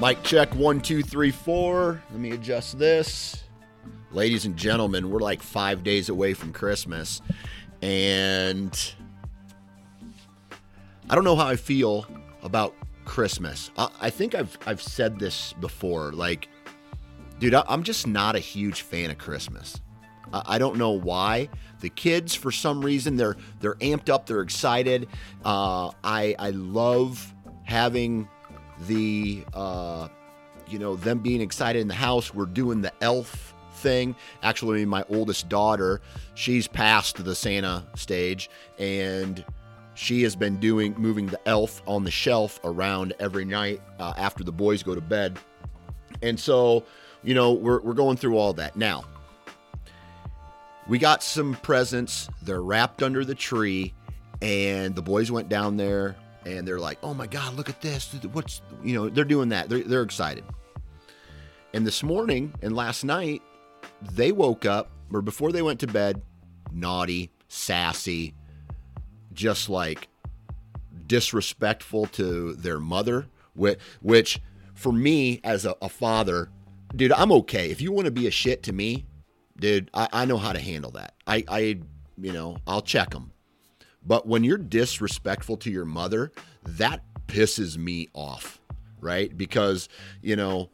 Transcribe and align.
Mic 0.00 0.22
check 0.22 0.54
one, 0.54 0.80
two, 0.80 1.02
three, 1.02 1.30
four. 1.30 2.02
Let 2.10 2.20
me 2.20 2.32
adjust 2.32 2.78
this. 2.78 3.44
Ladies 4.12 4.44
and 4.44 4.56
gentlemen, 4.56 5.10
we're 5.10 5.20
like 5.20 5.42
five 5.42 5.82
days 5.82 6.08
away 6.08 6.34
from 6.34 6.52
Christmas. 6.52 7.22
And 7.80 8.94
I 11.08 11.14
don't 11.14 11.24
know 11.24 11.36
how 11.36 11.46
I 11.46 11.56
feel 11.56 12.06
about 12.42 12.74
Christmas. 13.04 13.70
I, 13.76 13.88
I 14.00 14.10
think 14.10 14.34
I've 14.34 14.58
I've 14.66 14.82
said 14.82 15.18
this 15.18 15.52
before. 15.54 16.12
Like, 16.12 16.48
dude, 17.44 17.62
I'm 17.68 17.82
just 17.82 18.06
not 18.06 18.36
a 18.36 18.38
huge 18.38 18.80
fan 18.80 19.10
of 19.10 19.18
Christmas. 19.18 19.78
I, 20.32 20.42
I 20.46 20.58
don't 20.58 20.76
know 20.76 20.92
why. 20.92 21.50
The 21.80 21.90
kids, 21.90 22.34
for 22.34 22.50
some 22.50 22.80
reason, 22.80 23.16
they're 23.16 23.36
they're 23.60 23.74
amped 23.74 24.08
up. 24.08 24.24
They're 24.24 24.40
excited. 24.40 25.08
Uh, 25.44 25.90
I 26.02 26.34
I 26.38 26.50
love 26.50 27.34
having 27.64 28.28
the 28.86 29.44
uh, 29.52 30.08
you 30.68 30.78
know 30.78 30.96
them 30.96 31.18
being 31.18 31.42
excited 31.42 31.80
in 31.80 31.88
the 31.88 31.94
house. 31.94 32.32
We're 32.32 32.46
doing 32.46 32.80
the 32.80 32.92
elf 33.02 33.54
thing. 33.74 34.16
Actually, 34.42 34.86
my 34.86 35.04
oldest 35.10 35.50
daughter, 35.50 36.00
she's 36.34 36.66
past 36.66 37.22
the 37.22 37.34
Santa 37.34 37.84
stage, 37.94 38.48
and 38.78 39.44
she 39.92 40.22
has 40.22 40.34
been 40.34 40.58
doing 40.60 40.94
moving 40.96 41.26
the 41.26 41.40
elf 41.46 41.82
on 41.86 42.04
the 42.04 42.10
shelf 42.10 42.58
around 42.64 43.12
every 43.20 43.44
night 43.44 43.82
uh, 43.98 44.14
after 44.16 44.42
the 44.42 44.52
boys 44.52 44.82
go 44.82 44.94
to 44.94 45.02
bed. 45.02 45.38
And 46.22 46.40
so, 46.40 46.84
you 47.24 47.34
know, 47.34 47.52
we're 47.52 47.80
we're 47.80 47.94
going 47.94 48.16
through 48.16 48.36
all 48.36 48.52
that 48.54 48.76
now. 48.76 49.04
We 50.86 50.98
got 50.98 51.22
some 51.22 51.54
presents. 51.56 52.28
They're 52.42 52.62
wrapped 52.62 53.02
under 53.02 53.24
the 53.24 53.34
tree, 53.34 53.94
and 54.42 54.94
the 54.94 55.02
boys 55.02 55.30
went 55.30 55.48
down 55.48 55.76
there 55.76 56.16
and 56.44 56.68
they're 56.68 56.78
like, 56.78 56.98
"Oh 57.02 57.14
my 57.14 57.26
God, 57.26 57.54
look 57.54 57.68
at 57.68 57.80
this! 57.80 58.14
What's 58.32 58.60
you 58.82 58.94
know?" 58.94 59.08
They're 59.08 59.24
doing 59.24 59.48
that. 59.50 59.68
They're 59.68 59.82
they're 59.82 60.02
excited. 60.02 60.44
And 61.72 61.86
this 61.86 62.02
morning 62.02 62.52
and 62.62 62.76
last 62.76 63.04
night, 63.04 63.42
they 64.12 64.30
woke 64.30 64.64
up 64.64 64.90
or 65.12 65.22
before 65.22 65.52
they 65.52 65.62
went 65.62 65.80
to 65.80 65.86
bed, 65.86 66.22
naughty, 66.72 67.30
sassy, 67.48 68.34
just 69.32 69.68
like 69.68 70.08
disrespectful 71.06 72.06
to 72.06 72.54
their 72.54 72.78
mother. 72.78 73.26
Which, 73.54 73.78
which 74.02 74.40
for 74.74 74.92
me 74.92 75.40
as 75.44 75.64
a, 75.64 75.76
a 75.80 75.88
father, 75.88 76.50
dude, 76.96 77.12
I'm 77.12 77.32
okay. 77.32 77.70
If 77.70 77.80
you 77.80 77.92
want 77.92 78.06
to 78.06 78.10
be 78.10 78.26
a 78.26 78.30
shit 78.30 78.62
to 78.64 78.72
me, 78.72 79.06
dude, 79.58 79.90
I, 79.94 80.08
I 80.12 80.24
know 80.24 80.36
how 80.36 80.52
to 80.52 80.60
handle 80.60 80.90
that. 80.92 81.14
I, 81.26 81.44
I, 81.48 81.58
you 82.18 82.32
know, 82.32 82.56
I'll 82.66 82.82
check 82.82 83.10
them. 83.10 83.32
But 84.06 84.26
when 84.26 84.44
you're 84.44 84.58
disrespectful 84.58 85.56
to 85.58 85.70
your 85.70 85.86
mother, 85.86 86.32
that 86.64 87.02
pisses 87.26 87.76
me 87.76 88.08
off, 88.12 88.60
right? 89.00 89.36
Because, 89.36 89.88
you 90.22 90.36
know, 90.36 90.70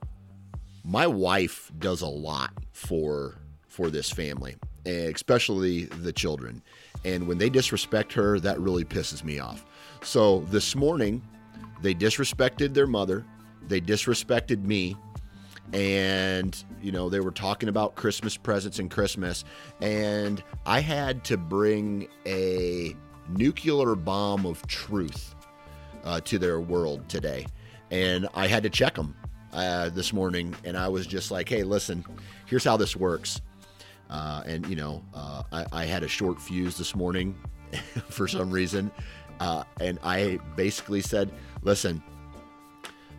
my 0.85 1.07
wife 1.07 1.71
does 1.79 2.03
a 2.03 2.09
lot 2.09 2.53
for 2.73 3.37
for 3.69 3.89
this 3.89 4.11
family, 4.11 4.57
eh, 4.85 5.11
especially 5.15 5.85
the 5.85 6.13
children. 6.13 6.61
And 7.05 7.29
when 7.29 7.39
they 7.39 7.49
disrespect 7.49 8.13
her, 8.15 8.41
that 8.41 8.59
really 8.59 8.85
pisses 8.85 9.23
me 9.23 9.39
off. 9.39 9.65
So 10.03 10.41
this 10.51 10.75
morning, 10.75 11.23
they 11.81 11.95
disrespected 11.95 12.75
their 12.75 12.89
mother, 12.89 13.25
they 13.69 13.81
disrespected 13.81 14.65
me, 14.65 14.97
and 15.73 16.65
you 16.83 16.91
know 16.91 17.09
they 17.09 17.21
were 17.21 17.31
talking 17.31 17.69
about 17.69 17.95
christmas 17.95 18.37
presents 18.37 18.79
and 18.81 18.91
christmas 18.91 19.45
and 19.81 20.43
i 20.67 20.81
had 20.81 21.23
to 21.23 21.37
bring 21.37 22.09
a 22.27 22.95
nuclear 23.37 23.95
bomb 23.95 24.47
of 24.47 24.67
truth 24.67 25.35
uh, 26.05 26.21
to 26.23 26.39
their 26.39 26.61
world 26.61 27.09
today. 27.09 27.47
And 27.91 28.29
I 28.35 28.47
had 28.47 28.63
to 28.63 28.71
check 28.71 28.95
them 28.95 29.17
uh, 29.53 29.91
this 29.91 30.13
morning, 30.13 30.55
and 30.65 30.77
I 30.77 30.89
was 30.89 31.07
just 31.07 31.31
like, 31.31 31.49
hey, 31.49 31.63
listen, 31.63 32.05
here's 32.47 32.65
how 32.65 32.77
this 32.77 32.97
works. 32.97 33.41
Uh, 34.09 34.43
and, 34.47 34.67
you 34.67 34.77
know, 34.77 35.03
uh, 35.15 35.43
I, 35.53 35.67
I, 35.73 35.85
had 35.85 36.03
a 36.03 36.09
short 36.09 36.41
fuse 36.41 36.77
this 36.77 36.97
morning 36.97 37.37
for 38.09 38.27
some 38.27 38.51
reason. 38.51 38.91
Uh, 39.39 39.63
and 39.81 40.01
I 40.03 40.41
basically 40.57 41.01
said, 41.01 41.31
listen, 41.63 42.03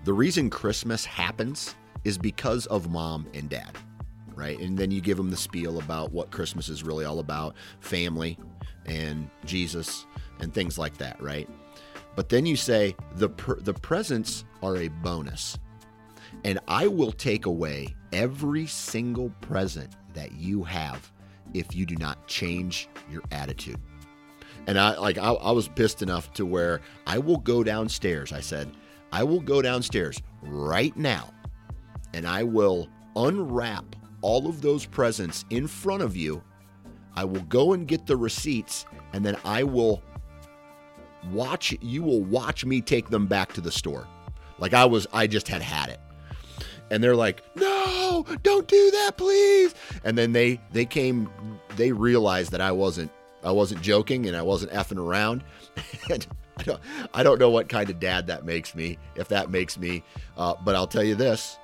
the 0.04 0.12
reason 0.12 0.50
Christmas 0.50 1.06
happens 1.06 1.76
is 2.04 2.18
because 2.18 2.66
of 2.68 2.90
mom 2.90 3.28
and 3.34 3.50
dad 3.50 3.78
right? 4.42 4.60
And 4.60 4.78
then 4.78 4.90
you 4.90 5.02
give 5.02 5.18
them 5.18 5.30
the 5.30 5.38
spiel 5.38 5.80
about 5.80 6.12
what 6.12 6.32
Christmas 6.32 6.68
is 6.68 6.84
really 6.84 7.06
all 7.06 7.20
about 7.20 7.56
family 7.80 8.38
and 8.86 9.30
Jesus 9.46 10.08
and 10.40 10.54
things 10.54 10.78
like 10.78 10.98
that, 10.98 11.22
right? 11.22 11.48
But 12.16 12.30
then 12.30 12.46
you 12.46 12.56
say 12.56 12.96
the 13.16 13.30
the 13.60 13.74
presents 13.74 14.46
are 14.62 14.78
a 14.78 14.88
bonus. 14.88 15.58
And 16.44 16.60
I 16.68 16.88
will 16.88 17.12
take 17.12 17.46
away 17.46 17.96
every 18.14 18.66
single 18.66 19.30
present 19.42 19.96
that 20.14 20.32
you 20.32 20.64
have 20.64 21.12
if 21.54 21.76
you 21.76 21.86
do 21.86 21.96
not 21.96 22.26
change 22.28 22.90
your 23.12 23.22
attitude. 23.32 23.80
And 24.66 24.80
I 24.80 24.98
like 24.98 25.18
I, 25.18 25.34
I 25.34 25.52
was 25.52 25.68
pissed 25.68 26.02
enough 26.02 26.34
to 26.34 26.46
where 26.46 26.82
I 27.06 27.20
will 27.20 27.38
go 27.38 27.64
downstairs. 27.64 28.32
I 28.32 28.40
said, 28.40 28.72
I 29.12 29.24
will 29.24 29.42
go 29.42 29.62
downstairs 29.62 30.22
right 30.42 30.96
now 30.98 31.32
and 32.14 32.28
I 32.28 32.44
will 32.44 32.90
unwrap 33.16 33.96
all 34.22 34.48
of 34.48 34.62
those 34.62 34.86
presents 34.86 35.46
in 35.50 35.68
front 35.68 36.04
of 36.04 36.16
you. 36.16 36.44
I 37.16 37.26
will 37.26 37.42
go 37.42 37.74
and 37.74 37.88
get 37.88 38.06
the 38.06 38.16
receipts 38.16 38.86
and 39.14 39.26
then 39.26 39.38
I 39.44 39.64
will 39.64 40.02
watch 41.32 41.76
you 41.82 42.02
will 42.04 42.24
watch 42.24 42.66
me 42.66 42.82
take 42.82 43.10
them 43.10 43.28
back 43.28 43.54
to 43.54 43.62
the 43.62 43.72
store. 43.72 44.08
Like 44.60 44.74
I 44.74 44.86
was 44.86 45.08
I 45.14 45.28
just 45.28 45.48
had 45.48 45.62
had 45.62 45.90
it. 45.90 46.00
And 46.90 47.02
they're 47.02 47.16
like, 47.16 47.42
"No, 47.56 48.26
don't 48.44 48.68
do 48.68 48.92
that, 48.92 49.16
please." 49.16 49.74
And 50.04 50.18
then 50.18 50.34
they 50.34 50.60
they 50.72 50.86
came 50.86 51.30
they 51.78 51.92
realized 51.92 52.52
that 52.52 52.62
I 52.62 52.72
wasn't 52.72 53.12
I 53.44 53.52
wasn't 53.52 53.82
joking 53.82 54.28
and 54.28 54.36
I 54.36 54.42
wasn't 54.42 54.72
effing 54.72 55.00
around. 55.00 55.44
and 56.10 56.28
I 56.58 56.64
don't, 56.64 56.82
I 57.14 57.24
don't 57.24 57.40
know 57.40 57.50
what 57.50 57.70
kind 57.70 57.90
of 57.90 58.00
dad 58.00 58.28
that 58.28 58.46
makes 58.46 58.76
me, 58.76 58.98
if 59.16 59.30
that 59.30 59.50
makes 59.50 59.80
me. 59.80 60.04
Uh, 60.38 60.54
but 60.64 60.76
I'll 60.76 60.88
tell 60.88 61.04
you 61.04 61.16
this 61.16 61.58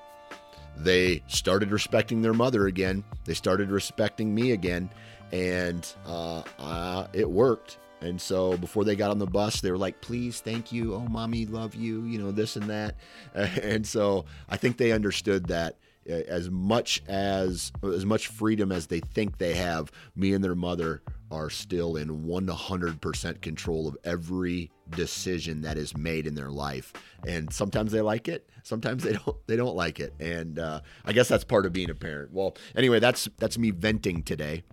they 0.80 1.24
started 1.28 1.72
respecting 1.72 2.22
their 2.22 2.34
mother 2.34 2.68
again. 2.68 3.04
They 3.26 3.34
started 3.34 3.70
respecting 3.72 4.34
me 4.34 4.52
again. 4.52 4.90
And 5.32 5.86
uh, 6.06 6.44
uh, 6.60 7.08
it 7.14 7.30
worked. 7.30 7.78
And 8.02 8.22
so 8.22 8.56
before 8.58 8.84
they 8.84 8.96
got 8.96 9.10
on 9.10 9.18
the 9.18 9.26
bus, 9.26 9.60
they 9.60 9.72
were 9.72 9.78
like, 9.78 10.02
please, 10.02 10.40
thank 10.40 10.72
you. 10.72 10.94
Oh, 10.94 11.08
mommy, 11.10 11.46
love 11.46 11.74
you, 11.74 12.04
you 12.04 12.20
know, 12.20 12.32
this 12.32 12.56
and 12.56 12.70
that. 12.70 12.96
And 13.36 13.86
so 13.86 14.26
I 14.50 14.58
think 14.58 14.78
they 14.78 14.92
understood 14.92 15.48
that 15.48 15.78
uh, 16.10 16.14
as 16.14 16.50
much 16.50 17.04
as 17.08 17.72
as 17.84 18.06
much 18.06 18.28
freedom 18.28 18.72
as 18.72 18.88
they 18.88 19.00
think 19.00 19.38
they 19.38 19.56
have, 19.56 19.92
me 20.16 20.34
and 20.34 20.44
their 20.44 20.56
mother 20.56 21.02
are 21.32 21.50
still 21.50 21.96
in 21.98 22.26
100% 22.26 23.42
control 23.42 23.88
of 23.88 23.98
every 24.04 24.72
decision 24.92 25.62
that 25.62 25.78
is 25.78 25.96
made 25.98 26.26
in 26.26 26.36
their 26.36 26.50
life. 26.50 26.94
And 27.26 27.52
sometimes 27.52 27.92
they 27.92 28.02
like 28.02 28.28
it, 28.28 28.50
sometimes 28.64 29.04
they 29.04 29.14
don't 29.26 29.48
they 29.48 29.56
don't 29.56 29.76
like 29.76 30.00
it. 30.00 30.14
And 30.20 30.60
uh, 30.60 30.82
I 31.06 31.14
guess 31.14 31.28
that's 31.28 31.44
part 31.44 31.66
of 31.66 31.74
being 31.74 31.90
a 31.90 31.96
parent. 31.96 32.32
Well, 32.32 32.56
anyway, 32.76 33.00
that's 33.00 33.28
that's 33.38 33.58
me 33.58 33.72
venting 33.72 34.24
today 34.24 34.64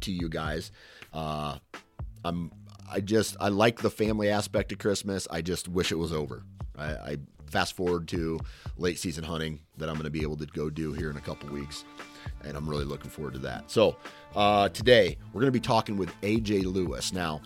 to 0.00 0.12
you 0.12 0.28
guys. 0.28 0.72
Uh, 1.12 1.58
I'm 2.24 2.50
I 2.90 3.00
just 3.00 3.36
I 3.40 3.48
like 3.48 3.80
the 3.80 3.90
family 3.90 4.28
aspect 4.28 4.72
of 4.72 4.78
Christmas. 4.78 5.28
I 5.30 5.42
just 5.42 5.68
wish 5.68 5.92
it 5.92 5.96
was 5.96 6.12
over. 6.12 6.42
I, 6.76 6.86
I 6.86 7.16
fast 7.48 7.74
forward 7.74 8.08
to 8.08 8.38
late 8.76 8.98
season 8.98 9.24
hunting 9.24 9.60
that 9.76 9.88
I'm 9.88 9.94
going 9.94 10.04
to 10.04 10.10
be 10.10 10.22
able 10.22 10.36
to 10.36 10.46
go 10.46 10.70
do 10.70 10.92
here 10.92 11.10
in 11.10 11.16
a 11.16 11.20
couple 11.20 11.48
weeks. 11.50 11.84
And 12.44 12.56
I'm 12.56 12.68
really 12.68 12.84
looking 12.84 13.10
forward 13.10 13.34
to 13.34 13.38
that. 13.40 13.70
So, 13.70 13.96
uh, 14.36 14.68
today 14.68 15.16
we're 15.32 15.40
going 15.40 15.52
to 15.52 15.58
be 15.58 15.60
talking 15.60 15.96
with 15.96 16.12
AJ 16.20 16.64
Lewis. 16.64 17.12
Now, 17.12 17.40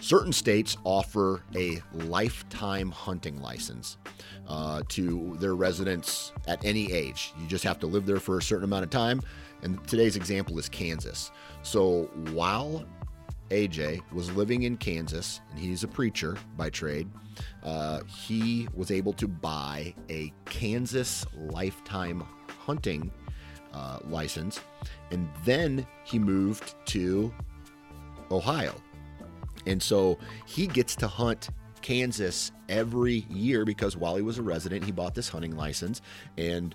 certain 0.00 0.32
states 0.32 0.76
offer 0.84 1.42
a 1.54 1.82
lifetime 1.92 2.90
hunting 2.90 3.40
license 3.40 3.98
uh, 4.48 4.82
to 4.88 5.36
their 5.40 5.54
residents 5.54 6.32
at 6.46 6.64
any 6.64 6.92
age. 6.92 7.32
You 7.40 7.46
just 7.46 7.64
have 7.64 7.78
to 7.80 7.86
live 7.86 8.06
there 8.06 8.20
for 8.20 8.38
a 8.38 8.42
certain 8.42 8.64
amount 8.64 8.84
of 8.84 8.90
time. 8.90 9.20
And 9.62 9.86
today's 9.88 10.16
example 10.16 10.58
is 10.58 10.68
Kansas. 10.68 11.30
So, 11.62 12.04
while 12.32 12.84
AJ 13.50 14.02
was 14.12 14.30
living 14.32 14.62
in 14.62 14.76
Kansas, 14.76 15.40
and 15.50 15.58
he's 15.58 15.84
a 15.84 15.88
preacher 15.88 16.36
by 16.56 16.70
trade. 16.70 17.08
Uh, 17.62 18.00
he 18.04 18.68
was 18.74 18.90
able 18.90 19.12
to 19.14 19.28
buy 19.28 19.94
a 20.10 20.32
Kansas 20.44 21.24
lifetime 21.36 22.24
hunting 22.58 23.10
uh, 23.72 23.98
license, 24.08 24.60
and 25.10 25.28
then 25.44 25.86
he 26.04 26.18
moved 26.18 26.74
to 26.86 27.32
Ohio. 28.30 28.74
And 29.66 29.82
so 29.82 30.18
he 30.46 30.66
gets 30.66 30.96
to 30.96 31.08
hunt 31.08 31.50
Kansas 31.82 32.52
every 32.68 33.26
year 33.30 33.64
because 33.64 33.96
while 33.96 34.16
he 34.16 34.22
was 34.22 34.38
a 34.38 34.42
resident, 34.42 34.84
he 34.84 34.92
bought 34.92 35.14
this 35.14 35.28
hunting 35.28 35.56
license. 35.56 36.00
And 36.36 36.74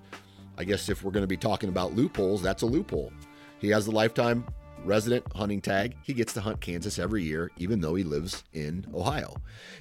I 0.58 0.64
guess 0.64 0.90
if 0.90 1.04
we're 1.04 1.12
going 1.12 1.24
to 1.24 1.28
be 1.28 1.38
talking 1.38 1.70
about 1.70 1.96
loopholes, 1.96 2.42
that's 2.42 2.62
a 2.62 2.66
loophole. 2.66 3.12
He 3.60 3.70
has 3.70 3.86
the 3.86 3.92
lifetime 3.92 4.46
resident 4.84 5.26
hunting 5.34 5.62
tag. 5.62 5.96
He 6.04 6.14
gets 6.14 6.34
to 6.34 6.42
hunt 6.42 6.62
Kansas 6.62 7.00
every 7.00 7.24
year, 7.24 7.52
even 7.58 7.82
though 7.82 7.96
he 7.96 8.04
lives 8.04 8.44
in 8.54 8.86
Ohio. 8.94 9.36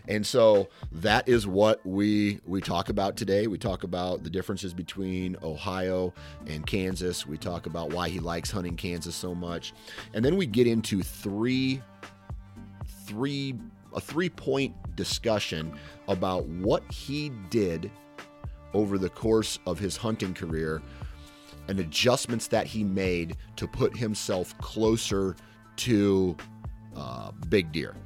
And 0.09 0.27
so 0.27 0.69
that 0.93 1.29
is 1.29 1.47
what 1.47 1.85
we 1.85 2.41
we 2.47 2.61
talk 2.61 2.89
about 2.89 3.17
today. 3.17 3.47
We 3.47 3.59
talk 3.59 3.85
about 3.85 4.23
the 4.25 4.31
differences 4.31 4.75
between 4.75 5.37
Ohio 5.43 6.13
and 6.47 6.67
Kansas. 6.67 7.27
We 7.27 7.39
talk 7.39 7.67
about 7.67 7.93
why 7.93 8.09
he 8.09 8.21
likes 8.21 8.51
hunting 8.51 8.77
Kansas 8.77 9.15
so 9.15 9.35
much. 9.35 9.73
And 10.15 10.25
then 10.25 10.37
we 10.37 10.47
get 10.47 10.67
into 10.67 11.03
three 11.03 11.83
three 13.07 13.55
a 13.95 14.01
three 14.01 14.31
point 14.31 14.75
discussion 14.97 15.73
about 16.09 16.47
what 16.47 16.83
he 16.91 17.31
did 17.51 17.91
over 18.75 18.99
the 18.99 19.09
course 19.09 19.59
of 19.67 19.79
his 19.79 19.97
hunting 19.97 20.35
career 20.35 20.83
and 21.73 21.81
adjustments 21.81 22.49
that 22.49 22.67
he 22.67 22.85
made 22.85 23.35
to 23.57 23.67
put 23.67 23.97
himself 23.97 24.57
closer 24.59 25.35
to 25.75 26.37
uh, 26.95 27.31
big 27.49 27.73
deer. 27.73 27.97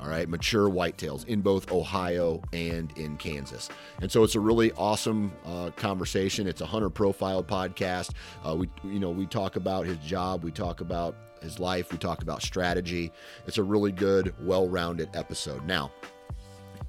All 0.00 0.08
right, 0.08 0.28
mature 0.28 0.68
whitetails 0.68 1.24
in 1.26 1.40
both 1.40 1.70
Ohio 1.70 2.42
and 2.52 2.90
in 2.98 3.16
Kansas. 3.16 3.68
And 4.00 4.10
so 4.10 4.24
it's 4.24 4.34
a 4.34 4.40
really 4.40 4.72
awesome 4.72 5.30
uh, 5.46 5.70
conversation. 5.76 6.48
It's 6.48 6.62
a 6.62 6.66
hunter 6.66 6.90
profile 6.90 7.44
podcast. 7.44 8.10
Uh, 8.44 8.56
we, 8.56 8.68
you 8.82 8.98
know, 8.98 9.10
we 9.10 9.26
talk 9.26 9.54
about 9.54 9.86
his 9.86 9.98
job, 9.98 10.42
we 10.42 10.50
talk 10.50 10.80
about 10.80 11.14
his 11.42 11.60
life, 11.60 11.92
we 11.92 11.98
talk 11.98 12.22
about 12.22 12.42
strategy. 12.42 13.12
It's 13.46 13.58
a 13.58 13.62
really 13.62 13.92
good, 13.92 14.34
well-rounded 14.44 15.10
episode. 15.14 15.64
Now, 15.64 15.92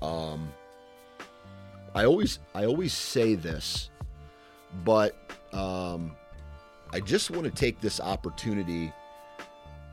um, 0.02 0.52
I 1.94 2.06
always, 2.06 2.40
I 2.56 2.66
always 2.66 2.92
say 2.92 3.36
this, 3.36 3.92
but 4.84 5.16
um, 5.54 6.16
I 6.94 7.00
just 7.00 7.32
want 7.32 7.44
to 7.46 7.52
take 7.52 7.80
this 7.82 8.00
opportunity 8.00 8.92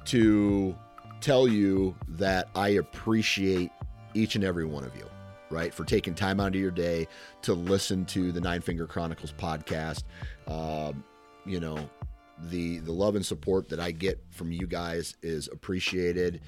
to 0.06 0.76
tell 1.20 1.46
you 1.48 1.94
that 2.08 2.48
I 2.54 2.70
appreciate 2.70 3.70
each 4.14 4.34
and 4.34 4.44
every 4.44 4.64
one 4.64 4.84
of 4.84 4.96
you, 4.96 5.06
right, 5.50 5.72
for 5.72 5.84
taking 5.84 6.14
time 6.14 6.40
out 6.40 6.48
of 6.48 6.60
your 6.60 6.70
day 6.70 7.06
to 7.42 7.54
listen 7.54 8.04
to 8.06 8.32
the 8.32 8.40
Nine 8.40 8.60
Finger 8.60 8.86
Chronicles 8.86 9.32
podcast. 9.32 10.04
Um, 10.46 11.04
you 11.44 11.60
know, 11.60 11.88
the 12.44 12.78
the 12.78 12.92
love 12.92 13.16
and 13.16 13.26
support 13.26 13.68
that 13.68 13.80
I 13.80 13.90
get 13.90 14.22
from 14.30 14.52
you 14.52 14.66
guys 14.66 15.16
is 15.22 15.48
appreciated. 15.48 16.40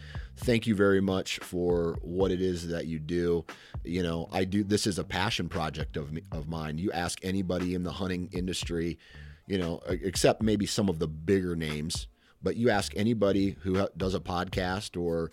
Thank 0.43 0.67
you 0.67 0.75
very 0.75 1.03
much 1.03 1.39
for 1.41 1.99
what 2.01 2.31
it 2.31 2.41
is 2.41 2.69
that 2.69 2.87
you 2.87 2.99
do. 2.99 3.45
You 3.85 4.03
know, 4.03 4.29
I 4.33 4.45
do 4.45 4.65
this 4.65 4.87
is 4.87 4.99
a 4.99 5.05
passion 5.05 5.49
project 5.49 5.97
of 5.99 6.13
me, 6.13 6.23
of 6.33 6.49
mine. 6.49 6.79
You 6.79 6.91
ask 6.93 7.19
anybody 7.23 7.75
in 7.75 7.83
the 7.83 7.93
hunting 7.93 8.31
industry, 8.33 8.99
you 9.47 9.59
know, 9.59 9.81
except 9.87 10.43
maybe 10.43 10.65
some 10.65 10.89
of 10.89 10.99
the 10.99 11.09
bigger 11.09 11.55
names, 11.57 12.07
but 12.43 12.57
you 12.57 12.71
ask 12.71 12.93
anybody 12.97 13.57
who 13.61 13.87
does 13.97 14.15
a 14.15 14.21
podcast 14.21 14.99
or 15.01 15.31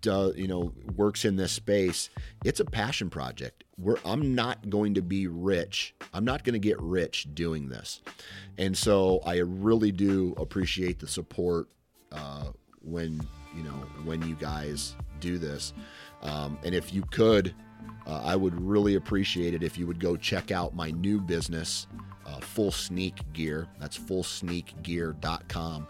does 0.00 0.36
you 0.36 0.48
know 0.48 0.72
works 0.96 1.24
in 1.24 1.36
this 1.36 1.52
space 1.52 2.10
it's 2.44 2.58
a 2.58 2.64
passion 2.64 3.08
project 3.08 3.62
where 3.76 3.96
i'm 4.04 4.34
not 4.34 4.68
going 4.68 4.94
to 4.94 5.02
be 5.02 5.28
rich 5.28 5.94
i'm 6.12 6.24
not 6.24 6.42
going 6.42 6.54
to 6.54 6.58
get 6.58 6.80
rich 6.80 7.28
doing 7.34 7.68
this 7.68 8.02
and 8.58 8.76
so 8.76 9.20
i 9.24 9.36
really 9.36 9.92
do 9.92 10.34
appreciate 10.38 10.98
the 10.98 11.06
support 11.06 11.68
uh, 12.10 12.46
when 12.80 13.20
you 13.56 13.62
know 13.62 13.74
when 14.04 14.26
you 14.28 14.34
guys 14.34 14.94
do 15.20 15.38
this 15.38 15.72
um, 16.22 16.58
and 16.64 16.74
if 16.74 16.92
you 16.92 17.02
could 17.10 17.54
uh, 18.06 18.22
i 18.24 18.36
would 18.36 18.60
really 18.60 18.96
appreciate 18.96 19.54
it 19.54 19.62
if 19.62 19.78
you 19.78 19.86
would 19.86 20.00
go 20.00 20.16
check 20.16 20.50
out 20.50 20.74
my 20.74 20.90
new 20.90 21.20
business 21.20 21.86
uh, 22.26 22.40
full 22.40 22.72
sneak 22.72 23.20
gear 23.32 23.66
that's 23.78 23.98
fullsneakgear.com 23.98 25.86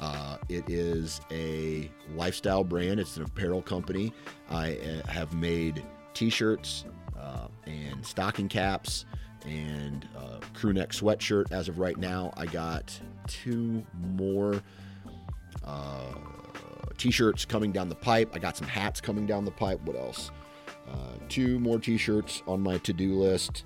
uh, 0.00 0.38
it 0.48 0.68
is 0.68 1.20
a 1.30 1.90
lifestyle 2.14 2.64
brand. 2.64 2.98
It's 2.98 3.18
an 3.18 3.24
apparel 3.24 3.60
company. 3.60 4.12
I 4.48 4.76
uh, 4.76 5.06
have 5.06 5.34
made 5.34 5.84
T-shirts 6.14 6.86
uh, 7.18 7.48
and 7.66 8.04
stocking 8.04 8.48
caps 8.48 9.04
and 9.46 10.08
uh, 10.16 10.38
crew 10.54 10.72
neck 10.72 10.90
sweatshirt. 10.90 11.52
As 11.52 11.68
of 11.68 11.78
right 11.78 11.98
now, 11.98 12.32
I 12.36 12.46
got 12.46 12.98
two 13.26 13.84
more 14.16 14.62
uh, 15.64 16.14
T-shirts 17.00 17.46
coming 17.46 17.72
down 17.72 17.88
the 17.88 17.94
pipe. 17.94 18.30
I 18.34 18.38
got 18.38 18.58
some 18.58 18.66
hats 18.68 19.00
coming 19.00 19.26
down 19.26 19.46
the 19.46 19.50
pipe. 19.50 19.80
What 19.84 19.96
else? 19.96 20.30
Uh, 20.86 21.14
two 21.30 21.58
more 21.58 21.78
T-shirts 21.78 22.42
on 22.46 22.60
my 22.60 22.76
to-do 22.78 23.14
list 23.14 23.64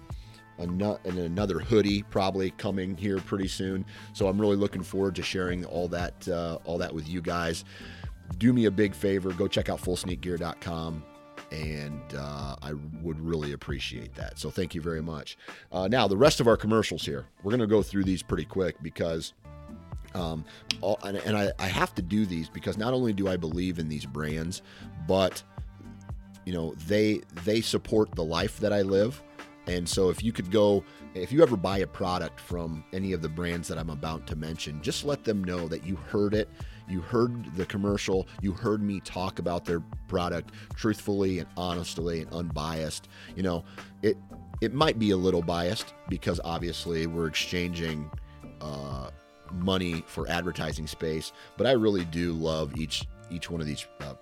and 0.58 0.80
another 1.04 1.58
hoodie 1.58 2.04
probably 2.04 2.50
coming 2.52 2.96
here 2.96 3.18
pretty 3.18 3.48
soon. 3.48 3.84
So 4.12 4.28
I'm 4.28 4.40
really 4.40 4.54
looking 4.54 4.84
forward 4.84 5.16
to 5.16 5.22
sharing 5.22 5.64
all 5.64 5.88
that 5.88 6.28
uh, 6.28 6.58
all 6.64 6.78
that 6.78 6.94
with 6.94 7.08
you 7.08 7.20
guys. 7.20 7.64
Do 8.38 8.52
me 8.52 8.66
a 8.66 8.70
big 8.70 8.94
favor, 8.94 9.32
go 9.32 9.48
check 9.48 9.68
out 9.68 9.80
fullsneakgear.com 9.80 11.02
and 11.50 12.14
uh, 12.16 12.54
I 12.62 12.74
would 13.02 13.20
really 13.20 13.52
appreciate 13.52 14.14
that. 14.14 14.38
So 14.38 14.48
thank 14.48 14.76
you 14.76 14.80
very 14.80 15.02
much. 15.02 15.36
Uh, 15.72 15.88
now 15.88 16.06
the 16.06 16.16
rest 16.16 16.38
of 16.38 16.46
our 16.46 16.56
commercials 16.56 17.04
here, 17.04 17.26
we're 17.42 17.50
going 17.50 17.60
to 17.60 17.66
go 17.66 17.82
through 17.82 18.04
these 18.04 18.22
pretty 18.22 18.44
quick 18.44 18.76
because. 18.80 19.32
Um, 20.14 20.44
all, 20.80 20.98
and, 21.02 21.16
and 21.18 21.36
I, 21.36 21.52
I 21.58 21.66
have 21.66 21.94
to 21.96 22.02
do 22.02 22.26
these 22.26 22.48
because 22.48 22.78
not 22.78 22.92
only 22.92 23.12
do 23.12 23.28
I 23.28 23.36
believe 23.36 23.78
in 23.78 23.88
these 23.88 24.06
brands, 24.06 24.62
but 25.06 25.42
you 26.44 26.52
know 26.52 26.74
they 26.86 27.20
they 27.44 27.60
support 27.60 28.14
the 28.14 28.24
life 28.24 28.58
that 28.60 28.72
I 28.72 28.82
live 28.82 29.22
and 29.66 29.88
so 29.88 30.10
if 30.10 30.22
you 30.22 30.32
could 30.32 30.50
go, 30.50 30.84
if 31.14 31.32
you 31.32 31.42
ever 31.42 31.56
buy 31.56 31.78
a 31.78 31.86
product 31.86 32.38
from 32.38 32.84
any 32.92 33.12
of 33.12 33.22
the 33.22 33.28
brands 33.28 33.68
that 33.68 33.78
I'm 33.78 33.90
about 33.90 34.26
to 34.28 34.36
mention, 34.36 34.82
just 34.82 35.04
let 35.04 35.24
them 35.24 35.42
know 35.42 35.68
that 35.68 35.86
you 35.86 35.96
heard 35.96 36.34
it. 36.34 36.48
You 36.86 37.00
heard 37.00 37.54
the 37.54 37.64
commercial. 37.64 38.28
You 38.42 38.52
heard 38.52 38.82
me 38.82 39.00
talk 39.00 39.38
about 39.38 39.64
their 39.64 39.80
product 40.06 40.52
truthfully 40.74 41.38
and 41.38 41.48
honestly 41.56 42.20
and 42.20 42.30
unbiased. 42.32 43.08
You 43.36 43.42
know, 43.42 43.64
it 44.02 44.18
it 44.60 44.74
might 44.74 44.98
be 44.98 45.10
a 45.10 45.16
little 45.16 45.42
biased 45.42 45.94
because 46.08 46.40
obviously 46.44 47.06
we're 47.06 47.26
exchanging 47.26 48.10
uh, 48.60 49.08
money 49.52 50.04
for 50.06 50.28
advertising 50.28 50.86
space, 50.86 51.32
but 51.56 51.66
I 51.66 51.72
really 51.72 52.04
do 52.04 52.32
love 52.32 52.76
each 52.76 53.06
each 53.30 53.50
one 53.50 53.60
of 53.60 53.66
these 53.66 53.86
uh, 54.00 54.14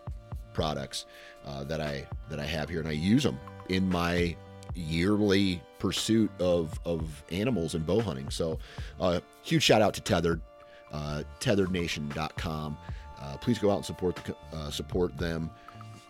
products 0.52 1.06
uh, 1.46 1.64
that 1.64 1.80
I 1.80 2.06
that 2.28 2.38
I 2.40 2.44
have 2.46 2.68
here, 2.68 2.80
and 2.80 2.88
I 2.88 2.92
use 2.92 3.22
them 3.22 3.38
in 3.68 3.88
my 3.88 4.36
yearly 4.74 5.62
pursuit 5.78 6.30
of 6.40 6.78
of 6.84 7.24
animals 7.30 7.74
and 7.74 7.86
bow 7.86 8.00
hunting. 8.00 8.30
So, 8.30 8.58
uh, 9.00 9.20
huge 9.42 9.62
shout 9.62 9.82
out 9.82 9.94
to 9.94 10.00
Tethered, 10.00 10.40
uh, 10.92 11.22
tetherednation.com. 11.40 12.76
Uh, 13.20 13.36
please 13.38 13.58
go 13.58 13.70
out 13.70 13.76
and 13.76 13.84
support 13.84 14.16
the 14.16 14.36
uh, 14.56 14.70
support 14.70 15.16
them, 15.16 15.50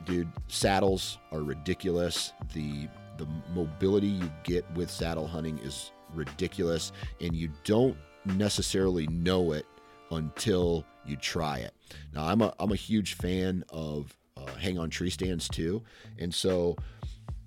dude. 0.04 0.28
Saddles 0.48 1.18
are 1.30 1.40
ridiculous. 1.40 2.32
The 2.54 2.88
the 3.18 3.26
mobility 3.54 4.08
you 4.08 4.30
get 4.42 4.64
with 4.74 4.90
saddle 4.90 5.26
hunting 5.26 5.58
is 5.58 5.92
ridiculous, 6.14 6.92
and 7.20 7.34
you 7.34 7.50
don't 7.64 7.96
necessarily 8.24 9.06
know 9.08 9.52
it 9.52 9.66
until 10.10 10.84
you 11.04 11.16
try 11.16 11.58
it. 11.58 11.74
Now, 12.14 12.26
I'm 12.26 12.40
a 12.42 12.54
I'm 12.58 12.72
a 12.72 12.76
huge 12.76 13.14
fan 13.14 13.64
of 13.70 14.16
uh, 14.36 14.46
hang 14.54 14.78
on 14.78 14.90
tree 14.90 15.10
stands 15.10 15.48
too, 15.48 15.82
and 16.18 16.32
so 16.34 16.76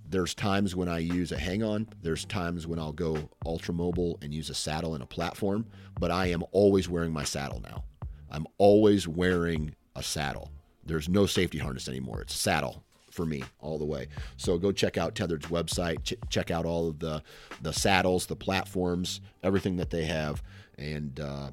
there's 0.10 0.34
times 0.34 0.76
when 0.76 0.88
I 0.88 1.00
use 1.00 1.32
a 1.32 1.38
hang 1.38 1.64
on. 1.64 1.88
There's 2.02 2.26
times 2.26 2.68
when 2.68 2.80
I'll 2.80 2.94
go 2.94 3.30
ultra 3.46 3.74
mobile 3.74 4.18
and 4.22 4.34
use 4.34 4.50
a 4.50 4.54
saddle 4.54 4.94
and 4.94 5.04
a 5.04 5.08
platform, 5.08 5.66
but 6.00 6.12
I 6.12 6.28
am 6.28 6.44
always 6.52 6.90
wearing 6.90 7.12
my 7.12 7.24
saddle 7.24 7.62
now. 7.62 7.84
I'm 8.30 8.46
always 8.58 9.08
wearing 9.08 9.76
a 9.96 10.04
saddle. 10.04 10.52
There's 10.86 11.10
no 11.10 11.26
safety 11.26 11.58
harness 11.58 11.88
anymore. 11.88 12.22
It's 12.22 12.36
saddle 12.36 12.84
for 13.10 13.26
me 13.26 13.44
all 13.62 13.80
the 13.80 13.86
way. 13.86 14.08
So 14.38 14.58
go 14.58 14.72
check 14.72 14.98
out 14.98 15.16
Tethered's 15.16 15.48
website. 15.48 16.04
Ch- 16.04 16.30
check 16.30 16.52
out 16.52 16.66
all 16.66 16.90
of 16.90 17.00
the 17.00 17.24
the 17.62 17.74
saddles, 17.74 18.26
the 18.26 18.36
platforms, 18.36 19.22
everything 19.42 19.78
that 19.78 19.90
they 19.90 20.04
have, 20.06 20.44
and 20.78 21.20
uh, 21.20 21.52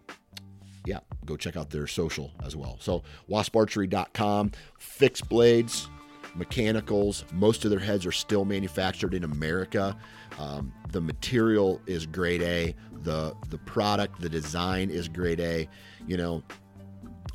yeah, 0.84 1.00
go 1.24 1.36
check 1.36 1.56
out 1.56 1.70
their 1.70 1.86
social 1.86 2.32
as 2.44 2.56
well. 2.56 2.76
So 2.80 3.02
wasparchery.com, 3.28 4.52
fixed 4.78 5.28
blades, 5.28 5.88
mechanicals. 6.34 7.24
Most 7.32 7.64
of 7.64 7.70
their 7.70 7.80
heads 7.80 8.06
are 8.06 8.12
still 8.12 8.44
manufactured 8.44 9.14
in 9.14 9.24
America. 9.24 9.96
Um, 10.38 10.72
the 10.90 11.00
material 11.00 11.80
is 11.86 12.06
grade 12.06 12.42
A. 12.42 12.74
The 13.02 13.34
the 13.50 13.58
product, 13.58 14.20
the 14.20 14.28
design 14.28 14.90
is 14.90 15.08
grade 15.08 15.40
A. 15.40 15.68
You 16.06 16.16
know, 16.16 16.42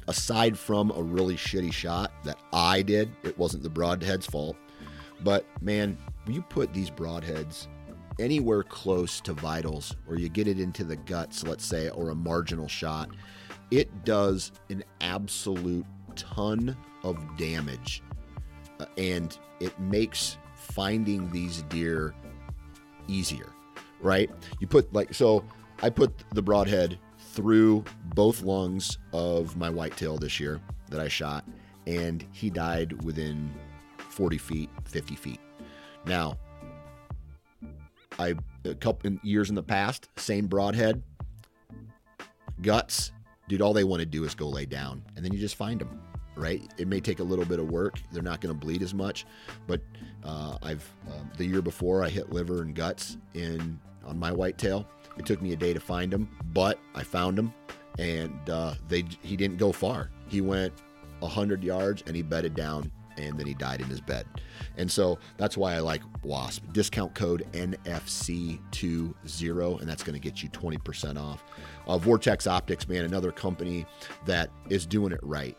aside 0.08 0.58
from 0.58 0.92
a 0.92 1.02
really 1.02 1.36
shitty 1.36 1.74
shot 1.74 2.12
that 2.24 2.38
I 2.54 2.82
did, 2.82 3.12
it 3.24 3.38
wasn't 3.38 3.64
the 3.64 3.70
broadhead's 3.70 4.26
fault. 4.26 4.58
But 5.24 5.46
man, 5.62 5.98
you 6.28 6.42
put 6.42 6.74
these 6.74 6.92
broadheads 6.92 7.68
anywhere 8.20 8.64
close 8.64 9.22
to 9.22 9.34
vitals, 9.34 9.96
or 10.08 10.18
you 10.18 10.30
get 10.30 10.48
it 10.48 10.60
into 10.60 10.84
the 10.84 10.96
guts, 10.96 11.44
let's 11.44 11.66
say, 11.66 11.90
or 11.90 12.10
a 12.10 12.16
marginal 12.16 12.68
shot, 12.68 13.10
it 13.72 14.06
does 14.06 14.52
an 14.70 14.84
absolute 15.02 15.86
ton 16.16 16.76
of 17.04 17.18
damage. 17.38 18.02
Uh, 18.80 18.86
and 18.98 19.38
it 19.60 19.78
makes 19.80 20.38
finding 20.56 21.30
these 21.32 21.62
deer 21.64 22.14
easier, 23.08 23.50
right? 24.02 24.30
You 24.60 24.68
put 24.68 24.92
like, 24.94 25.14
so 25.14 25.44
I 25.82 25.90
put 25.90 26.12
the 26.34 26.42
broadhead 26.42 27.00
through 27.34 27.84
both 28.16 28.42
lungs 28.42 28.98
of 29.14 29.56
my 29.56 29.70
whitetail 29.70 30.18
this 30.18 30.40
year 30.40 30.60
that 30.90 31.00
I 31.00 31.08
shot, 31.08 31.46
and 31.86 32.26
he 32.32 32.50
died 32.50 33.04
within 33.04 33.54
40 33.98 34.38
feet, 34.38 34.70
50 34.86 35.16
feet. 35.16 35.40
Now, 36.06 36.38
I 38.20 38.36
a 38.66 38.76
couple 38.76 39.12
years 39.24 39.50
in 39.50 39.56
the 39.56 39.64
past, 39.64 40.10
same 40.18 40.48
broadhead, 40.48 41.02
guts, 42.62 43.12
dude. 43.48 43.62
All 43.62 43.74
they 43.74 43.84
want 43.84 44.02
to 44.02 44.06
do 44.06 44.24
is 44.24 44.36
go 44.36 44.48
lay 44.48 44.66
down, 44.66 45.04
and 45.16 45.24
then 45.24 45.34
you 45.34 45.40
just 45.40 45.56
find 45.56 45.80
them. 45.80 46.02
Right? 46.36 46.62
It 46.78 46.88
may 46.88 47.00
take 47.00 47.20
a 47.20 47.24
little 47.24 47.46
bit 47.46 47.58
of 47.58 47.72
work. 47.72 48.00
They're 48.12 48.22
not 48.22 48.42
going 48.42 48.54
to 48.54 48.60
bleed 48.66 48.84
as 48.84 48.94
much, 48.94 49.26
but 49.66 49.82
uh, 50.24 50.58
I've 50.62 50.88
um, 51.08 51.32
the 51.38 51.46
year 51.46 51.64
before 51.64 52.04
I 52.04 52.10
hit 52.10 52.32
liver 52.32 52.62
and 52.62 52.76
guts 52.76 53.18
in 53.34 53.80
on 54.06 54.20
my 54.20 54.32
whitetail, 54.32 54.88
it 55.18 55.26
took 55.26 55.42
me 55.42 55.54
a 55.54 55.56
day 55.56 55.74
to 55.74 55.80
find 55.80 56.14
them, 56.14 56.30
but 56.54 56.80
I 56.94 57.02
found 57.02 57.40
them, 57.40 57.54
and 57.98 58.50
uh, 58.50 58.76
they 58.88 59.04
he 59.24 59.36
didn't 59.36 59.58
go 59.58 59.72
far. 59.72 60.12
He 60.28 60.42
went 60.42 60.74
hundred 61.26 61.64
yards 61.64 62.04
and 62.06 62.16
he 62.16 62.22
bedded 62.22 62.54
down, 62.54 62.92
and 63.18 63.38
then 63.38 63.48
he 63.48 63.54
died 63.54 63.82
in 63.82 63.88
his 63.88 64.02
bed. 64.02 64.26
And 64.78 64.92
so 64.92 65.20
that's 65.38 65.58
why 65.58 65.76
I 65.76 65.80
like 65.80 66.02
Wasp. 66.24 66.64
Discount 66.74 67.16
code 67.16 67.46
NFC20, 67.54 69.80
and 69.80 69.90
that's 69.90 70.04
going 70.04 70.14
to 70.14 70.20
get 70.20 70.44
you 70.44 70.50
20% 70.50 71.22
off. 71.22 71.44
Uh, 71.88 71.98
Vortex 71.98 72.48
Optics, 72.48 72.88
man, 72.88 73.06
another 73.06 73.32
company 73.32 73.86
that 74.26 74.50
is 74.70 74.86
doing 74.86 75.12
it 75.12 75.20
right 75.24 75.58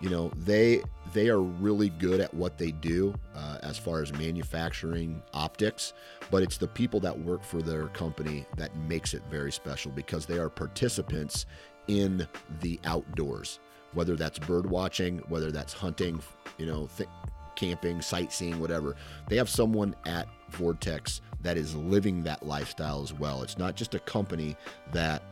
you 0.00 0.08
know 0.08 0.30
they 0.36 0.82
they 1.12 1.28
are 1.28 1.40
really 1.40 1.88
good 1.88 2.20
at 2.20 2.32
what 2.34 2.58
they 2.58 2.70
do 2.70 3.14
uh, 3.34 3.58
as 3.62 3.78
far 3.78 4.00
as 4.00 4.12
manufacturing 4.12 5.22
optics 5.34 5.92
but 6.30 6.42
it's 6.42 6.56
the 6.56 6.68
people 6.68 7.00
that 7.00 7.18
work 7.18 7.42
for 7.42 7.62
their 7.62 7.88
company 7.88 8.46
that 8.56 8.74
makes 8.76 9.14
it 9.14 9.22
very 9.30 9.50
special 9.50 9.90
because 9.92 10.26
they 10.26 10.38
are 10.38 10.48
participants 10.48 11.46
in 11.88 12.26
the 12.60 12.78
outdoors 12.84 13.60
whether 13.94 14.16
that's 14.16 14.38
bird 14.38 14.68
watching 14.68 15.18
whether 15.28 15.50
that's 15.50 15.72
hunting 15.72 16.20
you 16.58 16.66
know 16.66 16.88
th- 16.96 17.08
camping 17.56 18.00
sightseeing 18.00 18.60
whatever 18.60 18.94
they 19.28 19.36
have 19.36 19.48
someone 19.48 19.94
at 20.06 20.28
vortex 20.50 21.20
that 21.42 21.56
is 21.56 21.74
living 21.74 22.22
that 22.22 22.46
lifestyle 22.46 23.02
as 23.02 23.12
well 23.12 23.42
it's 23.42 23.58
not 23.58 23.74
just 23.74 23.94
a 23.94 23.98
company 24.00 24.56
that 24.92 25.22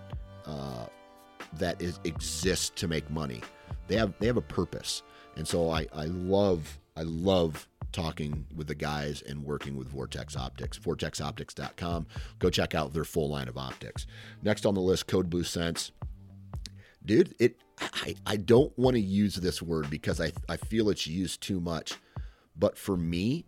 uh, 0.46 0.86
that 1.52 1.80
is 1.80 2.00
exists 2.04 2.70
to 2.70 2.88
make 2.88 3.08
money 3.10 3.40
they 3.88 3.96
have 3.96 4.14
they 4.18 4.26
have 4.26 4.36
a 4.36 4.42
purpose, 4.42 5.02
and 5.36 5.46
so 5.46 5.70
I 5.70 5.86
I 5.94 6.04
love 6.06 6.78
I 6.96 7.02
love 7.02 7.68
talking 7.92 8.46
with 8.54 8.66
the 8.66 8.74
guys 8.74 9.22
and 9.22 9.44
working 9.44 9.76
with 9.76 9.88
Vortex 9.88 10.36
Optics. 10.36 10.78
VortexOptics.com. 10.78 12.06
Go 12.38 12.50
check 12.50 12.74
out 12.74 12.92
their 12.92 13.04
full 13.04 13.30
line 13.30 13.48
of 13.48 13.56
optics. 13.56 14.06
Next 14.42 14.66
on 14.66 14.74
the 14.74 14.80
list, 14.80 15.06
Code 15.06 15.30
Blue 15.30 15.44
Sense. 15.44 15.92
Dude, 17.06 17.34
it 17.38 17.56
I, 17.80 18.16
I 18.26 18.36
don't 18.36 18.76
want 18.78 18.94
to 18.94 19.00
use 19.00 19.36
this 19.36 19.62
word 19.62 19.90
because 19.90 20.20
I, 20.20 20.32
I 20.48 20.56
feel 20.56 20.90
it's 20.90 21.06
used 21.06 21.40
too 21.40 21.60
much. 21.60 21.94
But 22.56 22.76
for 22.76 22.96
me, 22.96 23.44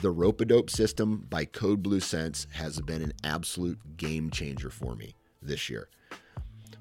the 0.00 0.10
Rope-A-Dope 0.10 0.70
system 0.70 1.26
by 1.28 1.44
Code 1.44 1.82
Blue 1.82 2.00
Sense 2.00 2.46
has 2.52 2.80
been 2.80 3.02
an 3.02 3.12
absolute 3.24 3.96
game 3.96 4.30
changer 4.30 4.70
for 4.70 4.94
me 4.94 5.14
this 5.42 5.70
year. 5.70 5.88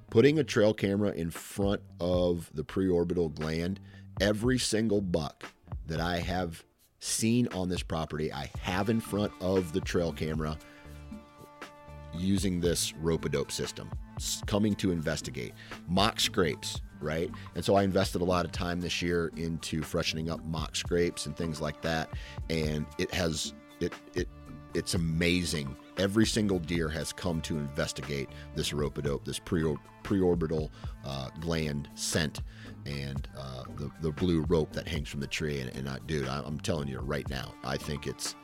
Putting 0.10 0.40
a 0.40 0.44
trail 0.44 0.74
camera 0.74 1.12
in 1.12 1.30
front 1.32 1.82
of 2.00 2.50
the 2.54 2.64
preorbital 2.64 3.34
gland, 3.34 3.80
every 4.22 4.58
single 4.58 5.02
buck 5.02 5.46
that 5.88 6.00
I 6.00 6.20
have 6.20 6.64
seen 7.00 7.48
on 7.54 7.70
this 7.70 7.84
property, 7.84 8.32
I 8.32 8.50
have 8.62 8.90
in 8.90 9.00
front 9.00 9.32
of 9.42 9.74
the 9.74 9.82
trail 9.82 10.14
camera 10.14 10.58
using 12.20 12.60
this 12.60 12.94
rope-a-dope 12.96 13.52
system, 13.52 13.90
coming 14.46 14.76
to 14.76 14.92
investigate. 14.92 15.54
Mock 15.88 16.20
scrapes, 16.20 16.82
right? 17.02 17.30
And 17.56 17.64
so 17.64 17.76
I 17.76 17.84
invested 17.84 18.22
a 18.22 18.26
lot 18.26 18.46
of 18.46 18.52
time 18.52 18.82
this 18.82 19.02
year 19.02 19.32
into 19.36 19.82
freshening 19.82 20.30
up 20.30 20.44
mock 20.46 20.76
scrapes 20.76 21.26
and 21.26 21.36
things 21.36 21.62
like 21.62 21.82
that. 21.82 22.10
And 22.50 22.86
it 22.98 23.14
has 23.14 23.54
it 23.80 23.94
it 24.14 24.28
it's 24.74 24.94
amazing. 24.94 25.76
Every 25.98 26.26
single 26.26 26.60
deer 26.60 26.90
has 26.90 27.14
come 27.14 27.40
to 27.42 27.58
investigate 27.58 28.30
this 28.56 28.74
rope-a-dope, 28.74 29.24
this 29.24 29.40
pre 29.40 29.64
preorbital 30.04 30.70
uh, 31.06 31.30
gland 31.40 31.90
scent, 31.96 32.42
and 32.86 33.28
uh, 33.38 33.64
the 33.78 33.90
the 34.02 34.12
blue 34.12 34.42
rope 34.50 34.74
that 34.74 34.88
hangs 34.88 35.10
from 35.10 35.22
the 35.22 35.28
tree. 35.28 35.62
And, 35.62 35.88
and 35.88 36.08
dude, 36.08 36.28
I, 36.28 36.46
am 36.46 36.60
telling 36.60 36.88
you 36.88 37.00
right 37.00 37.28
now, 37.30 37.54
I 37.64 37.78
think 37.78 38.08
it's. 38.08 38.36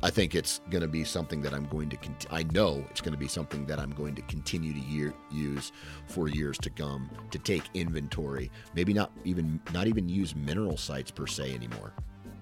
I 0.00 0.10
think 0.10 0.36
it's 0.36 0.60
going 0.70 0.82
to 0.82 0.88
be 0.88 1.02
something 1.02 1.42
that 1.42 1.52
I'm 1.52 1.66
going 1.66 1.88
to. 1.88 1.96
Cont- 1.96 2.26
I 2.30 2.44
know 2.44 2.84
it's 2.90 3.00
going 3.00 3.14
to 3.14 3.18
be 3.18 3.26
something 3.26 3.66
that 3.66 3.80
I'm 3.80 3.90
going 3.90 4.14
to 4.14 4.22
continue 4.22 4.72
to 4.72 4.78
year, 4.78 5.12
use 5.30 5.72
for 6.06 6.28
years 6.28 6.56
to 6.58 6.70
come 6.70 7.10
to 7.32 7.38
take 7.38 7.64
inventory. 7.74 8.50
Maybe 8.74 8.92
not 8.92 9.10
even 9.24 9.60
not 9.72 9.88
even 9.88 10.08
use 10.08 10.36
mineral 10.36 10.76
sites 10.76 11.10
per 11.10 11.26
se 11.26 11.52
anymore 11.52 11.92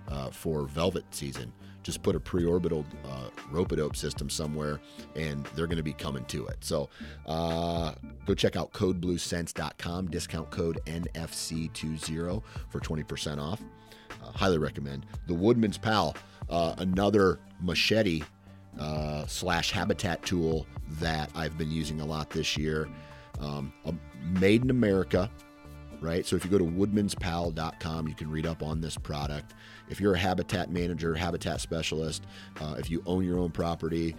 uh, 0.09 0.31
for 0.31 0.65
velvet 0.65 1.05
season 1.11 1.53
just 1.87 2.03
put 2.03 2.17
a 2.17 2.21
preorbital 2.21 2.85
uh, 3.09 3.29
rope-a-dope 3.53 3.95
system 3.95 4.29
somewhere 4.29 4.81
and 5.15 5.47
they're 5.55 5.69
going 5.69 5.77
to 5.77 5.85
be 5.85 5.93
coming 5.93 6.25
to 6.25 6.45
it. 6.49 6.57
So 6.61 6.89
uh, 7.27 7.93
go 8.27 8.35
check 8.35 8.57
out 8.57 8.73
codebluesense.com, 8.73 10.11
discount 10.11 10.51
code 10.51 10.81
NFC20 10.87 12.43
for 12.69 12.81
20% 12.81 13.41
off. 13.41 13.63
Uh, 14.21 14.33
highly 14.33 14.59
recommend. 14.59 15.07
The 15.29 15.35
Woodman's 15.35 15.79
Pal, 15.79 16.17
uh, 16.51 16.75
another 16.79 17.39
machete 17.61 18.25
uh, 18.81 19.25
slash 19.27 19.71
habitat 19.71 20.25
tool 20.25 20.67
that 21.01 21.31
I've 21.37 21.57
been 21.57 21.71
using 21.71 22.01
a 22.01 22.05
lot 22.05 22.31
this 22.31 22.57
year. 22.57 22.89
Um, 23.39 23.73
made 24.41 24.63
in 24.63 24.71
America, 24.71 25.31
right? 26.01 26.27
So 26.27 26.37
if 26.37 26.45
you 26.45 26.51
go 26.51 26.59
to 26.59 26.65
woodmanspal.com, 26.65 28.09
you 28.09 28.15
can 28.15 28.31
read 28.31 28.47
up 28.47 28.63
on 28.63 28.81
this 28.81 28.97
product 28.97 29.55
if 29.89 30.01
you're 30.01 30.15
a 30.15 30.19
habitat 30.19 30.71
manager, 30.71 31.15
habitat 31.15 31.61
specialist, 31.61 32.25
uh, 32.61 32.75
if 32.79 32.91
you 32.91 33.03
own 33.07 33.25
your 33.25 33.39
own 33.39 33.51
property, 33.51 34.17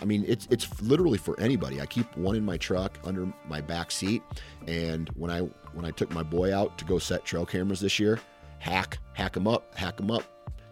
I 0.00 0.04
mean, 0.04 0.24
it's 0.26 0.46
it's 0.50 0.80
literally 0.82 1.18
for 1.18 1.38
anybody. 1.40 1.80
I 1.80 1.86
keep 1.86 2.16
one 2.16 2.36
in 2.36 2.44
my 2.44 2.56
truck 2.56 2.98
under 3.04 3.32
my 3.46 3.60
back 3.60 3.90
seat, 3.90 4.22
and 4.66 5.08
when 5.10 5.30
I 5.30 5.40
when 5.74 5.84
I 5.84 5.90
took 5.90 6.10
my 6.12 6.22
boy 6.22 6.54
out 6.54 6.78
to 6.78 6.84
go 6.84 6.98
set 6.98 7.24
trail 7.24 7.46
cameras 7.46 7.80
this 7.80 7.98
year, 7.98 8.18
hack 8.58 8.98
hack 9.12 9.32
them 9.32 9.46
up, 9.46 9.74
hack 9.76 9.96
them 9.96 10.10
up, 10.10 10.24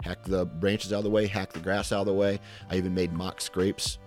hack 0.03 0.23
the 0.25 0.47
branches 0.47 0.93
out 0.93 0.99
of 0.99 1.05
the 1.05 1.11
way, 1.11 1.27
hack 1.27 1.53
the 1.53 1.61
grass 1.61 1.93
out 1.93 2.01
of 2.01 2.07
the 2.07 2.15
way. 2.15 2.41
I 2.71 2.77
even 2.77 2.95
made 2.95 3.13
mock 3.13 3.41
scrapes 3.41 3.99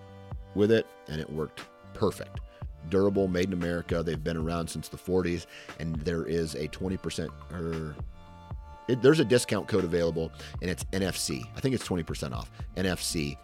with 0.54 0.72
it, 0.72 0.86
and 1.08 1.20
it 1.20 1.30
worked 1.30 1.62
perfect. 1.94 2.40
Durable, 2.88 3.28
made 3.28 3.46
in 3.46 3.52
America. 3.52 4.02
They've 4.02 4.22
been 4.22 4.36
around 4.36 4.68
since 4.68 4.88
the 4.88 4.96
40s, 4.96 5.46
and 5.78 5.96
there 5.96 6.24
is 6.24 6.54
a 6.54 6.68
20% 6.68 7.28
or 7.52 7.94
there's 8.88 9.20
a 9.20 9.24
discount 9.24 9.68
code 9.68 9.84
available, 9.84 10.32
and 10.60 10.70
it's 10.70 10.84
NFC. 10.86 11.46
I 11.56 11.60
think 11.60 11.74
it's 11.74 11.86
20% 11.86 12.32
off. 12.32 12.50
NFC. 12.76 13.36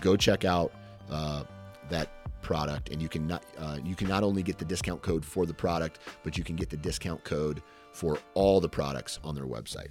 Go 0.00 0.16
check 0.16 0.44
out 0.44 0.72
uh, 1.10 1.44
that 1.90 2.08
product, 2.42 2.88
and 2.90 3.00
you 3.00 3.08
can 3.08 3.26
not 3.26 3.42
uh, 3.58 3.78
you 3.84 3.94
can 3.94 4.08
not 4.08 4.22
only 4.22 4.42
get 4.42 4.58
the 4.58 4.64
discount 4.64 5.02
code 5.02 5.24
for 5.24 5.46
the 5.46 5.54
product, 5.54 6.00
but 6.22 6.36
you 6.36 6.44
can 6.44 6.56
get 6.56 6.70
the 6.70 6.76
discount 6.76 7.22
code 7.24 7.62
for 7.92 8.18
all 8.34 8.60
the 8.60 8.68
products 8.68 9.18
on 9.24 9.34
their 9.34 9.46
website. 9.46 9.88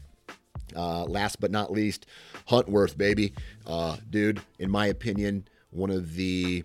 Uh, 0.76 1.04
last 1.06 1.40
but 1.40 1.52
not 1.52 1.72
least, 1.72 2.06
Huntworth, 2.50 2.98
baby, 2.98 3.34
uh, 3.66 3.98
dude. 4.10 4.42
In 4.60 4.70
my 4.70 4.88
opinion, 4.88 5.48
one 5.72 5.90
of 5.90 6.16
the 6.16 6.64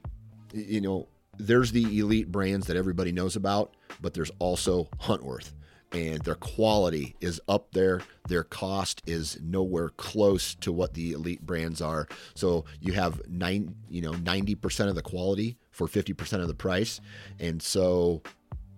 you 0.53 0.81
know 0.81 1.09
there's 1.47 1.73
the 1.73 1.99
elite 1.99 2.31
brands 2.31 2.67
that 2.67 2.77
everybody 2.77 3.13
knows 3.13 3.37
about, 3.37 3.75
but 4.01 4.15
there's 4.15 4.31
also 4.39 4.89
Huntworth 5.01 5.53
and 5.93 6.23
their 6.23 6.35
quality 6.35 7.15
is 7.21 7.41
up 7.49 7.73
there. 7.73 8.01
Their 8.29 8.45
cost 8.45 9.03
is 9.07 9.39
nowhere 9.43 9.91
close 9.91 10.55
to 10.57 10.73
what 10.73 10.95
the 10.95 11.13
elite 11.13 11.45
brands 11.45 11.81
are. 11.83 12.09
So 12.35 12.65
you 12.81 12.93
have 12.93 13.21
nine, 13.29 13.75
you 13.89 14.01
know, 14.01 14.13
ninety 14.13 14.55
percent 14.55 14.89
of 14.89 14.97
the 14.97 15.03
quality 15.03 15.59
for 15.71 15.87
fifty 15.87 16.13
percent 16.13 16.43
of 16.43 16.49
the 16.49 16.55
price, 16.55 17.01
and 17.39 17.63
so 17.63 18.23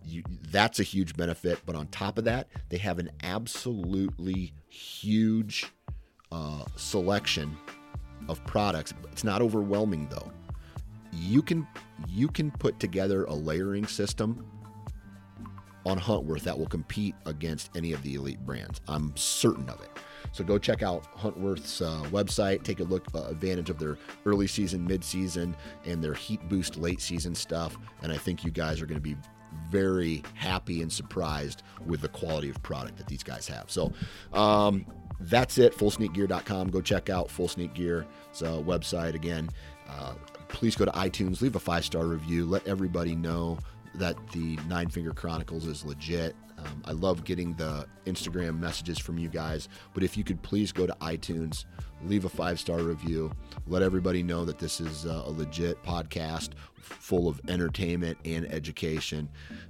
you, 0.05 0.23
that's 0.51 0.81
a 0.81 0.83
huge 0.83 1.17
benefit. 1.17 1.61
But 1.65 1.77
on 1.77 1.87
top 1.89 2.19
of 2.19 2.25
that, 2.25 2.49
they 2.69 2.79
have 2.79 2.99
an 2.99 3.11
absolutely 3.23 4.53
huge 4.69 5.67
uh, 6.33 6.65
selection 6.77 7.57
of 8.29 8.45
products. 8.45 8.93
It's 9.13 9.25
not 9.25 9.41
overwhelming 9.43 10.09
though. 10.11 10.33
You 11.17 11.43
can 11.43 11.67
you 12.09 12.29
can 12.29 12.51
put 12.51 12.79
together 12.81 13.25
a 13.25 13.35
layering 13.35 13.87
system 13.87 14.47
on 15.87 15.99
Huntworth 15.99 16.43
that 16.43 16.59
will 16.59 16.67
compete 16.67 17.15
against 17.27 17.71
any 17.77 17.93
of 17.93 18.03
the 18.03 18.15
elite 18.15 18.45
brands. 18.45 18.81
I'm 18.89 19.15
certain 19.17 19.69
of 19.69 19.81
it. 19.83 19.91
So 20.33 20.43
go 20.43 20.59
check 20.59 20.83
out 20.83 21.05
Huntworth's 21.17 21.81
uh, 21.81 22.03
website. 22.11 22.65
Take 22.65 22.81
a 22.81 22.85
look, 22.85 23.07
uh, 23.15 23.27
advantage 23.27 23.71
of 23.71 23.79
their 23.79 23.99
early 24.27 24.47
season, 24.47 24.85
mid 24.87 25.05
season, 25.05 25.55
and 25.85 26.03
their 26.03 26.15
heat 26.15 26.49
boost 26.49 26.77
late 26.77 27.01
season 27.01 27.35
stuff. 27.35 27.77
And 28.03 28.11
I 28.11 28.17
think 28.17 28.45
you 28.45 28.51
guys 28.51 28.81
are 28.81 28.87
going 28.87 28.99
to 28.99 29.03
be 29.03 29.17
very 29.71 30.23
happy 30.35 30.83
and 30.83 30.93
surprised 30.93 31.63
with 31.87 32.01
the 32.01 32.09
quality 32.09 32.49
of 32.51 32.61
product 32.63 32.97
that 32.97 33.07
these 33.07 33.23
guys 33.23 33.47
have. 33.47 33.71
So 33.71 33.93
um, 34.33 34.87
that's 35.21 35.59
it. 35.59 35.77
FullSneakGear.com. 35.77 36.71
Go 36.71 36.81
check 36.81 37.11
out 37.11 37.31
Full 37.31 37.49
Sneak 37.49 37.75
Gear. 37.75 38.05
It's 38.31 38.43
a 38.43 38.47
website 38.47 39.15
again. 39.15 39.49
Uh, 39.89 40.15
please 40.49 40.77
go 40.77 40.85
to 40.85 40.91
iTunes, 40.93 41.41
leave 41.41 41.57
a 41.57 41.61
five 41.61 41.85
star 41.85 42.07
review, 42.07 42.45
let 42.47 42.67
everybody 42.67 43.15
know 43.15 43.59
that 43.95 44.17
the 44.33 44.59
Nine 44.69 44.89
Finger 44.89 45.13
Chronicles 45.13 45.67
is 45.67 45.85
legit. 45.85 46.35
Um, 46.59 46.83
I 46.85 46.93
love 46.93 47.25
getting 47.25 47.55
the 47.55 47.87
Instagram 48.07 48.59
messages 48.59 48.99
from 48.99 49.19
you 49.19 49.29
guys, 49.29 49.69
but 49.93 50.03
if 50.03 50.17
you 50.17 50.25
could 50.25 50.41
please 50.43 50.73
go 50.73 50.87
to 50.87 50.95
iTunes, 51.01 51.65
leave 52.05 52.25
a 52.25 52.29
five 52.29 52.59
star 52.61 52.79
review, 52.79 53.31
let 53.67 53.83
everybody 53.83 54.23
know 54.23 54.45
that 54.45 54.59
this 54.59 54.81
is 54.81 55.05
a 55.05 55.25
legit 55.31 55.83
podcast 55.83 56.51
full 56.77 57.29
of 57.29 57.41
entertainment 57.49 58.19
and 58.25 58.51
education. 58.53 59.29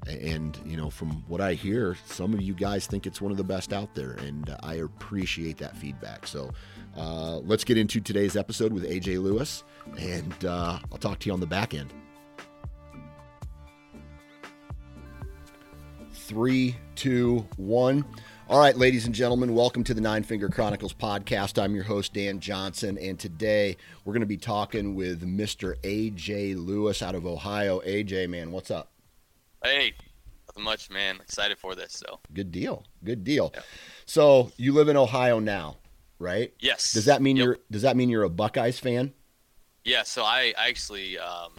And, 0.09 0.59
you 0.67 0.77
know, 0.77 0.91
from 0.91 1.25
what 1.29 1.41
I 1.41 1.55
hear, 1.55 1.97
some 2.07 2.35
of 2.35 2.43
you 2.43 2.55
guys 2.55 2.87
think 2.87 3.07
it's 3.07 3.21
one 3.21 3.31
of 3.31 3.39
the 3.39 3.45
best 3.45 3.73
out 3.73 3.95
there, 3.95 4.13
and 4.13 4.55
I 4.63 4.75
appreciate 4.75 5.59
that 5.59 5.77
feedback. 5.77 6.27
So 6.27 6.51
uh, 6.97 7.39
let's 7.39 7.65
get 7.65 7.79
into 7.79 8.01
today's 8.01 8.37
episode 8.37 8.73
with 8.73 8.85
AJ 8.85 9.23
Lewis, 9.23 9.65
and 9.99 10.45
uh, 10.45 10.79
I'll 10.91 10.99
talk 10.99 11.19
to 11.21 11.27
you 11.27 11.33
on 11.33 11.41
the 11.41 11.47
back 11.47 11.75
end. 11.75 11.93
three, 16.25 16.75
two, 16.95 17.47
one. 17.59 18.03
All 18.49 18.59
right, 18.59 18.77
ladies 18.77 19.05
and 19.05 19.15
gentlemen, 19.15 19.55
welcome 19.55 19.85
to 19.85 19.93
the 19.93 20.01
Nine 20.01 20.23
Finger 20.23 20.49
Chronicles 20.49 20.95
podcast. 20.95 21.63
I'm 21.63 21.75
your 21.75 21.85
host, 21.85 22.15
Dan 22.15 22.41
Johnson, 22.41 22.97
and 22.97 23.19
today 23.19 23.77
we're 24.05 24.15
going 24.15 24.21
to 24.23 24.27
be 24.27 24.39
talking 24.39 24.95
with 24.95 25.23
Mr. 25.23 25.79
AJ 25.83 26.57
Lewis 26.57 27.03
out 27.03 27.15
of 27.15 27.27
Ohio. 27.27 27.81
AJ, 27.81 28.31
man, 28.31 28.53
what's 28.53 28.71
up? 28.71 28.91
Hey, 29.63 29.93
nothing 30.49 30.65
much, 30.65 30.89
man. 30.89 31.17
Excited 31.21 31.59
for 31.59 31.75
this. 31.75 31.93
So 31.93 32.21
good 32.33 32.51
deal. 32.51 32.85
Good 33.05 33.23
deal. 33.23 33.53
Yeah. 33.55 33.61
So 34.07 34.51
you 34.57 34.73
live 34.73 34.89
in 34.89 34.97
Ohio 34.97 35.41
now, 35.41 35.77
right? 36.19 36.53
Yes. 36.61 36.93
Does 36.93 37.07
that 37.07 37.23
mean 37.23 37.37
yep. 37.37 37.45
you're 37.45 37.59
Does 37.71 37.83
that 37.83 37.97
mean 37.97 38.09
you're 38.09 38.25
a 38.25 38.31
Buckeyes 38.31 38.79
fan? 38.79 39.13
Yeah. 39.85 40.03
So 40.03 40.23
I 40.23 40.55
actually 40.57 41.19
um, 41.19 41.53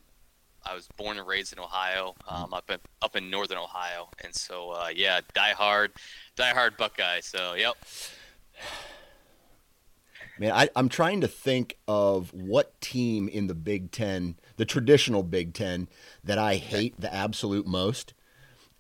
I 0.66 0.74
was 0.74 0.88
born 0.98 1.18
and 1.18 1.28
raised 1.28 1.54
in 1.54 1.60
Ohio, 1.60 2.16
um, 2.28 2.54
up 2.54 2.70
in 2.70 2.80
up 3.02 3.16
in 3.16 3.30
northern 3.30 3.58
Ohio, 3.58 4.10
and 4.24 4.34
so 4.34 4.72
uh, 4.72 4.90
yeah, 4.94 5.22
die 5.34 5.52
hard, 5.52 5.92
die 6.36 6.54
hard 6.54 6.78
Buckeye. 6.78 7.20
So 7.20 7.54
yep. 7.54 7.76
Man, 10.38 10.52
I, 10.52 10.70
I'm 10.76 10.90
trying 10.90 11.22
to 11.22 11.28
think 11.28 11.78
of 11.88 12.34
what 12.34 12.80
team 12.82 13.30
in 13.30 13.48
the 13.48 13.54
Big 13.54 13.92
Ten, 13.92 14.36
the 14.58 14.66
traditional 14.66 15.24
Big 15.24 15.54
Ten, 15.54 15.88
that 16.26 16.38
I 16.38 16.56
hate 16.56 17.00
the 17.00 17.14
absolute 17.14 17.66
most. 17.66 18.14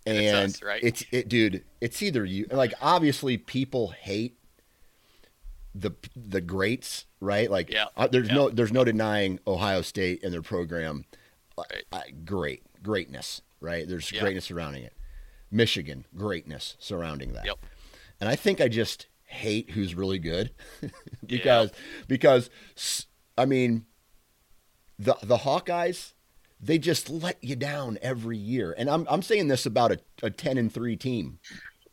And, 0.05 0.17
it's, 0.17 0.57
us, 0.57 0.63
right? 0.63 0.83
it's 0.83 1.05
it, 1.11 1.29
dude. 1.29 1.63
It's 1.79 2.03
either 2.03 2.25
you. 2.25 2.45
Like, 2.51 2.73
obviously, 2.81 3.37
people 3.37 3.89
hate 3.89 4.37
the 5.77 5.91
the 6.15 6.41
greats, 6.41 7.05
right? 7.19 7.51
Like, 7.51 7.69
yeah, 7.69 7.85
uh, 7.97 8.07
there's 8.07 8.29
yeah. 8.29 8.35
no 8.35 8.49
there's 8.49 8.71
no 8.71 8.83
denying 8.85 9.39
Ohio 9.45 9.81
State 9.81 10.23
and 10.23 10.33
their 10.33 10.41
program 10.41 11.05
Right. 11.93 12.25
great 12.25 12.63
greatness, 12.81 13.41
right? 13.59 13.87
There's 13.87 14.11
Yeah. 14.11 14.21
greatness 14.21 14.45
surrounding 14.45 14.83
it. 14.83 14.93
Michigan, 15.51 16.05
greatness 16.15 16.75
surrounding 16.79 17.33
that. 17.33 17.45
Yep. 17.45 17.59
And 18.19 18.29
I 18.29 18.35
think 18.35 18.59
I 18.61 18.67
just 18.67 19.07
hate 19.23 19.71
who's 19.71 19.95
really 19.95 20.19
good 20.19 20.51
because 21.25 21.71
because 22.07 22.49
I 23.37 23.45
mean 23.45 23.85
the 24.97 25.15
the 25.23 25.37
Hawkeyes 25.37 26.13
they 26.61 26.77
just 26.77 27.09
let 27.09 27.43
you 27.43 27.55
down 27.55 27.97
every 28.01 28.37
year. 28.37 28.73
And 28.77 28.89
I'm 28.89 29.05
I'm 29.09 29.21
saying 29.21 29.49
this 29.49 29.65
about 29.65 29.91
a, 29.91 29.99
a 30.23 30.29
10 30.29 30.57
and 30.57 30.73
3 30.73 30.95
team, 30.95 31.39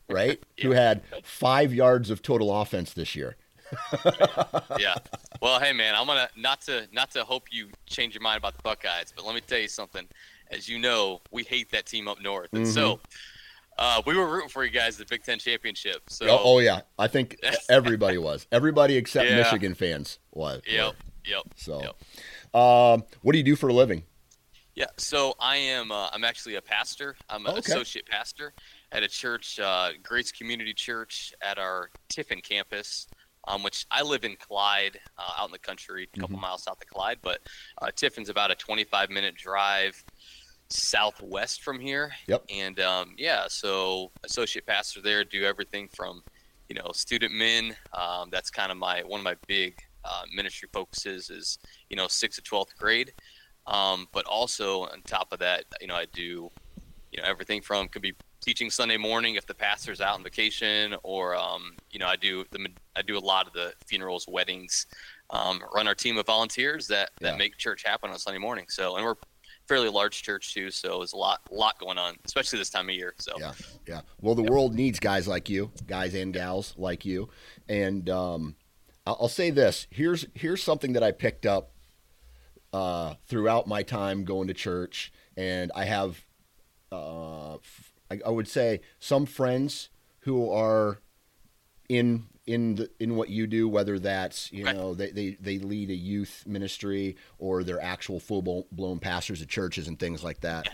right? 0.09 0.41
Who 0.63 0.71
had 0.71 1.03
5 1.25 1.75
yards 1.75 2.11
of 2.11 2.23
total 2.23 2.55
offense 2.61 2.93
this 2.93 3.15
year. 3.17 3.37
yeah. 4.79 4.95
Well, 5.41 5.59
hey 5.61 5.73
man, 5.73 5.95
I'm 5.95 6.07
gonna 6.07 6.29
not 6.37 6.61
to 6.63 6.87
not 6.93 7.11
to 7.13 7.25
hope 7.25 7.49
you 7.51 7.69
change 7.87 8.15
your 8.15 8.23
mind 8.23 8.39
about 8.39 8.55
the 8.57 8.63
Buckeyes, 8.63 9.13
but 9.15 9.25
let 9.25 9.35
me 9.35 9.41
tell 9.41 9.59
you 9.59 9.69
something. 9.69 10.07
As 10.51 10.69
you 10.69 10.79
know, 10.79 11.21
we 11.31 11.43
hate 11.45 11.71
that 11.73 11.87
team 11.87 12.09
up 12.09 12.21
north, 12.23 12.51
and 12.53 12.67
so 12.69 13.01
uh, 13.79 14.03
we 14.07 14.15
were 14.17 14.29
rooting 14.29 14.51
for 14.51 14.65
you 14.65 14.71
guys 14.71 14.97
the 14.99 15.07
Big 15.07 15.23
Ten 15.23 15.39
championship. 15.39 16.03
So 16.09 16.27
Oh, 16.29 16.41
oh, 16.45 16.59
yeah, 16.59 16.83
I 16.99 17.09
think 17.09 17.39
everybody 17.71 18.19
was. 18.19 18.47
Everybody 18.53 18.97
except 18.97 19.29
Yeah. 19.29 19.37
Michigan 19.37 19.75
fans 19.75 20.19
was. 20.31 20.63
yep, 20.67 20.93
yep. 21.25 21.43
So, 21.57 21.81
Yep. 21.81 22.55
um, 22.63 23.05
what 23.23 23.33
do 23.33 23.39
you 23.39 23.45
do 23.45 23.57
for 23.57 23.69
a 23.69 23.73
living? 23.73 24.05
Yeah, 24.75 24.87
so 24.99 25.35
I 25.41 25.57
am. 25.57 25.91
Uh, 25.91 26.09
I'm 26.13 26.25
actually 26.25 26.57
a 26.57 26.63
pastor. 26.63 27.17
I'm 27.29 27.47
an 27.47 27.53
Okay. 27.53 27.61
associate 27.61 28.07
pastor 28.07 28.53
at 28.91 29.03
a 29.03 29.09
church, 29.09 29.59
uh, 29.59 29.91
Grace 30.03 30.33
Community 30.33 30.73
Church, 30.75 31.33
at 31.43 31.59
our 31.59 31.91
Tiffin 32.09 32.41
campus, 32.43 33.07
um, 33.49 33.63
which 33.63 33.87
I 33.91 34.03
live 34.03 34.25
in 34.25 34.37
Clyde, 34.37 34.99
uh, 35.19 35.41
out 35.41 35.47
in 35.47 35.53
the 35.53 35.59
country, 35.59 36.09
a 36.15 36.21
couple 36.21 36.39
miles 36.39 36.65
south 36.65 36.81
of 36.81 36.89
Clyde. 36.89 37.19
But 37.23 37.41
uh, 37.81 37.91
Tiffin's 37.95 38.29
about 38.29 38.51
a 38.51 38.55
25 38.55 39.11
minute 39.11 39.35
drive 39.35 40.03
southwest 40.69 41.63
from 41.63 41.81
here. 41.81 42.13
Yep. 42.29 42.45
And 42.51 42.81
um, 42.81 43.15
yeah, 43.19 43.47
so 43.49 44.11
associate 44.25 44.67
pastor 44.67 45.01
there, 45.01 45.25
do 45.25 45.45
everything 45.45 45.89
from, 45.95 46.23
you 46.69 46.77
know, 46.77 46.91
student 46.93 47.33
men. 47.35 47.77
Um, 47.93 48.29
that's 48.31 48.51
kind 48.51 48.71
of 48.71 48.79
my 48.79 49.01
one 49.01 49.21
of 49.21 49.25
my 49.25 49.37
big 49.47 49.79
uh, 50.05 50.23
ministry 50.35 50.69
focuses 50.73 51.31
is 51.31 51.59
you 51.89 51.97
know 51.97 52.09
sixth 52.09 52.39
to 52.39 52.43
twelfth 52.43 52.77
grade. 52.79 53.13
Um, 53.67 54.09
but 54.13 54.27
also 54.27 54.83
on 54.83 55.03
top 55.03 55.33
of 55.33 55.39
that, 55.39 55.65
you 55.81 55.87
know, 55.87 55.95
I 55.95 56.07
do, 56.13 56.51
you 57.13 57.19
know, 57.23 57.25
everything 57.25 57.63
from 57.63 57.87
could 57.87 58.03
be 58.03 58.15
teaching 58.43 58.71
Sunday 58.71 58.97
morning 58.99 59.37
if 59.37 59.47
the 59.47 59.55
pastor's 59.55 60.01
out 60.01 60.15
on 60.17 60.23
vacation, 60.23 60.95
or 61.03 61.35
um, 61.35 61.75
you 61.91 61.99
know, 61.99 62.07
I 62.07 62.17
do 62.17 62.45
the 62.51 62.67
I 62.95 63.03
do 63.03 63.17
a 63.17 63.21
lot 63.21 63.47
of 63.47 63.53
the 63.55 63.73
funerals, 63.87 64.27
weddings, 64.29 64.87
um, 65.31 65.63
run 65.75 65.87
our 65.89 65.95
team 65.95 66.19
of 66.19 66.27
volunteers 66.27 66.87
that 66.89 67.11
that 67.21 67.33
Yeah. 67.33 67.37
make 67.39 67.57
church 67.57 67.83
happen 67.85 68.11
on 68.11 68.19
Sunday 68.19 68.39
morning. 68.39 68.67
So, 68.69 68.97
and 68.97 69.05
we're 69.05 69.15
fairly 69.69 69.89
large 69.89 70.23
church 70.23 70.53
too, 70.53 70.71
so 70.71 70.99
there's 70.99 71.13
a 71.13 71.17
lot 71.17 71.41
lot 71.51 71.79
going 71.79 71.97
on, 71.99 72.17
especially 72.25 72.59
this 72.59 72.69
time 72.71 72.89
of 72.89 72.95
year. 72.95 73.15
So, 73.19 73.33
Yeah, 73.39 73.53
yeah. 73.87 74.01
Well, 74.21 74.35
the 74.35 74.43
world 74.43 74.75
needs 74.75 74.99
guys 74.99 75.27
like 75.29 75.49
you, 75.49 75.71
guys 75.87 76.15
and 76.15 76.35
gals 76.35 76.75
like 76.77 77.05
you. 77.05 77.31
And 77.69 78.11
um, 78.11 78.57
I'll, 79.07 79.19
I'll 79.23 79.29
say 79.29 79.51
this: 79.51 79.87
here's 79.91 80.27
here's 80.35 80.63
something 80.63 80.93
that 80.95 81.03
I 81.05 81.13
picked 81.13 81.47
up 81.47 81.71
uh, 82.73 83.15
throughout 83.29 83.69
my 83.69 83.83
time 83.85 84.25
going 84.25 84.49
to 84.49 84.55
church, 84.55 85.13
and 85.37 85.71
I 85.75 85.85
have, 85.85 86.25
uh, 86.91 87.55
f- 87.55 87.92
I, 88.13 88.21
I 88.27 88.31
would 88.31 88.49
say, 88.49 88.81
some 88.99 89.27
friends 89.27 89.89
who 90.21 90.51
are 90.51 90.99
in 91.89 92.25
in 92.47 92.75
the, 92.75 92.91
in 92.99 93.15
what 93.17 93.29
you 93.29 93.47
do, 93.47 93.69
whether 93.69 93.99
that's 93.99 94.53
you 94.53 94.67
Right. 94.67 94.75
know 94.77 94.95
they, 94.95 95.11
they 95.11 95.37
they 95.41 95.59
lead 95.59 95.91
a 95.91 95.95
youth 95.95 96.45
ministry 96.47 97.17
or 97.39 97.63
they're 97.65 97.81
actual 97.83 98.19
full 98.21 98.67
blown 98.73 98.99
pastors 98.99 99.41
of 99.41 99.49
churches 99.49 99.89
and 99.89 99.99
things 99.99 100.23
like 100.25 100.41
that. 100.41 100.69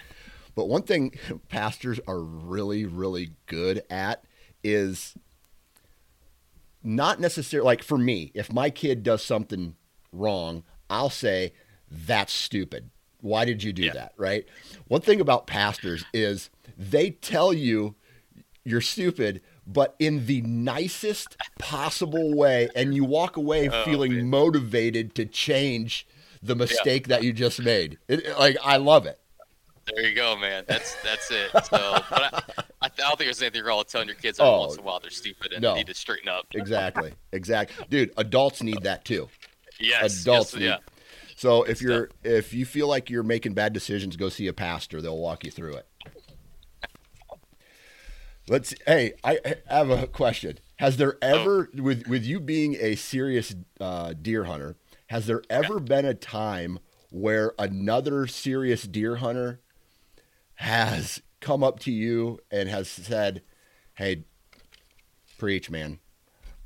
But 0.55 0.69
one 0.69 0.83
thing 0.83 1.13
pastors 1.49 2.01
are 2.09 2.21
really, 2.21 2.85
really 2.87 3.31
good 3.47 3.83
at 3.91 4.25
is 4.65 5.15
not 6.83 7.21
necessarily 7.21 7.67
like 7.67 7.83
for 7.83 7.99
me, 7.99 8.31
if 8.35 8.53
my 8.53 8.71
kid 8.71 9.03
does 9.03 9.23
something 9.23 9.77
wrong, 10.13 10.63
I'll 10.89 11.11
say, 11.11 11.53
that's 11.91 12.33
stupid. 12.33 12.91
Why 13.21 13.45
did 13.45 13.63
you 13.63 13.73
do 13.73 13.85
Yeah. 13.85 13.93
that? 13.95 14.13
Right. 14.17 14.47
One 14.87 15.01
thing 15.01 15.21
about 15.21 15.47
pastors 15.47 16.05
is 16.15 16.51
they 16.79 17.11
tell 17.11 17.53
you 17.53 17.97
you're 18.65 18.81
stupid, 18.81 19.41
but 19.67 19.95
in 19.99 20.27
the 20.27 20.41
nicest 20.43 21.37
possible 21.59 22.35
way. 22.37 22.69
And 22.77 22.95
you 22.95 23.05
walk 23.05 23.37
away 23.37 23.69
Oh, 23.69 23.85
feeling 23.85 24.15
man. 24.15 24.31
motivated 24.31 25.15
to 25.17 25.27
change 25.27 26.07
the 26.43 26.55
mistake 26.55 27.09
that 27.09 27.23
you 27.25 27.33
just 27.33 27.61
made. 27.61 27.99
It, 28.09 28.39
like, 28.39 28.57
I 28.63 28.77
love 28.77 29.07
it. 29.07 29.19
There 29.87 30.07
you 30.07 30.15
go, 30.15 30.37
man. 30.37 30.65
That's 30.69 30.95
that's 31.03 31.31
it. 31.31 31.51
So, 31.65 31.99
but 32.11 32.13
I, 32.59 32.63
I 32.83 32.89
don't 32.95 33.17
think 33.17 33.21
there's 33.21 33.41
anything 33.41 33.65
wrong 33.65 33.79
with 33.79 33.89
telling 33.89 34.07
your 34.07 34.17
kids 34.19 34.39
every 34.39 34.51
Oh, 34.53 34.61
once 34.61 34.75
in 34.75 34.81
a 34.81 34.83
while 34.83 35.01
they're 35.01 35.09
stupid 35.11 35.53
and 35.55 35.63
no. 35.63 35.75
need 35.75 35.87
to 35.87 35.95
straighten 35.95 36.29
up. 36.29 36.47
Exactly. 36.53 37.15
Exactly. 37.33 37.87
Dude, 37.89 38.13
adults 38.19 38.63
need 38.63 38.83
that 38.83 39.07
too. 39.07 39.31
Yes, 39.81 40.21
adults 40.21 40.53
yes, 40.53 40.61
need. 40.61 40.67
yeah. 40.67 40.77
So 41.37 41.63
if 41.63 41.81
you're 41.81 42.11
if 42.23 42.53
you 42.53 42.67
feel 42.67 42.87
like 42.87 43.09
you're 43.09 43.23
making 43.23 43.55
bad 43.55 43.73
decisions, 43.73 44.15
go 44.17 44.29
see 44.29 44.47
a 44.49 44.53
pastor. 44.53 45.01
They'll 45.01 45.17
walk 45.17 45.45
you 45.45 45.51
through 45.51 45.77
it. 45.77 45.87
Let's. 48.49 48.75
Hey, 48.87 49.13
I, 49.23 49.39
I 49.71 49.75
have 49.77 49.91
a 49.91 50.07
question. 50.07 50.59
Has 50.77 50.97
there 50.97 51.15
Oh. 51.23 51.27
ever, 51.27 51.71
with 51.75 52.07
with 52.07 52.25
you 52.25 52.41
being 52.41 52.77
a 52.81 52.95
serious 52.95 53.55
uh, 53.81 54.15
deer 54.21 54.45
hunter, 54.45 54.77
has 55.09 55.27
there 55.27 55.43
ever 55.51 55.79
been 55.81 56.05
a 56.05 56.15
time 56.15 56.79
where 57.11 57.53
another 57.59 58.27
serious 58.27 58.83
deer 58.83 59.17
hunter 59.17 59.61
has 60.57 61.23
come 61.41 61.63
up 61.63 61.79
to 61.81 61.93
you 61.93 62.39
and 62.51 62.69
has 62.69 62.89
said, 62.89 63.43
"Hey, 63.95 64.25
preach, 65.39 65.71
man. 65.71 65.99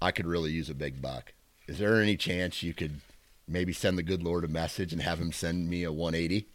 I 0.00 0.10
could 0.10 0.26
really 0.26 0.50
use 0.50 0.68
a 0.70 0.74
big 0.74 1.00
buck. 1.00 1.32
Is 1.68 1.78
there 1.78 2.00
any 2.00 2.16
chance 2.16 2.62
you 2.62 2.74
could 2.74 3.00
maybe 3.46 3.72
send 3.72 3.96
the 3.96 4.02
good 4.02 4.22
Lord 4.22 4.44
a 4.44 4.48
message 4.48 4.92
and 4.92 5.00
have 5.02 5.20
him 5.20 5.32
send 5.32 5.68
me 5.68 5.84
a 5.84 5.92
180?" 5.92 6.46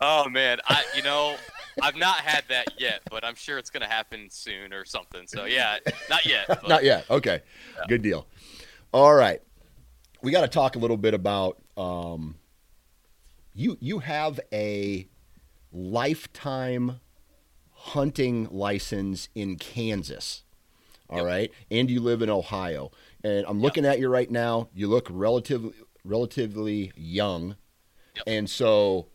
Oh 0.00 0.28
man, 0.28 0.58
I 0.68 0.84
you 0.96 1.02
know 1.02 1.36
I've 1.80 1.96
not 1.96 2.18
had 2.18 2.44
that 2.48 2.78
yet, 2.78 3.00
but 3.10 3.24
I'm 3.24 3.34
sure 3.34 3.58
it's 3.58 3.70
gonna 3.70 3.88
happen 3.88 4.28
soon 4.30 4.72
or 4.72 4.84
something. 4.84 5.26
So 5.26 5.44
yeah, 5.44 5.78
not 6.10 6.26
yet. 6.26 6.44
But 6.48 6.68
Not 6.68 6.84
yet. 6.84 7.08
Okay. 7.10 7.40
Good 7.88 8.02
deal. 8.02 8.26
All 8.92 9.14
right. 9.14 9.40
We 10.22 10.30
got 10.30 10.42
to 10.42 10.48
talk 10.48 10.76
a 10.76 10.78
little 10.78 10.96
bit 10.96 11.14
about 11.14 11.58
um, 11.76 12.36
you. 13.54 13.76
You 13.80 13.98
have 14.00 14.38
a 14.52 15.08
lifetime 15.72 17.00
hunting 17.72 18.48
license 18.50 19.28
in 19.34 19.56
Kansas. 19.56 20.44
All 21.10 21.18
Yep. 21.18 21.26
right, 21.26 21.52
and 21.70 21.90
you 21.90 22.00
live 22.00 22.22
in 22.22 22.30
Ohio. 22.30 22.90
And 23.22 23.44
I'm 23.46 23.60
looking 23.60 23.84
at 23.84 23.98
you 23.98 24.08
right 24.08 24.30
now. 24.30 24.68
You 24.74 24.88
look 24.88 25.08
relatively 25.10 25.72
relatively 26.04 26.90
young, 26.96 27.56
Yep. 28.16 28.24
and 28.26 28.48
so 28.50 29.08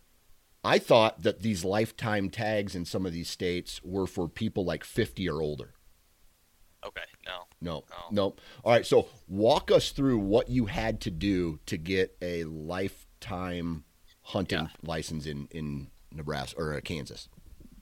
I 0.67 0.79
thought 0.79 1.23
that 1.23 1.41
these 1.41 1.63
lifetime 1.63 2.29
tags 2.29 2.75
in 2.75 2.85
some 2.85 3.05
of 3.05 3.13
these 3.13 3.29
states 3.29 3.79
were 3.83 4.05
for 4.07 4.27
people 4.27 4.65
like 4.65 4.83
50 4.83 5.27
or 5.29 5.41
older. 5.41 5.73
Okay, 6.85 7.01
no. 7.25 7.43
No, 7.61 7.83
Oh. 7.91 8.07
no. 8.11 8.23
All 8.63 8.71
right. 8.73 8.85
So 8.85 9.07
walk 9.27 9.71
us 9.71 9.91
through 9.91 10.19
what 10.19 10.49
you 10.49 10.65
had 10.67 11.01
to 11.01 11.11
do 11.11 11.59
to 11.65 11.77
get 11.77 12.15
a 12.21 12.43
lifetime 12.45 13.83
hunting 14.21 14.59
Yeah. 14.59 14.67
license 14.83 15.25
in 15.25 15.47
in 15.51 15.89
Nebraska 16.11 16.59
or 16.59 16.73
uh, 16.75 16.81
Kansas. 16.81 17.29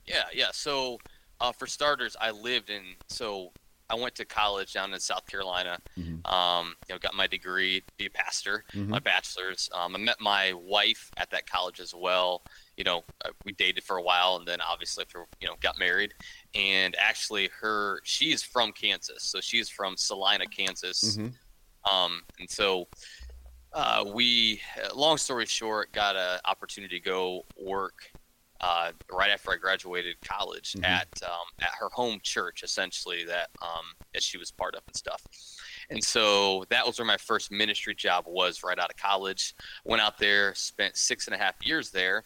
Yeah, 0.06 0.24
yeah. 0.32 0.50
So 0.52 0.98
uh, 1.40 1.52
for 1.52 1.66
starters, 1.66 2.16
I 2.20 2.30
lived 2.30 2.70
in 2.70 2.82
so 3.08 3.52
I 3.88 3.94
went 3.94 4.14
to 4.16 4.24
college 4.24 4.72
down 4.72 4.92
in 4.94 4.98
South 5.00 5.26
Carolina. 5.26 5.78
Mhm. 5.96 6.26
Um, 6.28 6.74
you 6.88 6.94
know, 6.94 6.98
got 6.98 7.14
my 7.14 7.26
degree, 7.28 7.80
to 7.82 7.86
be 7.98 8.06
a 8.06 8.10
pastor, 8.10 8.64
my 8.74 8.98
bachelor's. 8.98 9.68
Um, 9.72 9.94
I 9.94 9.98
met 9.98 10.20
my 10.20 10.52
wife 10.54 11.10
at 11.18 11.30
that 11.30 11.48
college 11.48 11.78
as 11.78 11.94
well. 11.94 12.42
You 12.76 12.84
know, 12.84 13.04
uh, 13.24 13.30
we 13.44 13.52
dated 13.52 13.84
for 13.84 13.96
a 13.96 14.02
while, 14.02 14.36
and 14.36 14.46
then 14.46 14.60
obviously, 14.60 15.04
for 15.08 15.26
you 15.40 15.48
know, 15.48 15.54
got 15.60 15.78
married. 15.78 16.12
And 16.54 16.94
actually, 16.98 17.48
her 17.60 18.00
she's 18.04 18.42
from 18.42 18.72
Kansas, 18.72 19.22
so 19.22 19.40
she's 19.40 19.68
from 19.68 19.96
Salina, 19.96 20.46
Kansas. 20.46 21.16
Um, 21.90 22.22
and 22.38 22.50
so 22.50 22.88
uh, 23.72 24.04
we, 24.12 24.60
uh, 24.84 24.94
long 24.94 25.16
story 25.18 25.46
short, 25.46 25.92
got 25.92 26.16
an 26.16 26.40
opportunity 26.44 26.98
to 26.98 27.04
go 27.04 27.44
work 27.56 27.94
uh, 28.60 28.90
right 29.12 29.30
after 29.30 29.52
I 29.52 29.56
graduated 29.56 30.16
college 30.22 30.72
Mhm. 30.72 30.84
at 30.84 31.08
um, 31.22 31.46
at 31.60 31.70
her 31.78 31.88
home 31.90 32.20
church, 32.22 32.62
essentially 32.62 33.24
that 33.24 33.50
um, 33.62 33.84
that 34.14 34.22
she 34.22 34.38
was 34.38 34.50
part 34.50 34.74
of 34.74 34.82
and 34.86 34.96
stuff. 34.96 35.22
And 35.90 36.02
so 36.02 36.64
that 36.70 36.84
was 36.86 36.98
where 36.98 37.06
my 37.06 37.18
first 37.18 37.50
ministry 37.52 37.94
job 37.94 38.24
was 38.26 38.62
right 38.64 38.78
out 38.78 38.90
of 38.90 38.96
college. 38.96 39.54
Went 39.84 40.02
out 40.02 40.18
there, 40.18 40.54
spent 40.54 40.96
six 40.96 41.26
and 41.26 41.34
a 41.34 41.38
half 41.38 41.54
years 41.62 41.90
there, 41.90 42.24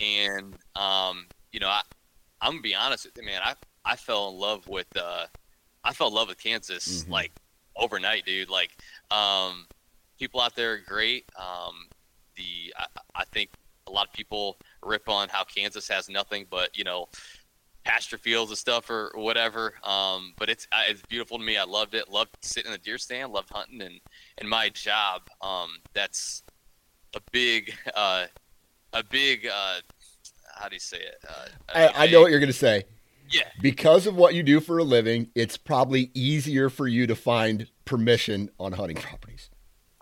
and 0.00 0.54
um, 0.76 1.26
you 1.52 1.60
know, 1.60 1.68
I, 1.68 1.82
I'm 2.40 2.52
gonna 2.52 2.62
be 2.62 2.74
honest 2.74 3.04
with 3.06 3.16
you, 3.16 3.24
man. 3.24 3.40
I 3.44 3.54
I 3.84 3.96
fell 3.96 4.28
in 4.30 4.36
love 4.36 4.66
with 4.68 4.94
uh, 4.96 5.26
I 5.84 5.92
fell 5.92 6.08
in 6.08 6.14
love 6.14 6.28
with 6.28 6.42
Kansas 6.42 7.04
Mhm. 7.04 7.10
like 7.10 7.32
overnight, 7.76 8.24
dude. 8.24 8.50
Like, 8.50 8.70
um, 9.10 9.66
people 10.18 10.40
out 10.40 10.54
there 10.54 10.72
are 10.74 10.78
great. 10.78 11.26
Um, 11.38 11.88
the 12.36 12.74
I, 12.78 12.86
I 13.14 13.24
think 13.26 13.50
a 13.86 13.90
lot 13.90 14.06
of 14.06 14.12
people 14.12 14.58
rip 14.82 15.08
on 15.08 15.28
how 15.28 15.44
Kansas 15.44 15.88
has 15.88 16.08
nothing 16.08 16.46
but 16.50 16.76
you 16.76 16.84
know 16.84 17.08
pasture 17.84 18.18
fields 18.18 18.50
and 18.50 18.58
stuff 18.58 18.90
or 18.90 19.10
whatever. 19.14 19.74
Um, 19.84 20.34
but 20.38 20.48
it's 20.50 20.66
it's 20.88 21.02
beautiful 21.08 21.38
to 21.38 21.44
me. 21.44 21.56
I 21.56 21.64
loved 21.64 21.94
it. 21.94 22.08
Loved 22.08 22.36
sitting 22.42 22.70
in 22.70 22.72
the 22.72 22.84
deer 22.84 22.98
stand. 22.98 23.32
Loved 23.32 23.50
hunting 23.50 23.80
and 23.82 24.00
and 24.38 24.48
my 24.48 24.68
job. 24.68 25.22
Um, 25.40 25.70
that's 25.94 26.42
a 27.16 27.20
big 27.32 27.74
uh, 27.94 28.26
a 28.92 29.02
big 29.04 29.46
uh, 29.46 29.76
how 30.58 30.68
do 30.68 30.74
you 30.76 30.80
say 30.80 30.98
it? 30.98 31.16
Uh, 31.28 31.46
I, 31.74 32.04
I 32.04 32.06
know 32.10 32.20
what 32.22 32.30
you're 32.30 32.40
going 32.40 32.52
to 32.52 32.58
say. 32.58 32.84
Yeah. 33.30 33.42
Because 33.62 34.06
of 34.06 34.16
what 34.16 34.34
you 34.34 34.42
do 34.42 34.60
for 34.60 34.78
a 34.78 34.84
living, 34.84 35.28
it's 35.34 35.56
probably 35.56 36.10
easier 36.14 36.68
for 36.68 36.86
you 36.88 37.06
to 37.06 37.14
find 37.14 37.66
permission 37.84 38.50
on 38.58 38.72
hunting 38.72 38.96
properties. 38.96 39.50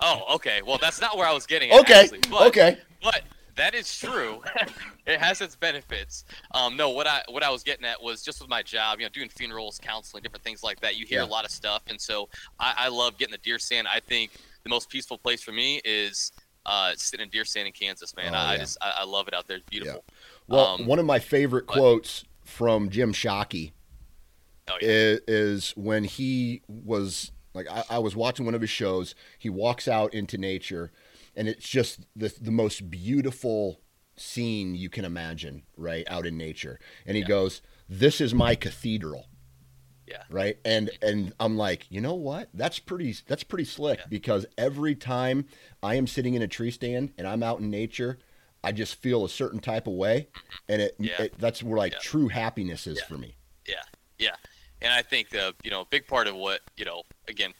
Oh, 0.00 0.34
okay. 0.36 0.62
Well, 0.66 0.78
that's 0.80 1.00
not 1.00 1.16
where 1.16 1.26
I 1.26 1.32
was 1.32 1.46
getting. 1.46 1.70
At, 1.70 1.80
Okay. 1.80 2.00
actually, 2.04 2.20
but, 2.30 2.46
Okay. 2.48 2.78
But 3.02 3.22
that 3.56 3.74
is 3.74 3.96
true. 3.98 4.42
it 5.06 5.20
has 5.20 5.40
its 5.40 5.56
benefits. 5.56 6.24
Um, 6.52 6.76
no, 6.76 6.88
what 6.90 7.06
I 7.06 7.22
what 7.28 7.42
I 7.42 7.50
was 7.50 7.62
getting 7.62 7.84
at 7.84 8.02
was 8.02 8.22
just 8.22 8.40
with 8.40 8.48
my 8.48 8.62
job, 8.62 8.98
you 9.00 9.04
know, 9.06 9.10
doing 9.10 9.28
funerals, 9.28 9.78
counseling, 9.82 10.22
different 10.22 10.44
things 10.44 10.62
like 10.62 10.80
that. 10.80 10.96
You 10.96 11.04
hear 11.04 11.20
Yeah. 11.20 11.26
a 11.26 11.28
lot 11.28 11.44
of 11.44 11.50
stuff, 11.50 11.82
and 11.88 12.00
so 12.00 12.28
I, 12.58 12.74
I 12.78 12.88
love 12.88 13.18
getting 13.18 13.32
the 13.32 13.38
deer 13.38 13.58
stand. 13.58 13.86
I 13.88 14.00
think 14.00 14.30
the 14.62 14.70
most 14.70 14.88
peaceful 14.88 15.18
place 15.18 15.42
for 15.42 15.52
me 15.52 15.80
is 15.84 16.32
uh, 16.68 16.92
sitting 16.96 17.24
in 17.24 17.30
deer 17.30 17.44
stand 17.44 17.66
in 17.66 17.72
Kansas, 17.72 18.14
man. 18.16 18.34
Oh, 18.34 18.38
I, 18.38 18.52
I 18.54 18.58
just 18.58 18.76
I, 18.80 18.98
I 18.98 19.04
love 19.04 19.26
it 19.28 19.34
out 19.34 19.46
there. 19.48 19.56
It's 19.56 19.66
beautiful. 19.68 20.04
Well, 20.46 20.66
Um, 20.80 20.86
one 20.86 20.98
of 20.98 21.06
my 21.06 21.18
favorite 21.18 21.66
but- 21.66 21.72
quotes 21.72 22.24
from 22.44 22.88
Jim 22.90 23.12
Shockey 23.12 23.72
Oh 24.70 24.76
yeah. 24.80 24.88
is, 24.88 25.20
is 25.28 25.70
when 25.76 26.04
he 26.04 26.62
was 26.68 27.32
like 27.54 27.66
I, 27.70 27.84
I 27.90 27.98
was 27.98 28.14
watching 28.14 28.44
one 28.46 28.54
of 28.54 28.60
his 28.60 28.70
shows 28.70 29.14
he 29.38 29.48
walks 29.50 29.88
out 29.88 30.12
into 30.14 30.36
nature 30.38 30.92
and 31.36 31.48
it's 31.48 31.68
just 31.68 32.06
the, 32.16 32.32
the 32.40 32.50
most 32.50 32.90
beautiful 32.90 33.80
scene 34.16 34.74
you 34.74 34.88
can 34.90 35.04
imagine 35.04 35.62
right 35.76 36.04
out 36.08 36.26
in 36.26 36.36
nature 36.36 36.78
and 37.06 37.16
he 37.16 37.22
Yeah. 37.22 37.28
goes 37.28 37.62
this 37.88 38.20
is 38.20 38.34
my 38.34 38.54
cathedral 38.54 39.26
Yeah. 40.08 40.22
right 40.30 40.58
and 40.64 40.90
and 41.02 41.32
i'm 41.40 41.56
like 41.56 41.86
you 41.90 42.00
know 42.00 42.14
what 42.14 42.48
that's 42.54 42.78
pretty 42.78 43.14
that's 43.26 43.42
pretty 43.42 43.64
slick 43.64 43.98
Yeah. 44.00 44.06
because 44.08 44.46
every 44.56 44.94
time 44.94 45.46
i 45.82 45.94
am 45.96 46.06
sitting 46.06 46.34
in 46.34 46.42
a 46.42 46.48
tree 46.48 46.70
stand 46.70 47.12
and 47.18 47.26
i'm 47.26 47.42
out 47.42 47.60
in 47.60 47.70
nature 47.70 48.18
i 48.64 48.72
just 48.72 48.94
feel 48.96 49.24
a 49.24 49.28
certain 49.28 49.60
type 49.60 49.86
of 49.86 49.92
way 49.94 50.28
and 50.68 50.80
it, 50.82 50.96
Yeah. 50.98 51.22
it 51.22 51.34
that's 51.38 51.62
where 51.62 51.76
like 51.78 51.92
Yeah. 51.92 51.98
true 52.00 52.28
happiness 52.28 52.86
is 52.86 53.00
for 53.02 53.18
me 53.18 53.36
Yeah, 53.66 53.74
yeah, 54.18 54.36
and 54.80 54.92
I 54.92 55.02
think 55.02 55.28
the 55.30 55.54
you 55.62 55.70
know 55.70 55.82
a 55.82 55.86
big 55.86 56.06
part 56.06 56.26
of 56.26 56.34
what 56.34 56.60
you 56.76 56.84
know 56.84 57.02
again 57.28 57.52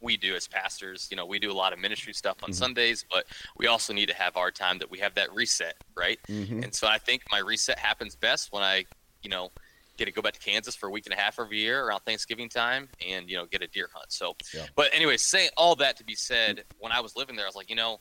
we 0.00 0.18
do 0.18 0.34
as 0.34 0.46
pastors, 0.46 1.08
you 1.10 1.16
know, 1.16 1.24
we 1.24 1.38
do 1.38 1.50
a 1.50 1.54
lot 1.54 1.72
of 1.72 1.78
ministry 1.78 2.12
stuff 2.12 2.36
on 2.42 2.50
Mhm. 2.50 2.54
Sundays, 2.54 3.06
but 3.10 3.24
we 3.56 3.66
also 3.66 3.94
need 3.94 4.04
to 4.04 4.12
have 4.14 4.36
our 4.36 4.50
time 4.50 4.76
that 4.76 4.90
we 4.90 4.98
have 4.98 5.14
that 5.14 5.32
reset, 5.32 5.76
right? 5.96 6.20
Mhm. 6.28 6.62
And 6.62 6.74
so 6.74 6.86
I 6.86 6.98
think 6.98 7.22
my 7.30 7.38
reset 7.38 7.78
happens 7.78 8.14
best 8.14 8.52
when 8.52 8.62
I, 8.62 8.84
you 9.22 9.30
know, 9.30 9.50
get 9.96 10.06
to 10.06 10.12
go 10.12 10.22
back 10.22 10.32
to 10.34 10.40
Kansas 10.40 10.74
for 10.74 10.88
a 10.88 10.90
week 10.90 11.06
and 11.06 11.12
a 11.12 11.16
half 11.20 11.38
every 11.38 11.58
year 11.58 11.84
around 11.86 12.00
Thanksgiving 12.00 12.48
time 12.48 12.88
and, 13.06 13.28
you 13.30 13.36
know, 13.36 13.46
get 13.46 13.62
a 13.62 13.66
deer 13.68 13.88
hunt. 13.94 14.10
So, 14.12 14.36
Yeah. 14.52 14.66
but 14.74 14.90
anyway, 14.92 15.16
saying 15.16 15.50
all 15.56 15.76
that 15.76 15.96
to 15.98 16.04
be 16.04 16.14
said, 16.14 16.64
when 16.78 16.92
I 16.92 17.00
was 17.00 17.16
living 17.16 17.36
there, 17.36 17.44
I 17.44 17.48
was 17.48 17.56
like, 17.56 17.70
you 17.70 17.76
know, 17.76 18.00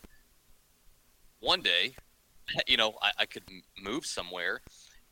one 1.39 1.62
day, 1.62 1.95
you 2.67 2.77
know, 2.77 2.93
I, 3.01 3.12
I 3.19 3.25
could 3.25 3.43
move 3.82 4.06
somewhere 4.06 4.62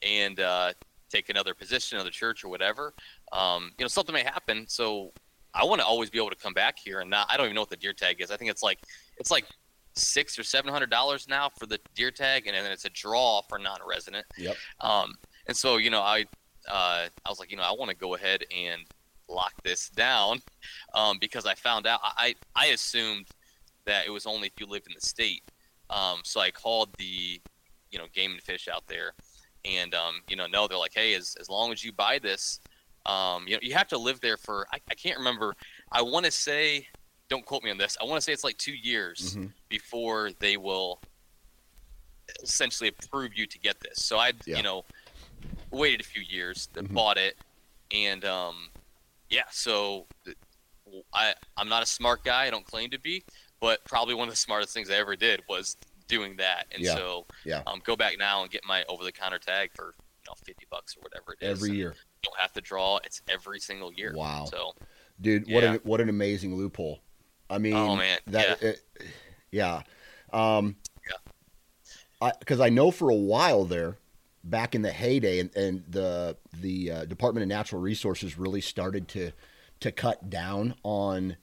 and 0.01 0.39
uh, 0.39 0.73
take 1.09 1.29
another 1.29 1.53
position, 1.53 1.97
another 1.97 2.09
church 2.11 2.43
or 2.43 2.49
whatever. 2.49 2.93
Um, 3.31 3.71
you 3.77 3.83
know, 3.83 3.87
something 3.89 4.13
may 4.13 4.23
happen. 4.23 4.65
So 4.67 5.11
I 5.53 5.63
want 5.65 5.81
to 5.81 5.85
always 5.85 6.09
be 6.09 6.17
able 6.17 6.29
to 6.29 6.35
come 6.35 6.53
back 6.53 6.77
here 6.83 6.99
and 7.01 7.09
not, 7.09 7.27
I 7.29 7.37
don't 7.37 7.45
even 7.45 7.55
know 7.55 7.61
what 7.61 7.69
the 7.69 7.75
deer 7.75 7.93
tag 7.93 8.21
is. 8.21 8.31
I 8.31 8.37
think 8.37 8.49
it's 8.49 8.63
like, 8.63 8.79
it's 9.17 9.29
like 9.31 9.45
six 9.93 10.39
or 10.39 10.43
seven 10.43 10.71
hundred 10.71 10.89
dollars 10.89 11.27
now 11.27 11.49
for 11.49 11.65
the 11.65 11.77
deer 11.95 12.11
tag, 12.11 12.47
and 12.47 12.55
then 12.55 12.71
it's 12.71 12.85
a 12.85 12.89
draw 12.91 13.41
for 13.41 13.59
non-resident. 13.59 14.25
Yep. 14.37 14.55
Um, 14.79 15.15
And 15.47 15.57
so, 15.57 15.75
you 15.77 15.89
know, 15.89 15.99
I 16.01 16.25
uh, 16.69 17.07
I 17.25 17.29
was 17.29 17.39
like, 17.39 17.51
you 17.51 17.57
know, 17.57 17.63
I 17.63 17.71
want 17.71 17.89
to 17.89 17.95
go 17.97 18.15
ahead 18.15 18.43
and 18.55 18.81
lock 19.29 19.53
this 19.63 19.89
down 19.89 20.39
um, 20.93 21.17
because 21.19 21.45
I 21.45 21.55
found 21.55 21.87
out 21.87 21.99
I 22.03 22.35
I 22.55 22.67
assumed 22.67 23.27
that 23.85 24.05
it 24.05 24.09
was 24.09 24.25
only 24.25 24.47
if 24.47 24.53
you 24.59 24.65
lived 24.67 24.87
in 24.87 24.93
the 24.93 25.01
state. 25.01 25.43
Um, 25.89 26.19
so 26.23 26.39
I 26.39 26.51
called 26.51 26.89
the 26.97 27.41
you 27.91 27.99
know 27.99 28.05
game 28.13 28.31
and 28.31 28.41
fish 28.41 28.67
out 28.67 28.83
there, 28.87 29.13
and 29.65 29.93
um, 29.95 30.21
you 30.27 30.35
know 30.35 30.47
no, 30.47 30.67
they're 30.67 30.77
like, 30.77 30.93
hey, 30.93 31.13
as 31.13 31.35
as 31.39 31.49
long 31.49 31.71
as 31.71 31.83
you 31.83 31.91
buy 31.91 32.19
this, 32.19 32.59
um, 33.05 33.45
you 33.47 33.55
know 33.55 33.59
you 33.61 33.73
have 33.73 33.87
to 33.89 33.97
live 33.97 34.19
there 34.21 34.37
for 34.37 34.67
I, 34.71 34.79
I 34.89 34.95
can't 34.95 35.17
remember. 35.17 35.55
I 35.91 36.01
want 36.01 36.25
to 36.25 36.31
say, 36.31 36.87
don't 37.29 37.45
quote 37.45 37.63
me 37.63 37.71
on 37.71 37.77
this. 37.77 37.97
I 38.01 38.05
want 38.05 38.17
to 38.17 38.21
say 38.21 38.33
it's 38.33 38.43
like 38.43 38.57
two 38.57 38.75
years 38.75 39.35
Mhm. 39.37 39.51
before 39.69 40.31
they 40.39 40.57
will 40.57 41.01
essentially 42.43 42.89
approve 42.89 43.31
you 43.35 43.45
to 43.45 43.59
get 43.59 43.79
this. 43.81 43.99
So 44.05 44.17
I, 44.17 44.31
Yeah. 44.45 44.57
you 44.57 44.63
know, 44.63 44.83
waited 45.71 46.01
a 46.01 46.03
few 46.03 46.21
years, 46.21 46.69
then 46.73 46.87
Mhm. 46.87 46.93
bought 46.93 47.17
it, 47.17 47.37
and 47.91 48.23
um, 48.25 48.69
yeah. 49.29 49.43
So 49.51 50.07
I 51.13 51.33
I'm 51.57 51.69
not 51.69 51.83
a 51.83 51.85
smart 51.85 52.23
guy. 52.23 52.45
I 52.45 52.49
don't 52.49 52.65
claim 52.65 52.89
to 52.91 52.99
be, 52.99 53.23
but 53.59 53.83
probably 53.85 54.13
one 54.13 54.27
of 54.27 54.33
the 54.33 54.39
smartest 54.39 54.73
things 54.73 54.89
I 54.89 54.95
ever 54.95 55.15
did 55.15 55.41
was 55.47 55.77
doing 56.07 56.35
that. 56.37 56.67
And 56.71 56.83
Yeah. 56.83 56.95
so 56.95 57.25
Yeah. 57.45 57.63
um, 57.67 57.81
go 57.85 57.95
back 57.95 58.17
now 58.17 58.41
and 58.41 58.51
get 58.51 58.65
my 58.65 58.83
over 58.85 59.03
the 59.03 59.11
counter 59.11 59.39
tag 59.39 59.71
for 59.73 59.95
you 59.97 60.25
know 60.27 60.33
50 60.45 60.65
bucks 60.69 60.95
or 60.97 61.01
whatever 61.01 61.33
it 61.33 61.45
is. 61.45 61.63
Every 61.63 61.75
year. 61.77 61.91
You 61.93 62.29
don't 62.29 62.39
have 62.39 62.51
to 62.53 62.61
draw. 62.61 62.97
It's 63.05 63.21
every 63.29 63.59
single 63.59 63.91
year. 63.93 64.13
Wow. 64.15 64.45
So 64.49 64.73
Dude, 65.19 65.43
what 65.51 65.63
Yeah. 65.63 65.73
an 65.73 65.79
what 65.83 66.01
an 66.01 66.09
amazing 66.09 66.55
loophole. 66.55 67.01
I 67.49 67.57
mean, 67.59 67.75
Oh, 67.75 67.95
man. 67.95 68.19
that 68.27 68.61
it, 68.61 68.81
yeah. 69.51 69.83
Um 70.33 70.75
Yeah. 71.07 71.17
I 72.21 72.31
cuz 72.45 72.59
I 72.59 72.69
know 72.69 72.91
for 72.91 73.09
a 73.09 73.15
while 73.15 73.65
there 73.65 73.97
back 74.43 74.73
in 74.75 74.81
the 74.81 74.91
heyday 74.91 75.39
and, 75.39 75.55
and 75.55 75.83
the 75.87 76.37
the 76.53 76.91
uh, 76.91 77.05
Department 77.05 77.43
of 77.43 77.47
Natural 77.49 77.81
Resources 77.81 78.37
really 78.37 78.61
started 78.61 79.07
to 79.09 79.31
to 79.81 79.91
cut 79.91 80.29
down 80.29 80.75
on 80.83 81.37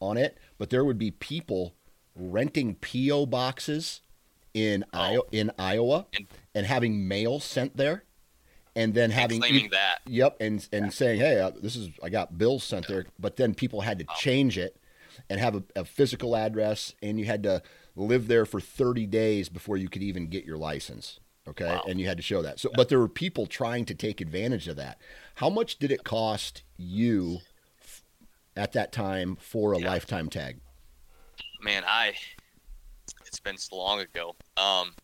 on 0.00 0.16
it, 0.16 0.38
but 0.58 0.70
there 0.70 0.84
would 0.84 0.98
be 0.98 1.10
people 1.10 1.74
renting 2.14 2.74
PO 2.76 3.26
boxes 3.26 4.00
in 4.54 4.84
Oh. 4.92 4.98
Iowa 4.98 5.22
in 5.32 5.50
Iowa 5.58 6.06
And- 6.16 6.26
and 6.54 6.66
having 6.66 7.06
mail 7.06 7.38
sent 7.40 7.76
there 7.76 8.04
and 8.74 8.94
then 8.94 9.10
having 9.10 9.40
claiming 9.40 9.70
that. 9.70 9.98
Yep, 10.06 10.36
and 10.40 10.66
and 10.72 10.92
saying, 10.92 11.20
"Hey, 11.20 11.40
uh, 11.40 11.50
this 11.50 11.76
is 11.76 11.90
I 12.02 12.08
got 12.08 12.38
bills 12.38 12.64
sent 12.64 12.86
there," 12.88 13.06
but 13.18 13.36
then 13.36 13.54
people 13.54 13.82
had 13.82 13.98
to 14.00 14.04
Oh. 14.08 14.14
change 14.18 14.56
it 14.58 14.76
and 15.28 15.40
have 15.40 15.54
a, 15.56 15.62
a 15.76 15.84
physical 15.84 16.36
address, 16.36 16.94
and 17.02 17.18
you 17.18 17.24
had 17.26 17.42
to 17.42 17.62
live 17.96 18.28
there 18.28 18.46
for 18.46 18.60
30 18.60 19.06
days 19.06 19.48
before 19.48 19.76
you 19.76 19.88
could 19.88 20.02
even 20.02 20.28
get 20.28 20.44
your 20.44 20.56
license. 20.56 21.18
Okay, 21.48 21.66
Wow. 21.66 21.82
and 21.88 21.98
you 22.00 22.06
had 22.06 22.16
to 22.18 22.22
show 22.22 22.42
that. 22.42 22.60
So, 22.60 22.70
but 22.74 22.88
there 22.88 22.98
were 22.98 23.08
people 23.08 23.46
trying 23.46 23.84
to 23.86 23.94
take 23.94 24.20
advantage 24.20 24.68
of 24.68 24.76
that. 24.76 25.00
How 25.36 25.48
much 25.48 25.78
did 25.78 25.90
it 25.90 26.04
cost 26.04 26.62
you 26.76 27.38
f- 27.82 28.02
at 28.56 28.72
that 28.72 28.92
time 28.92 29.36
for 29.36 29.72
a 29.72 29.78
Yeah. 29.78 29.88
lifetime 29.88 30.28
tag? 30.28 30.60
man, 31.60 31.82
I 31.84 32.14
it's 33.26 33.40
been 33.40 33.58
so 33.58 33.76
long 33.76 33.98
ago. 34.00 34.36
Um, 34.56 34.94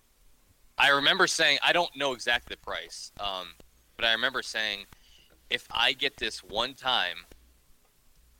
I 0.79 0.89
remember 0.91 1.27
saying 1.27 1.59
I 1.63 1.73
don't 1.73 1.95
know 1.97 2.13
exactly 2.13 2.55
the 2.55 2.61
price, 2.65 3.11
um, 3.19 3.49
but 3.97 4.05
I 4.05 4.13
remember 4.13 4.41
saying 4.43 4.87
if 5.51 5.67
I 5.71 5.93
get 5.95 6.17
this 6.17 6.43
one 6.43 6.75
time, 6.75 7.27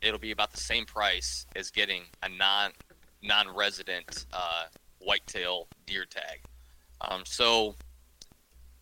it'll 0.01 0.19
be 0.19 0.31
about 0.31 0.51
the 0.51 0.59
same 0.61 0.85
price 0.85 1.45
as 1.55 1.71
getting 1.71 2.03
a 2.23 2.29
non 2.29 2.71
non-resident 3.21 4.25
uh, 4.33 4.65
whitetail 4.99 5.67
deer 5.85 6.05
tag. 6.05 6.41
Um, 7.01 7.23
so 7.25 7.75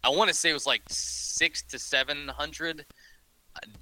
I 0.03 0.09
want 0.09 0.29
to 0.29 0.33
say 0.33 0.49
it 0.49 0.53
was 0.53 0.65
like 0.65 0.81
six 0.89 1.61
to 1.63 1.79
seven 1.79 2.27
hundred. 2.27 2.85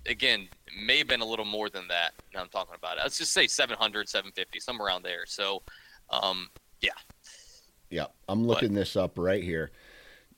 Again, 0.05 0.49
may 0.85 0.97
have 0.97 1.07
been 1.07 1.21
a 1.21 1.25
little 1.25 1.45
more 1.45 1.69
than 1.69 1.87
that. 1.87 2.11
Now 2.33 2.41
I'm 2.41 2.49
talking 2.49 2.75
about 2.75 2.97
it. 2.97 3.03
Let's 3.03 3.17
just 3.17 3.31
say 3.31 3.47
700, 3.47 4.09
750, 4.09 4.59
somewhere 4.59 4.87
around 4.87 5.03
there. 5.03 5.25
So, 5.25 5.63
um, 6.09 6.49
Yeah, 6.81 6.89
yeah. 7.89 8.07
I'm 8.27 8.45
looking 8.45 8.73
this 8.73 8.97
up 8.97 9.17
right 9.17 9.41
here. 9.41 9.71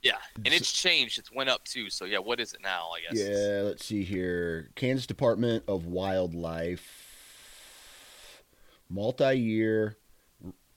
yeah, 0.03 0.17
and 0.35 0.53
it's 0.53 0.71
changed. 0.71 1.17
It's 1.17 1.31
went 1.31 1.49
up 1.49 1.63
too. 1.63 1.89
So 1.89 2.05
yeah, 2.05 2.19
what 2.19 2.39
is 2.39 2.53
it 2.53 2.61
now? 2.61 2.89
I 2.95 3.01
guess. 3.01 3.19
Yeah, 3.19 3.61
let's 3.63 3.83
see 3.83 4.03
here. 4.03 4.69
Kansas 4.75 5.07
Department 5.07 5.63
of 5.67 5.87
Wildlife, 5.87 8.43
multi-year, 8.87 9.97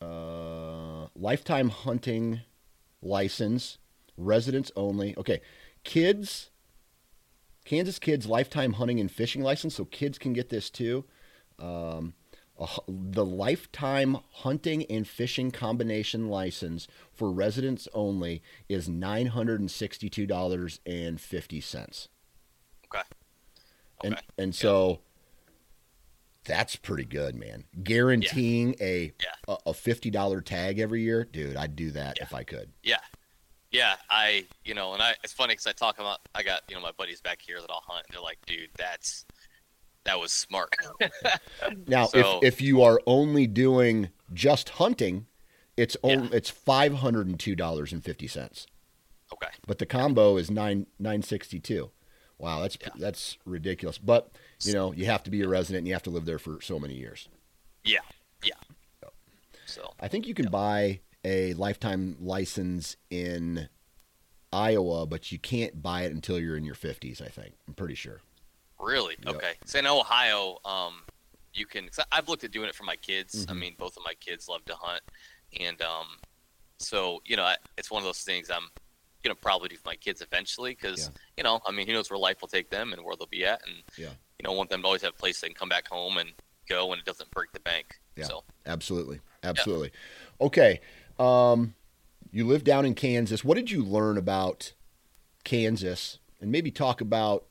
uh, 0.00 1.08
lifetime 1.14 1.68
hunting 1.68 2.40
license, 3.02 3.76
residents 4.16 4.70
only. 4.76 5.16
Okay, 5.16 5.40
kids, 5.84 6.50
Kansas 7.64 7.98
kids 7.98 8.26
lifetime 8.26 8.74
hunting 8.74 9.00
and 9.00 9.10
fishing 9.10 9.42
license, 9.42 9.74
so 9.74 9.84
kids 9.84 10.18
can 10.18 10.32
get 10.32 10.48
this 10.48 10.70
too. 10.70 11.04
Um, 11.58 12.14
a 12.58 12.66
the 12.88 13.24
lifetime 13.24 14.16
hunting 14.30 14.84
and 14.86 15.06
fishing 15.06 15.50
combination 15.50 16.28
license 16.28 16.88
for 17.12 17.30
residents 17.30 17.86
only 17.92 18.42
is 18.68 18.88
nine 18.88 19.26
hundred 19.26 19.60
and 19.60 19.70
sixty-two 19.70 20.26
dollars 20.26 20.80
and 20.86 21.20
fifty 21.20 21.60
cents. 21.60 22.08
Okay. 22.86 23.02
And 24.04 24.14
Okay. 24.14 24.22
and 24.38 24.54
so 24.54 25.00
that's 26.44 26.76
pretty 26.76 27.04
good, 27.04 27.34
man. 27.34 27.64
Guaranteeing 27.82 28.76
a, 28.80 29.12
Yeah. 29.20 29.34
a 29.48 29.56
a 29.70 29.74
fifty 29.74 30.10
dollar 30.10 30.40
tag 30.40 30.78
every 30.78 31.02
year, 31.02 31.24
dude. 31.24 31.56
I'd 31.56 31.76
do 31.76 31.90
that 31.90 32.16
Yeah. 32.18 32.22
if 32.24 32.32
I 32.34 32.44
could. 32.44 32.72
Yeah, 32.82 33.00
yeah. 33.76 33.94
I, 34.10 34.44
you 34.64 34.74
know, 34.74 34.92
and 34.94 35.02
I. 35.02 35.14
It's 35.22 35.32
funny 35.32 35.52
because 35.52 35.66
I 35.66 35.72
talk 35.72 35.98
about. 35.98 36.20
I 36.34 36.42
got 36.42 36.62
you 36.68 36.74
know 36.76 36.82
my 36.82 36.92
buddies 36.96 37.20
back 37.20 37.40
here 37.40 37.60
that 37.60 37.70
I'll 37.70 37.82
hunt. 37.86 38.04
And 38.08 38.14
they're 38.14 38.22
like, 38.22 38.38
dude, 38.46 38.70
that's 38.78 39.24
that 40.04 40.18
was 40.18 40.32
smart. 40.32 40.74
Now, 41.86 42.06
So- 42.06 42.38
if 42.42 42.54
if 42.54 42.60
you 42.60 42.82
are 42.82 43.00
only 43.06 43.46
doing 43.46 44.10
just 44.32 44.70
hunting, 44.70 45.26
it's 45.76 45.96
Yeah. 46.02 46.10
only 46.16 46.36
it's 46.36 46.50
five 46.50 46.94
hundred 46.94 47.26
and 47.28 47.38
two 47.38 47.54
dollars 47.56 47.92
and 47.92 48.02
fifty 48.04 48.26
cents. 48.26 48.66
okay. 49.32 49.52
But 49.66 49.78
the 49.78 49.86
combo 49.86 50.36
is 50.36 50.50
nine 50.50 50.86
nine 50.98 51.22
sixty 51.22 51.58
two. 51.60 51.90
Wow, 52.38 52.60
that's 52.60 52.76
Yeah. 52.80 52.88
that's 52.96 53.38
ridiculous. 53.44 53.98
But 53.98 54.30
you 54.62 54.72
know, 54.74 54.92
you 54.92 55.06
have 55.06 55.22
to 55.24 55.30
be 55.30 55.42
a 55.42 55.48
resident 55.48 55.78
and 55.80 55.88
you 55.88 55.94
have 55.94 56.02
to 56.04 56.10
live 56.10 56.24
there 56.24 56.38
for 56.38 56.60
so 56.60 56.78
many 56.78 56.94
years. 56.94 57.28
Yeah. 57.84 58.00
Yeah. 58.44 58.54
So 59.66 59.94
I 59.98 60.06
think 60.08 60.26
you 60.28 60.34
can 60.34 60.48
buy 60.48 61.00
a 61.26 61.52
lifetime 61.54 62.16
license 62.20 62.96
in 63.10 63.68
Iowa, 64.52 65.06
but 65.06 65.32
you 65.32 65.38
can't 65.40 65.82
buy 65.82 66.02
it 66.02 66.12
until 66.12 66.38
you're 66.38 66.56
in 66.56 66.64
your 66.64 66.76
50s, 66.76 67.20
I 67.20 67.26
think. 67.28 67.54
I'm 67.66 67.74
pretty 67.74 67.96
sure. 67.96 68.20
really, 68.78 69.16
Yep. 69.24 69.34
okay. 69.36 69.54
So 69.64 69.78
in 69.80 69.86
Ohio, 69.86 70.58
um, 70.64 71.02
you 71.54 71.66
can. 71.66 71.88
Cause 71.88 72.04
I've 72.12 72.28
looked 72.28 72.44
at 72.44 72.52
doing 72.52 72.68
it 72.68 72.74
for 72.74 72.84
my 72.84 72.94
kids. 72.94 73.44
I 73.48 73.52
Mhm. 73.52 73.58
mean, 73.58 73.74
both 73.78 73.96
of 73.96 74.04
my 74.04 74.12
kids 74.20 74.48
love 74.48 74.64
to 74.66 74.76
hunt, 74.76 75.02
and 75.58 75.80
um, 75.82 76.06
so 76.78 77.20
you 77.24 77.36
know, 77.36 77.42
I, 77.44 77.56
it's 77.78 77.90
one 77.90 78.00
of 78.00 78.04
those 78.04 78.20
things 78.20 78.50
I'm 78.50 78.68
gonna 79.24 79.34
probably 79.34 79.70
do 79.70 79.76
for 79.76 79.88
my 79.88 79.96
kids 79.96 80.20
eventually 80.20 80.72
because 80.74 81.00
Yeah. 81.00 81.08
you 81.38 81.42
know, 81.42 81.60
I 81.66 81.72
mean, 81.72 81.86
who 81.86 81.94
knows 81.94 82.10
where 82.10 82.18
life 82.18 82.40
will 82.42 82.48
take 82.48 82.68
them 82.70 82.92
and 82.92 83.02
where 83.02 83.16
they'll 83.16 83.26
be 83.26 83.44
at, 83.46 83.66
and 83.66 83.82
Yeah. 83.96 84.10
you 84.38 84.44
know, 84.44 84.52
I 84.52 84.54
want 84.54 84.68
them 84.70 84.82
to 84.82 84.86
always 84.86 85.02
have 85.02 85.14
a 85.14 85.16
place 85.16 85.40
they 85.40 85.48
can 85.48 85.56
come 85.56 85.70
back 85.70 85.88
home 85.88 86.18
and 86.18 86.32
go, 86.68 86.92
and 86.92 87.00
it 87.00 87.06
doesn't 87.06 87.30
break 87.30 87.50
the 87.52 87.60
bank. 87.60 87.98
Yeah. 88.14 88.26
So 88.26 88.44
Absolutely. 88.66 89.20
Absolutely. 89.42 89.90
Okay. 90.40 90.80
Um, 91.18 91.74
you 92.30 92.46
live 92.46 92.64
down 92.64 92.84
in 92.84 92.94
Kansas. 92.94 93.44
What 93.44 93.56
did 93.56 93.70
you 93.70 93.82
learn 93.84 94.18
about 94.18 94.72
Kansas? 95.44 96.18
And 96.40 96.52
maybe 96.52 96.70
talk 96.70 97.00
about 97.00 97.44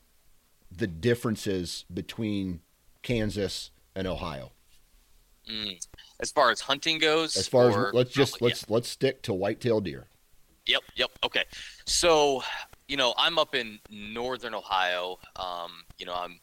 the 0.70 0.86
differences 0.86 1.84
between 1.92 2.60
Kansas 3.02 3.70
and 3.94 4.06
Ohio. 4.06 4.52
mm, 5.48 5.76
as 6.20 6.32
far 6.32 6.50
as 6.50 6.60
hunting 6.60 6.98
goes, 6.98 7.36
As 7.36 7.46
far 7.48 7.70
or- 7.70 7.88
as 7.88 7.94
let's 7.94 8.10
just 8.10 8.34
oh, 8.42 8.44
let's 8.46 8.68
let's 8.68 8.88
stick 8.88 9.22
to 9.22 9.32
whitetail 9.32 9.80
deer. 9.80 10.08
Yep, 10.66 10.82
yep. 10.96 11.10
Okay. 11.24 11.44
So, 11.84 12.42
you 12.88 12.96
know, 12.96 13.14
I'm 13.16 13.38
up 13.38 13.54
in 13.54 13.78
northern 13.88 14.54
Ohio. 14.54 15.20
Um, 15.36 15.84
you 15.98 16.06
know, 16.06 16.14
I'm, 16.14 16.40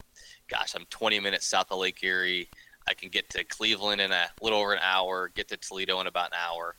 gosh, 0.48 0.74
I'm 0.74 0.86
20 0.86 1.20
minutes 1.20 1.46
south 1.46 1.70
of 1.70 1.78
Lake 1.78 2.02
Erie. 2.02 2.48
I 2.88 2.94
can 2.94 3.10
get 3.10 3.28
to 3.30 3.44
Cleveland 3.44 4.00
in 4.00 4.10
a 4.12 4.26
little 4.40 4.58
over 4.58 4.72
an 4.72 4.80
hour, 4.82 5.28
get 5.34 5.48
to 5.48 5.58
Toledo 5.58 6.00
in 6.00 6.06
about 6.06 6.28
an 6.32 6.38
hour. 6.42 6.74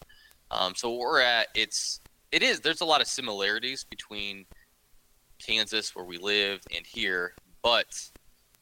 Um, 0.52 0.76
so 0.76 0.94
we're 0.96 1.22
at, 1.22 1.48
it's, 1.56 2.00
it 2.32 2.44
is, 2.44 2.60
there's 2.60 2.82
a 2.82 2.86
lot 2.86 3.02
of 3.02 3.08
similarities 3.08 3.84
between 3.84 4.46
Kansas, 5.40 5.96
where 5.96 6.06
we 6.06 6.18
live, 6.18 6.62
and 6.76 6.86
here. 6.86 7.34
But, 7.62 7.88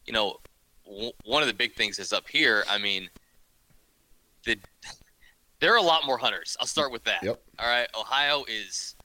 you 0.05 0.13
know, 0.13 0.37
w- 0.85 1.11
one 1.25 1.41
of 1.43 1.47
the 1.47 1.53
big 1.53 1.75
things 1.75 1.99
is 1.99 2.13
up 2.13 2.27
here. 2.27 2.63
I 2.69 2.77
mean, 2.77 3.09
the, 4.45 4.57
there 5.59 5.73
are 5.73 5.77
a 5.77 5.81
lot 5.83 6.05
more 6.05 6.17
hunters. 6.17 6.57
I'll 6.59 6.67
start 6.67 6.91
with 6.91 7.03
that. 7.05 7.23
Yep. 7.23 7.41
All 7.59 7.67
right, 7.67 7.87
Ohio 7.99 8.43
is 8.47 8.95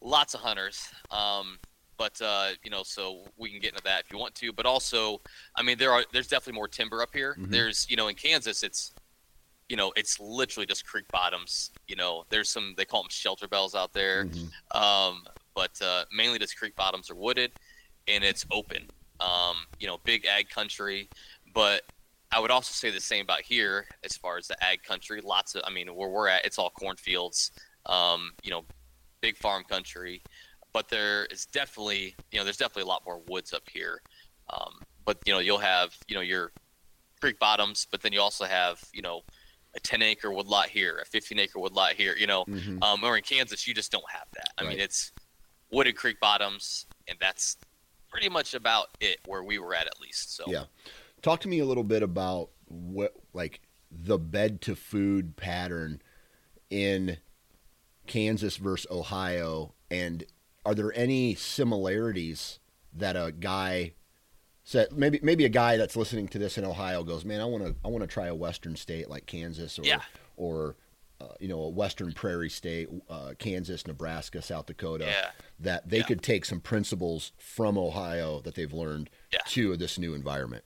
lots 0.00 0.34
of 0.34 0.40
hunters. 0.40 0.88
Um, 1.10 1.58
but 1.96 2.20
uh, 2.20 2.50
you 2.64 2.70
know, 2.70 2.82
so 2.82 3.20
we 3.38 3.50
can 3.50 3.60
get 3.60 3.70
into 3.70 3.84
that 3.84 4.04
if 4.04 4.12
you 4.12 4.18
want 4.18 4.34
to. 4.36 4.52
But 4.52 4.66
also, 4.66 5.20
I 5.54 5.62
mean, 5.62 5.78
there 5.78 5.92
are 5.92 6.04
there's 6.12 6.26
definitely 6.26 6.54
more 6.56 6.66
timber 6.66 7.00
up 7.02 7.10
here. 7.14 7.36
Mhm. 7.38 7.50
There's 7.50 7.88
you 7.88 7.96
know 7.96 8.08
in 8.08 8.16
Kansas, 8.16 8.64
it's 8.64 8.92
you 9.74 9.76
know 9.76 9.92
it's 9.96 10.20
literally 10.20 10.66
just 10.66 10.86
creek 10.86 11.06
bottoms. 11.10 11.72
You 11.88 11.96
know, 11.96 12.26
there's 12.30 12.48
some 12.48 12.74
they 12.76 12.84
call 12.84 13.02
them 13.02 13.08
shelterbelts 13.08 13.74
out 13.74 13.92
there. 13.92 14.26
Mhm. 14.26 14.48
Um, 14.72 15.24
but 15.52 15.72
uh, 15.82 16.04
mainly 16.16 16.38
this 16.38 16.54
creek 16.54 16.76
bottoms 16.76 17.10
are 17.10 17.16
wooded, 17.16 17.50
and 18.06 18.22
it's 18.22 18.46
open. 18.52 18.88
Um, 19.18 19.56
you 19.80 19.88
know, 19.88 19.98
big 20.04 20.26
ag 20.26 20.48
country, 20.48 21.08
but 21.54 21.82
I 22.30 22.38
would 22.38 22.52
also 22.52 22.72
say 22.72 22.92
the 22.92 23.00
same 23.00 23.22
about 23.22 23.42
here 23.42 23.88
as 24.04 24.16
far 24.16 24.36
as 24.36 24.46
the 24.46 24.56
ag 24.62 24.84
country. 24.84 25.20
Lots 25.20 25.56
of, 25.56 25.62
I 25.66 25.70
mean, 25.70 25.88
where 25.92 26.08
we're 26.08 26.28
at, 26.28 26.44
it's 26.44 26.56
all 26.56 26.70
cornfields. 26.70 27.50
Um, 27.86 28.30
you 28.44 28.52
know, 28.52 28.64
big 29.22 29.36
farm 29.36 29.64
country, 29.64 30.22
but 30.72 30.88
there 30.88 31.24
is 31.32 31.46
definitely, 31.46 32.14
you 32.30 32.38
know, 32.38 32.44
there's 32.44 32.58
definitely 32.58 32.84
a 32.84 32.92
lot 32.94 33.02
more 33.04 33.20
woods 33.26 33.52
up 33.52 33.68
here. 33.68 34.02
Um, 34.50 34.74
but 35.04 35.18
you 35.26 35.32
know, 35.32 35.40
you'll 35.40 35.58
have, 35.58 35.96
you 36.06 36.14
know, 36.14 36.20
your 36.22 36.52
creek 37.20 37.40
bottoms, 37.40 37.88
but 37.90 38.02
then 38.02 38.12
you 38.12 38.20
also 38.20 38.44
have, 38.44 38.80
you 38.92 39.02
know, 39.02 39.22
a 39.74 39.80
10 39.80 40.02
acre 40.02 40.32
woodlot 40.32 40.68
here, 40.68 40.98
a 40.98 41.04
15 41.04 41.38
acre 41.38 41.58
woodlot 41.58 41.94
here. 41.94 42.16
You 42.16 42.26
know, 42.26 42.44
Mhm. 42.46 42.82
um, 42.82 43.02
or 43.04 43.16
in 43.16 43.22
Kansas, 43.22 43.66
you 43.66 43.74
just 43.74 43.90
don't 43.90 44.08
have 44.10 44.28
that. 44.34 44.52
I 44.58 44.62
Right. 44.62 44.70
mean, 44.70 44.80
it's 44.80 45.12
wooded 45.70 45.96
creek 45.96 46.20
bottoms, 46.20 46.86
and 47.08 47.18
that's 47.20 47.56
pretty 48.08 48.28
much 48.28 48.54
about 48.54 48.90
it 49.00 49.20
where 49.26 49.42
we 49.42 49.58
were 49.58 49.74
at, 49.74 49.86
at 49.86 50.00
least. 50.00 50.36
So 50.36 50.44
Yeah. 50.46 50.66
Talk 51.22 51.40
to 51.40 51.48
me 51.48 51.58
a 51.58 51.64
little 51.64 51.84
bit 51.84 52.02
about 52.02 52.50
what 52.66 53.14
like 53.32 53.60
the 53.90 54.18
bed 54.18 54.60
to 54.62 54.76
food 54.76 55.36
pattern 55.36 56.02
in 56.70 57.18
Kansas 58.06 58.56
versus 58.56 58.86
Ohio 58.90 59.74
and 59.90 60.24
are 60.66 60.74
there 60.74 60.92
any 60.94 61.34
similarities 61.34 62.58
that 62.92 63.16
a 63.16 63.32
guy 63.32 63.94
said 64.64 64.90
maybe 64.92 65.20
maybe 65.22 65.44
a 65.44 65.48
guy 65.50 65.76
that's 65.76 65.94
listening 65.96 66.26
to 66.28 66.38
this 66.38 66.58
in 66.58 66.64
Ohio 66.64 67.04
goes, 67.04 67.24
"Man, 67.24 67.40
I 67.40 67.44
want 67.44 67.64
to 67.64 67.74
I 67.84 67.88
want 67.88 68.02
to 68.02 68.06
try 68.08 68.26
a 68.26 68.34
western 68.34 68.76
state 68.76 69.08
like 69.08 69.26
Kansas 69.26 69.78
or 69.78 69.84
Yeah. 69.84 70.00
or 70.36 70.76
uh, 71.20 71.28
you 71.38 71.46
know, 71.46 71.60
a 71.60 71.68
western 71.68 72.12
prairie 72.12 72.50
state, 72.50 72.88
uh, 73.08 73.34
Kansas, 73.38 73.86
Nebraska, 73.86 74.42
South 74.42 74.66
Dakota." 74.66 75.04
yeah, 75.06 75.30
that 75.60 75.88
they 75.88 75.98
Yeah. 75.98 76.04
could 76.04 76.22
take 76.22 76.44
some 76.44 76.60
principles 76.60 77.32
from 77.38 77.78
Ohio 77.78 78.40
that 78.40 78.56
they've 78.56 78.72
learned 78.72 79.10
to 79.48 79.76
this 79.76 79.96
new 79.98 80.14
environment. 80.14 80.64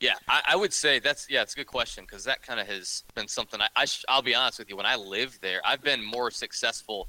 yeah, 0.00 0.14
I, 0.28 0.42
I 0.48 0.56
would 0.56 0.72
say 0.72 0.98
that's 0.98 1.28
yeah, 1.30 1.42
it's 1.42 1.54
a 1.54 1.56
good 1.56 1.66
question 1.66 2.04
because 2.04 2.24
that 2.24 2.42
kind 2.42 2.58
of 2.60 2.66
has 2.66 3.04
been 3.14 3.28
something. 3.28 3.60
I, 3.60 3.68
I 3.76 3.84
sh- 3.84 4.04
I'll 4.08 4.22
be 4.22 4.34
honest 4.34 4.58
with 4.58 4.68
you. 4.70 4.76
When 4.76 4.86
I 4.86 4.96
lived 4.96 5.40
there, 5.42 5.60
I've 5.64 5.82
been 5.82 6.02
more 6.04 6.30
successful 6.30 7.08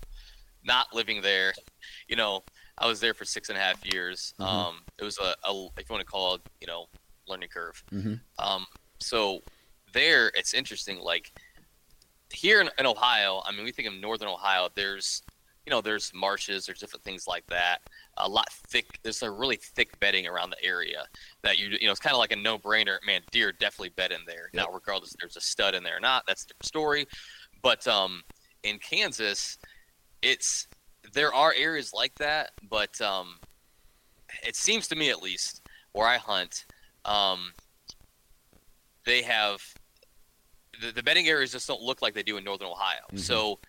not 0.64 0.94
living 0.94 1.22
there. 1.22 1.54
You 2.08 2.16
know, 2.18 2.44
I 2.80 2.88
was 2.88 3.00
there 3.00 3.13
for 3.13 3.26
six 3.26 3.50
and 3.50 3.58
a 3.58 3.62
half 3.62 3.86
years. 3.86 4.34
Mhm. 4.39 4.46
Um, 4.46 4.82
it 4.98 5.04
was 5.04 5.18
a, 5.18 5.36
a 5.48 5.68
if 5.78 5.89
you 5.89 5.94
want 5.94 6.02
to 6.02 6.06
call 6.06 6.36
it, 6.36 6.42
you 6.62 6.68
know, 6.68 6.88
learning 7.28 7.50
curve. 7.50 7.84
Mm-hmm. 7.92 8.15
Um, 8.39 8.65
so 9.00 9.42
there, 9.94 10.32
it's 10.36 10.54
interesting. 10.54 11.00
Like 11.00 11.32
here 12.34 12.62
in, 12.62 12.70
in 12.78 12.86
Ohio, 12.86 13.42
I 13.46 13.52
mean, 13.52 13.63
we 13.63 13.72
think 13.72 13.88
of 13.88 13.94
Northern 13.96 14.28
Ohio. 14.28 14.70
There's, 14.76 15.24
you 15.65 15.72
know, 15.72 15.82
there's 15.82 16.12
marshes, 16.13 16.65
there's 16.65 16.80
different 16.80 17.04
things 17.04 17.28
like 17.28 17.46
that. 17.48 17.80
A 18.18 18.28
lot 18.28 18.52
thick. 18.70 19.00
There's 19.04 19.22
a 19.22 19.30
really 19.30 19.58
thick 19.58 20.00
bedding 20.00 20.28
around 20.28 20.50
the 20.50 20.63
area 20.63 21.06
that 21.44 21.60
you, 21.60 21.70
you 21.80 21.86
know, 21.86 21.92
it's 21.92 22.00
kind 22.00 22.13
of 22.13 22.20
like 22.20 22.32
a 22.32 22.36
no-brainer. 22.36 22.98
Man, 23.06 23.22
deer 23.32 23.52
definitely 23.52 23.89
bed 23.89 24.12
in 24.12 24.22
there. 24.26 24.50
Now, 24.54 24.68
regardless 24.72 25.13
if 25.13 25.20
there's 25.20 25.38
a 25.38 25.42
stud 25.42 25.76
in 25.76 25.84
there 25.84 25.98
or 25.98 26.02
not, 26.02 26.24
that's 26.28 26.44
a 26.44 26.48
different 26.48 26.65
story. 26.65 27.08
But 27.62 27.88
um, 27.88 28.24
in 28.63 28.80
Kansas, 28.80 29.58
it's 30.22 30.68
there 31.13 31.34
are 31.34 31.54
areas 31.56 31.93
like 31.93 32.15
that, 32.15 32.52
but 32.69 33.00
um, 33.02 33.39
it 34.45 34.56
seems 34.56 34.88
to 34.89 34.95
me 34.95 35.10
at 35.10 35.22
least 35.22 35.62
where 35.91 36.08
I 36.08 36.17
hunt, 36.17 36.65
um, 37.06 37.54
they 39.06 39.22
have 39.24 39.62
the, 40.82 40.91
the 40.91 41.04
bedding 41.04 41.28
areas 41.28 41.52
just 41.52 41.67
don't 41.67 41.82
look 41.82 42.02
like 42.02 42.13
they 42.13 42.24
do 42.24 42.38
in 42.38 42.43
northern 42.43 42.67
Ohio. 42.67 43.02
Mhm. 43.13 43.19
So, 43.19 43.60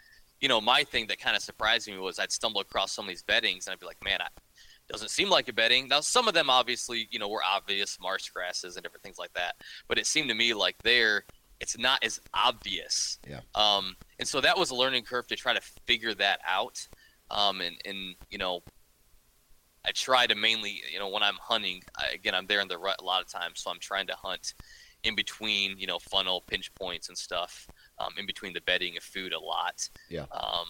you 0.40 0.48
know, 0.48 0.60
my 0.60 0.84
thing 0.84 1.06
that 1.08 1.18
kind 1.18 1.36
of 1.36 1.42
surprised 1.42 1.88
me 1.88 1.98
was 1.98 2.18
I'd 2.18 2.32
stumble 2.32 2.60
across 2.60 2.92
some 2.92 3.04
of 3.04 3.08
these 3.08 3.22
beddings 3.22 3.66
and 3.66 3.72
I'd 3.72 3.80
be 3.80 3.86
like, 3.86 4.02
man, 4.04 4.20
I 4.20 4.28
doesn't 4.88 5.10
seem 5.10 5.30
like 5.30 5.48
a 5.48 5.52
bedding. 5.52 5.86
Now, 5.86 6.00
some 6.00 6.26
of 6.26 6.34
them 6.34 6.50
obviously, 6.50 7.06
you 7.12 7.20
know, 7.20 7.28
were 7.28 7.44
obvious 7.44 7.96
marsh 8.00 8.28
grasses 8.30 8.76
and 8.76 8.82
different 8.82 9.04
things 9.04 9.18
like 9.18 9.32
that, 9.34 9.54
but 9.86 9.98
it 9.98 10.06
seemed 10.06 10.28
to 10.30 10.34
me 10.34 10.52
like 10.52 10.76
there, 10.82 11.24
it's 11.60 11.78
not 11.78 12.02
as 12.02 12.20
obvious. 12.34 13.18
Yeah. 13.28 13.40
Um, 13.54 13.96
and 14.18 14.26
so 14.26 14.40
that 14.40 14.58
was 14.58 14.70
a 14.70 14.74
learning 14.74 15.04
curve 15.04 15.28
to 15.28 15.36
try 15.36 15.52
to 15.54 15.60
figure 15.86 16.12
that 16.14 16.40
out. 16.46 16.86
Um, 17.30 17.60
and, 17.60 17.76
and, 17.84 18.16
you 18.30 18.38
know, 18.38 18.62
I 19.84 19.92
try 19.92 20.26
to 20.26 20.34
mainly, 20.34 20.82
you 20.92 20.98
know, 20.98 21.08
when 21.08 21.22
I'm 21.22 21.36
hunting, 21.40 21.82
I, 21.96 22.08
again, 22.12 22.34
I'm 22.34 22.46
there 22.46 22.60
in 22.60 22.68
the 22.68 22.78
rut 22.78 22.96
a 23.00 23.04
lot 23.04 23.22
of 23.22 23.28
times, 23.28 23.60
so 23.60 23.70
I'm 23.70 23.78
trying 23.78 24.06
to 24.08 24.14
hunt 24.14 24.54
in 25.04 25.14
between, 25.14 25.78
you 25.78 25.86
know, 25.86 25.98
funnel 25.98 26.42
pinch 26.46 26.74
points 26.74 27.08
and 27.08 27.16
stuff, 27.16 27.66
um, 27.98 28.12
in 28.18 28.26
between 28.26 28.52
the 28.52 28.60
bedding 28.62 28.96
of 28.96 29.02
food 29.02 29.32
a 29.32 29.40
lot. 29.40 29.88
Yeah. 30.10 30.26
Um, 30.32 30.66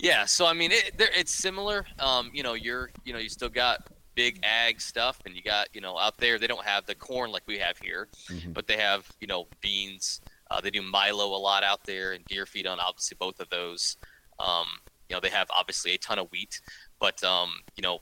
yeah. 0.00 0.24
So 0.24 0.46
I 0.46 0.52
mean, 0.54 0.72
it, 0.72 0.92
it's 0.98 1.32
similar. 1.32 1.86
Um, 2.00 2.30
you 2.32 2.42
know, 2.42 2.54
you're, 2.54 2.90
you 3.04 3.12
know, 3.12 3.18
you 3.20 3.28
still 3.28 3.48
got 3.48 3.86
big 4.16 4.40
ag 4.42 4.80
stuff, 4.80 5.20
and 5.24 5.36
you 5.36 5.42
got, 5.42 5.68
you 5.72 5.80
know, 5.80 5.96
out 5.96 6.16
there 6.18 6.40
they 6.40 6.48
don't 6.48 6.64
have 6.64 6.86
the 6.86 6.94
corn 6.96 7.30
like 7.30 7.44
we 7.46 7.58
have 7.58 7.78
here, 7.78 8.08
Mhm. 8.28 8.52
but 8.52 8.66
they 8.66 8.76
have, 8.78 9.08
you 9.20 9.28
know, 9.28 9.46
beans. 9.60 10.20
Uh, 10.50 10.60
they 10.60 10.70
do 10.70 10.82
Milo 10.82 11.26
a 11.36 11.38
lot 11.38 11.62
out 11.62 11.84
there, 11.84 12.12
and 12.12 12.24
deer 12.24 12.46
feed 12.46 12.66
on 12.66 12.80
obviously 12.80 13.16
both 13.20 13.38
of 13.38 13.48
those. 13.50 13.96
Um, 14.40 14.66
you 15.08 15.16
know, 15.16 15.20
they 15.20 15.30
have 15.30 15.48
obviously 15.56 15.94
a 15.94 15.98
ton 15.98 16.18
of 16.18 16.30
wheat, 16.30 16.60
but 16.98 17.22
um, 17.24 17.50
you 17.76 17.82
know, 17.82 18.00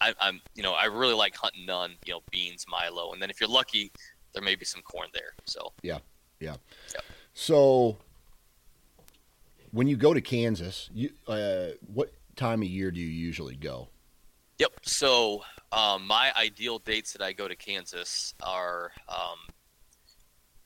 I, 0.00 0.14
I'm, 0.20 0.40
you 0.54 0.62
know, 0.62 0.74
I 0.74 0.84
really 0.84 1.14
like 1.14 1.36
hunting 1.36 1.66
none. 1.66 1.92
You 2.06 2.14
know, 2.14 2.20
beans, 2.30 2.64
Milo, 2.68 3.12
and 3.12 3.20
then 3.20 3.30
if 3.30 3.40
you're 3.40 3.50
lucky, 3.50 3.92
there 4.32 4.42
may 4.42 4.54
be 4.54 4.64
some 4.64 4.82
corn 4.82 5.08
there. 5.12 5.32
So 5.46 5.72
Yeah. 5.82 5.98
Yeah. 6.40 6.56
So, 7.34 7.98
when 9.70 9.86
you 9.86 9.96
go 9.96 10.14
to 10.14 10.20
Kansas, 10.20 10.88
you 10.92 11.10
uh, 11.26 11.68
what 11.92 12.12
time 12.36 12.62
of 12.62 12.68
year 12.68 12.90
do 12.90 13.00
you 13.00 13.06
usually 13.06 13.56
go? 13.56 13.88
Yep. 14.58 14.72
So 14.82 15.44
um, 15.72 16.06
my 16.06 16.32
ideal 16.36 16.78
dates 16.78 17.12
that 17.12 17.22
I 17.22 17.32
go 17.32 17.48
to 17.48 17.56
Kansas 17.56 18.34
are, 18.42 18.92
um, 19.08 19.38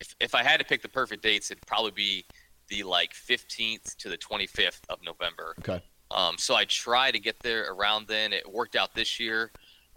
if 0.01 0.15
if 0.21 0.35
I 0.35 0.43
had 0.43 0.61
to 0.61 0.67
pick 0.67 0.83
the 0.83 0.89
perfect 0.89 1.23
dates, 1.23 1.51
it'd 1.51 1.67
probably 1.67 1.91
be 1.91 2.25
the 2.73 2.83
like 2.85 3.13
15th 3.13 3.97
to 3.97 4.09
the 4.09 4.17
25th 4.17 4.81
of 4.89 4.99
November. 5.05 5.55
Okay. 5.59 5.83
Um, 6.11 6.37
so 6.39 6.55
I 6.55 6.65
try 6.65 7.11
to 7.11 7.19
get 7.19 7.39
there 7.41 7.71
around 7.71 8.07
then. 8.09 8.33
It 8.33 8.51
worked 8.51 8.77
out 8.77 8.95
this 8.95 9.21
year 9.21 9.53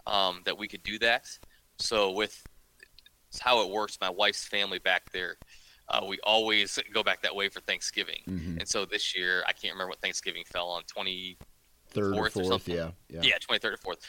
um, 0.06 0.42
that 0.44 0.56
we 0.56 0.68
could 0.68 0.82
do 0.82 0.98
that. 0.98 1.26
So 1.78 2.10
with 2.10 2.42
how 3.40 3.62
it 3.62 3.70
works, 3.70 3.98
my 4.00 4.10
wife's 4.10 4.44
family 4.44 4.78
back 4.78 5.10
there, 5.10 5.36
uh, 5.88 6.04
we 6.06 6.18
always 6.22 6.78
go 6.92 7.02
back 7.02 7.22
that 7.22 7.34
way 7.34 7.48
for 7.48 7.60
Thanksgiving. 7.60 8.20
Mm-hmm. 8.28 8.58
And 8.58 8.68
so 8.68 8.84
this 8.84 9.16
year, 9.16 9.42
I 9.46 9.52
can't 9.52 9.72
remember 9.72 9.90
what 9.90 10.00
Thanksgiving 10.00 10.44
fell 10.44 10.68
on 10.68 10.82
23rd 10.82 11.36
or 11.96 12.14
Fourth 12.14 12.36
or 12.36 12.44
something. 12.44 12.74
yeah, 12.74 12.90
yeah, 13.08 13.20
yeah, 13.22 13.38
23rd 13.48 13.74
or 13.86 13.94
4th. 13.94 14.02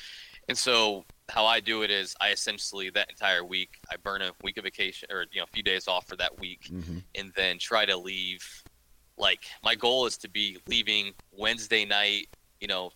And 0.49 0.57
so 0.57 1.05
how 1.29 1.45
I 1.45 1.59
do 1.59 1.81
it 1.83 1.91
is 1.91 2.15
I 2.21 2.29
essentially 2.29 2.89
that 2.91 3.09
entire 3.09 3.43
week 3.43 3.69
I 3.91 3.95
burn 3.97 4.21
a 4.21 4.31
week 4.43 4.57
of 4.57 4.63
vacation 4.63 5.09
or 5.11 5.25
you 5.31 5.39
know 5.41 5.43
a 5.43 5.53
few 5.53 5.63
days 5.63 5.87
off 5.87 6.07
for 6.07 6.15
that 6.17 6.39
week 6.39 6.67
hmm 6.69 6.99
and 7.15 7.31
then 7.35 7.57
try 7.57 7.85
to 7.85 7.97
leave 7.97 8.45
like 9.17 9.39
my 9.63 9.73
goal 9.75 10.05
is 10.05 10.17
to 10.19 10.29
be 10.29 10.57
leaving 10.67 11.11
Wednesday 11.31 11.83
night, 11.83 12.27
you 12.61 12.67
know, 12.67 12.91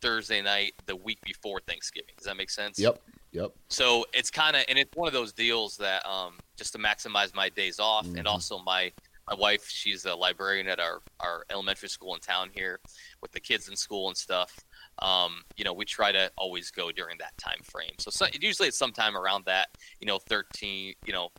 Thursday 0.00 0.40
night 0.40 0.72
the 0.86 0.94
week 0.94 1.18
before 1.24 1.60
Thanksgiving. 1.66 2.14
Does 2.16 2.26
that 2.26 2.36
make 2.36 2.50
sense? 2.50 2.78
Yep, 2.78 3.02
yep. 3.32 3.50
So 3.68 4.06
it's 4.12 4.30
kind 4.30 4.54
of 4.54 4.62
and 4.68 4.78
it's 4.78 4.94
one 4.94 5.08
of 5.08 5.12
those 5.12 5.32
deals 5.32 5.76
that 5.78 6.06
um 6.06 6.34
just 6.56 6.72
to 6.74 6.78
maximize 6.78 7.34
my 7.34 7.48
days 7.48 7.80
off 7.80 8.06
Mhm. 8.06 8.18
and 8.18 8.28
also 8.28 8.58
my 8.58 8.92
my 9.28 9.34
wife 9.34 9.68
she's 9.68 10.04
a 10.04 10.14
librarian 10.14 10.68
at 10.68 10.78
our 10.78 11.00
our 11.20 11.44
elementary 11.50 11.88
school 11.88 12.14
in 12.14 12.20
town 12.20 12.50
here 12.52 12.80
with 13.20 13.32
the 13.32 13.40
kids 13.40 13.68
in 13.68 13.76
school 13.76 14.08
and 14.08 14.16
stuff. 14.16 14.60
Um, 15.00 15.42
you 15.56 15.64
know, 15.64 15.72
we 15.72 15.84
try 15.84 16.12
to 16.12 16.30
always 16.36 16.70
go 16.70 16.90
during 16.90 17.18
that 17.18 17.36
time 17.36 17.58
frame. 17.62 17.92
So, 17.98 18.10
so 18.10 18.26
usually 18.40 18.68
it's 18.68 18.78
sometime 18.78 19.16
around 19.16 19.44
that, 19.46 19.68
you 20.00 20.06
know, 20.06 20.18
13, 20.18 20.94
you 21.04 21.12
know, 21.12 21.30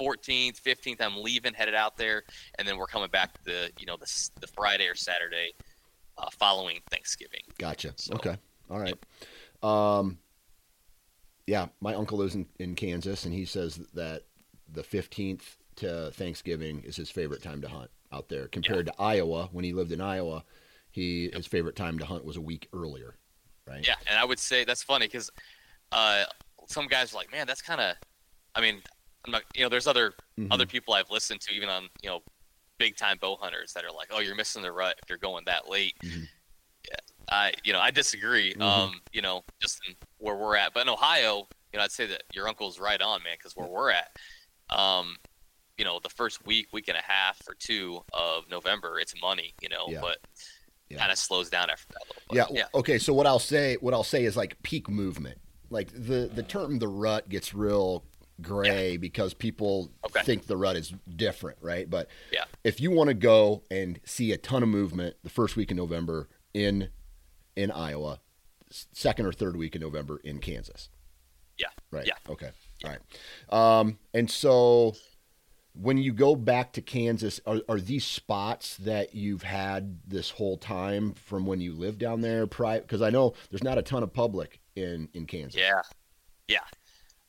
14th, 0.00 0.60
15th, 0.60 1.00
I'm 1.00 1.22
leaving, 1.22 1.54
headed 1.54 1.74
out 1.74 1.96
there, 1.96 2.24
and 2.58 2.66
then 2.66 2.78
we're 2.78 2.86
coming 2.86 3.10
back 3.10 3.42
the, 3.44 3.70
you 3.78 3.86
know, 3.86 3.96
the, 3.96 4.30
the 4.40 4.46
Friday 4.48 4.88
or 4.88 4.94
Saturday 4.94 5.52
uh, 6.18 6.26
following 6.38 6.80
Thanksgiving. 6.90 7.42
Gotcha. 7.58 7.92
So- 7.96 8.14
okay, 8.14 8.36
all 8.70 8.80
right. 8.80 8.96
Um, 9.62 10.18
yeah, 11.46 11.66
my 11.80 11.94
uncle 11.94 12.18
lives 12.18 12.34
in, 12.34 12.46
in 12.58 12.74
Kansas, 12.74 13.24
and 13.24 13.34
he 13.34 13.44
says 13.44 13.76
that 13.94 14.22
the 14.72 14.82
fifteenth 14.82 15.58
to 15.80 16.10
Thanksgiving 16.12 16.82
is 16.84 16.96
his 16.96 17.10
favorite 17.10 17.42
time 17.42 17.60
to 17.62 17.68
hunt 17.68 17.90
out 18.12 18.28
there. 18.28 18.48
Compared 18.48 18.86
to 18.86 18.94
Iowa, 18.98 19.48
when 19.52 19.64
he 19.64 19.72
lived 19.72 19.92
in 19.92 20.00
Iowa, 20.00 20.44
he 20.90 21.30
his 21.32 21.46
favorite 21.46 21.76
time 21.76 21.98
to 21.98 22.06
hunt 22.06 22.24
was 22.24 22.36
a 22.36 22.40
week 22.40 22.68
earlier. 22.72 23.16
Right. 23.66 23.86
Yeah, 23.86 23.94
and 24.08 24.18
I 24.18 24.24
would 24.24 24.38
say 24.38 24.64
that's 24.64 24.82
funny 24.82 25.06
because 25.06 25.30
uh, 25.92 26.24
some 26.66 26.86
guys 26.86 27.12
are 27.12 27.16
like, 27.16 27.30
man, 27.30 27.46
that's 27.46 27.62
kind 27.62 27.80
of. 27.80 27.96
I 28.54 28.60
mean, 28.60 28.82
I'm 29.24 29.32
not. 29.32 29.42
You 29.54 29.62
know, 29.62 29.68
there's 29.68 29.86
other 29.86 30.14
Mhm. 30.38 30.48
other 30.50 30.66
people 30.66 30.94
I've 30.94 31.10
listened 31.10 31.40
to, 31.42 31.52
even 31.52 31.68
on 31.68 31.88
you 32.02 32.08
know, 32.10 32.22
big 32.78 32.96
time 32.96 33.18
bow 33.20 33.36
hunters 33.36 33.72
that 33.74 33.84
are 33.84 33.92
like, 33.92 34.08
oh, 34.10 34.20
you're 34.20 34.34
missing 34.34 34.62
the 34.62 34.72
rut 34.72 34.98
if 35.02 35.08
you're 35.08 35.18
going 35.18 35.44
that 35.44 35.68
late. 35.68 35.94
Mhm. 36.02 36.28
Yeah, 36.88 36.96
I 37.30 37.52
you 37.64 37.72
know 37.72 37.80
I 37.80 37.90
disagree. 37.90 38.54
Mhm. 38.54 38.62
Um, 38.62 39.00
you 39.12 39.22
know, 39.22 39.44
just 39.60 39.80
in 39.86 39.94
where 40.18 40.36
we're 40.36 40.56
at, 40.56 40.74
but 40.74 40.80
in 40.80 40.88
Ohio, 40.88 41.48
you 41.72 41.78
know, 41.78 41.84
I'd 41.84 41.92
say 41.92 42.06
that 42.06 42.22
your 42.32 42.48
uncle's 42.48 42.80
right 42.80 43.00
on, 43.00 43.22
man, 43.22 43.36
because 43.38 43.54
where 43.54 43.68
we're 43.68 43.90
at, 43.90 44.10
um, 44.70 45.16
you 45.80 45.84
know, 45.86 45.98
the 45.98 46.10
first 46.10 46.44
week, 46.46 46.68
week 46.74 46.88
and 46.88 46.96
a 46.98 47.00
half 47.02 47.40
or 47.48 47.54
two 47.54 48.02
of 48.12 48.46
November, 48.50 49.00
it's 49.00 49.14
money, 49.18 49.54
you 49.62 49.68
know, 49.70 49.86
Yeah. 49.88 50.02
but 50.02 50.18
Yeah. 50.90 50.98
kind 50.98 51.10
of 51.10 51.16
slows 51.16 51.48
down 51.48 51.70
after 51.70 51.86
that. 51.94 52.02
Little 52.06 52.22
bit. 52.28 52.36
Yeah, 52.36 52.64
yeah, 52.74 52.78
Okay. 52.78 52.98
So 52.98 53.14
what 53.14 53.26
I'll 53.26 53.38
say, 53.38 53.76
what 53.80 53.94
I'll 53.94 54.04
say 54.04 54.24
is 54.24 54.36
like 54.36 54.62
peak 54.62 54.90
movement. 54.90 55.40
Like 55.70 55.90
the 55.92 56.30
the 56.34 56.42
term 56.42 56.80
the 56.80 56.88
rut 56.88 57.30
gets 57.30 57.54
real 57.54 58.04
gray 58.42 58.98
because 58.98 59.32
people 59.32 59.90
Okay. 60.04 60.22
think 60.22 60.46
the 60.48 60.56
rut 60.58 60.76
is 60.76 60.92
different, 61.16 61.56
right? 61.62 61.88
But 61.88 62.08
Yeah. 62.30 62.44
if 62.62 62.78
you 62.78 62.90
want 62.90 63.08
to 63.08 63.14
go 63.14 63.62
and 63.70 64.00
see 64.04 64.32
a 64.32 64.36
ton 64.36 64.62
of 64.62 64.68
movement 64.68 65.16
the 65.22 65.30
first 65.30 65.56
week 65.56 65.70
in 65.70 65.78
November 65.78 66.28
in 66.52 66.90
in 67.56 67.70
Iowa, 67.70 68.20
second 68.70 69.24
or 69.24 69.32
third 69.32 69.56
week 69.56 69.74
in 69.74 69.80
November 69.80 70.18
in 70.18 70.40
Kansas. 70.40 70.90
Yeah. 71.56 71.68
Right. 71.90 72.06
Yeah. 72.06 72.14
Okay. 72.28 72.50
All 72.84 72.90
right. 72.90 73.00
Um, 73.80 73.98
and 74.14 74.30
so 74.30 74.94
when 75.80 75.96
you 75.98 76.12
go 76.12 76.36
back 76.36 76.72
to 76.74 76.82
Kansas, 76.82 77.40
are, 77.46 77.60
are 77.68 77.80
these 77.80 78.04
spots 78.04 78.76
that 78.78 79.14
you've 79.14 79.42
had 79.42 79.98
this 80.06 80.30
whole 80.30 80.58
time 80.58 81.14
from 81.14 81.46
when 81.46 81.60
you 81.60 81.72
lived 81.72 81.98
down 81.98 82.20
there? 82.20 82.46
Because 82.46 83.00
I 83.00 83.10
know 83.10 83.34
there's 83.50 83.64
not 83.64 83.78
a 83.78 83.82
ton 83.82 84.02
of 84.02 84.12
public 84.12 84.60
in 84.76 85.08
in 85.14 85.26
Kansas. 85.26 85.60
Yeah, 85.60 85.82
yeah. 86.48 86.58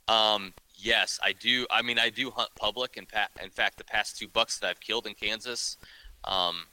Um, 0.08 0.54
yes, 0.76 1.20
I 1.24 1.34
do. 1.34 1.66
I 1.72 1.82
mean, 1.82 1.98
I 1.98 2.10
do 2.10 2.30
hunt 2.30 2.50
public. 2.56 2.98
And 2.98 3.08
pa- 3.08 3.30
in 3.42 3.50
fact, 3.50 3.78
the 3.78 3.86
past 3.86 4.18
two 4.18 4.28
bucks 4.28 4.60
that 4.60 4.70
I've 4.70 4.82
killed 4.82 5.08
in 5.08 5.14
Kansas, 5.14 5.78
um, 6.26 6.66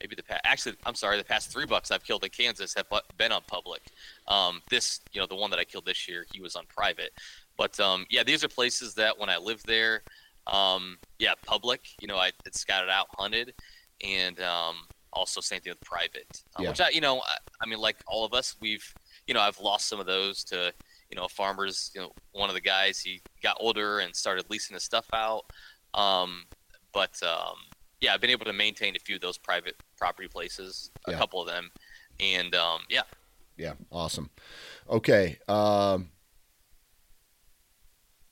maybe 0.00 0.14
the 0.14 0.22
past. 0.22 0.42
Actually, 0.44 0.76
I'm 0.84 0.94
sorry. 0.94 1.16
The 1.16 1.24
past 1.24 1.50
three 1.50 1.66
bucks 1.66 1.90
I've 1.90 2.04
killed 2.04 2.24
in 2.24 2.30
Kansas 2.30 2.74
have 2.74 2.86
been 3.16 3.32
on 3.32 3.42
public. 3.46 3.80
Um, 4.28 4.60
this, 4.68 5.00
you 5.12 5.20
know, 5.20 5.26
the 5.26 5.36
one 5.36 5.50
that 5.50 5.58
I 5.58 5.64
killed 5.64 5.86
this 5.86 6.06
year, 6.06 6.26
he 6.32 6.40
was 6.42 6.54
on 6.54 6.64
private. 6.66 7.12
But 7.56 7.78
um, 7.80 8.04
yeah, 8.10 8.24
these 8.24 8.44
are 8.44 8.48
places 8.48 8.94
that 8.94 9.18
when 9.18 9.30
I 9.30 9.38
lived 9.38 9.66
there, 9.66 10.02
um, 10.46 10.98
yeah, 11.18 11.34
public. 11.46 11.80
You 12.00 12.08
know, 12.08 12.16
I 12.16 12.30
had 12.44 12.54
scouted 12.54 12.90
out, 12.90 13.06
hunted, 13.18 13.54
and 14.04 14.40
um, 14.40 14.76
also 15.12 15.40
same 15.40 15.60
thing 15.60 15.72
with 15.72 15.80
private. 15.82 16.42
Um, 16.56 16.64
Yeah. 16.64 16.70
Which 16.70 16.80
I, 16.80 16.88
you 16.90 17.00
know, 17.00 17.20
I, 17.20 17.36
I 17.62 17.66
mean, 17.66 17.78
like 17.78 17.96
all 18.06 18.24
of 18.24 18.32
us, 18.32 18.56
we've, 18.60 18.84
you 19.26 19.34
know, 19.34 19.40
I've 19.40 19.60
lost 19.60 19.88
some 19.88 20.00
of 20.00 20.06
those 20.06 20.42
to, 20.44 20.72
you 21.10 21.16
know, 21.16 21.28
farmers. 21.28 21.90
You 21.94 22.02
know, 22.02 22.12
one 22.32 22.48
of 22.48 22.54
the 22.54 22.60
guys 22.60 22.98
he 23.00 23.20
got 23.42 23.56
older 23.60 24.00
and 24.00 24.14
started 24.14 24.46
leasing 24.50 24.74
his 24.74 24.84
stuff 24.84 25.06
out. 25.12 25.44
Um, 25.94 26.44
but 26.92 27.22
um, 27.22 27.56
yeah, 28.00 28.14
I've 28.14 28.20
been 28.20 28.30
able 28.30 28.46
to 28.46 28.52
maintain 28.52 28.96
a 28.96 28.98
few 28.98 29.16
of 29.16 29.20
those 29.20 29.38
private 29.38 29.76
property 29.96 30.28
places, 30.28 30.90
a 31.06 31.12
Yeah. 31.12 31.18
couple 31.18 31.40
of 31.40 31.46
them, 31.46 31.70
and 32.18 32.54
um, 32.54 32.80
yeah, 32.88 33.02
Yeah, 33.56 33.74
awesome. 33.90 34.30
Okay. 34.88 35.38
Um, 35.46 36.10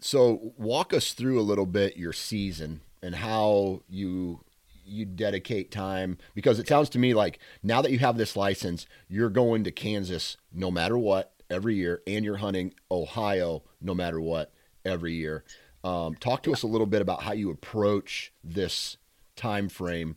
so 0.01 0.53
walk 0.57 0.93
us 0.93 1.13
through 1.13 1.39
a 1.39 1.43
little 1.43 1.67
bit 1.67 1.97
your 1.97 2.13
season 2.13 2.81
and 3.03 3.15
how 3.15 3.83
you 3.89 4.45
you 4.85 5.05
dedicate 5.05 5.71
time 5.71 6.19
because 6.35 6.59
it 6.59 6.67
sounds 6.67 6.89
to 6.91 6.99
me 6.99 7.15
like 7.15 7.39
now 7.63 7.81
that 7.81 7.93
you 7.93 7.99
have 7.99 8.17
this 8.17 8.37
license, 8.37 8.87
you're 9.09 9.31
going 9.31 9.65
to 9.65 9.71
Kansas 9.71 10.37
no 10.53 10.71
matter 10.71 10.99
what 10.99 11.33
every 11.49 11.77
year, 11.77 12.03
and 12.07 12.25
you're 12.25 12.37
hunting 12.37 12.75
Ohio 12.91 13.63
no 13.81 13.95
matter 13.95 14.21
what 14.21 14.53
every 14.85 15.15
year. 15.15 15.45
Um, 15.83 16.15
talk 16.15 16.43
to 16.43 16.53
us 16.53 16.63
a 16.63 16.67
little 16.67 16.87
bit 16.87 17.03
about 17.03 17.23
how 17.23 17.33
you 17.33 17.51
approach 17.51 18.33
this 18.45 18.97
time 19.37 19.69
frame 19.69 20.17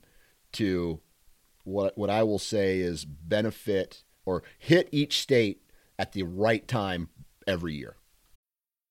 to 0.54 1.00
what 1.64 1.98
what 1.98 2.10
I 2.10 2.24
will 2.24 2.40
say 2.40 2.80
is 2.80 3.06
benefit 3.06 4.04
or 4.26 4.44
hit 4.58 4.90
each 4.92 5.20
state 5.20 5.62
at 5.98 6.12
the 6.12 6.24
right 6.24 6.68
time 6.68 7.10
every 7.48 7.76
year. 7.76 7.96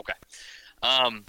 Okay. 0.00 0.12
Um, 0.82 1.24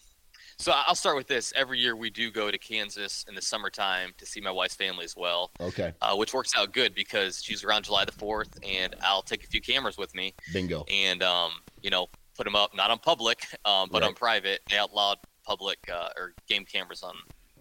so 0.58 0.72
I'll 0.76 0.96
start 0.96 1.16
with 1.16 1.28
this. 1.28 1.52
Every 1.56 1.80
year 1.80 1.96
we 1.96 2.10
do 2.10 2.30
go 2.32 2.52
to 2.52 2.58
Kansas 2.58 3.26
in 3.28 3.34
the 3.36 3.42
summertime 3.42 4.12
to 4.18 4.26
see 4.26 4.40
my 4.40 4.52
wife's 4.52 4.76
family 4.76 5.04
as 5.04 5.16
well, 5.18 5.52
Okay, 5.60 5.92
uh, 6.02 6.16
which 6.16 6.34
works 6.34 6.52
out 6.56 6.72
good 6.72 6.94
because 6.94 7.44
she's 7.44 7.64
around 7.64 7.86
July 7.86 8.06
the 8.06 8.12
4th, 8.12 8.58
and 8.64 8.96
I'll 9.02 9.24
take 9.24 9.44
a 9.44 9.48
few 9.48 9.60
cameras 9.62 9.98
with 9.98 10.14
me 10.14 10.34
bingo. 10.54 10.84
and, 10.92 11.24
um, 11.24 11.52
you 11.82 11.90
know, 11.90 12.08
put 12.38 12.44
them 12.46 12.56
up, 12.56 12.76
not 12.76 12.92
on 12.92 13.00
public, 13.00 13.44
um, 13.66 13.90
but 13.92 14.04
on 14.04 14.14
private. 14.14 14.62
They 14.70 14.78
outlawed 14.78 15.18
public 15.44 15.80
uh, 15.92 16.10
or 16.16 16.34
game 16.48 16.64
cameras 16.66 17.02
on 17.02 17.16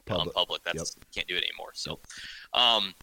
Public. 0.04 0.26
on 0.28 0.32
public. 0.34 0.62
That's 0.64 0.96
can't 1.14 1.26
do 1.26 1.36
it 1.36 1.42
anymore. 1.44 1.70
So, 1.74 2.00
um, 2.52 2.94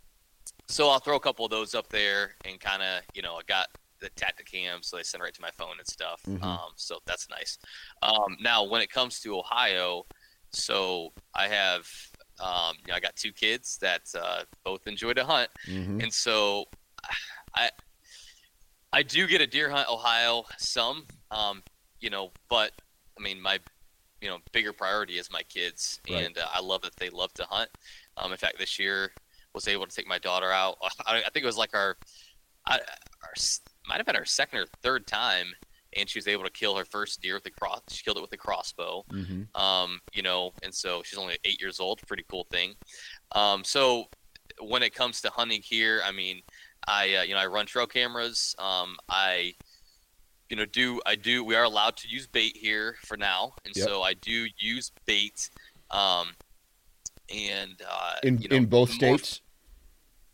so 0.68 0.89
I'll 0.89 0.99
throw 0.99 1.16
a 1.16 1.20
couple 1.20 1.43
of 1.45 1.49
those 1.51 1.74
up 1.74 1.89
there 1.89 2.36
and 2.45 2.60
kind 2.60 2.84
of, 2.84 3.01
you 3.16 3.22
know, 3.24 3.36
I 3.36 3.41
got 3.47 3.68
the 4.00 4.10
Tactacam, 4.12 4.84
so 4.84 4.98
they 4.98 5.04
send 5.04 5.24
right 5.24 5.34
to 5.34 5.41
my 5.41 5.52
phone 5.52 5.76
and 5.80 5.88
stuff. 5.88 6.22
Mhm. 6.28 6.43
Um, 6.43 6.72
so 6.76 7.00
that's 7.06 7.30
nice. 7.30 7.58
Um, 8.02 8.38
now, 8.39 8.64
when 8.64 8.82
it 8.82 8.89
comes 8.89 9.20
to 9.22 9.38
Ohio, 9.38 10.06
so 10.52 11.14
I 11.36 11.48
have, 11.48 11.88
um, 12.39 12.76
you 12.86 12.91
know, 12.91 12.95
I 12.95 13.00
got 13.00 13.16
two 13.16 13.32
kids 13.34 13.78
that 13.82 14.02
uh, 14.18 14.43
both 14.64 14.88
enjoy 14.88 15.14
to 15.14 15.26
hunt, 15.26 15.50
hmm 15.66 16.00
and 16.00 16.14
so 16.14 16.66
I, 17.56 17.70
I 18.93 19.04
do 19.04 19.28
get 19.28 19.41
a 19.41 19.48
deer 19.48 19.70
hunt 19.70 19.89
Ohio 19.89 20.45
some, 20.58 21.06
um, 21.32 21.64
you 22.00 22.10
know, 22.10 22.32
but 22.50 22.72
I 23.20 23.22
mean 23.24 23.41
my, 23.41 23.60
you 24.22 24.30
know, 24.30 24.39
bigger 24.54 24.74
priority 24.74 25.18
is 25.18 25.32
my 25.32 25.43
kids, 25.43 26.00
Right. 26.10 26.26
and 26.26 26.38
uh, 26.38 26.48
I 26.52 26.62
love 26.62 26.82
that 26.84 26.95
they 26.98 27.10
love 27.10 27.34
to 27.36 27.45
hunt. 27.45 27.70
Um, 28.18 28.32
in 28.32 28.38
fact, 28.38 28.58
this 28.58 28.80
year 28.80 29.12
was 29.54 29.68
able 29.68 29.86
to 29.86 29.95
take 29.95 30.08
my 30.08 30.20
daughter 30.20 30.52
out. 30.52 30.78
I, 31.06 31.18
I 31.20 31.30
think 31.30 31.43
it 31.43 31.45
was 31.45 31.58
like 31.58 31.76
our, 31.76 31.98
I, 32.68 32.76
our 33.24 33.36
might 33.88 33.98
have 33.98 34.06
been 34.06 34.16
her 34.16 34.26
second 34.26 34.60
or 34.60 34.66
third 34.82 35.08
time, 35.08 35.48
and 35.96 36.10
she 36.10 36.18
was 36.18 36.28
able 36.28 36.44
to 36.44 36.50
kill 36.50 36.76
her 36.76 36.86
first 36.86 37.22
deer 37.22 37.36
with 37.36 37.44
the 37.44 37.52
cross. 37.52 37.82
She 37.90 38.04
killed 38.04 38.18
it 38.18 38.22
with 38.22 38.30
the 38.32 38.38
crossbow 38.38 39.04
hmm 39.10 39.44
um, 39.56 40.00
you 40.14 40.22
know, 40.22 40.52
and 40.64 40.74
so 40.74 41.02
she's 41.04 41.18
only 41.18 41.38
eight 41.46 41.60
years 41.60 41.80
old. 41.80 42.02
Pretty 42.08 42.24
cool 42.30 42.46
thing. 42.52 42.76
Um, 43.32 43.64
so 43.64 44.06
when 44.62 44.84
it 44.84 44.94
comes 44.94 45.22
to 45.22 45.30
hunting 45.30 45.62
here, 45.64 46.02
I 46.06 46.12
mean, 46.12 46.42
I 46.88 47.16
uh, 47.16 47.22
you 47.24 47.34
know 47.34 47.40
I 47.40 47.48
run 47.48 47.66
trail 47.66 47.88
cameras. 47.88 48.56
Um, 48.60 48.98
I 49.10 49.54
you 50.50 50.56
know 50.58 50.66
do 50.66 51.02
I 51.06 51.16
do 51.16 51.44
we 51.44 51.56
are 51.56 51.64
allowed 51.64 51.98
to 51.98 52.08
use 52.08 52.28
bait 52.28 52.56
here 52.56 52.96
for 53.04 53.18
now, 53.18 53.54
and 53.66 53.76
Yep. 53.76 53.88
so 53.88 54.02
I 54.04 54.14
do 54.14 54.48
use 54.60 54.92
bait. 55.06 55.50
Um, 55.92 56.28
and 57.34 57.82
uh, 57.90 58.16
In 58.24 58.38
you 58.40 58.50
know, 58.50 58.56
in 58.56 58.66
both 58.66 58.92
states. 58.92 59.42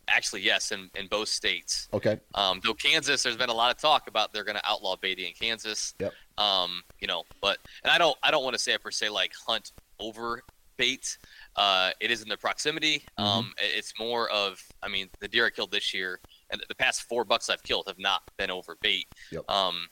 Actually, 0.08 0.42
yes, 0.42 0.72
in, 0.72 0.90
in 0.94 1.06
both 1.08 1.28
states. 1.28 1.88
Okay. 1.92 2.18
Um, 2.34 2.60
though 2.64 2.74
Kansas, 2.74 3.22
there's 3.22 3.36
been 3.36 3.50
a 3.50 3.54
lot 3.54 3.70
of 3.74 3.80
talk 3.80 4.08
about 4.08 4.32
they're 4.32 4.44
going 4.44 4.56
to 4.56 4.68
outlaw 4.68 4.96
baiting 4.96 5.26
in 5.26 5.32
Kansas. 5.32 5.94
Yep. 6.00 6.12
Um, 6.38 6.82
you 7.00 7.06
know, 7.06 7.24
but 7.40 7.58
and 7.82 7.90
I 7.92 7.98
don't 7.98 8.16
I 8.22 8.30
don't 8.30 8.42
want 8.44 8.54
to 8.54 8.62
say 8.62 8.74
I 8.74 8.76
per 8.78 8.90
se 8.90 9.08
like 9.10 9.32
hunt 9.46 9.72
over 10.00 10.42
bait. 10.76 11.16
Uh, 11.54 11.90
it 12.00 12.10
is 12.10 12.22
in 12.22 12.28
the 12.28 12.36
proximity. 12.36 13.04
Mm-hmm. 13.18 13.24
Um, 13.24 13.54
it's 13.58 13.92
more 13.98 14.28
of 14.30 14.60
I 14.82 14.88
mean 14.88 15.08
the 15.20 15.28
deer 15.28 15.46
I 15.46 15.50
killed 15.50 15.70
this 15.70 15.94
year 15.94 16.20
and 16.50 16.62
the 16.68 16.74
past 16.74 17.02
four 17.04 17.24
bucks 17.24 17.48
I've 17.48 17.62
killed 17.62 17.84
have 17.86 17.98
not 17.98 18.22
been 18.36 18.50
over 18.50 18.76
bait. 18.82 19.06
Yep. 19.30 19.48
Um, 19.48 19.88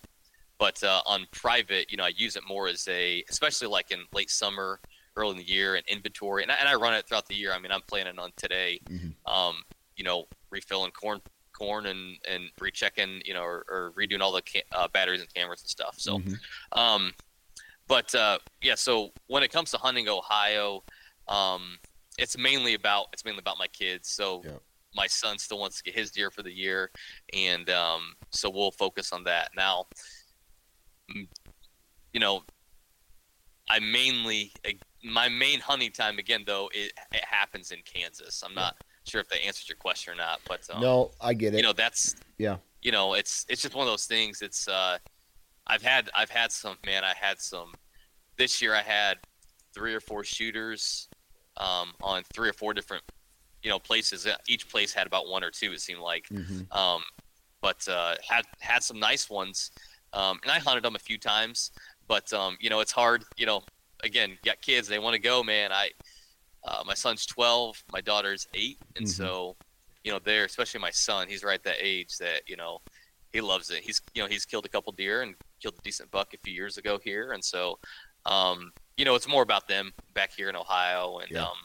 but 0.58 0.82
uh, 0.84 1.02
on 1.06 1.26
private, 1.32 1.90
you 1.90 1.96
know, 1.96 2.04
I 2.04 2.12
use 2.16 2.36
it 2.36 2.42
more 2.46 2.68
as 2.68 2.86
a, 2.86 3.24
especially 3.28 3.66
like 3.66 3.90
in 3.90 4.00
late 4.12 4.30
summer, 4.30 4.78
early 5.16 5.32
in 5.32 5.36
the 5.38 5.48
year, 5.48 5.74
and 5.74 5.84
inventory, 5.88 6.44
and 6.44 6.52
I, 6.52 6.54
and 6.56 6.68
I 6.68 6.74
run 6.74 6.94
it 6.94 7.08
throughout 7.08 7.26
the 7.26 7.34
year. 7.34 7.52
I 7.52 7.58
mean, 7.58 7.72
I'm 7.72 7.80
planning 7.88 8.16
on 8.18 8.30
today, 8.36 8.78
Mhm. 8.88 9.12
um, 9.26 9.64
you 9.96 10.04
know, 10.04 10.26
refilling 10.50 10.90
corn, 10.92 11.20
corn, 11.52 11.86
and 11.86 12.16
and 12.28 12.44
rechecking, 12.60 13.22
you 13.24 13.34
know, 13.34 13.42
or, 13.42 13.64
or 13.68 13.92
redoing 13.98 14.20
all 14.20 14.32
the 14.32 14.42
ca- 14.42 14.64
uh, 14.72 14.88
batteries 14.88 15.20
and 15.20 15.32
cameras 15.32 15.62
and 15.62 15.68
stuff. 15.70 15.94
So, 15.98 16.18
Mhm. 16.18 16.38
um, 16.72 17.12
but 17.88 18.14
uh, 18.14 18.38
yeah, 18.62 18.74
so 18.74 19.12
when 19.26 19.42
it 19.42 19.52
comes 19.52 19.70
to 19.72 19.78
hunting 19.78 20.08
Ohio, 20.08 20.82
um, 21.28 21.78
it's 22.18 22.36
mainly 22.38 22.74
about 22.74 23.06
it's 23.12 23.24
mainly 23.24 23.40
about 23.40 23.58
my 23.58 23.68
kids. 23.68 24.08
So 24.10 24.42
Yeah. 24.44 24.58
my 24.94 25.06
son 25.06 25.38
still 25.38 25.58
wants 25.58 25.76
to 25.78 25.82
get 25.82 25.94
his 25.94 26.10
deer 26.10 26.30
for 26.30 26.42
the 26.42 26.52
year, 26.52 26.90
and 27.34 27.68
um, 27.70 28.14
so 28.30 28.50
we'll 28.50 28.72
focus 28.72 29.12
on 29.12 29.24
that 29.24 29.50
now. 29.56 29.86
You 31.08 32.20
know, 32.20 32.44
I 33.68 33.78
mainly 33.80 34.52
my 35.04 35.28
main 35.28 35.60
hunting 35.60 35.90
time 35.90 36.18
again 36.18 36.44
though 36.46 36.70
it, 36.72 36.92
it 37.12 37.24
happens 37.24 37.72
in 37.72 37.78
Kansas. 37.84 38.42
I'm 38.44 38.54
not 38.54 38.76
sure 39.04 39.20
if 39.20 39.28
that 39.28 39.44
answers 39.44 39.68
your 39.68 39.76
question 39.76 40.12
or 40.12 40.16
not, 40.16 40.40
but 40.48 40.60
um, 40.72 40.80
no, 40.80 41.10
I 41.20 41.34
get 41.34 41.54
it. 41.54 41.58
you 41.58 41.62
know 41.62 41.72
that's 41.72 42.14
Yeah. 42.38 42.56
you 42.82 42.92
know 42.92 43.14
it's 43.14 43.44
it's 43.48 43.62
just 43.62 43.74
one 43.74 43.86
of 43.86 43.92
those 43.92 44.06
things 44.06 44.42
it's 44.42 44.66
uh 44.68 44.98
i've 45.68 45.82
had 45.82 46.10
i've 46.14 46.30
had 46.30 46.50
some 46.50 46.76
man 46.84 47.04
i 47.04 47.14
had 47.14 47.40
some 47.40 47.72
this 48.36 48.60
year 48.60 48.74
i 48.74 48.82
had 48.82 49.18
three 49.74 49.94
or 49.94 50.00
four 50.00 50.24
shooters 50.24 51.08
um 51.58 51.92
on 52.02 52.22
three 52.34 52.48
or 52.48 52.52
four 52.52 52.74
different 52.74 53.04
you 53.62 53.70
know 53.70 53.78
places. 53.78 54.26
Uh, 54.26 54.34
each 54.48 54.68
place 54.68 54.92
had 54.92 55.06
about 55.06 55.28
one 55.28 55.44
or 55.44 55.50
two. 55.52 55.70
It 55.72 55.80
seemed 55.80 56.00
like, 56.00 56.26
Mhm. 56.32 56.66
um, 56.74 57.00
but 57.60 57.86
uh, 57.86 58.16
had 58.28 58.44
had 58.58 58.82
some 58.82 58.98
nice 58.98 59.30
ones. 59.30 59.70
Um, 60.12 60.40
and 60.42 60.50
I 60.50 60.58
hunted 60.58 60.82
them 60.84 60.96
a 60.96 60.98
few 60.98 61.16
times, 61.16 61.70
but 62.08 62.32
um, 62.32 62.56
you 62.58 62.70
know 62.70 62.80
it's 62.80 62.90
hard. 62.90 63.22
You 63.36 63.46
know, 63.46 63.62
again, 64.02 64.30
you 64.30 64.38
got 64.44 64.60
kids, 64.62 64.88
they 64.88 64.98
want 64.98 65.14
to 65.14 65.20
go, 65.20 65.44
man. 65.44 65.70
I 65.70 65.90
uh, 66.64 66.82
my 66.86 66.94
son's 66.94 67.26
12, 67.26 67.82
my 67.92 68.00
daughter's 68.00 68.46
eight, 68.54 68.78
and 68.96 69.06
Mhm. 69.06 69.10
so 69.10 69.56
you 70.04 70.12
know 70.12 70.18
they're 70.18 70.44
especially 70.44 70.80
my 70.80 70.90
son. 70.90 71.28
He's 71.28 71.44
right 71.44 71.62
that 71.64 71.76
age 71.78 72.16
that 72.18 72.42
you 72.48 72.56
know 72.56 72.80
he 73.32 73.40
loves 73.40 73.70
it. 73.70 73.82
He's 73.82 74.00
you 74.14 74.22
know 74.22 74.28
he's 74.28 74.44
killed 74.44 74.66
a 74.66 74.68
couple 74.68 74.92
deer 74.92 75.22
and 75.22 75.34
killed 75.60 75.74
a 75.78 75.82
decent 75.82 76.10
buck 76.10 76.34
a 76.34 76.38
few 76.44 76.52
years 76.52 76.76
ago 76.78 76.98
here, 77.02 77.32
and 77.32 77.44
so 77.44 77.78
um, 78.26 78.72
you 78.96 79.04
know 79.04 79.14
it's 79.14 79.28
more 79.28 79.42
about 79.42 79.68
them 79.68 79.92
back 80.14 80.32
here 80.36 80.48
in 80.48 80.56
Ohio, 80.56 81.18
and 81.18 81.30
Yeah. 81.30 81.44
um, 81.44 81.56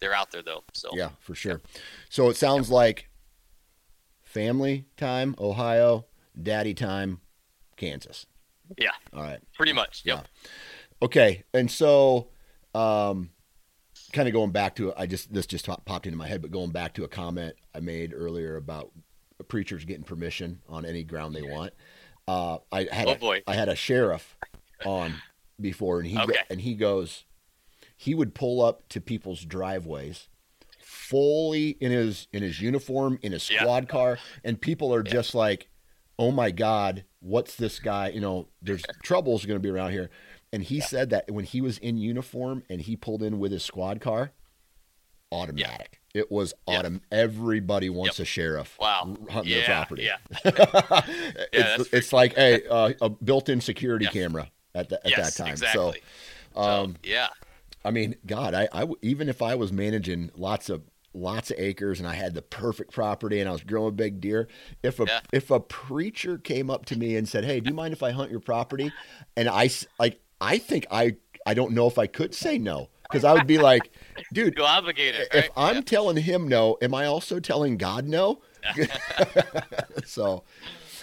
they're 0.00 0.14
out 0.14 0.30
there 0.30 0.42
though. 0.42 0.64
So 0.74 0.90
Yeah, 0.94 1.10
for 1.20 1.34
sure. 1.34 1.60
So 2.10 2.28
it 2.28 2.36
sounds 2.36 2.70
like 2.70 3.08
family 4.22 4.86
time, 4.96 5.34
Ohio, 5.38 6.06
daddy 6.40 6.74
time, 6.74 7.20
Kansas. 7.76 8.26
yeah, 8.78 8.90
All 9.12 9.22
right. 9.22 9.40
pretty 9.54 9.72
much. 9.72 10.02
Yep. 10.04 10.26
Okay. 11.02 11.44
And 11.52 11.70
so, 11.70 12.28
um, 12.74 13.30
kind 14.12 14.28
of 14.28 14.34
going 14.34 14.50
back 14.50 14.76
to 14.76 14.92
I 14.96 15.06
just 15.06 15.32
this 15.32 15.46
just 15.46 15.66
popped 15.84 16.06
into 16.06 16.18
my 16.18 16.26
head, 16.28 16.42
but 16.42 16.50
going 16.50 16.70
back 16.70 16.94
to 16.94 17.04
a 17.04 17.08
comment 17.08 17.54
I 17.74 17.80
made 17.80 18.12
earlier 18.14 18.56
about 18.56 18.90
preachers 19.48 19.84
getting 19.84 20.04
permission 20.04 20.60
on 20.68 20.84
any 20.84 21.02
ground 21.04 21.34
they 21.34 21.42
want. 21.42 21.72
Uh, 22.28 22.58
I 22.70 22.86
had 22.92 23.08
Oh, 23.08 23.12
a, 23.12 23.16
boy. 23.18 23.42
I 23.46 23.54
had 23.54 23.68
a 23.68 23.74
sheriff 23.74 24.36
on 24.84 25.14
before, 25.60 25.98
and 25.98 26.08
he 26.08 26.14
go- 26.16 26.22
Okay. 26.24 26.38
and 26.50 26.60
he 26.60 26.74
goes, 26.74 27.24
he 27.96 28.14
would 28.14 28.34
pull 28.34 28.62
up 28.62 28.88
to 28.90 29.00
people's 29.00 29.44
driveways, 29.44 30.28
fully 30.80 31.70
in 31.80 31.90
his 31.90 32.28
in 32.32 32.42
his 32.42 32.60
uniform 32.60 33.18
in 33.22 33.32
his 33.32 33.48
Yeah. 33.50 33.60
squad 33.62 33.88
car, 33.88 34.18
and 34.44 34.60
people 34.60 34.94
are 34.94 35.02
just 35.02 35.34
like, 35.34 35.68
"Oh 36.18 36.30
my 36.30 36.50
God, 36.50 37.04
what's 37.20 37.56
this 37.56 37.78
guy?" 37.78 38.08
You 38.08 38.20
know, 38.20 38.48
there's 38.60 38.82
trouble's 39.02 39.44
going 39.46 39.58
to 39.58 39.62
be 39.62 39.70
around 39.70 39.92
here. 39.92 40.10
And 40.52 40.62
he 40.62 40.80
said 40.80 41.10
that 41.10 41.30
when 41.30 41.44
he 41.44 41.60
was 41.60 41.78
in 41.78 41.96
uniform 41.96 42.62
and 42.68 42.80
he 42.82 42.96
pulled 42.96 43.22
in 43.22 43.38
with 43.38 43.52
his 43.52 43.62
squad 43.64 44.00
car, 44.00 44.32
automatic. 45.30 46.00
It 46.14 46.30
was 46.30 46.52
Yep. 46.68 46.92
Everybody 47.10 47.88
wants 47.88 48.20
a 48.20 48.24
sheriff 48.24 48.76
Wow. 48.78 49.16
hunting 49.30 49.52
yeah. 49.52 49.58
their 49.58 49.66
property. 49.66 50.02
Yeah. 50.04 50.18
it's 51.52 51.92
it's 51.92 52.12
like 52.12 52.34
hey, 52.34 52.62
uh, 52.68 52.92
a 53.00 53.08
built-in 53.08 53.60
security 53.60 54.04
Yeah. 54.04 54.10
camera 54.10 54.50
at, 54.74 54.90
the, 54.90 55.04
at 55.06 55.10
yes. 55.10 55.36
that 55.36 55.42
time. 55.42 55.52
Exactly. 55.52 56.00
So, 56.54 56.60
um, 56.60 56.92
so, 56.92 56.96
yeah. 57.04 57.28
I 57.84 57.90
mean, 57.90 58.16
God, 58.26 58.54
I 58.54 58.68
even 59.00 59.28
if 59.28 59.40
I 59.42 59.54
was 59.54 59.72
managing 59.72 60.30
lots 60.36 60.68
of 60.68 60.82
lots 61.14 61.50
of 61.50 61.58
acres 61.58 61.98
and 61.98 62.08
I 62.08 62.14
had 62.14 62.34
the 62.34 62.42
perfect 62.42 62.92
property 62.92 63.40
and 63.40 63.48
I 63.48 63.52
was 63.52 63.62
growing 63.62 63.94
big 63.96 64.20
deer, 64.20 64.48
if 64.82 65.00
a 65.00 65.04
Yeah. 65.04 65.20
if 65.32 65.50
a 65.50 65.60
preacher 65.60 66.36
came 66.36 66.68
up 66.70 66.84
to 66.86 66.96
me 66.96 67.16
and 67.16 67.26
said, 67.28 67.44
"Hey, 67.44 67.60
do 67.60 67.70
you 67.70 67.74
mind 67.74 67.92
if 67.94 68.02
I 68.02 68.10
hunt 68.10 68.30
your 68.30 68.40
property?" 68.40 68.92
and 69.36 69.48
I 69.48 69.70
like, 69.98 70.20
I 70.42 70.58
think 70.58 70.86
I 70.90 71.16
I 71.46 71.54
don't 71.54 71.72
know 71.72 71.86
if 71.86 71.98
I 71.98 72.06
could 72.08 72.34
say 72.34 72.58
no 72.58 72.90
because 73.04 73.24
I 73.24 73.32
would 73.32 73.46
be 73.46 73.58
like, 73.58 73.90
dude. 74.32 74.56
Go 74.56 74.64
obligated. 74.64 75.28
If 75.32 75.34
Right? 75.34 75.50
I'm 75.56 75.82
telling 75.84 76.16
him 76.16 76.48
no, 76.48 76.76
am 76.82 76.94
I 76.94 77.06
also 77.06 77.38
telling 77.40 77.76
God 77.76 78.08
no? 78.08 78.42
so, 80.04 80.42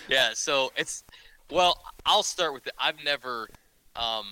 Yeah, 0.10 0.32
so 0.34 0.72
it's 0.76 1.04
well, 1.52 1.78
I'll 2.06 2.24
start 2.24 2.54
with 2.54 2.68
it. 2.68 2.74
I've 2.78 3.02
never 3.04 3.50
um 3.96 4.26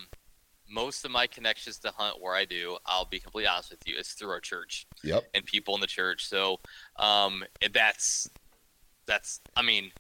most 0.70 1.06
of 1.06 1.12
my 1.12 1.26
connections 1.26 1.80
to 1.80 1.92
hunt 1.92 2.22
where 2.22 2.36
I 2.36 2.44
do, 2.44 2.78
I'll 2.86 3.06
be 3.06 3.20
completely 3.20 3.48
honest 3.48 3.72
with 3.72 3.80
you, 3.88 3.96
it's 3.98 4.12
through 4.14 4.30
our 4.32 4.42
church 4.42 4.86
yep, 5.04 5.24
and 5.34 5.46
people 5.46 5.74
in 5.76 5.82
the 5.82 5.88
church. 5.88 6.28
So 6.28 6.60
um 7.00 7.44
that's 7.74 8.30
that's 9.06 9.40
I 9.56 9.62
mean, 9.62 9.92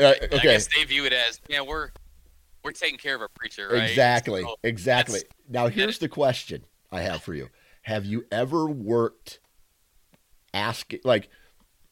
uh, 0.00 0.14
I 0.20 0.26
okay, 0.32 0.42
guess 0.42 0.68
they 0.74 0.82
view 0.84 1.04
it 1.04 1.12
as, 1.12 1.40
yeah, 1.48 1.60
we're 1.60 1.90
we're 2.64 2.72
taking 2.72 2.98
care 2.98 3.14
of 3.14 3.20
our 3.20 3.28
preacher, 3.28 3.68
right? 3.68 3.90
exactly, 3.90 4.42
So 4.42 4.56
exactly. 4.64 5.20
Now, 5.48 5.68
here's 5.68 5.98
the 5.98 6.08
question 6.08 6.64
I 6.90 7.02
have 7.02 7.22
for 7.22 7.34
you: 7.34 7.48
Have 7.82 8.04
you 8.04 8.24
ever 8.32 8.66
worked? 8.66 9.40
Ask 10.52 10.92
like 11.04 11.28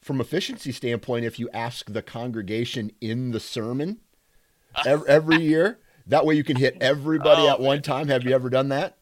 from 0.01 0.21
efficiency 0.21 0.73
standpoint, 0.73 1.25
if 1.25 1.39
you 1.39 1.49
ask 1.53 1.93
the 1.93 2.03
congregation 2.03 2.91
in 3.01 3.33
the 3.33 3.41
sermon 3.41 3.99
every, 4.87 5.09
every 5.09 5.41
year, 5.43 5.81
that 6.07 6.25
way 6.25 6.35
you 6.35 6.45
can 6.45 6.57
hit 6.57 6.77
everybody 6.81 7.43
Oh, 7.43 7.51
at 7.51 7.61
one 7.61 7.77
man. 7.77 7.83
time. 7.83 8.09
Have 8.09 8.25
you 8.25 8.35
ever 8.35 8.51
done 8.51 8.69
that? 8.71 8.99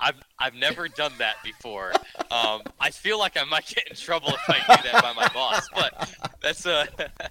I've 0.00 0.20
I've 0.38 0.54
never 0.54 0.88
done 0.88 1.12
that 1.18 1.36
before. 1.44 1.92
Um, 2.30 2.62
I 2.80 2.90
feel 2.90 3.18
like 3.18 3.36
I 3.36 3.44
might 3.44 3.66
get 3.66 3.88
in 3.88 3.94
trouble 3.96 4.30
if 4.30 4.50
I 4.50 4.58
do 4.58 4.90
that 4.90 5.02
by 5.02 5.12
my 5.12 5.28
boss, 5.28 5.68
but 5.74 6.31
that's 6.42 6.66
a 6.66 6.86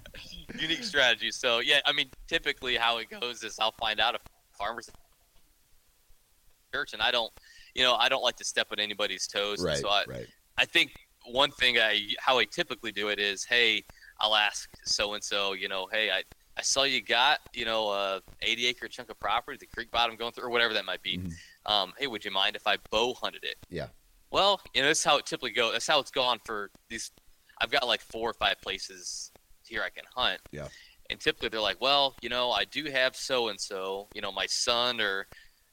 unique 0.58 0.84
strategy. 0.84 1.30
So 1.30 1.60
yeah, 1.60 1.80
I 1.86 1.92
mean, 1.92 2.08
typically 2.26 2.76
how 2.76 2.98
it 2.98 3.08
goes 3.10 3.42
is 3.42 3.58
I'll 3.58 3.72
find 3.72 4.00
out 4.00 4.14
if 4.14 4.22
farmers 4.58 4.90
church, 6.72 6.92
and 6.92 7.02
I 7.02 7.10
don't, 7.10 7.32
you 7.74 7.82
know, 7.82 7.94
I 7.94 8.08
don't 8.08 8.22
like 8.22 8.36
to 8.36 8.44
step 8.44 8.68
on 8.72 8.80
anybody's 8.80 9.26
toes. 9.26 9.62
Right, 9.62 9.78
So 9.78 9.88
I, 9.88 10.04
right. 10.08 10.26
I 10.58 10.64
think 10.64 10.92
one 11.26 11.50
thing 11.52 11.78
I 11.78 12.00
how 12.18 12.38
I 12.38 12.44
typically 12.44 12.92
do 12.92 13.08
it 13.08 13.18
is, 13.18 13.44
hey, 13.44 13.84
I'll 14.20 14.34
ask 14.34 14.68
so 14.84 15.14
and 15.14 15.22
so, 15.22 15.52
you 15.52 15.68
know, 15.68 15.88
hey, 15.92 16.10
I 16.10 16.22
I 16.56 16.62
saw 16.62 16.82
you 16.82 17.02
got, 17.02 17.38
you 17.54 17.64
know, 17.64 17.88
a 17.90 18.20
80 18.42 18.66
acre 18.66 18.88
chunk 18.88 19.10
of 19.10 19.18
property, 19.18 19.56
the 19.58 19.66
creek 19.66 19.90
bottom 19.90 20.16
going 20.16 20.32
through, 20.32 20.44
or 20.44 20.50
whatever 20.50 20.74
that 20.74 20.84
might 20.84 21.02
be. 21.02 21.18
Mhm. 21.18 21.32
Um, 21.64 21.92
hey, 21.98 22.06
would 22.06 22.24
you 22.24 22.30
mind 22.30 22.56
if 22.56 22.66
I 22.66 22.76
bow 22.90 23.14
hunted 23.14 23.44
it? 23.44 23.56
Yeah. 23.70 23.86
Well, 24.30 24.60
you 24.74 24.82
know, 24.82 24.88
that's 24.88 25.04
how 25.04 25.18
it 25.18 25.26
typically 25.26 25.50
goes. 25.52 25.72
That's 25.72 25.86
how 25.86 26.00
it's 26.00 26.10
gone 26.10 26.40
for 26.44 26.70
these. 26.88 27.10
I've 27.62 27.70
got 27.70 27.86
like 27.86 28.00
four 28.00 28.28
or 28.28 28.34
five 28.34 28.60
places 28.60 29.30
here 29.66 29.82
I 29.82 29.88
can 29.90 30.04
hunt. 30.14 30.40
Yeah. 30.50 30.68
And 31.10 31.20
typically 31.20 31.48
they're 31.48 31.60
like, 31.60 31.80
well, 31.80 32.16
you 32.20 32.28
know, 32.28 32.50
I 32.50 32.64
do 32.64 32.84
have 32.86 33.14
so 33.14 33.48
and 33.48 33.60
so, 33.60 34.08
you 34.14 34.20
know, 34.20 34.32
my 34.32 34.46
son 34.46 35.00
or 35.00 35.28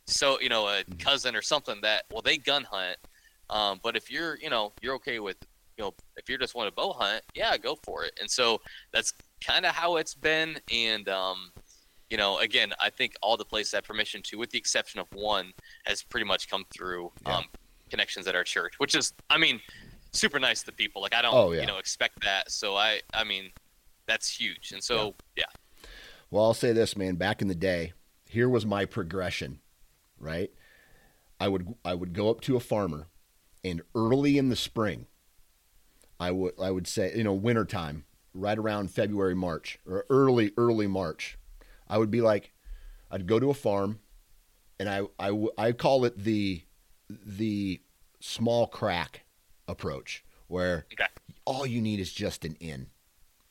so, 0.05 0.39
you 0.39 0.49
know, 0.49 0.67
a 0.67 0.83
Mhm. 0.83 0.99
cousin 0.99 1.35
or 1.35 1.41
something 1.41 1.81
that, 1.81 2.05
well, 2.11 2.21
they 2.21 2.37
gun 2.37 2.63
hunt. 2.63 2.97
Um, 3.49 3.79
but 3.83 3.95
if 3.95 4.11
you're, 4.11 4.37
you 4.37 4.49
know, 4.49 4.73
you're 4.81 4.93
okay 4.95 5.19
with, 5.19 5.37
you 5.77 5.83
know, 5.83 5.93
if 6.17 6.29
you're 6.29 6.37
just 6.37 6.53
want 6.55 6.67
to 6.67 6.75
bow 6.75 6.93
hunt, 6.93 7.23
yeah, 7.33 7.57
go 7.57 7.75
for 7.83 8.03
it. 8.03 8.17
And 8.19 8.29
so 8.29 8.61
that's 8.91 9.13
kind 9.41 9.65
of 9.65 9.73
how 9.73 9.95
it's 9.95 10.13
been. 10.13 10.59
And, 10.71 11.09
um, 11.09 11.51
you 12.09 12.17
know, 12.17 12.39
again, 12.39 12.73
I 12.79 12.89
think 12.89 13.15
all 13.21 13.37
the 13.37 13.45
places 13.45 13.73
I 13.73 13.77
have 13.77 13.85
permission 13.85 14.21
to, 14.23 14.37
with 14.37 14.51
the 14.51 14.57
exception 14.57 14.99
of 14.99 15.07
one, 15.13 15.53
has 15.85 16.03
pretty 16.03 16.25
much 16.25 16.49
come 16.49 16.65
through 16.71 17.11
Yeah. 17.25 17.37
um, 17.37 17.45
connections 17.89 18.27
at 18.27 18.35
our 18.35 18.43
church, 18.43 18.75
which 18.77 18.93
is, 18.93 19.13
I 19.29 19.37
mean, 19.37 19.61
super 20.11 20.39
nice 20.39 20.63
to 20.63 20.71
people. 20.71 21.01
Like 21.01 21.13
I 21.13 21.21
don't, 21.21 21.33
Oh, 21.33 21.51
yeah. 21.51 21.61
you 21.61 21.67
know, 21.67 21.77
expect 21.77 22.21
that. 22.23 22.51
So 22.51 22.75
I, 22.75 23.01
I 23.13 23.23
mean, 23.23 23.51
that's 24.07 24.29
huge. 24.39 24.71
And 24.71 24.83
so, 24.83 25.15
yeah, 25.35 25.45
Well, 26.31 26.43
I'll 26.45 26.53
say 26.53 26.71
this, 26.73 26.97
man. 26.97 27.15
Back 27.15 27.41
in 27.41 27.47
the 27.47 27.55
day, 27.55 27.93
here 28.25 28.49
was 28.49 28.65
my 28.65 28.85
progression, 28.85 29.59
right? 30.19 30.51
I 31.39 31.47
would 31.47 31.73
I 31.85 31.93
would 31.93 32.13
go 32.13 32.29
up 32.29 32.41
to 32.41 32.55
a 32.57 32.59
farmer, 32.59 33.07
and 33.63 33.81
early 33.95 34.37
in 34.37 34.49
the 34.49 34.55
spring, 34.55 35.05
I 36.19 36.31
would 36.31 36.53
I 36.61 36.69
would 36.71 36.85
say 36.87 37.13
you 37.15 37.23
know 37.23 37.33
wintertime, 37.33 38.03
right 38.33 38.57
around 38.57 38.91
February 38.91 39.35
March 39.35 39.79
or 39.87 40.05
early 40.09 40.51
early 40.57 40.87
March, 40.87 41.37
I 41.87 41.97
would 41.97 42.11
be 42.11 42.19
like, 42.21 42.51
I'd 43.09 43.25
go 43.25 43.39
to 43.39 43.49
a 43.49 43.53
farm, 43.53 43.99
and 44.79 44.89
I 44.89 45.03
I 45.17 45.45
I 45.57 45.71
call 45.71 46.03
it 46.03 46.17
the 46.17 46.63
the 47.09 47.79
small 48.19 48.67
crack 48.67 49.23
approach, 49.69 50.23
where 50.47 50.85
Okay. 50.93 51.05
all 51.45 51.65
you 51.65 51.81
need 51.81 51.99
is 51.99 52.11
just 52.11 52.43
an 52.45 52.55
in, 52.59 52.87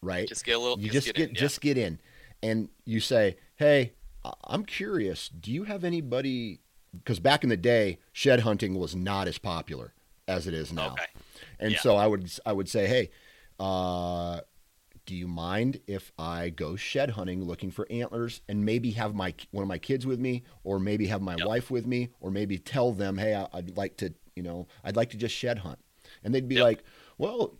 right? 0.03 0.29
just 0.29 0.45
get 0.45 0.57
a 0.57 0.59
little, 0.59 0.79
you 0.79 0.91
just, 0.91 1.07
get, 1.07 1.17
in, 1.17 1.29
yeah. 1.31 1.41
just 1.41 1.61
get 1.61 1.79
in 1.79 1.99
and 2.43 2.69
you 2.85 3.01
say 3.01 3.37
hey 3.57 3.93
i'm 4.45 4.65
curious 4.65 5.29
do 5.29 5.51
you 5.51 5.65
have 5.65 5.83
anybody 5.83 6.61
because 6.93 7.19
back 7.19 7.43
in 7.43 7.51
the 7.51 7.57
day 7.57 7.99
shed 8.13 8.41
hunting 8.41 8.75
was 8.79 8.95
not 8.95 9.27
as 9.27 9.39
popular 9.39 9.93
as 10.29 10.47
it 10.47 10.55
is 10.55 10.73
now 10.73 10.93
Okay. 10.93 11.07
and 11.59 11.73
Yeah. 11.73 11.79
so 11.81 11.97
i 11.97 12.07
would 12.07 12.31
i 12.47 12.53
would 12.53 12.69
say 12.69 12.87
hey 12.87 13.11
uh 13.59 14.41
do 15.05 15.17
you 15.17 15.27
mind 15.27 15.81
if 15.89 16.13
i 16.17 16.49
go 16.51 16.77
shed 16.77 17.11
hunting 17.11 17.43
looking 17.45 17.73
for 17.73 17.87
antlers 17.91 18.41
and 18.49 18.65
maybe 18.65 18.93
have 18.93 19.15
my 19.17 19.35
one 19.51 19.63
of 19.63 19.69
my 19.69 19.79
kids 19.79 20.07
with 20.07 20.21
me 20.21 20.45
or 20.63 20.79
maybe 20.79 21.07
have 21.07 21.21
my 21.23 21.35
Yep. 21.37 21.47
wife 21.47 21.71
with 21.73 21.87
me 21.87 22.11
or 22.21 22.31
maybe 22.31 22.57
tell 22.59 22.93
them 22.93 23.19
hey 23.19 23.35
I, 23.35 23.49
i'd 23.55 23.77
like 23.77 23.97
to 23.97 24.15
you 24.37 24.45
know 24.45 24.69
i'd 24.85 24.95
like 24.97 25.11
to 25.11 25.17
just 25.17 25.35
shed 25.35 25.59
hunt 25.59 25.81
and 26.29 26.35
they'd 26.35 26.47
be 26.49 26.57
Yep. 26.57 26.65
like 26.65 26.85
well 27.17 27.59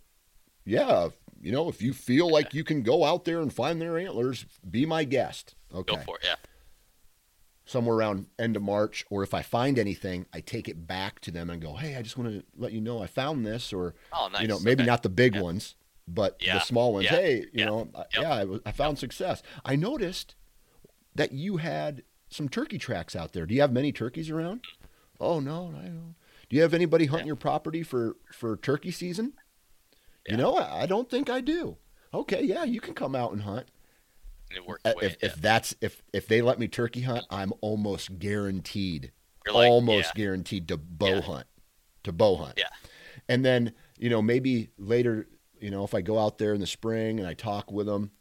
yeah, 0.65 1.09
you 1.41 1.51
know, 1.51 1.67
if 1.67 1.81
you 1.81 1.93
feel 1.93 2.29
like 2.31 2.53
you 2.53 2.63
can 2.63 2.83
go 2.83 3.03
out 3.03 3.25
there 3.25 3.39
and 3.41 3.51
find 3.51 3.81
their 3.81 3.97
antlers, 3.97 4.45
be 4.69 4.85
my 4.85 5.03
guest. 5.03 5.55
Okay. 5.73 5.95
Go 5.95 6.01
for 6.03 6.17
it. 6.17 6.25
Yeah. 6.25 6.35
Somewhere 7.65 7.95
around 7.95 8.27
end 8.37 8.55
of 8.55 8.61
March, 8.61 9.03
or 9.09 9.23
if 9.23 9.33
I 9.33 9.41
find 9.41 9.79
anything, 9.79 10.25
I 10.33 10.41
take 10.41 10.67
it 10.67 10.85
back 10.85 11.19
to 11.21 11.31
them 11.31 11.49
and 11.49 11.59
go, 11.61 11.75
hey, 11.75 11.95
I 11.95 12.01
just 12.03 12.17
want 12.17 12.31
to 12.31 12.43
let 12.55 12.71
you 12.71 12.81
know 12.81 13.01
I 13.01 13.07
found 13.07 13.45
this, 13.45 13.71
or 13.73 13.95
Oh, 14.13 14.27
nice. 14.31 14.41
you 14.43 14.47
know, 14.47 14.59
maybe 14.59 14.81
Okay. 14.83 14.89
not 14.89 15.01
the 15.01 15.09
big 15.09 15.35
Yeah. 15.35 15.41
ones, 15.41 15.75
but 16.07 16.37
the 16.39 16.59
small 16.59 16.93
ones. 16.93 17.05
Yeah. 17.05 17.11
Hey, 17.11 17.37
you 17.39 17.49
Yeah. 17.53 17.65
know, 17.65 17.89
Yep. 17.95 18.07
yeah, 18.13 18.33
I, 18.33 18.69
I 18.69 18.71
found 18.71 18.99
success. 18.99 19.41
I 19.65 19.75
noticed 19.75 20.35
that 21.15 21.31
you 21.31 21.57
had 21.57 22.03
some 22.29 22.47
turkey 22.49 22.77
tracks 22.77 23.15
out 23.15 23.33
there. 23.33 23.45
Do 23.47 23.55
you 23.55 23.61
have 23.61 23.71
many 23.71 23.91
turkeys 23.91 24.29
around? 24.29 24.61
Oh 25.19 25.39
no, 25.39 25.73
I 25.77 25.85
don't. 25.85 26.15
Do 26.49 26.55
you 26.55 26.61
have 26.63 26.73
anybody 26.73 27.05
hunting 27.05 27.27
your 27.27 27.35
property 27.35 27.83
for 27.83 28.15
for 28.33 28.57
turkey 28.57 28.91
season? 28.91 29.33
You 30.27 30.37
know, 30.37 30.55
I, 30.57 30.81
I 30.81 30.85
don't 30.85 31.09
think 31.09 31.29
I 31.29 31.41
do. 31.41 31.77
Okay, 32.13 32.43
yeah, 32.43 32.63
you 32.63 32.81
can 32.81 32.93
come 32.93 33.15
out 33.15 33.31
and 33.31 33.41
hunt. 33.43 33.67
It 34.51 34.65
worked. 34.65 34.85
Way, 34.85 34.93
If, 35.01 35.11
yeah. 35.21 35.29
if 35.29 35.35
that's 35.35 35.75
if 35.81 36.01
if 36.13 36.27
they 36.27 36.41
let 36.41 36.59
me 36.59 36.67
turkey 36.67 37.01
hunt, 37.01 37.25
I'm 37.29 37.53
almost 37.61 38.17
guaranteed, 38.19 39.11
like, 39.45 39.69
almost 39.69 40.11
yeah. 40.15 40.23
guaranteed 40.23 40.67
to 40.69 40.77
bow 40.77 41.15
Yeah. 41.15 41.21
hunt, 41.21 41.47
to 42.03 42.11
bow 42.11 42.35
hunt. 42.35 42.55
Yeah. 42.57 42.69
And 43.27 43.45
then 43.45 43.73
you 43.97 44.09
know 44.09 44.21
maybe 44.21 44.69
later, 44.77 45.27
you 45.59 45.69
know, 45.69 45.83
if 45.83 45.93
I 45.93 46.01
go 46.01 46.17
out 46.17 46.39
there 46.39 46.53
in 46.53 46.59
the 46.59 46.67
spring 46.67 47.19
and 47.19 47.27
I 47.27 47.35
talk 47.35 47.71
with 47.71 47.85
them, 47.85 48.11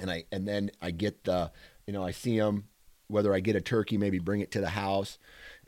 and 0.00 0.10
I 0.10 0.24
and 0.30 0.46
then 0.46 0.70
I 0.80 0.92
get 0.92 1.24
the, 1.24 1.50
you 1.88 1.92
know, 1.92 2.04
I 2.04 2.12
see 2.12 2.38
them, 2.38 2.64
whether 3.08 3.34
I 3.34 3.40
get 3.40 3.56
a 3.56 3.60
turkey, 3.60 3.96
maybe 3.98 4.18
bring 4.18 4.40
it 4.40 4.50
to 4.52 4.60
the 4.60 4.70
house, 4.70 5.18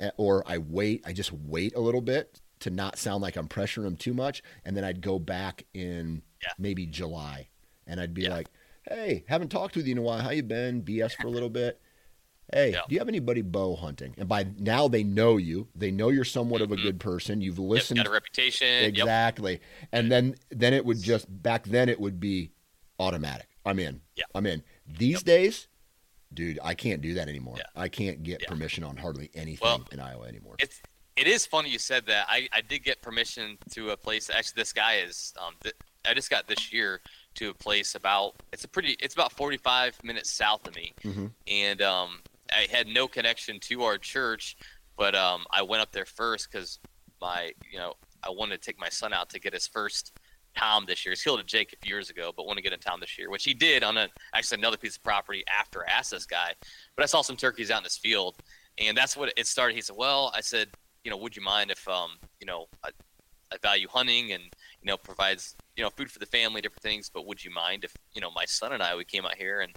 eh, 0.00 0.10
or 0.16 0.42
I 0.46 0.58
wait. 0.58 1.02
I 1.06 1.12
just 1.12 1.32
wait 1.32 1.74
a 1.74 1.80
little 1.80 2.00
bit 2.00 2.40
to 2.60 2.70
not 2.70 2.98
sound 2.98 3.22
like 3.22 3.36
I'm 3.36 3.48
pressuring 3.48 3.82
them 3.84 3.96
too 3.96 4.14
much, 4.14 4.42
and 4.64 4.76
then 4.76 4.84
I'd 4.84 5.00
go 5.02 5.18
back 5.18 5.64
in 5.74 6.22
Yeah. 6.42 6.52
maybe 6.58 6.86
July, 6.86 7.48
and 7.86 8.00
I'd 8.00 8.14
be 8.14 8.22
Yeah. 8.22 8.30
like, 8.30 8.48
"Hey, 8.88 9.24
haven't 9.28 9.48
talked 9.50 9.76
with 9.76 9.86
you 9.86 9.92
in 9.92 9.98
a 9.98 10.02
while. 10.02 10.20
How 10.20 10.30
you 10.30 10.42
been? 10.42 10.80
BS 10.82 11.14
for 11.14 11.26
a 11.26 11.30
little 11.30 11.50
bit." 11.50 11.80
Hey, 12.52 12.70
Yeah. 12.72 12.82
do 12.88 12.94
you 12.94 13.00
have 13.00 13.08
anybody 13.08 13.42
bow 13.42 13.74
hunting? 13.74 14.14
And 14.16 14.28
by 14.28 14.46
now 14.56 14.86
they 14.86 15.02
know 15.02 15.36
you. 15.36 15.66
They 15.74 15.90
know 15.90 16.10
you're 16.10 16.24
somewhat 16.24 16.62
of 16.62 16.70
a 16.70 16.76
good 16.76 17.00
person. 17.00 17.40
You've 17.40 17.58
Yep, 17.58 17.68
listened 17.68 17.98
got 17.98 18.06
a 18.06 18.10
reputation. 18.10 18.66
Yep. 18.84 18.88
exactly. 18.88 19.60
And 19.90 20.10
then 20.12 20.36
then 20.50 20.72
it 20.72 20.84
would 20.84 21.02
just 21.02 21.26
back 21.42 21.64
then 21.64 21.88
it 21.88 22.00
would 22.00 22.20
be 22.20 22.52
automatic. 23.00 23.48
I'm 23.64 23.78
in. 23.80 24.00
Yeah. 24.14 24.24
I'm 24.34 24.46
in. 24.46 24.62
These 24.86 25.24
days, 25.24 25.66
dude, 26.32 26.58
I 26.62 26.74
can't 26.74 27.00
do 27.00 27.14
that 27.14 27.28
anymore. 27.28 27.56
Yeah. 27.58 27.64
I 27.74 27.88
can't 27.88 28.22
get 28.22 28.42
Yeah. 28.42 28.48
permission 28.48 28.84
on 28.84 28.96
hardly 28.96 29.30
anything 29.34 29.66
Well, 29.66 29.84
in 29.92 30.00
Iowa 30.00 30.26
anymore. 30.26 30.56
It's 30.58 30.80
it 31.16 31.26
is 31.26 31.46
funny 31.46 31.70
you 31.70 31.78
said 31.78 32.04
that. 32.06 32.26
I, 32.28 32.46
I 32.52 32.60
did 32.60 32.84
get 32.84 33.00
permission 33.00 33.56
to 33.70 33.90
a 33.90 33.96
place. 33.96 34.28
Actually, 34.28 34.60
this 34.60 34.72
guy 34.74 34.96
is. 34.96 35.32
Um, 35.40 35.54
th- 35.62 35.74
I 36.04 36.12
just 36.12 36.28
got 36.28 36.46
this 36.46 36.72
year 36.72 37.00
to 37.36 37.48
a 37.50 37.54
place 37.54 37.94
about. 37.94 38.34
It's 38.52 38.64
a 38.64 38.68
pretty. 38.68 38.96
It's 39.00 39.14
about 39.14 39.32
forty 39.32 39.56
five 39.56 39.98
minutes 40.04 40.30
south 40.30 40.66
of 40.68 40.74
me, 40.76 40.92
Mhm. 41.02 41.32
and 41.48 41.80
um, 41.80 42.20
I 42.52 42.66
had 42.70 42.86
no 42.86 43.08
connection 43.08 43.58
to 43.60 43.82
our 43.84 43.96
church, 43.96 44.56
but 44.98 45.14
um, 45.14 45.46
I 45.50 45.62
went 45.62 45.80
up 45.82 45.90
there 45.92 46.04
first 46.04 46.50
because 46.52 46.78
my 47.20 47.52
you 47.72 47.78
know 47.78 47.94
I 48.22 48.28
wanted 48.30 48.60
to 48.60 48.66
take 48.66 48.78
my 48.78 48.90
son 48.90 49.14
out 49.14 49.30
to 49.30 49.40
get 49.40 49.54
his 49.54 49.66
first 49.66 50.12
Tom 50.56 50.84
this 50.86 51.04
year. 51.04 51.12
He's 51.12 51.22
killed 51.22 51.40
a 51.40 51.44
Jake 51.44 51.72
a 51.72 51.76
few 51.76 51.94
years 51.94 52.10
ago, 52.10 52.32
but 52.36 52.46
want 52.46 52.56
to 52.56 52.62
get 52.62 52.72
in 52.72 52.80
Tom 52.80 53.00
this 53.00 53.18
year, 53.18 53.30
which 53.30 53.44
he 53.44 53.54
did 53.54 53.82
on 53.82 53.96
a 53.96 54.08
actually 54.34 54.58
another 54.58 54.76
piece 54.76 54.96
of 54.96 55.02
property 55.02 55.44
after 55.60 55.84
I 55.86 55.90
asked 55.90 56.10
this 56.10 56.26
guy. 56.26 56.54
But 56.96 57.02
I 57.02 57.06
saw 57.06 57.22
some 57.22 57.36
turkeys 57.36 57.70
out 57.70 57.78
in 57.78 57.84
this 57.84 57.96
field, 57.98 58.36
and 58.78 58.96
that's 58.96 59.16
what 59.16 59.32
it 59.36 59.46
started. 59.46 59.74
He 59.74 59.80
said, 59.82 59.96
"Well," 59.96 60.32
I 60.34 60.40
said, 60.40 60.68
"You 61.04 61.10
know, 61.10 61.16
would 61.18 61.36
you 61.36 61.42
mind 61.42 61.70
if 61.70 61.86
um, 61.88 62.18
you 62.40 62.46
know, 62.46 62.66
I, 62.84 62.90
I 63.52 63.56
value 63.62 63.88
hunting 63.88 64.32
and 64.32 64.42
you 64.82 64.86
know 64.86 64.96
provides 64.96 65.54
you 65.76 65.84
know 65.84 65.90
food 65.90 66.10
for 66.10 66.18
the 66.18 66.26
family, 66.26 66.60
different 66.60 66.82
things, 66.82 67.10
but 67.12 67.26
would 67.26 67.44
you 67.44 67.50
mind 67.50 67.84
if 67.84 67.94
you 68.14 68.20
know 68.20 68.30
my 68.30 68.44
son 68.44 68.72
and 68.72 68.82
I 68.82 68.96
we 68.96 69.04
came 69.04 69.24
out 69.24 69.36
here 69.36 69.60
and 69.60 69.72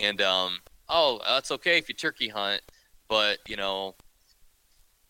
and 0.00 0.20
um, 0.22 0.58
oh, 0.88 1.20
that's 1.26 1.50
okay 1.50 1.78
if 1.78 1.88
you 1.88 1.94
turkey 1.94 2.28
hunt, 2.28 2.62
but 3.08 3.38
you 3.48 3.56
know." 3.56 3.94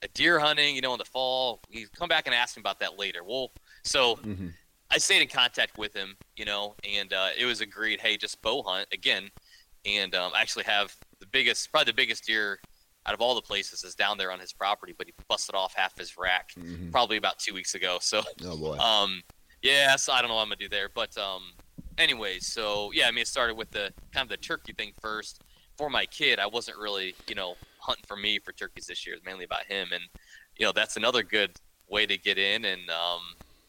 A 0.03 0.09
deer 0.09 0.39
hunting, 0.39 0.75
you 0.77 0.83
know, 0.83 0.93
in 0.93 0.99
the 0.99 1.05
fall. 1.07 1.63
You 1.71 1.89
come 1.89 2.11
back 2.11 2.27
and 2.27 2.35
ask 2.35 2.59
me 2.59 2.61
about 2.61 2.79
that 2.81 2.99
later. 2.99 3.25
Well, 3.25 3.53
so 3.85 4.17
Mhm. 4.17 4.53
I 4.91 4.99
stayed 4.99 5.23
in 5.23 5.29
contact 5.29 5.79
with 5.79 5.95
him, 5.95 6.17
you 6.37 6.45
know, 6.45 6.75
and 6.89 7.13
uh, 7.13 7.29
it 7.37 7.45
was 7.45 7.61
agreed. 7.61 8.01
Hey, 8.01 8.17
just 8.17 8.41
bow 8.43 8.63
hunt 8.63 8.87
again, 8.93 9.31
and 9.85 10.15
um, 10.15 10.33
I 10.35 10.41
actually 10.41 10.65
have 10.65 10.95
the 11.21 11.27
biggest, 11.27 11.71
probably 11.73 11.91
the 11.91 11.97
biggest 11.97 12.25
deer 12.27 12.61
out 13.07 13.13
of 13.15 13.21
all 13.21 13.35
the 13.35 13.43
places 13.43 13.85
is 13.85 13.95
down 13.95 14.17
there 14.19 14.31
on 14.31 14.39
his 14.39 14.53
property. 14.53 14.95
But 14.97 15.07
he 15.09 15.15
busted 15.29 15.55
off 15.55 15.75
half 15.75 15.97
his 15.99 16.17
rack 16.17 16.51
Mhm. 16.57 16.91
probably 16.93 17.17
about 17.17 17.39
two 17.39 17.55
weeks 17.55 17.75
ago. 17.75 17.99
So, 18.01 18.23
Oh 18.45 18.57
boy. 18.57 18.79
um, 18.79 19.23
yeah, 19.63 19.97
so 19.97 20.13
I 20.13 20.21
don't 20.21 20.29
know 20.29 20.37
what 20.37 20.43
I'm 20.43 20.49
gonna 20.49 20.57
do 20.57 20.69
there, 20.69 20.89
but 20.95 21.17
um, 21.19 21.53
anyways, 21.99 22.47
so 22.47 22.91
yeah, 22.93 23.09
I 23.09 23.11
mean, 23.11 23.23
it 23.23 23.29
started 23.29 23.57
with 23.57 23.71
the 23.71 23.93
kind 24.13 24.25
of 24.25 24.29
the 24.29 24.37
turkey 24.37 24.73
thing 24.75 24.93
first. 25.01 25.43
For 25.77 25.91
my 25.91 26.07
kid, 26.07 26.39
I 26.39 26.47
wasn't 26.47 26.79
really, 26.79 27.17
you 27.27 27.35
know, 27.35 27.57
hunting 27.79 28.05
for 28.07 28.17
me 28.17 28.39
for 28.39 28.53
turkeys 28.53 28.87
this 28.87 29.05
year. 29.05 29.17
It's 29.17 29.25
mainly 29.25 29.45
about 29.45 29.65
him, 29.67 29.89
and 29.93 30.03
you 30.57 30.65
know, 30.67 30.71
that's 30.73 30.97
another 30.97 31.23
good 31.25 31.51
way 31.89 32.07
to 32.07 32.17
get 32.17 32.39
in. 32.39 32.65
And 32.65 32.89
um, 32.91 33.23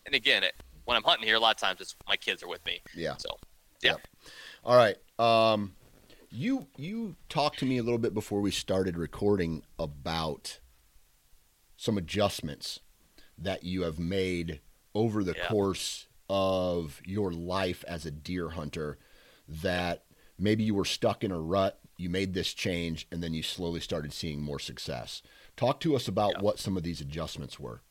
and 0.06 0.14
again, 0.14 0.44
it, 0.44 0.54
when 0.86 0.96
I'm 0.98 1.04
hunting 1.04 1.28
here, 1.28 1.36
a 1.36 1.40
lot 1.40 1.56
of 1.56 1.62
times 1.62 1.82
it's 1.82 1.96
my 2.08 2.16
kids 2.16 2.42
are 2.44 2.48
with 2.48 2.66
me. 2.66 2.82
yeah. 2.96 3.16
So 3.18 3.30
yeah, 3.84 3.96
All 4.64 4.76
right. 4.76 4.96
Um, 5.20 5.74
you 6.32 6.68
you 6.78 7.16
talked 7.30 7.60
to 7.60 7.66
me 7.66 7.78
a 7.78 7.84
little 7.84 8.00
bit 8.00 8.14
before 8.14 8.42
we 8.42 8.52
started 8.52 8.98
recording 8.98 9.64
about 9.78 10.60
some 11.78 11.98
adjustments 11.98 12.80
that 13.38 13.64
you 13.64 13.84
have 13.84 14.00
made 14.00 14.62
over 14.94 15.24
the 15.24 15.36
Yeah. 15.38 15.48
course 15.48 16.08
of 16.30 17.02
your 17.06 17.32
life 17.32 17.84
as 17.88 18.06
a 18.06 18.12
deer 18.12 18.50
hunter 18.50 18.98
that 19.48 20.06
maybe 20.40 20.64
you 20.64 20.74
were 20.74 20.86
stuck 20.86 21.24
in 21.24 21.32
a 21.32 21.40
rut 21.40 21.80
you 21.98 22.10
made 22.10 22.34
this 22.34 22.54
change 22.54 23.08
and 23.12 23.22
then 23.22 23.34
you 23.34 23.44
slowly 23.44 23.80
started 23.80 24.12
seeing 24.12 24.42
more 24.42 24.58
success 24.60 25.22
talk 25.56 25.80
to 25.80 25.96
us 25.96 26.08
about 26.08 26.32
Yeah. 26.38 26.42
what 26.42 26.58
some 26.60 26.76
of 26.76 26.84
these 26.84 27.00
adjustments 27.02 27.60
were 27.60 27.82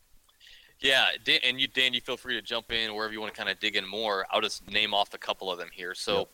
Yeah, 0.80 1.06
Dan, 1.24 1.40
and 1.44 1.60
you, 1.60 1.68
Dan, 1.68 1.94
you 1.94 2.00
feel 2.00 2.16
free 2.16 2.34
to 2.34 2.42
jump 2.42 2.72
in 2.72 2.94
wherever 2.94 3.12
you 3.12 3.20
want 3.20 3.32
to 3.32 3.38
kind 3.38 3.50
of 3.50 3.58
dig 3.58 3.76
in 3.76 3.88
more. 3.88 4.26
I'll 4.30 4.40
just 4.40 4.68
name 4.70 4.92
off 4.92 5.14
a 5.14 5.18
couple 5.18 5.50
of 5.50 5.58
them 5.58 5.70
here. 5.72 5.94
So, 5.94 6.28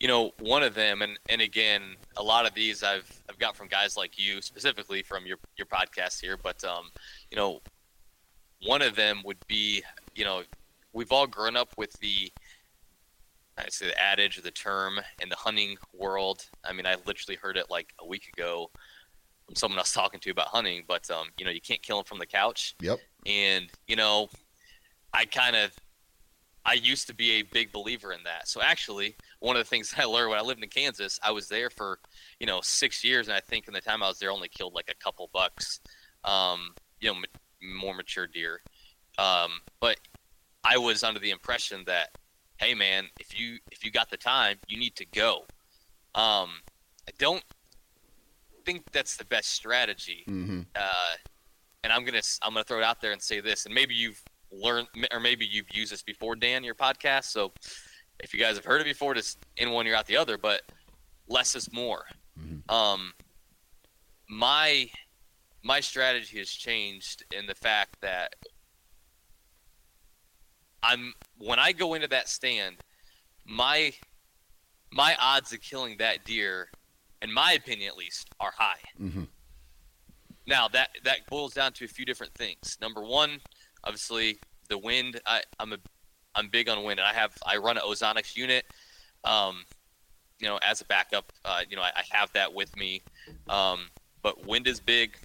you 0.00 0.08
know, 0.08 0.32
one 0.40 0.62
of 0.62 0.74
them, 0.74 1.02
and 1.02 1.18
and 1.28 1.40
again, 1.40 1.96
a 2.16 2.22
lot 2.22 2.46
of 2.46 2.54
these 2.54 2.82
I've 2.82 3.10
I've 3.28 3.38
got 3.38 3.56
from 3.56 3.68
guys 3.68 3.96
like 3.96 4.18
you, 4.18 4.40
specifically 4.42 5.02
from 5.02 5.26
your 5.26 5.38
your 5.56 5.66
podcast 5.66 6.20
here. 6.20 6.36
But 6.36 6.62
um, 6.64 6.90
you 7.30 7.36
know, 7.36 7.60
one 8.64 8.82
of 8.82 8.96
them 8.96 9.22
would 9.24 9.44
be, 9.46 9.82
you 10.14 10.24
know, 10.24 10.42
we've 10.92 11.12
all 11.12 11.26
grown 11.26 11.56
up 11.56 11.74
with 11.76 11.92
the 12.00 12.32
I 13.58 13.66
say 13.68 13.86
the 13.86 14.00
adage 14.00 14.38
or 14.38 14.42
the 14.42 14.50
term 14.50 14.98
in 15.22 15.28
the 15.28 15.36
hunting 15.36 15.76
world. 15.92 16.46
I 16.64 16.72
mean, 16.72 16.86
I 16.86 16.96
literally 17.06 17.36
heard 17.40 17.56
it 17.56 17.70
like 17.70 17.92
a 18.00 18.06
week 18.06 18.28
ago 18.36 18.70
from 19.46 19.54
someone 19.54 19.78
I 19.78 19.82
was 19.82 19.92
talking 19.92 20.20
to 20.20 20.30
about 20.30 20.48
hunting. 20.48 20.84
But 20.88 21.10
um, 21.10 21.28
you 21.38 21.44
know, 21.44 21.50
you 21.50 21.60
can't 21.60 21.82
kill 21.82 21.96
them 21.96 22.04
from 22.04 22.18
the 22.18 22.26
couch 22.26 22.74
yep 22.80 22.98
and 23.26 23.70
you 23.86 23.96
know 23.96 24.28
i 25.12 25.24
kind 25.24 25.56
of 25.56 25.72
i 26.64 26.74
used 26.74 27.06
to 27.06 27.14
be 27.14 27.32
a 27.32 27.42
big 27.42 27.72
believer 27.72 28.12
in 28.12 28.22
that. 28.24 28.48
So 28.48 28.60
actually 28.62 29.16
one 29.40 29.56
of 29.56 29.64
the 29.64 29.68
things 29.68 29.94
i 29.98 30.04
learned 30.04 30.30
when 30.30 30.38
i 30.38 30.42
lived 30.42 30.62
in 30.62 30.68
kansas 30.68 31.18
i 31.22 31.30
was 31.30 31.48
there 31.48 31.70
for 31.70 31.98
you 32.40 32.46
know 32.46 32.60
six 32.62 33.04
years 33.04 33.28
and 33.28 33.36
i 33.36 33.40
think 33.40 33.68
in 33.68 33.74
the 33.74 33.80
time 33.80 34.02
i 34.02 34.08
was 34.08 34.18
there 34.18 34.30
I 34.30 34.34
only 34.34 34.48
killed 34.48 34.74
like 34.74 34.90
a 34.90 35.04
couple 35.04 35.28
bucks 35.32 35.80
um 36.24 36.74
you 37.00 37.08
know 37.08 37.14
ma- 37.14 37.76
more 37.78 37.94
mature 37.94 38.26
deer. 38.26 38.60
Um 39.18 39.60
but 39.80 39.98
i 40.64 40.76
was 40.76 41.02
under 41.02 41.20
the 41.20 41.30
impression 41.30 41.84
that 41.86 42.10
hey 42.58 42.74
man 42.74 43.06
if 43.20 43.38
you 43.38 43.58
if 43.70 43.84
you 43.84 43.90
got 43.90 44.10
the 44.10 44.16
time 44.16 44.56
you 44.68 44.78
need 44.78 44.96
to 44.96 45.06
go. 45.06 45.46
Um 46.14 46.50
i 47.08 47.12
don't 47.18 47.44
think 48.64 48.90
that's 48.92 49.16
the 49.16 49.24
best 49.26 49.50
strategy 49.52 50.24
mm-hmm. 50.26 50.60
uh, 50.74 51.16
and 51.84 51.92
I'm 51.92 52.04
gonna 52.04 52.22
I'm 52.42 52.54
gonna 52.54 52.64
throw 52.64 52.78
it 52.78 52.84
out 52.84 53.00
there 53.00 53.12
and 53.12 53.22
say 53.22 53.38
this, 53.40 53.66
and 53.66 53.74
maybe 53.74 53.94
you've 53.94 54.20
learned, 54.50 54.88
or 55.12 55.20
maybe 55.20 55.44
you've 55.46 55.70
used 55.72 55.92
this 55.92 56.02
before, 56.02 56.34
Dan, 56.34 56.64
your 56.64 56.74
podcast. 56.74 57.24
So 57.24 57.52
if 58.18 58.32
you 58.32 58.40
guys 58.40 58.56
have 58.56 58.64
heard 58.64 58.80
it 58.80 58.84
before, 58.84 59.14
just 59.14 59.38
in 59.58 59.70
one 59.70 59.86
ear 59.86 59.94
out 59.94 60.06
the 60.06 60.16
other. 60.16 60.38
But 60.38 60.62
less 61.28 61.54
is 61.54 61.72
more. 61.72 62.06
Mhm. 62.40 62.68
Um, 62.72 63.12
my 64.28 64.90
my 65.62 65.80
strategy 65.80 66.38
has 66.38 66.48
changed 66.50 67.24
in 67.32 67.46
the 67.46 67.54
fact 67.54 68.00
that 68.00 68.34
I'm 70.82 71.12
when 71.38 71.58
I 71.58 71.72
go 71.72 71.94
into 71.94 72.08
that 72.08 72.28
stand, 72.28 72.76
my 73.44 73.92
my 74.90 75.16
odds 75.20 75.52
of 75.52 75.60
killing 75.60 75.96
that 75.98 76.24
deer, 76.24 76.70
in 77.20 77.30
my 77.32 77.52
opinion 77.52 77.88
at 77.88 77.96
least, 77.96 78.30
are 78.40 78.52
high. 78.56 78.80
Mm-hmm. 78.98 79.24
Now 80.46 80.68
that 80.68 80.90
that 81.04 81.26
boils 81.28 81.54
down 81.54 81.72
to 81.74 81.84
a 81.84 81.88
few 81.88 82.04
different 82.04 82.34
things. 82.34 82.78
Number 82.80 83.02
one, 83.02 83.40
obviously 83.82 84.38
the 84.68 84.78
wind. 84.78 85.20
I, 85.26 85.42
I'm 85.58 85.72
a 85.72 85.78
I'm 86.34 86.48
big 86.48 86.68
on 86.68 86.82
wind, 86.84 87.00
and 87.00 87.08
I 87.08 87.14
have 87.14 87.32
I 87.46 87.56
run 87.56 87.76
an 87.76 87.82
Ozonics 87.84 88.36
unit. 88.36 88.64
Um, 89.24 89.64
you 90.40 90.48
know, 90.48 90.58
as 90.62 90.80
a 90.80 90.84
backup, 90.84 91.32
uh, 91.44 91.60
you 91.68 91.76
know, 91.76 91.82
I, 91.82 91.92
I 91.96 92.02
have 92.10 92.32
that 92.32 92.52
with 92.52 92.76
me. 92.76 93.02
Um, 93.48 93.88
but 94.22 94.46
wind 94.46 94.66
is 94.66 94.80
big. 94.80 95.16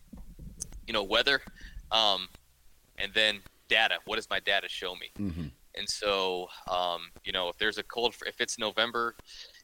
You 0.88 0.94
know, 0.94 1.04
weather, 1.04 1.42
um, 1.92 2.30
and 2.98 3.14
then 3.14 3.40
data. 3.68 4.00
What 4.06 4.16
does 4.16 4.30
my 4.30 4.40
data 4.40 4.68
show 4.68 4.96
me? 4.96 5.12
Mm-hmm. 5.20 5.48
And 5.76 5.88
so, 5.88 6.48
um, 6.70 7.10
you 7.24 7.32
know, 7.32 7.48
if 7.50 7.58
there's 7.58 7.78
a 7.78 7.84
cold, 7.84 8.16
if 8.26 8.42
it's 8.42 8.58
November 8.58 9.16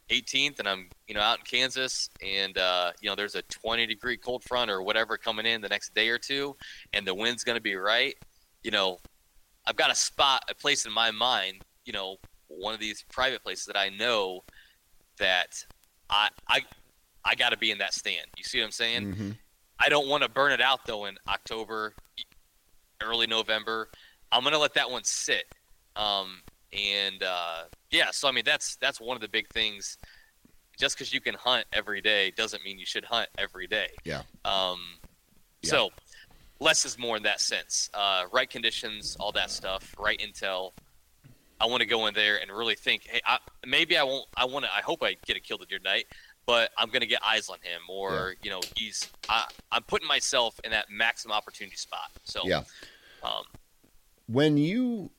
18th 0.09 0.59
and 0.59 0.67
I'm, 0.67 0.89
you 1.07 1.15
know, 1.15 1.21
out 1.21 1.39
in 1.39 1.45
Kansas 1.45 2.09
and, 2.23 2.57
uh, 2.57 2.91
you 3.01 3.09
know, 3.09 3.15
there's 3.15 3.35
a 3.35 3.41
20 3.43 3.85
degree 3.87 4.17
cold 4.17 4.43
front 4.43 4.69
or 4.69 4.81
whatever 4.81 5.17
coming 5.17 5.45
in 5.45 5.61
the 5.61 5.69
next 5.69 5.93
day 5.93 6.09
or 6.09 6.17
two 6.17 6.55
and 6.93 7.05
the 7.05 7.13
wind's 7.13 7.43
going 7.43 7.57
to 7.57 7.61
be 7.61 7.75
right, 7.75 8.15
you 8.63 8.71
know, 8.71 8.99
I've 9.65 9.75
got 9.75 9.91
a 9.91 9.95
spot, 9.95 10.43
a 10.49 10.55
place 10.55 10.85
in 10.85 10.91
my 10.91 11.11
mind, 11.11 11.63
you 11.85 11.93
know, 11.93 12.17
one 12.47 12.73
of 12.73 12.79
these 12.79 13.03
private 13.11 13.43
places 13.43 13.65
that 13.65 13.77
I 13.77 13.89
know 13.89 14.43
that 15.17 15.63
I, 16.09 16.29
I, 16.47 16.61
I 17.23 17.35
got 17.35 17.49
to 17.49 17.57
be 17.57 17.71
in 17.71 17.79
that 17.79 17.93
stand. 17.93 18.27
You 18.37 18.43
see 18.43 18.59
what 18.59 18.65
I'm 18.65 18.71
saying? 18.71 19.01
Mm-hmm. 19.03 19.31
I 19.79 19.89
don't 19.89 20.07
want 20.07 20.23
to 20.23 20.29
burn 20.29 20.51
it 20.51 20.61
out 20.61 20.85
though 20.85 21.05
in 21.05 21.17
October, 21.27 21.93
early 23.01 23.27
November. 23.27 23.89
I'm 24.31 24.43
gonna 24.43 24.57
let 24.57 24.73
that 24.75 24.89
one 24.89 25.03
sit. 25.03 25.45
Um, 25.95 26.41
and 26.73 27.23
uh, 27.23 27.63
yeah, 27.95 28.11
so 28.11 28.27
I 28.27 28.31
mean 28.31 28.43
that's 28.45 28.75
that's 28.77 28.99
one 28.99 29.15
of 29.15 29.21
the 29.21 29.29
big 29.29 29.47
things. 29.49 29.97
Just 30.77 30.97
because 30.97 31.13
you 31.13 31.21
can 31.21 31.35
hunt 31.35 31.65
every 31.71 32.01
day 32.01 32.31
doesn't 32.31 32.61
mean 32.63 32.77
you 32.77 32.85
should 32.85 33.05
hunt 33.05 33.29
every 33.37 33.65
day. 33.65 33.87
Yeah. 34.03 34.23
Um, 34.43 34.79
Yeah. 35.61 35.69
So 35.71 35.89
less 36.59 36.83
is 36.85 36.97
more 36.99 37.15
in 37.15 37.23
that 37.23 37.39
sense. 37.39 37.89
Uh, 37.93 38.25
right 38.33 38.49
conditions, 38.49 39.15
all 39.19 39.31
that 39.31 39.49
stuff, 39.51 39.95
right 39.97 40.19
intel. 40.19 40.71
I 41.61 41.65
want 41.67 41.79
to 41.79 41.85
go 41.85 42.07
in 42.07 42.13
there 42.13 42.41
and 42.41 42.51
really 42.51 42.75
think, 42.75 43.03
hey, 43.05 43.21
I, 43.25 43.37
maybe 43.65 43.97
I 43.97 44.03
won't. 44.03 44.25
I 44.35 44.43
want 44.43 44.65
to. 44.65 44.71
I 44.73 44.81
hope 44.81 45.01
I 45.01 45.15
get 45.25 45.37
a 45.37 45.39
kill 45.39 45.57
the 45.57 45.65
deer 45.65 45.77
tonight, 45.79 46.07
but 46.45 46.71
I'm 46.77 46.89
gonna 46.89 47.05
get 47.05 47.21
eyes 47.25 47.47
on 47.47 47.57
him, 47.61 47.81
or 47.89 48.35
you 48.43 48.49
know, 48.49 48.59
he's. 48.75 49.09
I, 49.29 49.45
I'm 49.71 49.83
putting 49.83 50.07
myself 50.09 50.59
in 50.65 50.71
that 50.71 50.87
maximum 50.91 51.31
opportunity 51.37 51.77
spot. 51.77 52.11
So 52.25 52.41
Yeah. 52.43 52.63
um, 53.23 53.43
when 54.27 54.57
you 54.57 55.09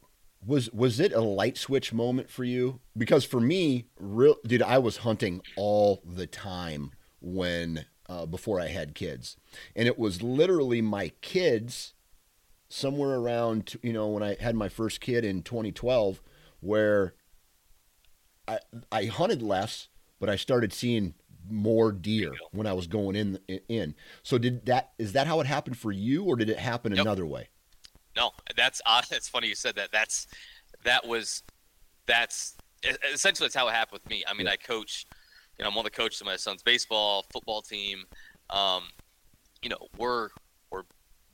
was 0.46 0.70
was 0.72 1.00
it 1.00 1.12
a 1.12 1.20
light 1.20 1.56
switch 1.58 1.92
moment 1.92 2.30
for 2.30 2.44
you? 2.44 2.80
Because 2.96 3.24
for 3.24 3.40
me 3.40 3.86
real 3.98 4.36
dude 4.46 4.62
i 4.62 4.78
was 4.78 4.98
hunting 4.98 5.40
all 5.56 6.02
the 6.04 6.26
time 6.26 6.92
when 7.20 7.84
uh, 8.08 8.24
before 8.26 8.60
i 8.60 8.68
had 8.68 8.94
kids. 8.94 9.36
And 9.74 9.88
it 9.88 9.98
was 9.98 10.22
literally 10.22 10.80
my 10.80 11.08
kids 11.20 11.94
somewhere 12.68 13.16
around 13.16 13.76
you 13.82 13.92
know 13.92 14.08
when 14.08 14.22
i 14.22 14.36
had 14.40 14.54
my 14.56 14.68
first 14.68 15.00
kid 15.00 15.24
in 15.24 15.40
2012 15.42 16.20
where 16.60 17.14
i 18.48 18.58
i 18.90 19.04
hunted 19.04 19.40
less 19.42 19.88
but 20.18 20.28
i 20.28 20.34
started 20.36 20.72
seeing 20.72 21.14
more 21.48 21.92
deer 21.92 22.32
when 22.50 22.66
i 22.66 22.72
was 22.72 22.88
going 22.88 23.14
in 23.14 23.38
in. 23.68 23.94
So 24.24 24.36
did 24.36 24.66
that 24.66 24.92
is 24.98 25.12
that 25.12 25.28
how 25.28 25.38
it 25.40 25.46
happened 25.46 25.78
for 25.78 25.92
you 25.92 26.24
or 26.24 26.34
did 26.34 26.50
it 26.50 26.58
happen 26.58 26.90
Yep. 26.92 27.02
another 27.02 27.24
way 27.24 27.48
No, 28.16 28.32
that's 28.56 28.80
odd. 28.86 29.04
It's 29.10 29.28
funny 29.28 29.48
you 29.48 29.54
said 29.54 29.76
that. 29.76 29.92
That's 29.92 30.26
that 30.84 31.06
was 31.06 31.42
that's 32.06 32.56
essentially 33.12 33.46
that's 33.46 33.54
how 33.54 33.68
it 33.68 33.72
happened 33.72 34.00
with 34.02 34.10
me. 34.10 34.24
I 34.26 34.34
mean, 34.34 34.46
Yeah. 34.46 34.52
I 34.52 34.56
coach. 34.56 35.06
You 35.58 35.62
know, 35.62 35.70
I'm 35.70 35.74
one 35.74 35.86
of 35.86 35.92
the 35.92 35.96
coaches 35.96 36.20
of 36.20 36.26
my 36.26 36.36
son's 36.36 36.62
baseball, 36.62 37.24
football 37.32 37.62
team. 37.62 38.04
Um, 38.50 38.84
you 39.62 39.70
know, 39.70 39.88
we're 39.96 40.28
we're 40.70 40.82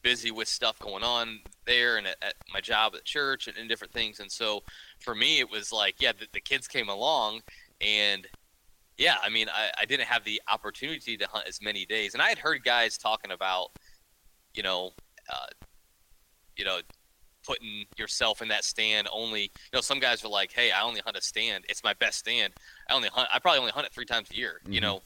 busy 0.02 0.30
with 0.30 0.48
stuff 0.48 0.78
going 0.78 1.02
on 1.02 1.40
there 1.66 1.96
and 1.96 2.06
at, 2.06 2.16
at 2.22 2.34
my 2.52 2.60
job 2.60 2.94
at 2.94 3.04
church 3.04 3.48
and, 3.48 3.56
and 3.56 3.68
different 3.68 3.92
things. 3.92 4.20
And 4.20 4.30
so 4.30 4.62
for 5.00 5.14
me, 5.14 5.40
it 5.40 5.50
was 5.50 5.72
like, 5.72 5.96
yeah, 6.00 6.12
the, 6.12 6.26
the 6.32 6.40
kids 6.40 6.68
came 6.68 6.88
along 6.88 7.40
and 7.80 8.26
yeah, 8.98 9.16
I 9.22 9.30
mean, 9.30 9.48
I, 9.48 9.70
I 9.80 9.84
didn't 9.84 10.06
have 10.06 10.22
the 10.24 10.40
opportunity 10.52 11.16
to 11.16 11.26
hunt 11.26 11.46
as 11.48 11.60
many 11.62 11.84
days. 11.86 12.14
And 12.14 12.22
I 12.22 12.28
had 12.28 12.38
heard 12.38 12.62
guys 12.62 12.98
talking 12.98 13.32
about, 13.32 13.70
you 14.54 14.62
know, 14.62 14.90
uh, 15.32 15.46
you 16.56 16.64
know, 16.64 16.80
putting 17.46 17.84
yourself 17.98 18.40
in 18.40 18.48
that 18.48 18.64
stand 18.64 19.08
only, 19.12 19.42
you 19.42 19.48
know, 19.74 19.80
some 19.80 19.98
guys 19.98 20.24
are 20.24 20.28
like, 20.28 20.52
hey, 20.52 20.70
I 20.70 20.82
only 20.82 21.00
hunt 21.00 21.16
a 21.16 21.20
stand. 21.20 21.64
It's 21.68 21.82
my 21.82 21.94
best 21.94 22.18
stand. 22.18 22.52
I 22.88 22.94
only 22.94 23.08
hunt, 23.08 23.28
I 23.32 23.38
probably 23.38 23.60
only 23.60 23.72
hunt 23.72 23.86
it 23.86 23.92
three 23.92 24.04
times 24.04 24.30
a 24.30 24.36
year, 24.36 24.60
you 24.66 24.80
Mhm. 24.80 24.82
know. 24.82 25.02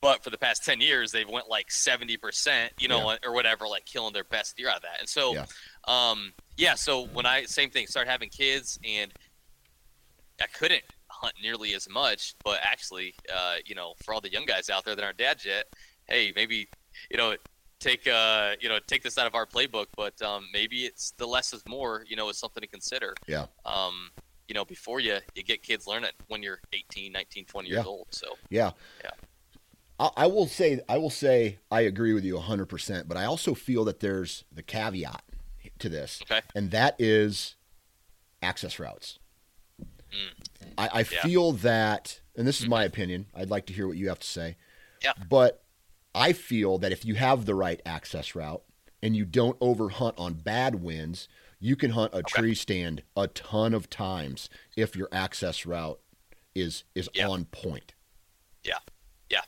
But 0.00 0.24
for 0.24 0.30
the 0.30 0.38
past 0.38 0.64
10 0.64 0.80
years, 0.80 1.12
they've 1.12 1.28
went 1.28 1.48
like 1.48 1.70
70%, 1.70 2.72
you 2.78 2.88
know, 2.88 3.18
or 3.22 3.32
whatever, 3.32 3.68
like 3.68 3.84
killing 3.84 4.14
their 4.14 4.24
best 4.24 4.56
deer 4.56 4.68
out 4.68 4.76
of 4.76 4.82
that. 4.82 4.98
And 5.00 5.08
so, 5.08 5.34
Yeah. 5.34 5.46
um, 5.88 6.32
yeah, 6.56 6.74
so 6.74 7.06
when 7.08 7.26
I, 7.26 7.44
same 7.44 7.70
thing, 7.70 7.86
started 7.86 8.10
having 8.10 8.30
kids 8.30 8.78
and 8.82 9.12
I 10.40 10.46
couldn't 10.46 10.84
hunt 11.08 11.34
nearly 11.42 11.74
as 11.74 11.86
much, 11.88 12.34
but 12.44 12.60
actually, 12.62 13.14
uh, 13.30 13.56
you 13.66 13.74
know, 13.74 13.94
for 14.02 14.14
all 14.14 14.22
the 14.22 14.30
young 14.32 14.46
guys 14.46 14.70
out 14.70 14.84
there 14.84 14.96
that 14.96 15.04
aren't 15.04 15.18
dads 15.18 15.44
yet, 15.44 15.66
hey, 16.06 16.32
maybe, 16.34 16.70
you 17.10 17.18
know, 17.18 17.36
take 17.80 18.06
uh 18.06 18.52
you 18.60 18.68
know 18.68 18.78
take 18.86 19.02
this 19.02 19.16
out 19.18 19.26
of 19.26 19.34
our 19.34 19.46
playbook 19.46 19.86
but 19.96 20.20
um 20.22 20.46
maybe 20.52 20.84
it's 20.84 21.12
the 21.12 21.26
less 21.26 21.52
is 21.52 21.62
more 21.66 22.04
you 22.06 22.14
know 22.14 22.28
is 22.28 22.38
something 22.38 22.60
to 22.60 22.66
consider 22.68 23.14
Yeah. 23.26 23.46
um 23.64 24.10
you 24.48 24.54
know 24.54 24.64
before 24.64 25.00
you 25.00 25.18
you 25.34 25.42
get 25.42 25.62
kids 25.62 25.86
learn 25.86 26.04
it 26.04 26.12
when 26.28 26.42
you're 26.42 26.60
18 26.72 27.10
19 27.12 27.46
20 27.46 27.68
years 27.68 27.78
Yeah. 27.78 27.84
old 27.90 28.06
so 28.10 28.28
Yeah. 28.50 28.70
Yeah. 29.02 29.10
I, 29.98 30.10
I 30.18 30.26
will 30.26 30.46
say 30.46 30.80
I 30.88 30.98
will 30.98 31.10
say 31.10 31.58
I 31.70 31.80
agree 31.82 32.12
with 32.12 32.24
you 32.24 32.36
100%, 32.38 33.08
but 33.08 33.16
I 33.16 33.24
also 33.24 33.54
feel 33.54 33.84
that 33.84 34.00
there's 34.00 34.44
the 34.52 34.62
caveat 34.62 35.22
to 35.78 35.88
this, 35.88 36.20
okay 36.22 36.40
and 36.54 36.70
that 36.72 36.96
is 36.98 37.56
access 38.42 38.78
routes. 38.78 39.18
I, 40.76 40.88
I 40.92 41.02
Mm. 41.04 41.12
Yeah. 41.12 41.22
feel 41.22 41.52
that, 41.52 42.20
and 42.36 42.46
this 42.46 42.60
is 42.60 42.66
my 42.68 42.84
opinion. 42.84 43.26
I'd 43.34 43.50
like 43.50 43.66
to 43.66 43.72
hear 43.72 43.86
what 43.86 43.96
you 43.96 44.08
have 44.08 44.18
to 44.18 44.26
say. 44.26 44.56
Yeah. 45.02 45.12
But 45.28 45.62
I 46.14 46.32
feel 46.32 46.78
that 46.78 46.92
if 46.92 47.04
you 47.04 47.14
have 47.14 47.44
the 47.46 47.54
right 47.54 47.80
access 47.86 48.34
route 48.34 48.62
and 49.02 49.16
you 49.16 49.24
don't 49.24 49.58
overhunt 49.60 50.14
on 50.18 50.34
bad 50.34 50.76
winds, 50.76 51.28
you 51.58 51.76
can 51.76 51.90
hunt 51.92 52.10
a 52.14 52.22
tree 52.22 52.54
stand 52.54 53.02
a 53.16 53.26
ton 53.28 53.74
of 53.74 53.88
times 53.90 54.48
if 54.76 54.96
your 54.96 55.08
access 55.12 55.64
route 55.66 56.00
is 56.54 56.84
is 56.94 57.08
Yeah. 57.14 57.28
on 57.28 57.44
point. 57.46 57.94
yeah. 58.64 58.78
Yeah. 59.30 59.42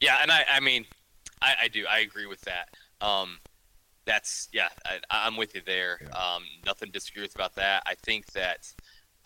Yeah 0.00 0.18
and 0.20 0.30
i 0.30 0.44
i 0.50 0.60
mean 0.60 0.84
i 1.40 1.54
i 1.62 1.68
do. 1.68 1.86
I 1.88 2.00
agree 2.00 2.26
with 2.26 2.42
that. 2.42 2.68
Um 3.00 3.38
that's 4.04 4.48
yeah 4.52 4.68
I, 4.84 4.98
i'm 5.10 5.36
with 5.36 5.54
you 5.54 5.62
there. 5.64 6.00
Um 6.14 6.42
nothing 6.66 6.88
to 6.88 6.92
disagree 6.92 7.22
with 7.22 7.34
about 7.34 7.54
that. 7.54 7.82
I 7.86 7.94
think 7.94 8.26
that 8.32 8.70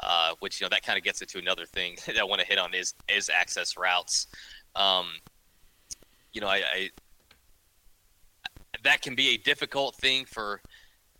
uh 0.01 0.35
which 0.41 0.61
you 0.61 0.67
know 0.67 0.69
that 0.69 0.85
kind 0.85 0.97
of 0.99 1.03
gets 1.05 1.21
into 1.23 1.39
another 1.39 1.65
thing 1.67 1.97
that 2.07 2.19
i 2.19 2.25
want 2.25 2.41
to 2.41 2.47
hit 2.47 2.59
on 2.59 2.75
is 2.75 2.95
is 3.09 3.29
access 3.29 3.77
routes. 3.77 4.29
Um 4.77 5.07
you 6.37 6.43
know 6.43 6.49
i 6.49 6.57
i 6.79 6.91
that 8.85 9.01
can 9.01 9.15
be 9.15 9.29
a 9.31 9.39
difficult 9.39 9.97
thing 9.97 10.27
for 10.27 10.61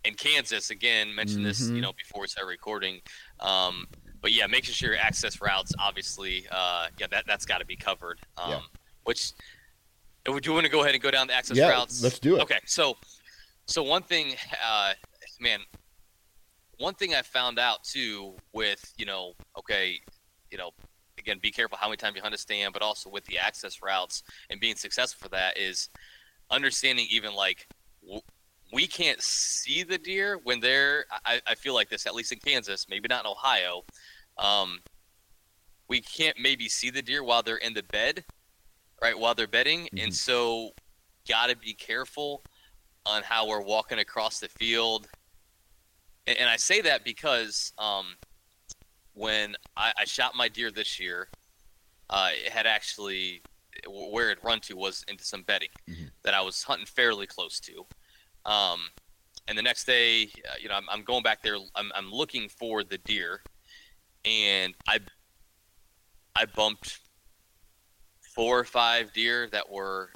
in 0.05 0.13
kansas 0.13 0.69
again 0.69 1.13
mentioned 1.13 1.43
this 1.43 1.59
Mhm. 1.59 1.75
you 1.75 1.81
know 1.81 1.91
before 1.97 2.21
we 2.21 2.27
start 2.27 2.45
recording 2.47 3.01
um 3.39 3.87
but 4.21 4.31
yeah 4.31 4.45
making 4.45 4.73
sure 4.75 4.91
your 4.93 4.99
access 5.01 5.41
routes 5.41 5.73
obviously 5.79 6.45
uh 6.51 6.85
yeah 6.99 7.07
that 7.09 7.23
that's 7.25 7.45
got 7.47 7.57
to 7.57 7.65
be 7.65 7.75
covered 7.75 8.19
um 8.37 8.51
Yeah. 8.51 8.59
which 9.05 9.33
would 10.27 10.45
you 10.45 10.53
want 10.53 10.65
to 10.65 10.71
go 10.71 10.81
ahead 10.83 10.93
and 10.93 11.01
go 11.01 11.09
down 11.09 11.25
the 11.25 11.33
access 11.33 11.57
Yeah, 11.57 11.69
routes 11.69 12.03
let's 12.03 12.19
do 12.19 12.35
it. 12.35 12.41
okay 12.43 12.59
so 12.67 12.95
so 13.65 13.81
one 13.81 14.03
thing 14.03 14.35
uh 14.63 14.93
man 15.39 15.61
one 16.77 16.93
thing 16.93 17.15
i 17.15 17.23
found 17.23 17.57
out 17.57 17.83
too 17.83 18.35
with 18.53 18.93
you 18.99 19.05
know 19.07 19.33
okay 19.57 19.99
you 20.51 20.59
know 20.59 20.69
again 21.27 21.39
be 21.41 21.51
careful 21.51 21.77
how 21.79 21.87
many 21.87 21.97
times 21.97 22.15
you 22.15 22.21
hunt 22.21 22.33
a 22.33 22.37
stand 22.37 22.71
but 22.73 22.81
also 22.81 23.09
with 23.09 23.25
the 23.25 23.37
access 23.37 23.81
routes 23.83 24.23
and 24.49 24.59
being 24.59 24.75
successful 24.75 25.25
for 25.25 25.29
that 25.29 25.57
is 25.57 25.89
understanding 26.49 27.05
even 27.09 27.33
like 27.33 27.67
w- 28.01 28.21
we 28.73 28.87
can't 28.87 29.21
see 29.21 29.83
the 29.83 29.97
deer 29.97 30.39
when 30.43 30.59
they're 30.59 31.05
I, 31.25 31.41
I 31.45 31.55
feel 31.55 31.73
like 31.73 31.89
this 31.89 32.05
at 32.05 32.15
least 32.15 32.31
in 32.31 32.39
kansas 32.39 32.87
maybe 32.89 33.07
not 33.09 33.25
in 33.25 33.31
ohio 33.31 33.83
um, 34.37 34.79
we 35.89 35.99
can't 36.01 36.37
maybe 36.39 36.69
see 36.69 36.89
the 36.91 37.01
deer 37.01 37.23
while 37.23 37.43
they're 37.43 37.57
in 37.57 37.73
the 37.73 37.83
bed 37.83 38.23
right 39.01 39.17
while 39.17 39.35
they're 39.35 39.47
bedding 39.47 39.89
Mhm. 39.93 40.03
and 40.03 40.15
so 40.15 40.71
got 41.27 41.49
to 41.49 41.57
be 41.57 41.73
careful 41.73 42.41
on 43.05 43.21
how 43.23 43.47
we're 43.47 43.61
walking 43.61 43.99
across 43.99 44.39
the 44.39 44.47
field 44.47 45.07
and, 46.25 46.37
and 46.37 46.49
i 46.49 46.55
say 46.55 46.79
that 46.81 47.03
because 47.03 47.73
um, 47.77 48.05
when 49.17 49.55
I, 49.75 49.91
I 49.97 50.05
shot 50.05 50.35
my 50.35 50.47
deer 50.47 50.69
this 50.71 50.99
year 50.99 51.27
uh, 52.09 52.29
it 52.33 52.51
had 52.51 52.65
actually 52.65 53.41
where 53.87 54.31
it 54.31 54.43
run 54.43 54.59
to 54.61 54.75
was 54.75 55.03
into 55.07 55.23
some 55.23 55.43
bedding 55.43 55.69
Mhm. 55.89 56.11
that 56.23 56.33
I 56.33 56.41
was 56.41 56.63
hunting 56.63 56.85
fairly 56.85 57.27
close 57.27 57.59
to. 57.61 57.85
Um, 58.45 58.89
and 59.47 59.57
the 59.57 59.61
next 59.61 59.85
day, 59.85 60.23
uh, 60.49 60.55
you 60.59 60.69
know, 60.69 60.75
I'm, 60.75 60.87
I'm 60.89 61.03
going 61.03 61.21
back 61.23 61.41
there. 61.43 61.57
I'm, 61.75 61.91
I'm 61.93 62.11
looking 62.11 62.49
for 62.49 62.83
the 62.83 62.97
deer, 62.97 63.41
and 64.25 64.73
I 64.87 64.99
I 66.35 66.45
bumped 66.45 66.99
four 68.35 68.59
or 68.59 68.63
five 68.63 69.13
deer 69.13 69.47
that 69.49 69.69
were. 69.69 70.09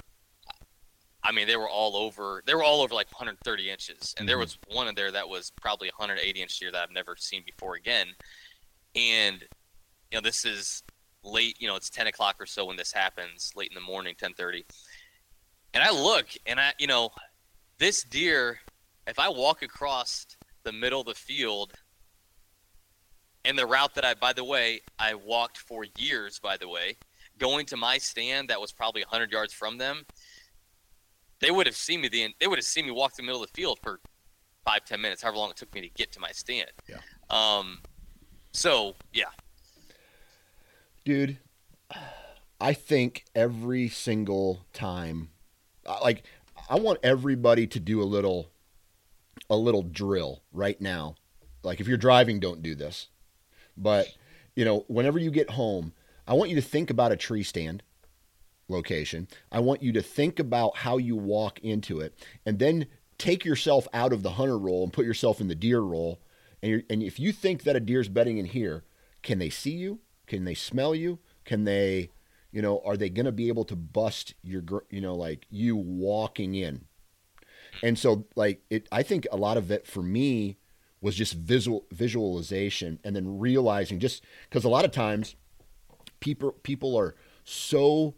I 1.24 1.30
mean, 1.30 1.46
they 1.46 1.56
were 1.56 1.68
all 1.68 1.96
over. 1.96 2.42
They 2.46 2.54
were 2.54 2.64
all 2.64 2.80
over 2.80 2.94
like 2.94 3.12
130 3.12 3.70
inches, 3.70 4.14
and 4.18 4.28
there 4.28 4.36
Mhm. 4.36 4.40
was 4.40 4.58
one 4.66 4.88
in 4.88 4.94
there 4.94 5.12
that 5.12 5.28
was 5.28 5.52
probably 5.60 5.88
180 5.88 6.42
inch 6.42 6.58
deer 6.58 6.72
that 6.72 6.82
I've 6.82 6.90
never 6.90 7.16
seen 7.16 7.44
before 7.44 7.74
again. 7.76 8.08
And 8.94 9.42
you 10.10 10.18
know, 10.18 10.20
this 10.20 10.44
is 10.44 10.82
late. 11.24 11.56
You 11.60 11.68
know, 11.68 11.76
it's 11.76 11.90
10 11.90 12.06
o'clock 12.06 12.36
or 12.38 12.46
so 12.46 12.66
when 12.66 12.76
this 12.76 12.92
happens, 12.92 13.52
late 13.56 13.70
in 13.70 13.74
the 13.74 13.80
morning, 13.80 14.14
10:30. 14.20 14.64
And 15.74 15.82
I 15.82 15.90
look, 15.90 16.26
and 16.46 16.60
I, 16.60 16.72
you 16.78 16.86
know, 16.86 17.10
this 17.78 18.02
deer, 18.04 18.60
if 19.06 19.18
I 19.18 19.28
walk 19.28 19.62
across 19.62 20.26
the 20.64 20.72
middle 20.72 21.00
of 21.00 21.06
the 21.06 21.14
field, 21.14 21.72
and 23.44 23.58
the 23.58 23.66
route 23.66 23.94
that 23.94 24.04
I, 24.04 24.14
by 24.14 24.32
the 24.32 24.44
way, 24.44 24.82
I 24.98 25.14
walked 25.14 25.58
for 25.58 25.84
years, 25.96 26.38
by 26.38 26.56
the 26.56 26.68
way, 26.68 26.96
going 27.38 27.66
to 27.66 27.76
my 27.76 27.98
stand 27.98 28.48
that 28.48 28.60
was 28.60 28.70
probably 28.72 29.02
100 29.02 29.32
yards 29.32 29.52
from 29.52 29.78
them, 29.78 30.04
they 31.40 31.50
would 31.50 31.66
have 31.66 31.76
seen 31.76 32.00
me 32.00 32.08
the 32.08 32.28
they 32.38 32.46
would 32.46 32.58
have 32.58 32.64
seen 32.64 32.86
me 32.86 32.92
walk 32.92 33.16
the 33.16 33.22
middle 33.22 33.42
of 33.42 33.50
the 33.50 33.54
field 33.54 33.78
for 33.82 34.00
five 34.64 34.84
ten 34.84 35.00
minutes, 35.00 35.22
however 35.22 35.38
long 35.38 35.50
it 35.50 35.56
took 35.56 35.74
me 35.74 35.80
to 35.80 35.88
get 35.88 36.12
to 36.12 36.20
my 36.20 36.30
stand. 36.30 36.70
Yeah. 36.88 36.98
Um. 37.30 37.80
So 38.52 38.94
yeah, 39.12 39.30
dude 41.04 41.38
i 42.60 42.72
think 42.72 43.24
every 43.34 43.88
single 43.88 44.64
time 44.72 45.28
uh, 45.84 45.98
like 46.00 46.22
i 46.70 46.76
want 46.76 46.96
everybody 47.02 47.66
to 47.66 47.80
do 47.80 48.00
a 48.00 48.04
little 48.04 48.52
a 49.50 49.56
little 49.56 49.82
drill 49.82 50.42
right 50.52 50.80
now. 50.80 51.14
Like 51.62 51.80
if 51.80 51.86
you're 51.86 51.96
driving, 51.96 52.40
don't 52.40 52.62
do 52.62 52.74
this. 52.74 53.08
But, 53.76 54.08
you 54.54 54.64
know, 54.64 54.84
whenever 54.88 55.18
you 55.18 55.30
get 55.30 55.50
home, 55.50 55.92
I 56.26 56.34
want 56.34 56.50
you 56.50 56.56
to 56.56 56.62
think 56.62 56.90
about 56.90 57.12
a 57.12 57.16
tree 57.16 57.42
stand 57.42 57.82
location. 58.68 59.28
I 59.50 59.60
want 59.60 59.82
you 59.82 59.92
to 59.92 60.02
think 60.02 60.38
about 60.38 60.78
how 60.78 60.96
you 60.96 61.16
walk 61.16 61.60
into 61.60 62.00
it 62.00 62.18
and 62.46 62.58
then 62.58 62.86
take 63.18 63.44
yourself 63.44 63.86
out 63.92 64.12
of 64.12 64.22
the 64.22 64.32
hunter 64.32 64.58
role 64.58 64.84
and 64.84 64.92
put 64.92 65.06
yourself 65.06 65.40
in 65.40 65.48
the 65.48 65.54
deer 65.54 65.80
role. 65.80 66.20
And, 66.62 66.84
and 66.88 67.02
if 67.02 67.18
you 67.18 67.32
think 67.32 67.64
that 67.64 67.76
a 67.76 67.80
deer's 67.80 68.08
bedding 68.08 68.38
in 68.38 68.46
here, 68.46 68.84
can 69.22 69.38
they 69.38 69.50
see 69.50 69.72
you? 69.72 70.00
Can 70.26 70.44
they 70.44 70.54
smell 70.54 70.94
you? 70.94 71.18
Can 71.44 71.64
they, 71.64 72.10
you 72.52 72.62
know, 72.62 72.80
are 72.84 72.96
they 72.96 73.10
going 73.10 73.26
to 73.26 73.32
be 73.32 73.48
able 73.48 73.64
to 73.64 73.76
bust 73.76 74.34
your, 74.42 74.62
you 74.90 75.00
know, 75.00 75.14
like 75.14 75.46
you 75.50 75.76
walking 75.76 76.54
in? 76.54 76.84
And 77.82 77.98
so, 77.98 78.26
like, 78.36 78.62
it, 78.70 78.88
I 78.92 79.02
think 79.02 79.26
a 79.32 79.36
lot 79.36 79.56
of 79.56 79.70
it 79.70 79.86
for 79.86 80.02
me 80.02 80.58
was 81.00 81.16
just 81.16 81.34
visual 81.34 81.84
visualization 81.90 82.98
and 83.02 83.14
then 83.14 83.38
realizing 83.38 83.98
just 83.98 84.22
because 84.48 84.64
a 84.64 84.68
lot 84.68 84.84
of 84.84 84.92
times 84.92 85.34
people 86.20 86.52
people 86.62 86.96
are 86.96 87.16
so 87.44 88.14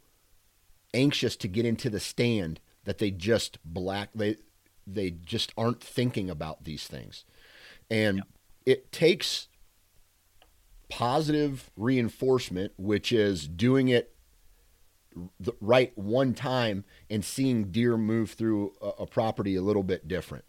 anxious 0.92 1.34
to 1.34 1.48
get 1.48 1.64
into 1.64 1.88
the 1.88 1.98
stand 1.98 2.60
that 2.84 2.98
they 2.98 3.10
just 3.10 3.58
black 3.64 4.10
they 4.14 4.36
they 4.86 5.10
just 5.10 5.52
aren't 5.56 5.82
thinking 5.82 6.28
about 6.28 6.64
these 6.64 6.86
things 6.86 7.24
and 7.90 8.22
it 8.66 8.92
takes 8.92 9.48
positive 10.88 11.70
reinforcement 11.76 12.72
which 12.76 13.12
is 13.12 13.48
doing 13.48 13.88
it 13.88 14.14
the 15.40 15.52
right 15.60 15.96
one 15.96 16.34
time 16.34 16.84
and 17.08 17.24
seeing 17.24 17.70
deer 17.70 17.96
move 17.96 18.32
through 18.32 18.72
a, 18.80 19.02
a 19.02 19.06
property 19.06 19.56
a 19.56 19.62
little 19.62 19.82
bit 19.82 20.06
different 20.06 20.44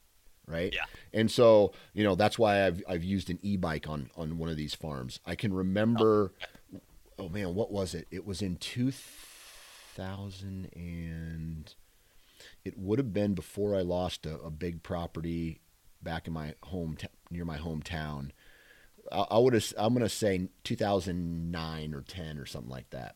right? 0.47 0.74
Yeah. 0.74 0.86
and 1.13 1.30
so 1.30 1.72
you 1.93 2.03
know 2.03 2.16
that's 2.16 2.38
why 2.38 2.66
i've, 2.66 2.84
I've 2.88 3.03
used 3.03 3.30
an 3.30 3.39
e-bike 3.41 3.89
on 3.89 4.09
on 4.16 4.38
one 4.38 4.49
of 4.49 4.57
these 4.57 4.76
farms. 4.76 5.20
I 5.26 5.36
can 5.36 5.53
remember 5.53 6.34
oh. 6.74 6.80
oh 7.20 7.30
man 7.30 7.55
what 7.55 7.72
was 7.72 7.93
it? 7.93 8.07
It 8.11 8.26
was 8.26 8.41
in 8.41 8.57
2000 8.57 10.70
and 10.76 11.74
it 12.63 12.78
would 12.78 12.99
have 12.99 13.13
been 13.13 13.34
before 13.34 13.76
i 13.76 13.82
lost 13.82 14.26
a, 14.26 14.38
a 14.39 14.49
big 14.49 14.84
property 14.84 15.61
back 16.01 16.28
in 16.28 16.34
my 16.34 16.53
home 16.63 16.95
near 17.30 17.45
my 17.45 17.57
hometown 17.57 18.32
i, 19.11 19.26
I 19.32 19.38
would 19.38 19.53
have 19.53 19.73
i'm 19.78 19.93
going 19.93 20.03
to 20.03 20.09
say 20.09 20.49
2009 20.63 21.93
or 21.93 22.01
10 22.01 22.38
or 22.38 22.45
something 22.45 22.71
like 22.71 22.89
that 22.91 23.15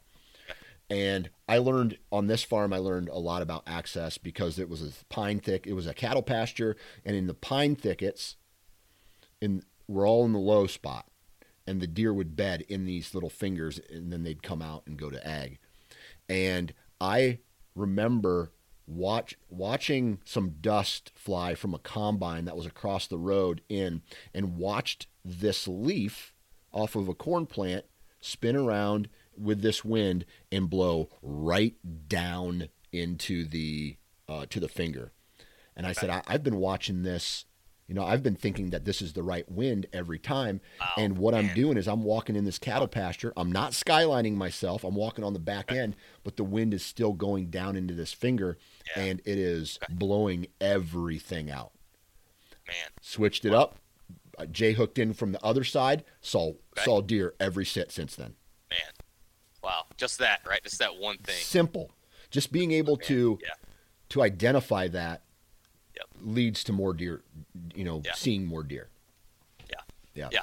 and 0.89 1.29
I 1.47 1.59
learned 1.59 1.97
on 2.11 2.27
this 2.27 2.43
farm, 2.43 2.73
I 2.73 2.77
learned 2.77 3.09
a 3.09 3.19
lot 3.19 3.41
about 3.41 3.63
access 3.67 4.17
because 4.17 4.57
it 4.57 4.69
was 4.69 4.81
a 4.81 5.05
pine 5.05 5.39
thick. 5.39 5.67
It 5.67 5.73
was 5.73 5.85
a 5.85 5.93
cattle 5.93 6.23
pasture, 6.23 6.75
and 7.05 7.15
in 7.15 7.27
the 7.27 7.35
pine 7.35 7.75
thickets, 7.75 8.37
in 9.39 9.63
we're 9.87 10.07
all 10.07 10.25
in 10.25 10.33
the 10.33 10.39
low 10.39 10.65
spot, 10.65 11.05
and 11.67 11.79
the 11.79 11.87
deer 11.87 12.13
would 12.13 12.35
bed 12.35 12.63
in 12.67 12.85
these 12.85 13.13
little 13.13 13.29
fingers, 13.29 13.79
and 13.89 14.11
then 14.11 14.23
they'd 14.23 14.41
come 14.41 14.61
out 14.61 14.83
and 14.87 14.97
go 14.97 15.09
to 15.09 15.27
ag. 15.27 15.59
And 16.27 16.73
I 16.99 17.39
remember 17.75 18.51
watch 18.89 19.35
watching 19.49 20.19
some 20.25 20.55
dust 20.61 21.11
fly 21.15 21.55
from 21.55 21.73
a 21.73 21.79
combine 21.79 22.45
that 22.45 22.57
was 22.57 22.65
across 22.65 23.07
the 23.07 23.17
road 23.17 23.61
in, 23.69 24.01
and 24.33 24.57
watched 24.57 25.07
this 25.23 25.67
leaf 25.67 26.33
off 26.71 26.95
of 26.95 27.07
a 27.07 27.13
corn 27.13 27.45
plant 27.45 27.85
spin 28.21 28.55
around 28.55 29.09
with 29.37 29.61
this 29.61 29.85
wind 29.85 30.25
and 30.51 30.69
blow 30.69 31.09
right 31.21 31.75
down 32.07 32.69
into 32.91 33.45
the 33.45 33.97
uh, 34.27 34.45
to 34.49 34.59
the 34.59 34.67
finger. 34.67 35.11
And 35.75 35.87
I 35.87 35.93
said, 35.93 36.09
I, 36.09 36.21
have 36.27 36.43
been 36.43 36.57
watching 36.57 37.03
this. 37.03 37.45
You 37.89 37.95
know, 37.95 38.03
I've 38.05 38.21
been 38.21 38.35
thinking 38.35 38.69
that 38.69 38.85
this 38.85 39.01
is 39.01 39.13
the 39.13 39.23
right 39.23 39.51
wind 39.51 39.87
every 39.91 40.19
time. 40.19 40.61
Wow, 40.79 40.89
and 40.97 41.17
what 41.17 41.33
I'm 41.33 41.47
doing 41.55 41.75
is 41.75 41.87
I'm 41.87 42.03
walking 42.03 42.35
in 42.35 42.45
this 42.45 42.59
cattle 42.59 42.87
pasture. 42.87 43.33
I'm 43.35 43.51
not 43.51 43.71
skylining 43.71 44.35
myself. 44.35 44.83
I'm 44.83 44.93
walking 44.93 45.23
on 45.23 45.33
the 45.33 45.39
back 45.39 45.71
end, 45.71 45.95
but 46.23 46.37
the 46.37 46.43
wind 46.43 46.71
is 46.75 46.85
still 46.85 47.13
going 47.13 47.47
down 47.49 47.75
into 47.75 47.95
this 47.95 48.13
finger, 48.13 48.59
Yeah. 48.95 49.03
and 49.05 49.21
it 49.25 49.39
is 49.39 49.79
blowing 49.89 50.45
everything 50.61 51.49
out. 51.49 51.71
Man. 52.67 52.75
Switched 53.01 53.43
it 53.43 53.55
up. 53.55 53.79
Uh, 54.37 54.45
J-hooked 54.45 54.99
in 54.99 55.13
from 55.15 55.31
the 55.31 55.43
other 55.43 55.63
side. 55.63 56.03
Saw 56.21 56.49
Okay. 56.49 56.83
saw 56.85 57.01
deer 57.01 57.33
every 57.39 57.65
sit 57.65 57.91
since 57.91 58.15
then. 58.15 58.35
Man. 58.69 58.79
Wow. 59.63 59.85
Just 59.97 60.19
that, 60.19 60.41
right? 60.47 60.61
Just 60.63 60.77
that 60.77 60.95
one 60.97 61.17
thing. 61.17 61.35
simple. 61.41 61.91
Just 62.29 62.51
being 62.51 62.71
able 62.71 62.97
Man, 62.97 63.07
to 63.07 63.39
Yeah. 63.41 63.49
to 64.09 64.21
identify 64.21 64.87
that. 64.89 65.23
Leads 66.25 66.63
to 66.65 66.73
more 66.73 66.93
deer. 66.93 67.21
You 67.75 67.83
know, 67.83 68.01
Yeah. 68.05 68.13
seeing 68.15 68.45
more 68.45 68.63
deer. 68.63 68.89
Yeah. 69.69 69.75
Yeah. 70.13 70.29
Yeah. 70.31 70.41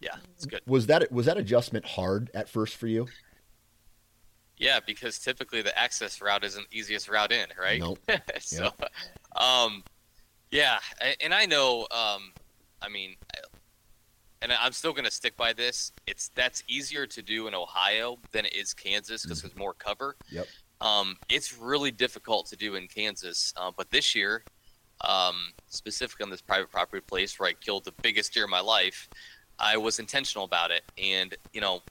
Yeah. 0.00 0.16
It's 0.36 0.46
good. 0.46 0.60
Was 0.66 0.86
that 0.86 1.10
was 1.10 1.26
that 1.26 1.36
adjustment 1.38 1.84
hard 1.86 2.30
at 2.34 2.48
first 2.48 2.76
for 2.76 2.86
you? 2.86 3.08
Yeah, 4.56 4.80
because 4.86 5.18
typically 5.18 5.62
the 5.62 5.76
access 5.76 6.20
route 6.20 6.44
isn't 6.44 6.70
the 6.70 6.78
easiest 6.78 7.08
route 7.08 7.32
in, 7.32 7.46
right? 7.60 7.80
Nope. 7.80 7.98
so, 8.40 8.70
um, 9.34 9.82
yeah, 10.52 10.78
and 11.20 11.34
I 11.34 11.46
know, 11.46 11.88
um, 11.90 12.32
I 12.80 12.88
mean, 12.88 13.16
and 14.40 14.52
I'm 14.52 14.70
still 14.72 14.92
going 14.92 15.06
to 15.06 15.10
stick 15.10 15.36
by 15.36 15.52
this. 15.54 15.90
It's 16.06 16.28
that's 16.36 16.62
easier 16.68 17.06
to 17.06 17.22
do 17.22 17.48
in 17.48 17.54
Ohio 17.54 18.18
than 18.30 18.44
it 18.44 18.54
is 18.54 18.72
Kansas 18.74 19.22
because 19.24 19.42
there's 19.42 19.56
more 19.56 19.74
cover. 19.74 20.16
Yep. 20.30 20.46
Um, 20.80 21.16
it's 21.28 21.56
really 21.58 21.90
difficult 21.90 22.46
to 22.48 22.56
do 22.56 22.76
in 22.76 22.86
Kansas, 22.86 23.52
uh, 23.56 23.72
but 23.76 23.90
this 23.90 24.14
year, 24.14 24.44
um, 25.00 25.52
specifically 25.66 26.24
on 26.24 26.30
this 26.30 26.40
private 26.40 26.70
property 26.70 27.00
place 27.00 27.38
where 27.38 27.48
I 27.48 27.52
killed 27.52 27.84
the 27.84 27.92
biggest 28.02 28.32
deer 28.32 28.44
in 28.44 28.50
my 28.50 28.60
life, 28.60 29.08
I 29.58 29.76
was 29.76 29.98
intentional 29.98 30.44
about 30.44 30.70
it, 30.70 30.82
and 30.98 31.36
you 31.52 31.60
know, 31.60 31.82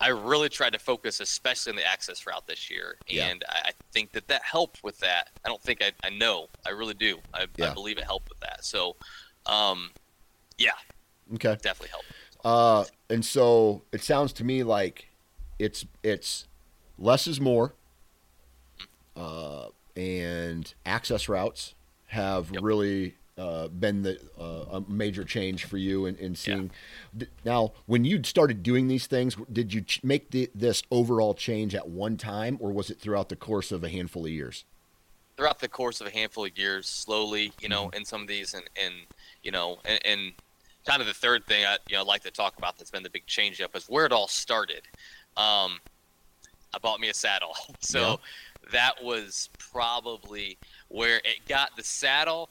I 0.00 0.08
really 0.08 0.48
tried 0.48 0.72
to 0.72 0.78
focus, 0.78 1.20
especially 1.20 1.70
on 1.70 1.76
the 1.76 1.86
access 1.86 2.26
route 2.26 2.46
this 2.46 2.70
year, 2.70 2.96
Yeah. 3.06 3.26
and 3.28 3.44
I, 3.48 3.68
I 3.68 3.70
think 3.92 4.12
that 4.12 4.26
that 4.28 4.42
helped 4.42 4.82
with 4.82 4.98
that. 5.00 5.28
I 5.44 5.48
don't 5.48 5.60
think 5.62 5.82
I, 5.82 5.92
I 6.02 6.08
know, 6.10 6.48
I 6.66 6.70
really 6.70 6.94
do. 6.94 7.18
I, 7.34 7.46
Yeah. 7.56 7.70
I 7.70 7.74
believe 7.74 7.98
it 7.98 8.04
helped 8.04 8.30
with 8.30 8.40
that. 8.40 8.64
So, 8.64 8.96
um, 9.46 9.90
yeah, 10.56 10.72
Okay. 11.34 11.56
definitely 11.62 11.88
helped. 11.90 12.06
Uh, 12.44 12.84
and 13.10 13.24
so 13.24 13.82
it 13.92 14.02
sounds 14.02 14.32
to 14.32 14.44
me 14.44 14.62
like 14.62 15.08
it's 15.58 15.84
it's 16.02 16.46
less 16.98 17.26
is 17.26 17.40
more. 17.40 17.74
Uh, 19.14 19.66
and 19.96 20.72
access 20.86 21.28
routes 21.28 21.74
have 22.10 22.50
Yep. 22.50 22.62
really 22.62 23.14
uh, 23.38 23.68
been 23.68 24.02
the 24.02 24.20
uh, 24.38 24.78
a 24.78 24.90
major 24.90 25.24
change 25.24 25.64
for 25.64 25.78
you 25.78 26.06
in, 26.06 26.16
in 26.16 26.34
seeing. 26.34 26.70
D- 27.16 27.26
Now, 27.44 27.72
when 27.86 28.04
you 28.04 28.22
started 28.24 28.62
doing 28.62 28.88
these 28.88 29.06
things, 29.06 29.36
did 29.50 29.72
you 29.72 29.80
ch- 29.82 30.02
make 30.04 30.30
the, 30.30 30.50
this 30.54 30.82
overall 30.90 31.32
change 31.34 31.74
at 31.74 31.88
one 31.88 32.16
time, 32.16 32.58
or 32.60 32.72
was 32.72 32.90
it 32.90 32.98
throughout 33.00 33.28
the 33.30 33.36
course 33.36 33.72
of 33.72 33.82
a 33.84 33.88
handful 33.88 34.26
of 34.26 34.30
years? 34.32 34.64
throughout 35.36 35.58
the 35.60 35.68
course 35.68 36.02
of 36.02 36.06
a 36.06 36.10
handful 36.10 36.44
of 36.44 36.58
years, 36.58 36.86
slowly, 36.86 37.50
you 37.62 37.68
know, 37.68 37.86
Mm-hmm. 37.86 37.96
in 37.96 38.04
some 38.04 38.20
of 38.20 38.28
these, 38.28 38.52
and 38.52 38.64
and 38.76 38.92
you 39.42 39.50
know, 39.50 39.78
and, 39.86 39.98
and 40.04 40.32
kind 40.84 41.00
of 41.00 41.06
the 41.06 41.14
third 41.14 41.46
thing 41.46 41.64
I 41.64 41.78
you 41.88 41.96
know 41.96 42.02
like 42.04 42.22
to 42.24 42.30
talk 42.30 42.58
about 42.58 42.76
that's 42.76 42.90
been 42.90 43.02
the 43.02 43.08
big 43.10 43.24
change 43.26 43.58
up 43.62 43.74
is 43.74 43.86
where 43.86 44.04
it 44.04 44.12
all 44.12 44.28
started. 44.28 44.82
Um, 45.38 45.78
I 46.74 46.78
bought 46.82 47.00
me 47.00 47.08
a 47.08 47.14
saddle, 47.14 47.54
so 47.80 48.20
that 48.70 49.02
was 49.02 49.48
probably 49.58 50.58
where 50.90 51.16
it 51.18 51.40
got 51.48 51.74
the 51.76 51.82
saddle. 51.82 52.50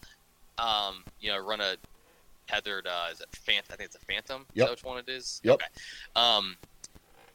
Um, 0.58 1.04
you 1.22 1.30
know, 1.30 1.38
run 1.38 1.62
a 1.62 1.76
Tethrd. 2.50 2.88
Uh, 2.88 3.10
is 3.12 3.22
it 3.22 3.28
Phantom? 3.34 3.66
I 3.72 3.76
think 3.76 3.88
it's 3.88 3.96
a 3.96 4.06
Phantom. 4.06 4.42
Is 4.42 4.48
Yep. 4.56 4.68
that 4.68 4.72
which 4.72 4.84
one 4.84 4.98
it 4.98 5.08
is? 5.10 5.40
Yep. 5.44 5.54
Okay. 5.56 5.66
Um, 6.16 6.58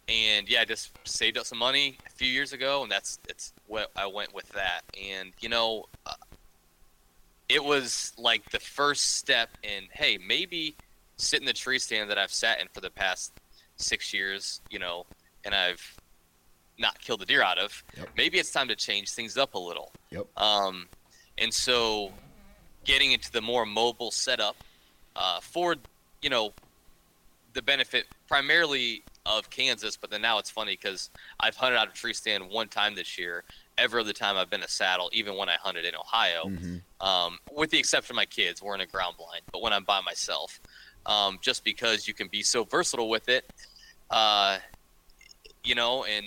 and 0.08 0.48
yeah, 0.48 0.60
I 0.60 0.64
just 0.66 0.90
saved 1.04 1.38
up 1.38 1.46
some 1.46 1.58
money 1.58 1.96
a 2.06 2.10
few 2.10 2.28
years 2.28 2.52
ago, 2.52 2.82
and 2.82 2.92
that's 2.92 3.18
it's 3.28 3.52
what 3.66 3.90
I 3.96 4.06
went 4.06 4.34
with 4.34 4.48
that. 4.50 4.82
And 5.02 5.32
you 5.40 5.48
know, 5.48 5.86
uh, 6.04 6.12
it 7.48 7.62
was 7.64 8.12
like 8.18 8.50
the 8.50 8.58
first 8.60 9.16
step 9.16 9.48
in 9.62 9.84
hey, 9.92 10.18
maybe 10.26 10.74
sit 11.16 11.40
in 11.40 11.46
the 11.46 11.52
tree 11.54 11.78
stand 11.78 12.10
that 12.10 12.18
I've 12.18 12.32
sat 12.32 12.60
in 12.60 12.66
for 12.74 12.80
the 12.82 12.90
past 12.90 13.32
six 13.76 14.12
years, 14.12 14.60
you 14.70 14.78
know, 14.78 15.06
and 15.44 15.54
I've 15.54 15.96
not 16.78 16.98
killed 17.00 17.22
a 17.22 17.24
deer 17.26 17.42
out 17.42 17.58
of. 17.58 17.82
Yep. 17.96 18.08
Maybe 18.16 18.38
it's 18.38 18.50
time 18.50 18.68
to 18.68 18.76
change 18.76 19.12
things 19.12 19.38
up 19.38 19.54
a 19.54 19.58
little. 19.58 19.92
Yep. 20.14 20.26
Um, 20.36 20.86
and 21.38 21.52
so 21.52 22.12
getting 22.84 23.12
into 23.12 23.32
the 23.32 23.40
more 23.40 23.66
mobile 23.66 24.10
setup 24.12 24.56
uh, 25.16 25.40
for 25.40 25.74
you 26.22 26.30
know 26.30 26.52
the 27.52 27.62
benefit 27.62 28.06
primarily 28.28 29.02
of 29.26 29.48
Kansas, 29.50 29.96
but 29.96 30.10
then 30.10 30.22
now 30.22 30.38
it's 30.38 30.50
funny 30.50 30.72
because 30.72 31.10
I've 31.40 31.56
hunted 31.56 31.76
out 31.78 31.88
a 31.88 31.92
tree 31.92 32.12
stand 32.12 32.48
one 32.48 32.68
time 32.68 32.94
this 32.94 33.18
year. 33.18 33.42
Every 33.78 34.00
other 34.00 34.12
time 34.12 34.36
I've 34.36 34.50
been 34.50 34.62
a 34.62 34.68
saddle, 34.68 35.10
even 35.12 35.36
when 35.36 35.48
I 35.48 35.54
hunted 35.54 35.84
in 35.84 35.94
Ohio, 35.96 36.48
Mhm. 36.48 36.82
um, 37.00 37.38
with 37.50 37.70
the 37.70 37.78
exception 37.78 38.12
of 38.14 38.16
my 38.16 38.26
kids, 38.26 38.62
we're 38.62 38.74
in 38.74 38.80
a 38.82 38.86
ground 38.86 39.16
blind. 39.16 39.42
But 39.52 39.62
when 39.62 39.72
I'm 39.72 39.84
by 39.84 40.00
myself, 40.00 40.60
um, 41.06 41.38
just 41.42 41.64
because 41.64 42.06
you 42.06 42.14
can 42.14 42.28
be 42.28 42.42
so 42.42 42.64
versatile 42.64 43.08
with 43.08 43.28
it, 43.28 43.50
uh, 44.10 44.58
you 45.64 45.74
know, 45.74 46.04
and 46.04 46.24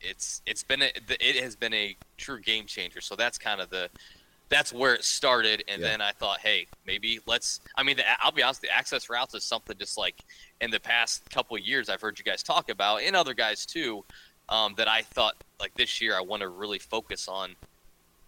it's 0.00 0.42
it's 0.46 0.64
been 0.64 0.82
a, 0.82 0.90
it 1.20 1.36
has 1.42 1.56
been 1.56 1.72
a 1.72 1.96
true 2.16 2.40
game 2.40 2.66
changer. 2.66 3.00
So 3.00 3.16
that's 3.16 3.38
kind 3.38 3.60
of 3.60 3.70
the 3.70 3.90
that's 4.50 4.72
where 4.72 4.94
it 4.94 5.02
started. 5.04 5.64
And 5.68 5.80
Yeah. 5.80 5.88
then 5.88 6.00
I 6.02 6.12
thought, 6.12 6.38
hey, 6.40 6.66
maybe 6.86 7.18
let's. 7.26 7.60
I 7.76 7.82
mean, 7.82 7.96
the, 7.96 8.04
I'll 8.22 8.30
be 8.30 8.42
honest, 8.42 8.60
the 8.60 8.70
access 8.70 9.08
routes 9.08 9.34
is 9.34 9.42
something 9.42 9.76
just 9.78 9.96
like 9.96 10.16
in 10.60 10.70
the 10.70 10.78
past 10.80 11.28
couple 11.30 11.56
of 11.56 11.62
years 11.62 11.88
I've 11.88 12.00
heard 12.00 12.18
you 12.18 12.24
guys 12.24 12.42
talk 12.42 12.68
about, 12.70 13.02
and 13.02 13.16
other 13.16 13.34
guys 13.34 13.64
too, 13.66 14.04
um, 14.50 14.74
that 14.76 14.86
I 14.86 15.02
thought 15.02 15.34
like 15.58 15.74
this 15.74 16.00
year 16.00 16.14
I 16.16 16.20
want 16.20 16.42
to 16.42 16.48
really 16.48 16.78
focus 16.78 17.26
on 17.26 17.56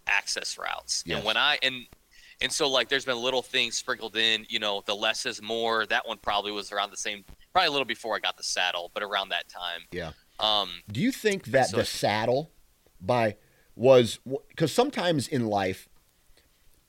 access 0.07 0.57
routes. 0.57 1.03
Yes. 1.05 1.17
And 1.17 1.25
when 1.25 1.37
I 1.37 1.59
and 1.61 1.85
and 2.41 2.51
so 2.51 2.67
like 2.69 2.89
there's 2.89 3.05
been 3.05 3.17
little 3.17 3.41
things 3.41 3.75
sprinkled 3.77 4.15
in, 4.15 4.45
you 4.49 4.59
know, 4.59 4.83
the 4.85 4.95
less 4.95 5.25
is 5.25 5.41
more. 5.41 5.85
That 5.85 6.07
one 6.07 6.17
probably 6.17 6.51
was 6.51 6.71
around 6.71 6.91
the 6.91 6.97
same, 6.97 7.23
probably 7.53 7.67
a 7.67 7.71
little 7.71 7.85
before 7.85 8.15
I 8.15 8.19
got 8.19 8.37
the 8.37 8.43
saddle, 8.43 8.91
but 8.93 9.03
around 9.03 9.29
that 9.29 9.47
time. 9.49 9.81
Yeah. 9.91 10.11
Um, 10.39 10.69
Do 10.91 10.99
you 11.01 11.11
think 11.11 11.45
that 11.47 11.69
So- 11.69 11.77
the 11.77 11.85
saddle 11.85 12.51
by 13.01 13.35
was 13.77 14.19
because 14.49 14.71
sometimes 14.71 15.27
in 15.27 15.45
life 15.47 15.87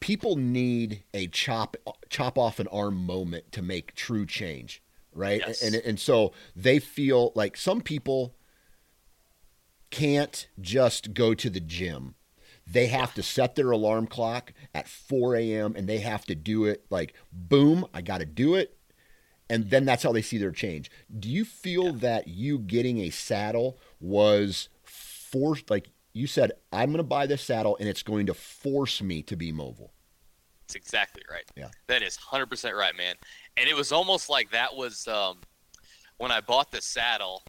people 0.01 0.37
need 0.37 1.05
a 1.13 1.27
chop 1.29 1.77
chop 2.09 2.39
off 2.39 2.59
an 2.59 2.69
arm 2.69 2.97
moment 2.97 3.53
to 3.53 3.63
make 3.63 3.95
true 3.95 4.25
change, 4.27 4.83
right? 5.13 5.43
Yes. 5.47 5.63
And 5.63 5.75
and 5.75 6.01
so 6.01 6.33
they 6.57 6.79
feel 6.79 7.33
like 7.35 7.57
some 7.57 7.81
people 7.81 8.35
can't 9.91 10.49
just 10.61 11.15
go 11.15 11.35
to 11.35 11.51
the 11.51 11.61
gym. 11.61 12.15
They 12.67 12.87
have 12.89 13.15
to 13.15 13.23
set 13.23 13.55
their 13.55 13.71
alarm 13.71 14.07
clock 14.07 14.53
at 14.75 14.89
4 14.89 15.37
a.m. 15.37 15.75
and 15.75 15.89
they 15.89 15.99
have 15.99 16.27
to 16.27 16.35
do 16.35 16.65
it 16.65 16.85
like 16.91 17.15
boom, 17.33 17.87
I 17.95 18.03
got 18.03 18.19
to 18.19 18.27
do 18.27 18.55
it 18.55 18.79
and 19.51 19.71
then 19.71 19.85
that's 19.85 20.03
how 20.03 20.13
they 20.13 20.23
see 20.23 20.39
their 20.39 20.51
change. 20.51 20.91
Do 21.19 21.29
you 21.29 21.45
feel 21.45 21.93
that 21.95 22.29
you 22.29 22.59
getting 22.59 22.99
a 22.99 23.11
saddle 23.11 23.79
was 24.01 24.69
forced? 24.83 25.71
Like 25.71 25.89
you 26.19 26.27
said, 26.27 26.53
I'm 26.73 26.89
going 26.89 26.99
to 26.99 27.05
buy 27.05 27.27
this 27.27 27.43
saddle, 27.43 27.77
and 27.79 27.89
it's 27.89 28.03
going 28.03 28.27
to 28.27 28.35
force 28.35 29.01
me 29.01 29.23
to 29.23 29.37
be 29.37 29.53
mobile. 29.53 29.93
That's 30.63 30.75
exactly 30.75 31.23
right. 31.31 31.45
Yeah. 31.57 31.69
That 31.87 32.03
is 32.03 32.19
100% 32.19 32.75
right, 32.75 32.97
man. 32.97 33.15
And 33.57 33.69
it 33.69 33.77
was 33.77 33.93
almost 33.93 34.29
like 34.29 34.51
that 34.51 34.75
was 34.75 35.07
um, 35.07 35.39
when 36.19 36.33
I 36.33 36.41
bought 36.41 36.73
the 36.73 36.83
saddle. 36.83 37.45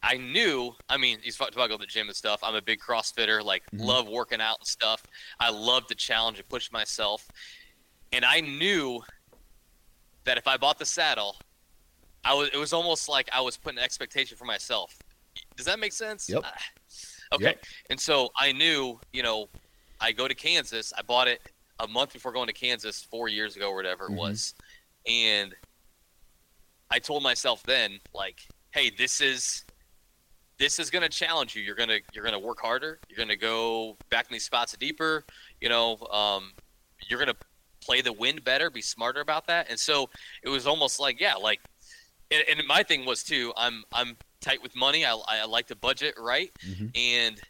I 0.00 0.16
knew, 0.16 0.74
I 0.88 0.96
mean, 0.96 1.18
he's 1.22 1.36
talking 1.36 1.54
about 1.54 1.76
the 1.80 1.86
gym 1.86 2.06
and 2.06 2.14
stuff. 2.14 2.38
I'm 2.44 2.54
a 2.54 2.62
big 2.62 2.78
CrossFitter, 2.78 3.44
like, 3.44 3.64
love 3.72 4.08
working 4.08 4.40
out 4.40 4.58
and 4.60 4.66
stuff. 4.66 5.02
I 5.40 5.50
love 5.50 5.88
to 5.88 5.96
challenge 5.96 6.38
and 6.38 6.48
push 6.48 6.70
myself. 6.70 7.28
And 8.12 8.24
I 8.24 8.40
knew 8.40 9.02
that 10.22 10.38
if 10.38 10.46
I 10.46 10.56
bought 10.56 10.78
the 10.78 10.86
saddle, 10.86 11.36
I 12.24 12.32
was, 12.34 12.48
it 12.54 12.58
was 12.58 12.72
almost 12.72 13.08
like 13.08 13.28
I 13.34 13.40
was 13.40 13.56
putting 13.56 13.78
an 13.78 13.84
expectation 13.84 14.38
for 14.38 14.44
myself. 14.44 14.96
Does 15.56 15.66
that 15.66 15.80
make 15.80 15.92
sense? 15.92 16.30
Yep. 16.30 16.44
Okay. 17.32 17.44
Yep. 17.44 17.64
And 17.90 18.00
so 18.00 18.30
I 18.36 18.52
knew, 18.52 19.00
you 19.12 19.22
know, 19.22 19.48
I 20.00 20.12
go 20.12 20.28
to 20.28 20.34
Kansas. 20.34 20.92
I 20.96 21.02
bought 21.02 21.28
it 21.28 21.40
a 21.80 21.88
month 21.88 22.12
before 22.12 22.32
going 22.32 22.46
to 22.46 22.52
Kansas 22.52 23.02
four 23.02 23.28
years 23.28 23.56
ago 23.56 23.70
or 23.70 23.76
whatever 23.76 24.06
it 24.06 24.10
Mhm. 24.12 24.16
was. 24.16 24.54
And 25.06 25.54
I 26.90 26.98
told 26.98 27.22
myself 27.22 27.62
then, 27.64 28.00
like, 28.14 28.40
hey, 28.70 28.90
this 28.90 29.20
is 29.20 29.64
this 30.58 30.80
is 30.80 30.90
gonna 30.90 31.08
challenge 31.08 31.54
you. 31.54 31.62
You're 31.62 31.76
gonna 31.76 32.00
you're 32.12 32.24
gonna 32.24 32.38
work 32.38 32.60
harder. 32.60 32.98
You're 33.08 33.18
gonna 33.18 33.36
go 33.36 33.96
back 34.10 34.26
in 34.28 34.32
these 34.32 34.44
spots 34.44 34.76
deeper. 34.76 35.24
You 35.60 35.68
know, 35.68 35.98
um, 36.10 36.52
you're 37.08 37.20
gonna 37.20 37.36
play 37.80 38.00
the 38.00 38.12
wind 38.12 38.42
better, 38.42 38.68
be 38.70 38.82
smarter 38.82 39.20
about 39.20 39.46
that. 39.46 39.70
And 39.70 39.78
so 39.78 40.10
it 40.42 40.48
was 40.48 40.66
almost 40.66 40.98
like, 40.98 41.20
yeah, 41.20 41.34
like, 41.34 41.60
and, 42.32 42.42
and 42.48 42.66
my 42.66 42.82
thing 42.82 43.04
was 43.06 43.22
too. 43.22 43.52
I'm 43.56 43.84
I'm 43.92 44.16
tight 44.40 44.62
with 44.62 44.74
money. 44.76 45.04
I 45.04 45.14
I 45.26 45.44
like 45.44 45.66
to 45.68 45.76
budget 45.76 46.14
right. 46.18 46.50
Mhm. 46.66 46.96
And 46.96 47.40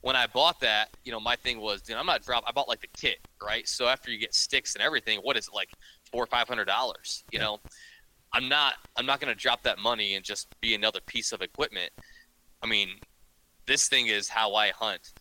when 0.00 0.14
I 0.16 0.26
bought 0.26 0.60
that, 0.60 0.90
you 1.04 1.10
know, 1.12 1.18
my 1.20 1.36
thing 1.36 1.60
was, 1.60 1.82
dude, 1.82 1.96
I'm 1.96 2.06
not 2.06 2.22
drop. 2.22 2.44
I 2.46 2.52
bought 2.52 2.68
like 2.68 2.80
the 2.80 2.88
kit, 2.96 3.18
right? 3.42 3.66
So 3.68 3.88
after 3.88 4.10
you 4.10 4.18
get 4.18 4.34
sticks 4.34 4.74
and 4.74 4.82
everything, 4.82 5.18
what 5.20 5.36
is 5.36 5.48
it 5.48 5.54
like 5.54 5.70
four 6.12 6.22
or 6.22 6.26
five 6.26 6.48
hundred 6.48 6.66
dollars? 6.66 7.24
You 7.32 7.38
know, 7.40 7.60
I'm 8.32 8.48
not 8.48 8.74
I'm 8.96 9.06
not 9.06 9.20
gonna 9.20 9.34
drop 9.34 9.62
that 9.62 9.78
money 9.78 10.14
and 10.14 10.24
just 10.24 10.48
be 10.60 10.74
another 10.74 11.00
piece 11.00 11.32
of 11.32 11.42
equipment. 11.42 11.92
I 12.62 12.66
mean, 12.66 13.00
this 13.66 13.88
thing 13.88 14.06
is 14.06 14.28
how 14.28 14.54
I 14.54 14.70
hunt. 14.70 15.12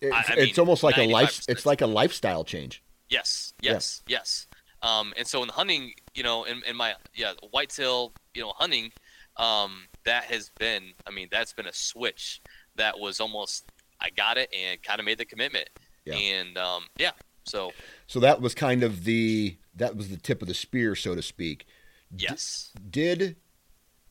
It's, 0.00 0.14
I 0.14 0.20
it's 0.36 0.56
mean, 0.56 0.62
almost 0.62 0.82
like 0.82 0.96
a 0.98 1.06
life. 1.06 1.42
It's 1.48 1.66
like 1.66 1.80
a 1.82 1.86
lifestyle 1.86 2.44
change. 2.44 2.82
Yes, 3.10 3.52
Yeah. 3.60 3.72
yes, 3.72 4.02
yes. 4.08 4.46
Um, 4.82 5.12
and 5.16 5.26
so 5.26 5.42
in 5.42 5.48
hunting, 5.48 5.94
you 6.14 6.22
know, 6.22 6.44
in, 6.44 6.62
in 6.64 6.76
my 6.76 6.94
yeah 7.14 7.32
whitetail, 7.50 8.12
you 8.34 8.42
know, 8.42 8.52
hunting, 8.56 8.92
um, 9.36 9.86
that 10.04 10.24
has 10.24 10.50
been, 10.58 10.92
I 11.06 11.10
mean, 11.10 11.28
that's 11.30 11.52
been 11.52 11.66
a 11.66 11.72
switch 11.72 12.40
that 12.76 12.98
was 12.98 13.20
almost 13.20 13.70
I 14.00 14.10
got 14.10 14.38
it 14.38 14.52
and 14.56 14.82
kind 14.82 15.00
of 15.00 15.06
made 15.06 15.18
the 15.18 15.24
commitment. 15.24 15.68
Yeah. 16.04 16.16
And 16.16 16.58
um, 16.58 16.84
yeah, 16.98 17.12
so 17.44 17.72
So 18.06 18.20
that 18.20 18.40
was 18.40 18.54
kind 18.54 18.82
of 18.82 19.04
the 19.04 19.56
that 19.76 19.96
was 19.96 20.08
the 20.08 20.16
tip 20.16 20.42
of 20.42 20.48
the 20.48 20.54
spear, 20.54 20.94
so 20.94 21.14
to 21.14 21.22
speak. 21.22 21.66
D- 22.14 22.26
yes, 22.28 22.70
did 22.90 23.36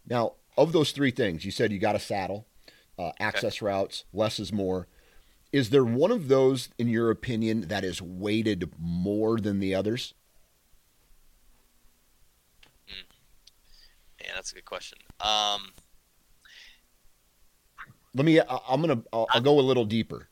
now 0.08 0.34
of 0.58 0.72
those 0.72 0.92
three 0.92 1.12
things 1.12 1.46
you 1.46 1.52
said 1.52 1.72
you 1.72 1.80
got 1.80 1.96
a 1.96 2.00
saddle 2.00 2.46
uh, 3.00 3.12
access 3.20 3.62
routes 3.62 4.06
less 4.14 4.40
is 4.40 4.52
more 4.52 4.88
is 5.52 5.70
there 5.70 5.86
one 5.86 6.12
of 6.12 6.28
those 6.28 6.70
in 6.78 6.88
your 6.88 7.10
opinion 7.10 7.62
that 7.62 7.84
is 7.84 8.02
weighted 8.02 8.72
more 8.78 9.40
than 9.40 9.60
the 9.60 9.74
others 9.74 10.14
yeah, 14.24 14.32
that's 14.36 14.52
a 14.52 14.56
good 14.56 14.66
question. 14.66 14.98
Um, 15.20 15.72
let 18.16 18.26
me 18.26 18.40
I- 18.40 18.60
i'm 18.70 18.82
gonna 18.82 19.02
I'll, 19.12 19.28
I'll 19.32 19.42
go 19.42 19.60
a 19.60 19.62
little 19.62 19.86
deeper 19.86 20.30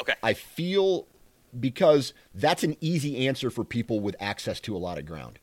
okay, 0.00 0.14
i 0.22 0.34
feel 0.34 1.08
because 1.58 2.12
that's 2.34 2.62
an 2.62 2.76
easy 2.80 3.26
answer 3.26 3.50
for 3.50 3.64
people 3.64 4.00
with 4.00 4.14
access 4.20 4.60
to 4.60 4.76
a 4.76 4.78
lot 4.78 4.98
of 4.98 5.06
ground 5.06 5.38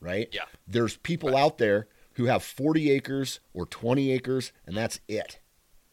right 0.00 0.28
Yeah. 0.32 0.42
there's 0.68 0.96
people 0.98 1.36
out 1.36 1.58
there 1.58 1.88
who 2.14 2.26
have 2.26 2.42
40 2.42 2.90
acres 2.90 3.40
or 3.54 3.64
20 3.66 4.10
acres 4.12 4.52
and 4.66 4.76
that's 4.76 5.00
it 5.08 5.38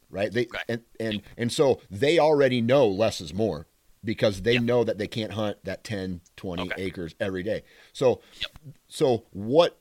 right 0.10 0.32
they 0.32 0.48
Right. 0.54 0.64
and, 0.68 0.82
and 1.00 1.22
and 1.38 1.52
so 1.54 1.80
they 1.90 2.20
already 2.20 2.60
know 2.62 2.88
less 2.88 3.22
is 3.22 3.34
more 3.34 3.68
because 4.04 4.42
they 4.42 4.54
Yep. 4.56 4.64
know 4.64 4.84
that 4.84 4.98
they 4.98 5.08
can't 5.08 5.32
hunt 5.34 5.58
that 5.64 5.84
10 5.86 6.20
20 6.36 6.64
Okay. 6.64 6.82
acres 6.84 7.16
every 7.22 7.44
day 7.44 7.64
so 7.94 8.22
Yep. 8.42 8.52
so 8.90 9.26
what 9.32 9.80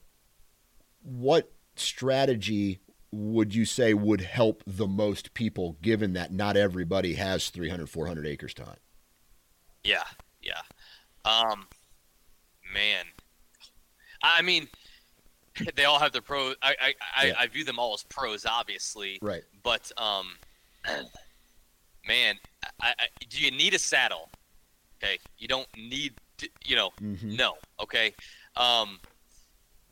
what 1.03 1.51
strategy 1.77 2.81
would 3.13 3.55
you 3.55 3.65
say 3.65 3.93
would 3.95 4.21
help 4.21 4.63
the 4.67 4.87
most 4.87 5.35
people 5.35 5.77
given 5.83 6.13
that 6.13 6.33
not 6.33 6.57
everybody 6.57 7.15
has 7.15 7.49
300 7.51 7.89
400 7.89 8.27
acres 8.27 8.55
to 8.55 8.65
hunt 8.65 8.79
yeah, 9.83 10.03
yeah. 10.43 10.61
Um, 11.25 11.67
man, 12.75 13.07
I 14.23 14.43
mean, 14.43 14.69
they 15.75 15.87
all 15.87 15.99
have 15.99 16.13
their 16.13 16.21
pros. 16.21 16.55
I 16.63 16.75
I, 16.81 16.95
I, 17.17 17.27
Yeah. 17.29 17.35
I 17.39 17.47
view 17.47 17.65
them 17.65 17.79
all 17.79 17.95
as 17.95 18.03
pros, 18.03 18.45
obviously. 18.45 19.19
right 19.23 19.43
But 19.63 19.91
um, 19.97 20.37
man, 22.07 22.37
I, 22.81 22.95
I, 22.99 23.07
do 23.29 23.39
you 23.41 23.51
need 23.51 23.73
a 23.75 23.79
saddle? 23.79 24.31
Okay, 25.03 25.19
you 25.39 25.49
don't 25.49 25.69
need. 25.77 26.15
To, 26.39 26.49
you 26.65 26.77
know, 26.77 26.91
Mhm. 27.01 27.37
no. 27.39 27.55
Okay. 27.83 28.13
Um, 28.57 29.01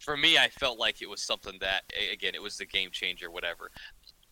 for 0.09 0.17
me, 0.17 0.39
I 0.39 0.49
felt 0.49 0.79
like 0.79 1.03
it 1.03 1.07
was 1.11 1.21
something 1.21 1.59
that 1.61 1.83
again, 2.11 2.35
it 2.35 2.41
was 2.41 2.57
the 2.57 2.65
game 2.65 2.89
changer, 2.91 3.31
whatever. 3.31 3.71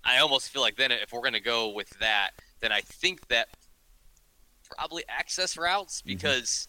I 0.07 0.21
almost 0.21 0.49
feel 0.49 0.63
like 0.63 0.75
then 0.75 0.91
if 0.91 1.13
we're 1.13 1.21
gonna 1.21 1.39
go 1.39 1.69
with 1.69 1.91
that, 2.01 2.31
then 2.61 2.73
I 2.73 2.81
think 2.81 3.29
that 3.29 3.49
probably 4.75 5.05
access 5.07 5.59
routes 5.59 6.01
Mm-hmm. 6.01 6.09
because 6.09 6.69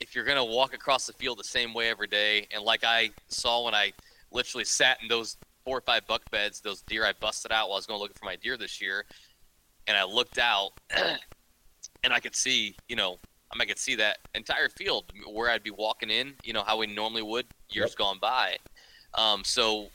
if 0.00 0.14
you're 0.14 0.24
gonna 0.24 0.42
walk 0.42 0.72
across 0.72 1.06
the 1.06 1.12
field 1.12 1.38
the 1.38 1.44
same 1.44 1.74
way 1.74 1.90
every 1.90 2.06
day, 2.06 2.48
and 2.50 2.64
like 2.64 2.82
I 2.82 3.10
saw 3.28 3.66
when 3.66 3.74
I 3.74 3.92
literally 4.32 4.64
sat 4.64 4.96
in 5.02 5.08
those 5.08 5.36
four 5.66 5.76
or 5.76 5.82
five 5.82 6.06
buck 6.06 6.22
beds, 6.30 6.62
those 6.62 6.80
deer 6.80 7.04
I 7.04 7.12
busted 7.20 7.52
out 7.52 7.68
while 7.68 7.74
I 7.74 7.80
was 7.80 7.86
going 7.86 8.00
looking 8.00 8.16
for 8.18 8.24
my 8.24 8.36
deer 8.36 8.56
this 8.56 8.80
year, 8.80 9.04
and 9.86 9.98
I 9.98 10.04
looked 10.04 10.38
out 10.38 10.70
and 12.02 12.10
I 12.10 12.20
could 12.20 12.34
see, 12.34 12.74
you 12.88 12.96
know, 12.96 13.18
I, 13.56 13.58
mean, 13.58 13.62
I 13.62 13.68
could 13.68 13.78
see 13.78 13.94
that 13.96 14.18
entire 14.34 14.68
field 14.68 15.04
where 15.32 15.50
I'd 15.50 15.62
be 15.62 15.70
walking 15.70 16.10
in, 16.10 16.34
you 16.44 16.52
know, 16.52 16.62
how 16.62 16.76
we 16.76 16.86
normally 16.86 17.22
would 17.22 17.46
years 17.70 17.92
Yep. 17.92 17.98
gone 17.98 18.18
by. 18.20 18.58
Um, 19.14 19.42
so 19.44 19.88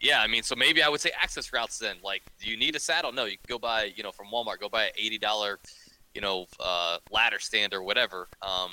yeah, 0.00 0.20
I 0.20 0.26
mean, 0.26 0.42
so 0.42 0.54
maybe 0.54 0.82
I 0.82 0.88
would 0.88 1.00
say 1.00 1.10
access 1.20 1.52
routes 1.52 1.78
then. 1.78 1.96
Like, 2.04 2.22
do 2.40 2.50
you 2.50 2.56
need 2.56 2.76
a 2.76 2.80
saddle? 2.80 3.10
No, 3.10 3.24
you 3.24 3.36
can 3.38 3.46
go 3.48 3.58
buy, 3.58 3.84
you 3.96 4.02
know, 4.02 4.12
from 4.12 4.26
Walmart, 4.32 4.60
go 4.60 4.68
buy 4.68 4.84
an 4.84 4.92
eighty 4.96 5.18
dollar, 5.18 5.58
you 6.14 6.20
know, 6.20 6.46
uh, 6.60 6.98
ladder 7.10 7.38
stand 7.38 7.72
or 7.74 7.82
whatever. 7.82 8.28
Um, 8.42 8.70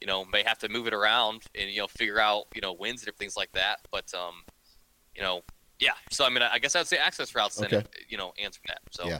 you 0.00 0.06
know, 0.06 0.24
may 0.24 0.42
have 0.44 0.58
to 0.58 0.68
move 0.68 0.86
it 0.86 0.94
around 0.94 1.42
and 1.58 1.70
you 1.70 1.80
know 1.80 1.88
figure 1.88 2.20
out 2.20 2.46
you 2.54 2.60
know 2.60 2.72
wins 2.72 3.04
and 3.06 3.16
things 3.16 3.36
like 3.36 3.52
that. 3.52 3.80
But 3.90 4.12
um, 4.14 4.44
you 5.14 5.22
know, 5.22 5.42
yeah. 5.78 5.94
So 6.10 6.24
I 6.24 6.28
mean, 6.28 6.42
I 6.42 6.58
guess 6.58 6.76
I'd 6.76 6.86
say 6.86 6.96
access 6.96 7.34
routes 7.34 7.56
then. 7.56 7.82
You 8.08 8.16
know, 8.16 8.32
answering 8.38 8.68
that. 8.68 8.80
So 8.90 9.08
Yeah. 9.08 9.18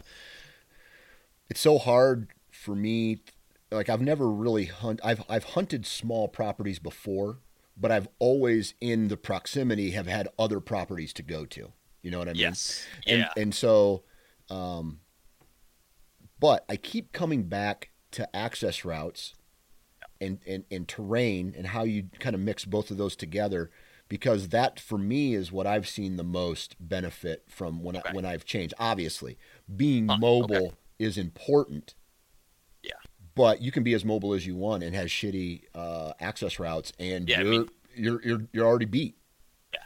it's 1.50 1.60
so 1.60 1.76
hard 1.78 2.28
for 2.50 2.74
me 2.74 3.20
like 3.76 3.88
I've 3.88 4.00
never 4.00 4.30
really 4.30 4.66
hunt 4.66 5.00
I've 5.04 5.22
I've 5.28 5.44
hunted 5.44 5.86
small 5.86 6.28
properties 6.28 6.78
before, 6.78 7.38
but 7.76 7.92
I've 7.92 8.08
always 8.18 8.74
in 8.80 9.08
the 9.08 9.16
proximity 9.16 9.90
have 9.92 10.06
had 10.06 10.28
other 10.38 10.60
properties 10.60 11.12
to 11.14 11.22
go 11.22 11.44
to. 11.46 11.72
You 12.02 12.10
know 12.10 12.18
what 12.18 12.28
I 12.28 12.34
mean? 12.34 12.58
yes, 12.58 12.86
And 13.06 13.20
yeah, 13.20 13.32
and 13.36 13.54
so 13.54 14.04
um 14.50 15.00
But 16.38 16.64
I 16.68 16.76
keep 16.76 17.12
coming 17.12 17.44
back 17.44 17.90
to 18.12 18.34
access 18.34 18.84
routes 18.84 19.34
and, 20.20 20.40
and, 20.46 20.64
and 20.70 20.88
terrain 20.88 21.54
and 21.56 21.68
how 21.68 21.84
you 21.84 22.10
kind 22.20 22.34
of 22.34 22.40
mix 22.40 22.64
both 22.64 22.90
of 22.90 22.96
those 22.98 23.16
together 23.16 23.70
because 24.08 24.48
that 24.50 24.80
for 24.80 24.98
me 24.98 25.34
is 25.34 25.52
what 25.52 25.66
I've 25.66 25.88
seen 25.88 26.16
the 26.16 26.24
most 26.24 26.76
benefit 26.80 27.44
from 27.48 27.82
when 27.82 27.96
Okay. 27.96 28.10
I, 28.10 28.12
when 28.12 28.24
I've 28.26 28.44
changed. 28.44 28.74
Obviously, 28.78 29.38
being 29.74 30.08
Huh, 30.08 30.18
mobile 30.18 30.68
okay. 30.68 30.76
is 30.98 31.18
important. 31.18 31.94
But 33.36 33.60
you 33.60 33.70
can 33.70 33.84
be 33.84 33.92
as 33.92 34.04
mobile 34.04 34.32
as 34.32 34.44
you 34.46 34.56
want 34.56 34.82
and 34.82 34.96
has 34.96 35.10
shitty 35.10 35.64
uh, 35.74 36.14
access 36.18 36.58
routes, 36.58 36.92
and 36.98 37.28
Yeah, 37.28 37.42
you're, 37.42 37.50
mean- 37.50 37.68
you're 37.94 38.22
you're 38.22 38.42
you're 38.52 38.66
already 38.66 38.86
beat. 38.86 39.14
Yeah, 39.72 39.80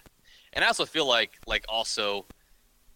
and 0.55 0.65
I 0.65 0.69
also 0.69 0.87
feel 0.87 1.05
like 1.07 1.33
like 1.47 1.65
also, 1.69 2.27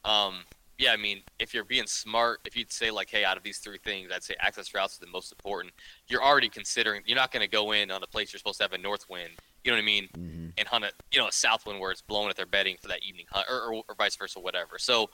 um, 0.05 0.45
yeah, 0.79 0.93
I 0.93 0.97
mean, 0.97 1.23
if 1.41 1.55
you're 1.55 1.65
being 1.65 1.89
smart, 1.89 2.41
if 2.45 2.57
you'd 2.57 2.73
say 2.73 2.93
like, 2.93 3.11
hey, 3.11 3.25
out 3.25 3.37
of 3.37 3.43
these 3.43 3.59
three 3.59 3.79
things, 3.79 4.11
I'd 4.15 4.23
say 4.23 4.37
access 4.39 4.73
routes 4.73 4.95
is 4.95 5.01
the 5.01 5.09
most 5.09 5.33
important. 5.33 5.75
You're 6.07 6.23
already 6.23 6.49
considering. 6.49 7.03
You're 7.05 7.17
not 7.17 7.33
going 7.33 7.43
to 7.43 7.51
go 7.51 7.73
in 7.73 7.91
on 7.91 8.03
a 8.05 8.07
place 8.07 8.33
you're 8.33 8.39
supposed 8.39 8.59
to 8.59 8.65
have 8.65 8.73
a 8.73 8.79
north 8.79 9.11
wind. 9.11 9.31
You 9.65 9.73
know 9.73 9.77
what 9.77 9.83
I 9.83 9.87
mean? 9.87 10.09
Mm-hmm. 10.17 10.47
And 10.57 10.69
hunt 10.69 10.85
a 10.85 10.93
you 11.11 11.19
know 11.19 11.27
a 11.27 11.33
south 11.33 11.67
wind 11.67 11.81
where 11.81 11.91
it's 11.91 12.03
blowing 12.03 12.31
at 12.31 12.37
their 12.37 12.47
bedding 12.47 12.77
for 12.81 12.87
that 12.89 13.03
evening 13.03 13.27
hunt, 13.29 13.47
or, 13.51 13.61
or, 13.61 13.83
or 13.89 13.95
vice 13.97 14.15
versa, 14.15 14.39
whatever. 14.39 14.79
So, 14.79 15.11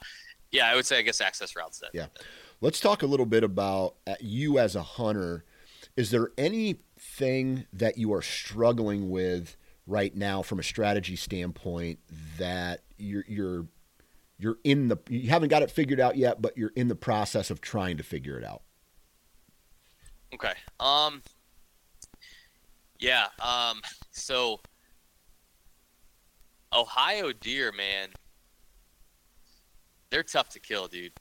yeah, 0.51 0.67
I 0.67 0.75
would 0.75 0.85
say 0.85 0.99
I 0.99 1.01
guess 1.01 1.19
access 1.19 1.55
routes. 1.55 1.79
That 1.79 1.89
Yeah. 1.95 2.07
Let's 2.61 2.79
talk 2.79 3.01
a 3.01 3.07
little 3.07 3.25
bit 3.25 3.43
about 3.43 3.95
uh, 4.05 4.15
you 4.19 4.59
as 4.59 4.75
a 4.75 4.83
hunter. 4.83 5.43
Is 5.97 6.11
there 6.11 6.29
anything 6.37 7.65
that 7.73 7.97
you 7.97 8.13
are 8.13 8.21
struggling 8.21 9.09
with 9.09 9.57
right 9.87 10.15
now 10.15 10.43
from 10.43 10.59
a 10.59 10.63
strategy 10.63 11.15
standpoint 11.15 11.99
that 12.37 12.81
you're 12.97 13.25
you're 13.27 13.65
you're 14.37 14.57
in 14.63 14.89
the 14.89 14.97
you 15.09 15.29
haven't 15.31 15.49
got 15.49 15.63
it 15.63 15.71
figured 15.71 15.99
out 15.99 16.17
yet, 16.17 16.39
but 16.39 16.55
you're 16.55 16.71
in 16.75 16.87
the 16.87 16.95
process 16.95 17.49
of 17.49 17.61
trying 17.61 17.97
to 17.97 18.03
figure 18.03 18.37
it 18.37 18.43
out? 18.45 18.61
Okay. 20.33 20.53
Um. 20.79 21.23
Yeah. 22.99 23.27
Um. 23.39 23.81
So. 24.11 24.59
Ohio 26.73 27.33
deer, 27.33 27.73
man. 27.73 28.09
They're 30.09 30.23
tough 30.23 30.49
to 30.49 30.59
kill, 30.59 30.87
dude. 30.87 31.11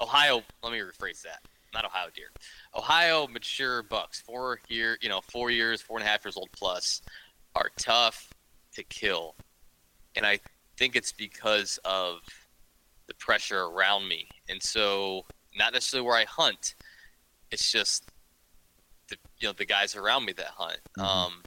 Ohio. 0.00 0.42
Let 0.62 0.72
me 0.72 0.78
rephrase 0.78 1.22
that. 1.22 1.40
Not 1.72 1.84
Ohio 1.84 2.08
deer. 2.14 2.30
Ohio 2.74 3.28
mature 3.28 3.82
bucks, 3.82 4.20
four 4.20 4.60
year, 4.68 4.98
you 5.00 5.08
know, 5.08 5.20
four 5.20 5.50
years, 5.50 5.80
four 5.80 5.98
and 5.98 6.06
a 6.06 6.10
half 6.10 6.24
years 6.24 6.36
old 6.36 6.50
plus, 6.52 7.02
are 7.54 7.70
tough 7.76 8.30
to 8.74 8.82
kill, 8.84 9.34
and 10.16 10.24
I 10.26 10.40
think 10.76 10.96
it's 10.96 11.12
because 11.12 11.78
of 11.84 12.20
the 13.06 13.14
pressure 13.14 13.64
around 13.64 14.08
me, 14.08 14.28
and 14.48 14.62
so 14.62 15.26
not 15.56 15.72
necessarily 15.72 16.06
where 16.06 16.16
I 16.16 16.24
hunt. 16.24 16.74
It's 17.50 17.70
just 17.70 18.04
the 19.08 19.16
you 19.38 19.48
know 19.48 19.52
the 19.52 19.64
guys 19.64 19.94
around 19.96 20.24
me 20.24 20.32
that 20.34 20.46
hunt. 20.46 20.78
Mhm. 20.96 21.04
Um, 21.04 21.42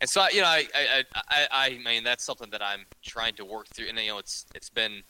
and 0.00 0.08
so 0.10 0.22
I, 0.22 0.28
you 0.30 0.40
know 0.40 0.46
I, 0.48 0.66
I 0.74 1.04
I 1.14 1.46
I 1.50 1.66
I 1.66 1.78
mean 1.84 2.04
that's 2.04 2.24
something 2.24 2.50
that 2.50 2.62
I'm 2.62 2.84
trying 3.02 3.34
to 3.36 3.44
work 3.44 3.68
through, 3.68 3.88
and 3.88 3.98
you 3.98 4.08
know 4.08 4.18
it's 4.18 4.46
it's 4.54 4.70
been 4.70 5.02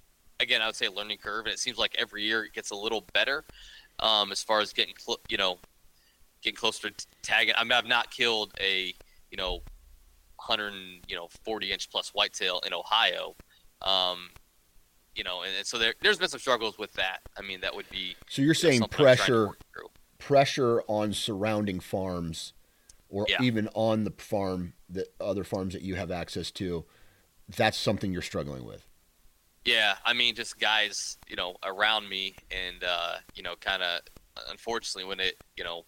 again 0.45 0.63
I 0.63 0.67
would 0.67 0.77
say 0.77 0.87
a 0.87 0.93
learning 0.93 1.19
curve, 1.19 1.47
and 1.47 1.53
it 1.53 1.59
seems 1.59 1.79
like 1.79 1.95
every 1.99 2.23
year 2.23 2.45
it 2.45 2.53
gets 2.53 2.71
a 2.71 2.77
little 2.77 3.05
better 3.13 3.45
um, 3.99 4.31
as 4.31 4.43
far 4.43 4.61
as 4.61 4.73
getting 4.73 4.95
cl- 4.99 5.21
you 5.29 5.37
know 5.37 5.59
getting 6.43 6.57
closer 6.57 6.91
to 6.91 7.07
tagging. 7.23 7.55
I 7.57 7.65
mean 7.65 7.73
I've 7.73 7.87
not 7.87 8.11
killed 8.11 8.53
a 8.61 8.95
you 9.31 9.37
know 9.37 9.63
100 10.37 10.73
you 11.09 11.17
know 11.17 11.29
40 11.45 11.73
inch 11.73 11.91
plus 11.91 12.11
whitetail 12.11 12.61
in 12.67 12.73
Ohio. 12.73 13.35
Um, 13.83 14.31
you 15.15 15.23
know, 15.23 15.43
and, 15.43 15.53
and 15.57 15.67
so 15.67 15.79
there, 15.79 15.95
there's 16.03 16.19
been 16.19 16.29
some 16.29 16.41
struggles 16.41 16.77
with 16.77 16.93
that. 16.95 17.21
I 17.39 17.43
mean, 17.43 17.61
that 17.61 17.75
would 17.75 17.89
be 17.91 18.17
So 18.29 18.43
you're 18.43 18.47
you 18.47 18.49
know, 18.49 18.71
saying 18.71 18.79
trying 18.81 18.89
to 18.91 18.97
pressure 18.97 19.49
pressure 20.19 20.83
on 20.89 21.13
surrounding 21.13 21.81
farms 21.81 22.53
or 23.09 23.27
Yeah. 23.29 23.43
even 23.43 23.69
on 23.75 24.05
the 24.05 24.13
farm 24.19 24.73
that 24.89 25.09
other 25.21 25.45
farms 25.45 25.75
that 25.75 25.83
you 25.83 25.95
have 25.95 26.11
access 26.11 26.51
to. 26.53 26.85
That's 27.57 27.79
something 27.79 28.13
you're 28.13 28.23
struggling 28.23 28.65
with. 28.65 28.87
Yeah, 29.65 29.95
I 30.05 30.13
mean, 30.13 30.35
just 30.35 30.59
guys, 30.59 31.17
you 31.29 31.37
know, 31.37 31.57
around 31.65 32.09
me, 32.09 32.37
and 32.51 32.85
uh, 32.85 33.17
you 33.35 33.43
know, 33.43 33.55
kind 33.57 33.83
of, 33.83 34.01
unfortunately, 34.51 35.09
when 35.09 35.21
it, 35.21 35.37
you 35.57 35.65
know, 35.65 35.85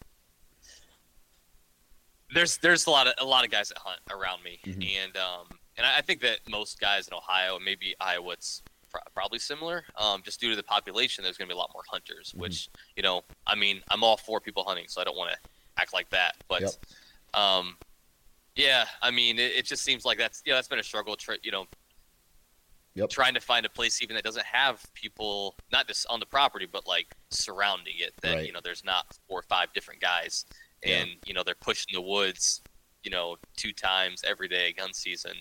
there's 2.35 2.57
there's 2.59 2.87
a 2.87 2.91
lot 2.91 3.07
of 3.07 3.15
a 3.19 3.25
lot 3.25 3.45
of 3.45 3.51
guys 3.51 3.69
that 3.69 3.79
hunt 3.79 4.01
around 4.11 4.43
me, 4.43 4.59
Mhm. 4.65 4.97
and 5.05 5.17
um, 5.17 5.47
and 5.77 5.87
I 5.87 6.01
think 6.01 6.21
that 6.23 6.41
most 6.49 6.81
guys 6.81 7.07
in 7.09 7.15
Ohio, 7.15 7.59
maybe 7.59 7.95
Iowa, 8.01 8.33
it's 8.33 8.63
pro- 8.91 9.03
probably 9.15 9.39
similar. 9.39 9.85
Um, 9.97 10.23
just 10.23 10.41
due 10.41 10.51
to 10.51 10.57
the 10.57 10.63
population, 10.63 11.23
there's 11.23 11.37
going 11.37 11.49
to 11.49 11.55
be 11.55 11.57
a 11.57 11.61
lot 11.61 11.71
more 11.75 11.85
hunters. 11.89 12.33
Mhm. 12.33 12.39
Which, 12.41 12.69
you 12.97 13.03
know, 13.03 13.25
I 13.47 13.55
mean, 13.55 13.83
I'm 13.91 14.03
all 14.03 14.17
for 14.17 14.41
people 14.41 14.65
hunting, 14.65 14.89
so 14.89 15.01
I 15.01 15.05
don't 15.05 15.17
want 15.17 15.33
to 15.33 15.39
act 15.77 15.93
like 15.93 16.09
that, 16.11 16.37
but, 16.49 16.63
Yep. 16.63 16.71
um, 17.35 17.77
yeah, 18.55 18.89
I 19.03 19.11
mean, 19.11 19.39
it, 19.39 19.53
it 19.53 19.67
just 19.67 19.85
seems 19.85 20.07
like 20.07 20.17
that's 20.17 20.43
yeah, 20.47 20.55
that's 20.55 20.69
been 20.69 20.79
a 20.79 20.83
struggle. 20.83 21.15
Tr- 21.17 21.35
you 21.43 21.51
know, 21.51 21.67
Yep. 22.97 23.11
trying 23.11 23.35
to 23.35 23.41
find 23.41 23.65
a 23.67 23.69
place 23.69 24.03
even 24.03 24.15
that 24.17 24.25
doesn't 24.25 24.47
have 24.47 24.83
people 24.95 25.55
not 25.71 25.87
just 25.87 26.07
on 26.11 26.19
the 26.19 26.27
property 26.27 26.67
but 26.71 26.87
like 26.87 27.15
surrounding 27.31 27.95
it 27.99 28.13
that 28.23 28.35
Right. 28.37 28.47
you 28.47 28.53
know 28.53 28.61
there's 28.65 28.85
not 28.85 29.07
four 29.29 29.39
or 29.39 29.43
five 29.43 29.73
different 29.75 30.01
guys 30.01 30.45
Yeah. 30.83 31.01
and 31.03 31.11
you 31.27 31.35
know 31.35 31.43
they're 31.45 31.55
pushing 31.55 31.93
the 31.93 32.01
woods 32.01 32.63
you 33.05 33.11
know 33.11 33.37
two 33.57 33.73
times 33.73 34.23
every 34.27 34.49
day 34.49 34.73
gun 34.73 34.93
season 34.95 35.33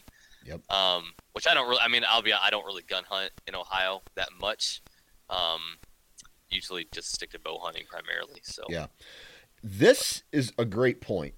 Yep. 0.46 0.70
um 0.70 1.14
which 1.34 1.48
i 1.48 1.54
don't 1.54 1.68
really 1.68 1.82
i 1.82 1.88
mean 1.88 2.04
i'll 2.08 2.22
be 2.22 2.34
i 2.34 2.50
don't 2.50 2.66
really 2.66 2.84
gun 2.84 3.04
hunt 3.10 3.32
in 3.48 3.56
ohio 3.56 4.02
that 4.16 4.30
much 4.40 4.82
um 5.30 5.62
usually 6.50 6.88
just 6.94 7.12
stick 7.14 7.32
to 7.32 7.40
bow 7.40 7.58
hunting 7.60 7.84
primarily 7.90 8.42
so 8.44 8.64
Yeah. 8.70 8.88
This 9.64 10.22
is 10.32 10.54
a 10.60 10.66
great 10.66 11.02
point 11.02 11.34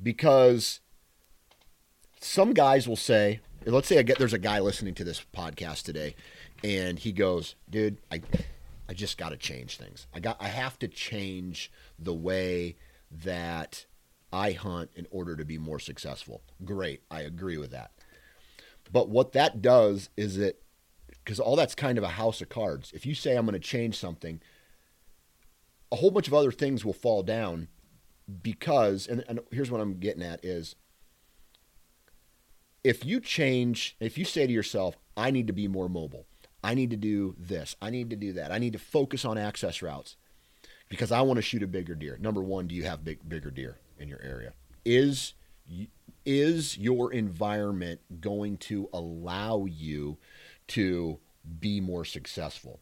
because 0.00 0.78
some 2.20 2.52
guys 2.54 2.86
will 2.88 2.94
say, 2.96 3.40
let's 3.74 3.88
say 3.88 3.98
I 3.98 4.02
get 4.02 4.18
there's 4.18 4.32
a 4.32 4.38
guy 4.38 4.60
listening 4.60 4.94
to 4.94 5.04
this 5.04 5.24
podcast 5.34 5.82
today 5.82 6.14
and 6.62 6.98
he 6.98 7.12
goes, 7.12 7.56
"Dude, 7.68 7.98
I 8.10 8.22
I 8.88 8.94
just 8.94 9.18
got 9.18 9.30
to 9.30 9.36
change 9.36 9.76
things. 9.76 10.06
I 10.14 10.20
got 10.20 10.36
I 10.40 10.48
have 10.48 10.78
to 10.80 10.88
change 10.88 11.70
the 11.98 12.14
way 12.14 12.76
that 13.10 13.86
I 14.32 14.52
hunt 14.52 14.90
in 14.94 15.06
order 15.10 15.36
to 15.36 15.44
be 15.44 15.58
more 15.58 15.80
successful." 15.80 16.42
Great. 16.64 17.02
I 17.10 17.22
agree 17.22 17.58
with 17.58 17.70
that. 17.72 17.90
But 18.92 19.08
what 19.08 19.32
that 19.32 19.62
does 19.62 20.10
is 20.16 20.38
it 20.38 20.62
because 21.24 21.40
all 21.40 21.56
that's 21.56 21.74
kind 21.74 21.98
of 21.98 22.04
a 22.04 22.08
house 22.08 22.40
of 22.40 22.48
cards. 22.48 22.92
If 22.94 23.04
you 23.04 23.14
say 23.14 23.36
I'm 23.36 23.46
going 23.46 23.54
to 23.54 23.58
change 23.58 23.98
something, 23.98 24.40
a 25.90 25.96
whole 25.96 26.12
bunch 26.12 26.28
of 26.28 26.34
other 26.34 26.52
things 26.52 26.84
will 26.84 26.92
fall 26.92 27.22
down 27.22 27.68
because 28.42 29.06
and, 29.06 29.24
and 29.28 29.40
here's 29.50 29.70
what 29.70 29.80
I'm 29.80 29.98
getting 29.98 30.22
at 30.22 30.44
is 30.44 30.76
if 32.86 33.04
you 33.04 33.18
change 33.18 33.96
if 33.98 34.16
you 34.16 34.24
say 34.24 34.46
to 34.46 34.52
yourself 34.52 34.96
I 35.16 35.32
need 35.32 35.48
to 35.48 35.52
be 35.52 35.66
more 35.66 35.88
mobile. 35.88 36.26
I 36.62 36.74
need 36.74 36.90
to 36.90 36.96
do 36.96 37.34
this. 37.38 37.74
I 37.82 37.90
need 37.90 38.10
to 38.10 38.16
do 38.16 38.32
that. 38.34 38.52
I 38.52 38.58
need 38.58 38.74
to 38.74 38.78
focus 38.78 39.24
on 39.24 39.38
access 39.38 39.82
routes 39.82 40.16
because 40.88 41.10
I 41.10 41.20
want 41.22 41.38
to 41.38 41.42
shoot 41.42 41.62
a 41.62 41.66
bigger 41.66 41.96
deer. 41.96 42.16
Number 42.20 42.42
1 42.42 42.68
do 42.68 42.74
you 42.74 42.84
have 42.84 43.04
big 43.04 43.28
bigger 43.28 43.50
deer 43.50 43.78
in 43.98 44.08
your 44.08 44.22
area? 44.22 44.52
Is 44.84 45.34
is 46.24 46.78
your 46.78 47.12
environment 47.12 48.00
going 48.20 48.56
to 48.58 48.88
allow 48.92 49.64
you 49.64 50.18
to 50.68 51.18
be 51.58 51.80
more 51.80 52.04
successful? 52.04 52.80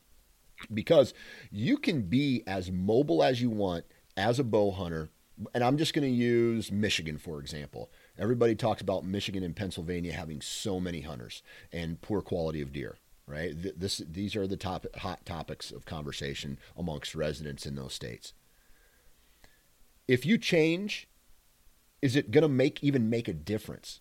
Because 0.72 1.14
you 1.50 1.78
can 1.78 2.02
be 2.02 2.42
as 2.46 2.70
mobile 2.70 3.22
as 3.22 3.40
you 3.40 3.48
want 3.48 3.86
as 4.18 4.38
a 4.38 4.44
bow 4.44 4.70
hunter. 4.70 5.10
And 5.54 5.64
I'm 5.64 5.78
just 5.78 5.94
going 5.94 6.06
to 6.06 6.14
use 6.14 6.70
Michigan, 6.70 7.18
for 7.18 7.40
example. 7.40 7.90
Everybody 8.18 8.54
talks 8.54 8.80
about 8.80 9.04
Michigan 9.04 9.42
and 9.42 9.56
Pennsylvania 9.56 10.12
having 10.12 10.40
so 10.40 10.78
many 10.78 11.00
hunters 11.00 11.42
and 11.72 12.00
poor 12.00 12.20
quality 12.20 12.60
of 12.60 12.72
deer, 12.72 12.98
right? 13.26 13.52
This, 13.54 13.98
these 13.98 14.36
are 14.36 14.46
the 14.46 14.56
top, 14.56 14.86
hot 14.96 15.26
topics 15.26 15.72
of 15.72 15.84
conversation 15.84 16.58
amongst 16.76 17.14
residents 17.14 17.66
in 17.66 17.74
those 17.74 17.92
states. 17.92 18.32
If 20.06 20.24
you 20.24 20.38
change, 20.38 21.08
is 22.02 22.14
it 22.14 22.30
going 22.30 22.42
to 22.42 22.48
make 22.48 22.84
even 22.84 23.10
make 23.10 23.26
a 23.26 23.32
difference? 23.32 24.00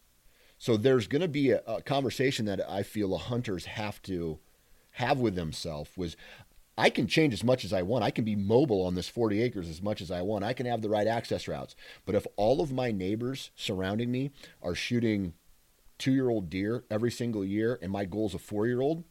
So 0.59 0.77
there's 0.77 1.07
going 1.07 1.21
to 1.21 1.27
be 1.27 1.51
a, 1.51 1.61
a 1.65 1.81
conversation 1.81 2.45
that 2.45 2.61
I 2.69 2.83
feel 2.83 3.09
the 3.09 3.17
hunters 3.17 3.65
have 3.65 4.01
to 4.03 4.39
have 4.97 5.17
with 5.19 5.35
themselves 5.35 5.89
was 5.97 6.15
I 6.77 6.89
can 6.89 7.07
change 7.07 7.33
as 7.33 7.43
much 7.43 7.63
as 7.63 7.71
I 7.73 7.83
want. 7.83 8.03
I 8.03 8.11
can 8.11 8.25
be 8.25 8.35
mobile 8.35 8.85
on 8.85 8.95
this 8.95 9.07
40 9.07 9.41
acres 9.41 9.69
as 9.69 9.81
much 9.81 10.01
as 10.01 10.09
I 10.09 10.21
want. 10.21 10.43
I 10.43 10.53
can 10.53 10.65
have 10.65 10.81
the 10.81 10.89
right 10.89 11.07
access 11.07 11.47
routes. 11.47 11.75
But 12.05 12.15
if 12.15 12.25
all 12.35 12.61
of 12.61 12.71
my 12.71 12.91
neighbors 12.91 13.51
surrounding 13.55 14.11
me 14.11 14.31
are 14.61 14.73
shooting 14.75 15.33
two 15.99 16.11
year 16.13 16.29
old 16.29 16.49
deer 16.49 16.83
every 16.89 17.11
single 17.11 17.45
year 17.45 17.77
and 17.81 17.91
my 17.91 18.05
goal 18.05 18.25
is 18.25 18.33
a 18.33 18.39
four 18.39 18.65
year 18.65 18.81
old, 18.81 19.03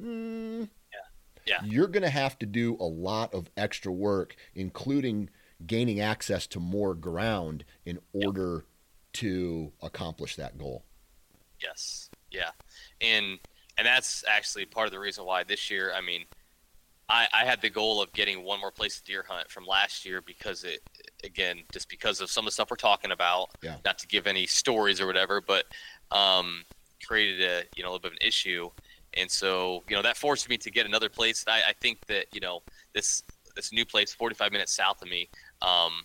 mm, 0.00 0.68
Yeah. 0.92 0.98
yeah. 1.46 1.60
you're 1.64 1.88
going 1.88 2.04
to 2.04 2.08
have 2.08 2.38
to 2.38 2.46
do 2.46 2.76
a 2.78 2.84
lot 2.84 3.34
of 3.34 3.50
extra 3.56 3.92
work, 3.92 4.36
including 4.54 5.28
gaining 5.66 5.98
access 5.98 6.46
to 6.46 6.60
more 6.60 6.94
ground 6.94 7.64
in 7.84 7.98
order 8.12 8.64
to 9.14 9.72
accomplish 9.82 10.36
that 10.36 10.56
goal. 10.56 10.84
Yes. 11.60 12.10
Yeah. 12.30 12.50
And 13.00 13.40
and 13.76 13.86
that's 13.86 14.24
actually 14.28 14.66
part 14.66 14.86
of 14.86 14.92
the 14.92 14.98
reason 15.00 15.24
why 15.24 15.42
this 15.44 15.70
year, 15.70 15.92
I 15.94 16.00
mean, 16.00 16.24
I, 17.08 17.26
I 17.32 17.44
had 17.44 17.62
the 17.62 17.70
goal 17.70 18.02
of 18.02 18.12
getting 18.12 18.44
one 18.44 18.60
more 18.60 18.70
place 18.70 19.00
to 19.00 19.04
deer 19.04 19.24
hunt 19.26 19.50
from 19.50 19.64
last 19.64 20.04
year 20.04 20.20
because 20.20 20.64
it, 20.64 20.80
again, 21.24 21.62
just 21.72 21.88
because 21.88 22.20
of 22.20 22.30
some 22.30 22.42
of 22.42 22.46
the 22.46 22.52
stuff 22.52 22.70
we're 22.70 22.76
talking 22.76 23.12
about. 23.12 23.50
Yeah. 23.62 23.76
Not 23.84 23.98
to 23.98 24.06
give 24.06 24.26
any 24.26 24.46
stories 24.46 25.00
or 25.00 25.06
whatever, 25.06 25.40
but 25.40 25.64
um, 26.10 26.64
created 27.06 27.40
a 27.42 27.62
you 27.76 27.82
know 27.82 27.90
a 27.90 27.92
little 27.92 28.10
bit 28.10 28.12
of 28.12 28.18
an 28.20 28.26
issue, 28.26 28.70
and 29.14 29.30
so 29.30 29.84
you 29.88 29.96
know 29.96 30.02
that 30.02 30.16
forced 30.16 30.48
me 30.48 30.58
to 30.58 30.70
get 30.70 30.86
another 30.86 31.08
place. 31.08 31.44
I, 31.46 31.62
I 31.68 31.72
think 31.80 32.06
that 32.06 32.26
you 32.32 32.40
know 32.40 32.62
this 32.94 33.22
this 33.56 33.72
new 33.72 33.84
place, 33.84 34.14
45 34.14 34.52
minutes 34.52 34.76
south 34.76 35.02
of 35.02 35.08
me. 35.08 35.28
Um, 35.62 36.04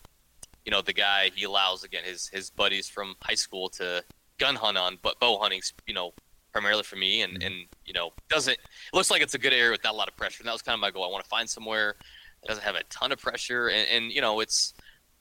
you 0.65 0.71
know 0.71 0.81
the 0.81 0.93
guy 0.93 1.29
he 1.35 1.43
allows 1.43 1.83
again 1.83 2.03
his 2.03 2.27
his 2.29 2.49
buddies 2.49 2.87
from 2.87 3.15
high 3.21 3.35
school 3.35 3.69
to 3.69 4.03
gun 4.39 4.55
hunt 4.55 4.77
on, 4.77 4.97
but 5.01 5.19
bow 5.19 5.37
hunting's 5.39 5.73
you 5.85 5.93
know 5.93 6.13
primarily 6.53 6.83
for 6.83 6.95
me, 6.95 7.21
and 7.21 7.43
and 7.43 7.55
you 7.85 7.93
know 7.93 8.11
doesn't 8.29 8.53
it 8.53 8.59
looks 8.93 9.11
like 9.11 9.21
it's 9.21 9.33
a 9.33 9.39
good 9.39 9.51
area 9.51 9.71
with 9.71 9.83
not 9.83 9.93
a 9.93 9.97
lot 9.97 10.07
of 10.07 10.15
pressure. 10.15 10.41
And 10.41 10.47
that 10.47 10.53
was 10.53 10.61
kind 10.61 10.75
of 10.75 10.79
my 10.79 10.91
goal. 10.91 11.03
I 11.03 11.07
want 11.07 11.23
to 11.23 11.29
find 11.29 11.49
somewhere 11.49 11.95
that 12.41 12.47
doesn't 12.47 12.63
have 12.63 12.75
a 12.75 12.83
ton 12.89 13.11
of 13.11 13.19
pressure, 13.19 13.67
and, 13.67 13.87
and 13.89 14.11
you 14.11 14.21
know 14.21 14.39
it's 14.39 14.73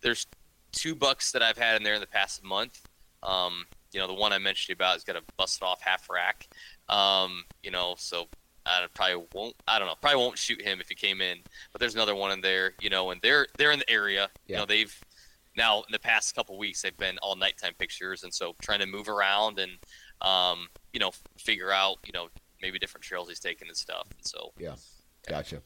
there's 0.03 0.27
two 0.71 0.95
bucks 0.95 1.33
that 1.33 1.43
I've 1.43 1.59
had 1.59 1.77
in 1.77 1.83
there 1.83 1.95
in 1.95 2.01
the 2.01 2.07
past 2.07 2.45
month. 2.45 2.87
Um, 3.23 3.67
you 3.93 3.99
know 3.99 4.07
the 4.07 4.15
one 4.15 4.33
I 4.33 4.39
mentioned 4.39 4.77
about 4.77 4.93
has 4.93 5.05
got 5.05 5.17
a 5.17 5.23
busted 5.37 5.63
off 5.65 5.81
half 5.81 6.09
rack. 6.09 6.49
Um, 6.89 7.45
you 7.63 7.71
know 7.71 7.95
so. 7.99 8.27
I 8.65 8.87
probably 8.95 9.27
won't. 9.35 9.57
I 9.67 9.81
don't 9.81 9.89
know. 9.89 9.97
Probably 10.01 10.21
won't 10.21 10.39
shoot 10.39 10.63
him 10.63 10.81
if 10.81 10.89
he 10.89 10.95
came 10.95 11.21
in. 11.21 11.39
But 11.73 11.81
there's 11.81 11.97
another 11.97 12.15
one 12.15 12.31
in 12.31 12.41
there, 12.41 12.75
you 12.81 12.91
know, 12.91 13.11
and 13.11 13.21
they're 13.21 13.49
they're 13.59 13.73
in 13.73 13.81
the 13.81 13.91
area. 13.91 14.31
Yeah. 14.47 14.55
You 14.55 14.61
know, 14.61 14.67
they've 14.67 15.05
now 15.57 15.79
in 15.79 15.91
the 15.91 15.99
past 15.99 16.35
couple 16.35 16.57
weeks 16.57 16.83
they've 16.83 16.97
been 16.97 17.19
all 17.19 17.37
nighttime 17.37 17.75
pictures, 17.79 18.23
and 18.23 18.33
so 18.33 18.55
trying 18.63 18.79
to 18.79 18.87
move 18.87 19.09
around 19.09 19.59
and 19.59 19.73
um, 20.23 20.69
you 20.93 21.01
know 21.01 21.11
figure 21.37 21.71
out 21.71 21.99
you 22.07 22.13
know 22.13 22.29
maybe 22.63 22.79
different 22.79 23.05
trails 23.05 23.29
he's 23.29 23.41
taking 23.41 23.69
and 23.69 23.77
stuff. 23.77 24.07
And 24.17 24.27
so 24.27 24.53
Yeah. 24.59 24.77
Gotcha. 25.29 25.63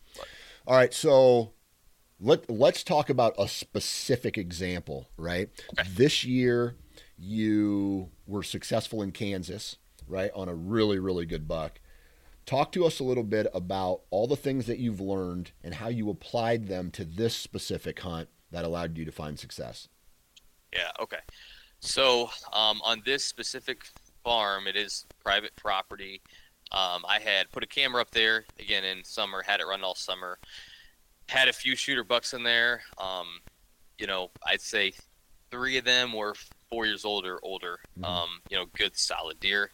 All 0.67 0.77
right, 0.77 0.93
so 0.93 1.53
let 2.21 2.49
let's 2.51 2.83
talk 2.83 3.09
about 3.11 3.35
a 3.39 3.49
specific 3.49 4.37
example, 4.37 5.09
right? 5.17 5.49
Okay. 5.79 5.89
This 5.95 6.25
year 6.25 6.77
you 7.19 8.11
were 8.27 8.43
successful 8.43 9.03
in 9.03 9.13
Kansas, 9.13 9.77
right, 10.07 10.31
on 10.35 10.49
a 10.49 10.55
really 10.55 10.99
really 10.99 11.27
good 11.27 11.47
buck. 11.47 11.81
Talk 12.45 12.71
to 12.73 12.85
us 12.85 13.01
a 13.01 13.05
little 13.05 13.25
bit 13.25 13.49
about 13.53 14.03
all 14.11 14.27
the 14.27 14.37
things 14.37 14.67
that 14.67 14.79
you've 14.79 15.01
learned 15.01 15.51
and 15.65 15.75
how 15.75 15.89
you 15.89 16.09
applied 16.11 16.69
them 16.69 16.91
to 16.93 17.05
this 17.05 17.35
specific 17.35 17.99
hunt 18.01 18.29
that 18.53 18.65
allowed 18.65 18.97
you 18.97 19.05
to 19.05 19.11
find 19.11 19.37
success. 19.39 19.89
Yeah. 20.73 20.91
Okay. 21.01 21.19
So 21.81 22.31
um, 22.53 22.81
on 22.85 23.03
this 23.05 23.25
specific 23.25 23.85
farm, 24.27 24.67
it 24.67 24.75
is 24.75 25.07
private 25.23 25.55
property. 25.55 26.21
Um, 26.73 27.05
I 27.09 27.21
had 27.21 27.49
put 27.53 27.63
a 27.63 27.67
camera 27.67 28.01
up 28.01 28.11
there 28.11 28.45
again 28.59 28.83
in 28.85 29.05
summer, 29.05 29.41
had 29.41 29.61
it 29.61 29.67
run 29.69 29.85
all 29.85 29.95
summer. 29.95 30.39
Had 31.29 31.47
a 31.47 31.53
few 31.53 31.77
shooter 31.77 32.03
bucks 32.03 32.35
in 32.35 32.43
there. 32.43 32.83
Um, 32.99 33.27
you 33.99 34.09
know, 34.09 34.31
I'd 34.45 34.61
say 34.61 34.95
three 35.53 35.79
of 35.79 35.85
them 35.85 36.13
were 36.13 36.35
four 36.69 36.87
years 36.87 37.05
old 37.05 37.25
or 37.25 37.39
older. 37.45 37.79
Mhm. 38.01 38.05
Um, 38.05 38.41
you 38.51 38.57
know, 38.57 38.67
good 38.77 38.97
solid 38.97 39.39
deer. 39.39 39.71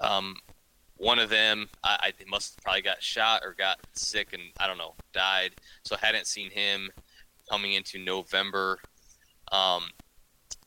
Um, 0.00 0.36
one 0.96 1.18
of 1.18 1.28
them, 1.28 1.68
I, 1.82 2.12
I 2.20 2.24
must 2.28 2.54
have 2.54 2.62
probably 2.62 2.82
got 2.82 3.02
shot 3.02 3.42
or 3.44 3.54
got 3.54 3.80
sick 3.94 4.32
and 4.32 4.42
I 4.60 4.68
don't 4.68 4.78
know, 4.78 4.94
died. 5.12 5.56
So 5.82 5.96
I 6.00 6.06
hadn't 6.06 6.28
seen 6.28 6.50
him 6.52 6.90
coming 7.48 7.72
into 7.72 7.98
November. 7.98 8.78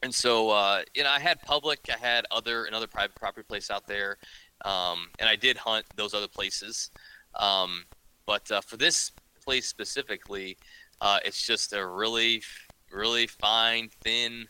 And 0.04 0.14
so 0.14 0.50
uh, 0.50 0.82
you 0.94 1.04
know, 1.04 1.10
I 1.10 1.20
had 1.20 1.42
public, 1.42 1.80
I 1.90 1.98
had 1.98 2.26
other 2.30 2.66
another 2.66 2.88
private 2.88 3.16
property 3.16 3.46
place 3.48 3.72
out 3.72 3.88
there, 3.88 4.18
um, 4.66 5.08
and 5.18 5.30
I 5.30 5.38
did 5.38 5.58
hunt 5.58 5.86
those 5.96 6.14
other 6.14 6.28
places. 6.28 6.92
Um, 7.36 7.86
but 8.26 8.52
uh, 8.52 8.62
for 8.62 8.76
this 8.76 9.12
place 9.44 9.68
specifically, 9.68 10.58
uh, 11.00 11.20
it's 11.24 11.46
just 11.48 11.74
a 11.74 11.86
really, 11.86 12.44
really 12.92 13.28
fine, 13.28 13.90
thin 14.04 14.48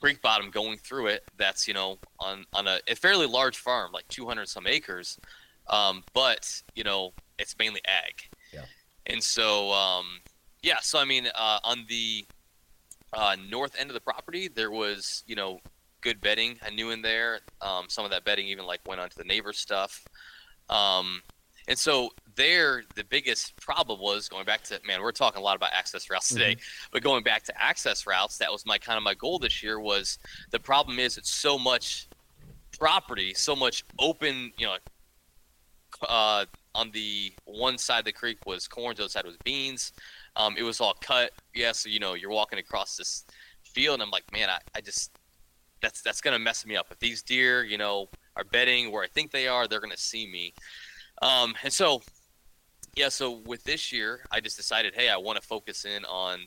creek 0.00 0.22
bottom 0.22 0.50
going 0.50 0.78
through 0.78 1.08
it. 1.08 1.24
That's 1.36 1.66
you 1.66 1.74
know 1.74 1.98
on 2.20 2.44
on 2.52 2.68
a, 2.68 2.78
a 2.88 2.94
fairly 2.94 3.26
large 3.26 3.58
farm, 3.58 3.90
like 3.92 4.06
200 4.08 4.48
some 4.48 4.68
acres, 4.68 5.18
um, 5.70 6.04
but 6.14 6.62
you 6.76 6.84
know 6.84 7.12
it's 7.38 7.56
mainly 7.58 7.80
ag. 7.86 8.28
Yeah. 8.52 8.64
And 9.06 9.20
so 9.20 9.72
um, 9.72 10.06
yeah, 10.62 10.78
so 10.80 11.00
I 11.00 11.04
mean 11.04 11.26
uh, 11.34 11.58
on 11.64 11.84
the 11.88 12.24
uh, 13.12 13.36
north 13.50 13.74
end 13.78 13.90
of 13.90 13.94
the 13.94 14.00
property, 14.00 14.48
there 14.48 14.70
was 14.70 15.22
you 15.26 15.36
know 15.36 15.60
good 16.00 16.20
bedding 16.20 16.58
I 16.64 16.70
knew 16.70 16.90
in 16.90 17.02
there. 17.02 17.40
Um, 17.60 17.86
some 17.88 18.04
of 18.04 18.10
that 18.10 18.24
bedding 18.24 18.46
even 18.48 18.66
like 18.66 18.80
went 18.86 19.00
onto 19.00 19.16
the 19.16 19.24
neighbor 19.24 19.52
stuff. 19.52 20.04
Um, 20.68 21.22
and 21.68 21.78
so 21.78 22.10
there, 22.34 22.82
the 22.96 23.04
biggest 23.04 23.56
problem 23.60 24.00
was 24.00 24.28
going 24.28 24.44
back 24.44 24.62
to 24.64 24.80
man. 24.86 25.00
We're 25.00 25.12
talking 25.12 25.40
a 25.40 25.44
lot 25.44 25.56
about 25.56 25.72
access 25.72 26.10
routes 26.10 26.28
today, 26.28 26.56
but 26.92 27.02
going 27.02 27.22
back 27.22 27.44
to 27.44 27.62
access 27.62 28.06
routes, 28.06 28.38
that 28.38 28.50
was 28.50 28.66
my 28.66 28.78
kind 28.78 28.96
of 28.96 29.02
my 29.02 29.14
goal 29.14 29.38
this 29.38 29.62
year. 29.62 29.78
Was 29.78 30.18
the 30.50 30.58
problem 30.58 30.98
is 30.98 31.16
it's 31.18 31.30
so 31.30 31.58
much 31.58 32.08
property, 32.78 33.32
so 33.34 33.54
much 33.54 33.84
open. 33.98 34.52
You 34.58 34.66
know, 34.66 34.76
uh, 36.08 36.46
on 36.74 36.90
the 36.90 37.32
one 37.44 37.78
side 37.78 38.00
of 38.00 38.04
the 38.06 38.12
creek 38.12 38.38
was 38.44 38.66
corn, 38.66 38.96
the 38.96 39.02
other 39.04 39.10
side 39.10 39.24
was 39.24 39.36
beans. 39.44 39.92
Um, 40.36 40.56
it 40.56 40.62
was 40.62 40.80
all 40.80 40.94
cut. 41.00 41.32
Yeah, 41.54 41.72
so 41.72 41.88
you 41.88 42.00
know 42.00 42.14
you're 42.14 42.30
walking 42.30 42.58
across 42.58 42.96
this 42.96 43.24
field, 43.62 43.94
and 43.94 44.02
I'm 44.02 44.10
like, 44.10 44.30
man, 44.32 44.50
I, 44.50 44.58
I 44.74 44.80
just 44.80 45.18
that's 45.80 46.02
that's 46.02 46.20
gonna 46.20 46.38
mess 46.38 46.64
me 46.64 46.76
up. 46.76 46.86
If 46.90 46.98
these 46.98 47.22
deer, 47.22 47.64
you 47.64 47.78
know, 47.78 48.08
are 48.36 48.44
bedding 48.44 48.90
where 48.90 49.02
I 49.02 49.08
think 49.08 49.30
they 49.30 49.48
are, 49.48 49.68
they're 49.68 49.80
gonna 49.80 49.96
see 49.96 50.26
me. 50.26 50.54
Um, 51.20 51.54
and 51.62 51.72
so, 51.72 52.02
yeah, 52.96 53.08
so 53.08 53.42
with 53.46 53.64
this 53.64 53.92
year, 53.92 54.24
I 54.30 54.40
just 54.40 54.56
decided, 54.56 54.94
hey, 54.94 55.08
I 55.08 55.16
want 55.16 55.40
to 55.40 55.46
focus 55.46 55.84
in 55.84 56.04
on, 56.04 56.40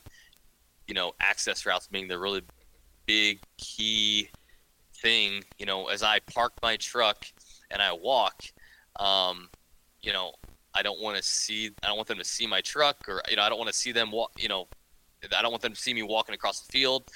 you 0.88 0.94
know, 0.94 1.14
access 1.20 1.66
routes 1.66 1.88
being 1.88 2.08
the 2.08 2.20
really 2.20 2.42
big 3.06 3.40
key 3.58 4.30
thing. 5.02 5.44
You 5.60 5.66
know, 5.66 5.88
as 5.88 6.04
I 6.04 6.20
park 6.20 6.54
my 6.62 6.78
truck 6.78 7.26
and 7.72 7.82
I 7.82 7.94
walk, 7.94 8.44
um, 9.00 9.50
you 10.02 10.14
know, 10.14 10.34
I 10.76 10.82
don't 10.82 11.02
want 11.02 11.18
to 11.18 11.24
see, 11.24 11.72
I 11.84 11.88
don't 11.88 11.96
want 11.96 12.08
them 12.08 12.18
to 12.18 12.24
see 12.24 12.46
my 12.46 12.62
truck, 12.62 13.08
or 13.08 13.22
you 13.30 13.38
know, 13.38 13.44
I 13.44 13.50
don't 13.50 13.58
want 13.58 13.70
to 13.70 13.76
see 13.76 13.92
them 13.92 14.12
walk. 14.12 14.32
You 14.38 14.50
know, 14.50 14.68
I 15.36 15.42
don't 15.42 15.52
want 15.52 15.62
them 15.62 15.74
to 15.74 15.80
see 15.80 15.94
me 15.94 16.04
walking 16.04 16.36
across 16.36 16.62
the 16.62 16.72
field. 16.72 17.10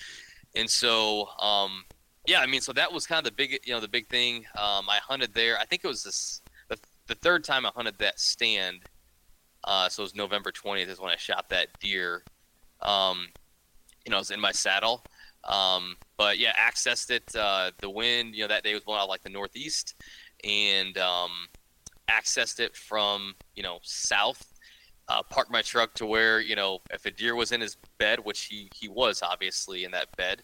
And 0.56 0.70
so, 0.70 1.28
um, 1.40 1.84
yeah, 2.26 2.40
I 2.42 2.48
mean, 2.48 2.62
so 2.62 2.74
that 2.74 2.92
was 2.92 3.06
kind 3.06 3.20
of 3.20 3.26
the 3.26 3.32
big, 3.32 3.60
you 3.66 3.74
know, 3.74 3.80
the 3.80 3.88
big 3.88 4.08
thing. 4.08 4.46
Um, 4.58 4.90
I 4.90 5.00
hunted 5.02 5.34
there. 5.34 5.58
I 5.60 5.66
think 5.66 5.84
it 5.84 5.88
was 5.88 6.04
this 6.04 6.42
the, 6.70 6.78
the 7.08 7.16
third 7.16 7.44
time 7.44 7.66
I 7.66 7.72
hunted 7.76 7.98
that 8.00 8.20
stand. 8.20 8.82
Uh, 9.64 9.90
so 9.90 10.02
it 10.02 10.06
was 10.06 10.16
November 10.16 10.52
20th 10.52 10.88
is 10.88 11.00
when 11.00 11.12
I 11.12 11.18
shot 11.18 11.50
that 11.50 11.68
deer. 11.80 12.24
Um, 12.82 13.28
you 14.06 14.12
know, 14.12 14.18
I 14.18 14.20
was 14.20 14.32
in 14.32 14.40
my 14.40 14.52
saddle. 14.54 15.04
Um, 15.44 15.98
but 16.18 16.38
yeah, 16.38 16.54
accessed 16.54 17.12
it. 17.12 17.36
Uh, 17.36 17.72
the 17.80 17.90
wind, 17.90 18.36
you 18.36 18.42
know, 18.42 18.48
that 18.48 18.64
day 18.64 18.74
was 18.74 18.84
blowing 18.84 19.02
out 19.02 19.10
like 19.10 19.24
the 19.24 19.30
northeast, 19.30 19.96
and 20.44 20.98
um, 20.98 21.32
accessed 22.10 22.60
it 22.60 22.76
from 22.76 23.36
you 23.56 23.64
know 23.64 23.80
south. 23.84 24.54
Uh, 25.08 25.24
parked 25.24 25.52
my 25.52 25.62
truck 25.62 25.94
to 25.96 26.06
where 26.06 26.40
you 26.40 26.56
know 26.56 26.80
if 26.92 27.06
a 27.06 27.12
deer 27.12 27.36
was 27.36 27.52
in 27.52 27.62
his 27.62 27.78
bed, 27.98 28.20
which 28.24 28.44
he 28.44 28.70
he 28.76 28.88
was 28.88 29.22
obviously 29.22 29.84
in 29.84 29.92
that 29.92 30.16
bed, 30.18 30.42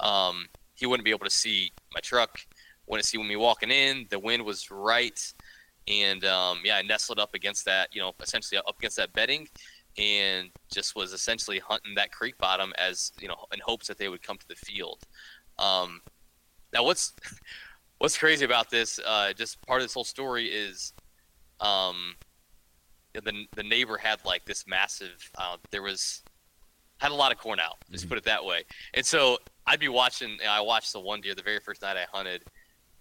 um, 0.00 0.46
he 0.74 0.86
wouldn't 0.86 1.04
be 1.04 1.10
able 1.10 1.24
to 1.24 1.30
see 1.30 1.72
my 1.94 2.00
truck. 2.00 2.38
Wouldn't 2.86 3.06
see 3.06 3.22
me 3.22 3.36
walking 3.36 3.70
in. 3.70 4.06
The 4.10 4.18
wind 4.18 4.44
was 4.44 4.70
right, 4.70 5.20
and 5.88 6.24
um, 6.24 6.60
yeah, 6.64 6.76
I 6.76 6.82
nestled 6.82 7.18
up 7.18 7.34
against 7.34 7.64
that. 7.66 7.94
You 7.94 8.02
know, 8.02 8.12
essentially 8.20 8.58
up 8.58 8.76
against 8.78 8.96
that 8.96 9.12
bedding, 9.12 9.48
and 9.98 10.50
just 10.70 10.96
was 10.96 11.12
essentially 11.12 11.58
hunting 11.58 11.94
that 11.96 12.12
creek 12.12 12.36
bottom 12.38 12.72
as 12.76 13.12
you 13.20 13.28
know 13.28 13.46
in 13.52 13.60
hopes 13.60 13.86
that 13.88 13.98
they 13.98 14.08
would 14.08 14.22
come 14.22 14.36
to 14.38 14.48
the 14.48 14.56
field. 14.56 14.98
Um, 15.58 16.00
now, 16.72 16.84
what's 16.84 17.12
what's 17.98 18.16
crazy 18.18 18.44
about 18.44 18.70
this? 18.70 18.98
Uh, 19.04 19.32
just 19.32 19.64
part 19.66 19.80
of 19.80 19.84
this 19.84 19.94
whole 19.94 20.04
story 20.04 20.46
is, 20.46 20.92
um, 21.62 22.16
the 23.14 23.46
the 23.54 23.62
neighbor 23.62 23.96
had 23.96 24.24
like 24.24 24.44
this 24.44 24.66
massive. 24.66 25.30
Uh, 25.36 25.56
there 25.70 25.82
was 25.82 26.22
had 26.98 27.10
a 27.10 27.14
lot 27.14 27.32
of 27.32 27.38
corn 27.38 27.58
out. 27.60 27.76
Just 27.90 28.04
Mhm. 28.06 28.10
put 28.10 28.18
it 28.18 28.24
that 28.24 28.44
way. 28.44 28.64
And 28.94 29.04
so 29.04 29.38
I'd 29.66 29.80
be 29.80 29.88
watching. 29.88 30.38
I 30.46 30.60
watched 30.60 30.92
the 30.92 31.00
one 31.00 31.20
deer 31.20 31.34
the 31.34 31.42
very 31.42 31.58
first 31.60 31.82
night 31.82 31.96
I 31.96 32.04
hunted. 32.12 32.44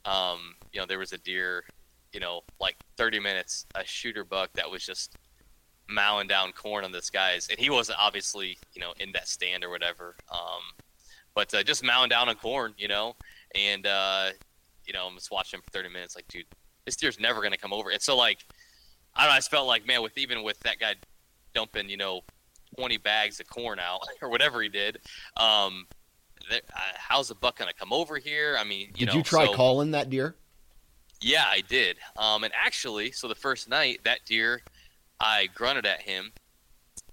Um, 0.06 0.56
you 0.74 0.80
know, 0.80 0.86
there 0.86 1.00
was 1.00 1.14
a 1.14 1.18
deer. 1.18 1.66
You 2.14 2.20
know, 2.20 2.42
like 2.60 2.76
30 2.98 3.20
minutes, 3.20 3.66
a 3.76 3.86
shooter 3.86 4.26
buck 4.26 4.52
that 4.54 4.70
was 4.70 4.86
just 4.86 5.16
mowing 5.88 6.28
down 6.28 6.52
corn 6.52 6.84
on 6.84 6.92
this 6.92 7.10
guy's, 7.10 7.48
and 7.48 7.58
he 7.58 7.70
wasn't 7.70 8.00
obviously 8.00 8.58
you 8.74 8.82
know 8.82 8.94
in 9.00 9.12
that 9.14 9.28
stand 9.30 9.64
or 9.64 9.70
whatever. 9.70 10.16
Um, 10.30 10.62
but 11.34 11.54
uh, 11.54 11.64
just 11.64 11.84
mowing 11.84 12.10
down 12.10 12.28
on 12.28 12.36
corn, 12.36 12.74
you 12.78 12.90
know, 12.90 13.16
and 13.56 13.86
uh, 13.88 14.32
you 14.86 14.92
know, 14.94 15.08
I'm 15.08 15.16
just 15.16 15.32
watching 15.32 15.58
him 15.60 15.64
for 15.64 15.70
30 15.72 15.88
minutes. 15.90 16.16
Like, 16.16 16.28
dude, 16.28 16.46
this 16.86 16.96
deer's 16.96 17.20
never 17.20 17.42
gonna 17.42 17.58
come 17.58 17.74
over. 17.74 17.90
And 17.90 18.02
so 18.02 18.16
like, 18.18 18.46
I 19.16 19.22
don't 19.24 19.30
know. 19.30 19.34
I 19.34 19.38
just 19.38 19.52
felt 19.52 19.68
like, 19.68 19.86
man, 19.86 20.02
with 20.02 20.18
even 20.18 20.44
with 20.44 20.60
that 20.62 20.80
guy 20.80 20.96
dumping, 21.54 21.90
you 21.90 21.98
know, 21.98 22.22
20 22.78 22.98
bags 22.98 23.40
of 23.40 23.48
corn 23.50 23.80
out 23.80 24.00
or 24.22 24.30
whatever 24.30 24.62
he 24.62 24.70
did, 24.70 25.00
um, 25.38 25.86
that, 26.50 26.64
uh, 26.74 26.80
how's 26.98 27.28
the 27.28 27.36
buck 27.36 27.58
gonna 27.60 27.74
come 27.74 27.94
over 27.94 28.18
here? 28.18 28.56
I 28.60 28.64
mean, 28.64 28.88
you 28.96 29.06
Did 29.06 29.08
know, 29.10 29.14
you 29.16 29.24
try 29.24 29.46
so- 29.46 29.54
calling 29.54 29.92
that 29.92 30.10
deer? 30.10 30.36
yeah, 31.22 31.46
I 31.48 31.62
did. 31.62 31.98
Um, 32.18 32.44
and 32.44 32.52
actually, 32.60 33.12
so 33.12 33.28
the 33.28 33.36
first 33.36 33.70
night, 33.70 34.00
that 34.06 34.22
deer, 34.26 34.62
I 35.20 35.48
grunted 35.54 35.86
at 35.86 36.02
him. 36.02 36.32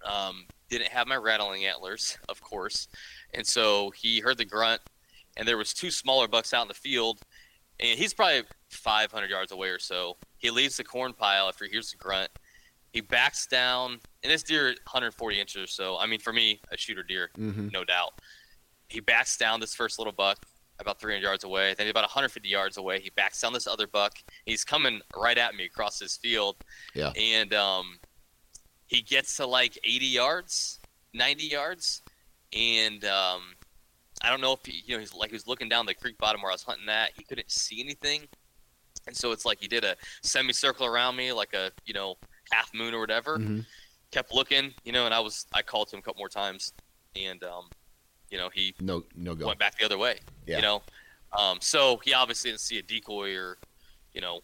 Um, 0.03 0.47
didn't 0.71 0.89
have 0.89 1.07
my 1.07 1.17
rattling 1.17 1.67
antlers, 1.67 2.17
of 2.29 2.41
course, 2.41 2.89
and 3.35 3.47
so 3.47 3.91
he 3.91 4.21
heard 4.21 4.39
the 4.39 4.45
grunt, 4.45 4.81
and 5.37 5.47
there 5.47 5.59
was 5.59 5.75
two 5.75 5.91
smaller 5.91 6.27
bucks 6.29 6.55
out 6.55 6.63
in 6.63 6.69
the 6.69 6.75
field, 6.75 7.21
and 7.81 7.99
he's 7.99 8.15
probably 8.15 8.45
500 8.71 9.31
yards 9.31 9.53
away 9.53 9.69
or 9.69 9.79
so. 9.79 10.17
He 10.39 10.51
leaves 10.51 10.77
the 10.77 10.85
corn 10.85 11.13
pile 11.13 11.49
after 11.49 11.65
he 11.65 11.71
hears 11.71 11.91
the 11.91 11.97
grunt. 11.97 12.31
He 12.93 13.01
backs 13.01 13.47
down, 13.47 14.01
and 14.23 14.33
this 14.33 14.43
deer 14.43 14.69
140 14.69 15.41
inches 15.41 15.63
or 15.63 15.67
so. 15.67 15.99
I 15.99 16.07
mean, 16.07 16.21
for 16.21 16.33
me, 16.33 16.61
a 16.71 16.77
shooter 16.77 17.03
deer, 17.03 17.31
Mhm. 17.39 17.73
no 17.73 17.85
doubt. 17.85 18.15
He 18.89 19.01
backs 19.01 19.37
down 19.37 19.61
this 19.61 19.75
first 19.75 19.99
little 19.99 20.13
buck 20.13 20.45
about 20.81 20.99
300 21.01 21.23
yards 21.23 21.45
away. 21.45 21.75
Then 21.75 21.89
about 21.89 22.05
150 22.05 22.49
yards 22.49 22.77
away, 22.77 23.01
he 23.01 23.11
backs 23.11 23.41
down 23.41 23.53
this 23.53 23.67
other 23.67 23.87
buck. 23.87 24.17
He's 24.47 24.65
coming 24.65 25.03
right 25.15 25.37
at 25.37 25.55
me 25.55 25.65
across 25.67 25.99
this 25.99 26.17
field. 26.17 26.57
Yeah. 26.95 27.11
And 27.17 27.53
um, 27.53 27.99
he 28.87 29.03
gets 29.03 29.37
to 29.37 29.47
like 29.47 29.77
80 29.85 30.07
yards, 30.07 30.79
90 31.13 31.45
yards, 31.47 32.03
and 32.53 33.05
um, 33.05 33.55
I 34.23 34.31
don't 34.31 34.41
know 34.41 34.53
if 34.53 34.65
he, 34.65 34.83
you 34.87 34.95
know, 34.95 35.01
he's 35.01 35.13
like 35.13 35.31
he 35.31 35.35
was 35.35 35.47
looking 35.47 35.69
down 35.69 35.85
the 35.85 35.95
creek 35.95 36.17
bottom 36.17 36.41
where 36.43 36.51
I 36.51 36.55
was 36.55 36.63
hunting 36.63 36.89
at. 36.89 37.11
He 37.17 37.25
couldn't 37.25 37.51
see 37.51 37.81
anything, 37.83 38.29
and 39.09 39.17
so 39.17 39.33
it's 39.33 39.45
like 39.45 39.59
he 39.61 39.67
did 39.67 39.83
a 39.85 39.97
semicircle 40.23 40.87
around 40.87 41.17
me, 41.17 41.33
like 41.33 41.55
a 41.55 41.73
you 41.85 41.95
know 41.95 42.17
half 42.53 42.73
moon 42.73 42.95
or 42.95 43.01
whatever. 43.01 43.39
Mhm. 43.39 43.67
Kept 44.11 44.33
looking, 44.33 44.73
you 44.85 44.93
know, 44.93 45.05
and 45.07 45.13
I 45.15 45.21
was 45.21 45.47
I 45.53 45.63
called 45.63 45.89
to 45.89 45.97
him 45.97 46.01
a 46.01 46.03
couple 46.03 46.21
more 46.21 46.29
times, 46.29 46.73
and 47.17 47.43
um, 47.45 47.69
you 48.31 48.39
know 48.39 48.49
he 48.55 48.75
No, 48.81 49.03
no 49.17 49.35
go. 49.35 49.47
went 49.49 49.59
back 49.59 49.79
the 49.79 49.85
other 49.85 49.99
way. 49.99 50.21
Yeah. 50.47 50.57
You 50.57 50.63
know, 50.63 50.83
um, 51.37 51.59
so 51.61 52.01
he 52.05 52.15
obviously 52.15 52.51
didn't 52.51 52.61
see 52.61 52.79
a 52.79 52.83
decoy 52.83 53.35
or, 53.37 53.59
you 54.15 54.21
know, 54.23 54.41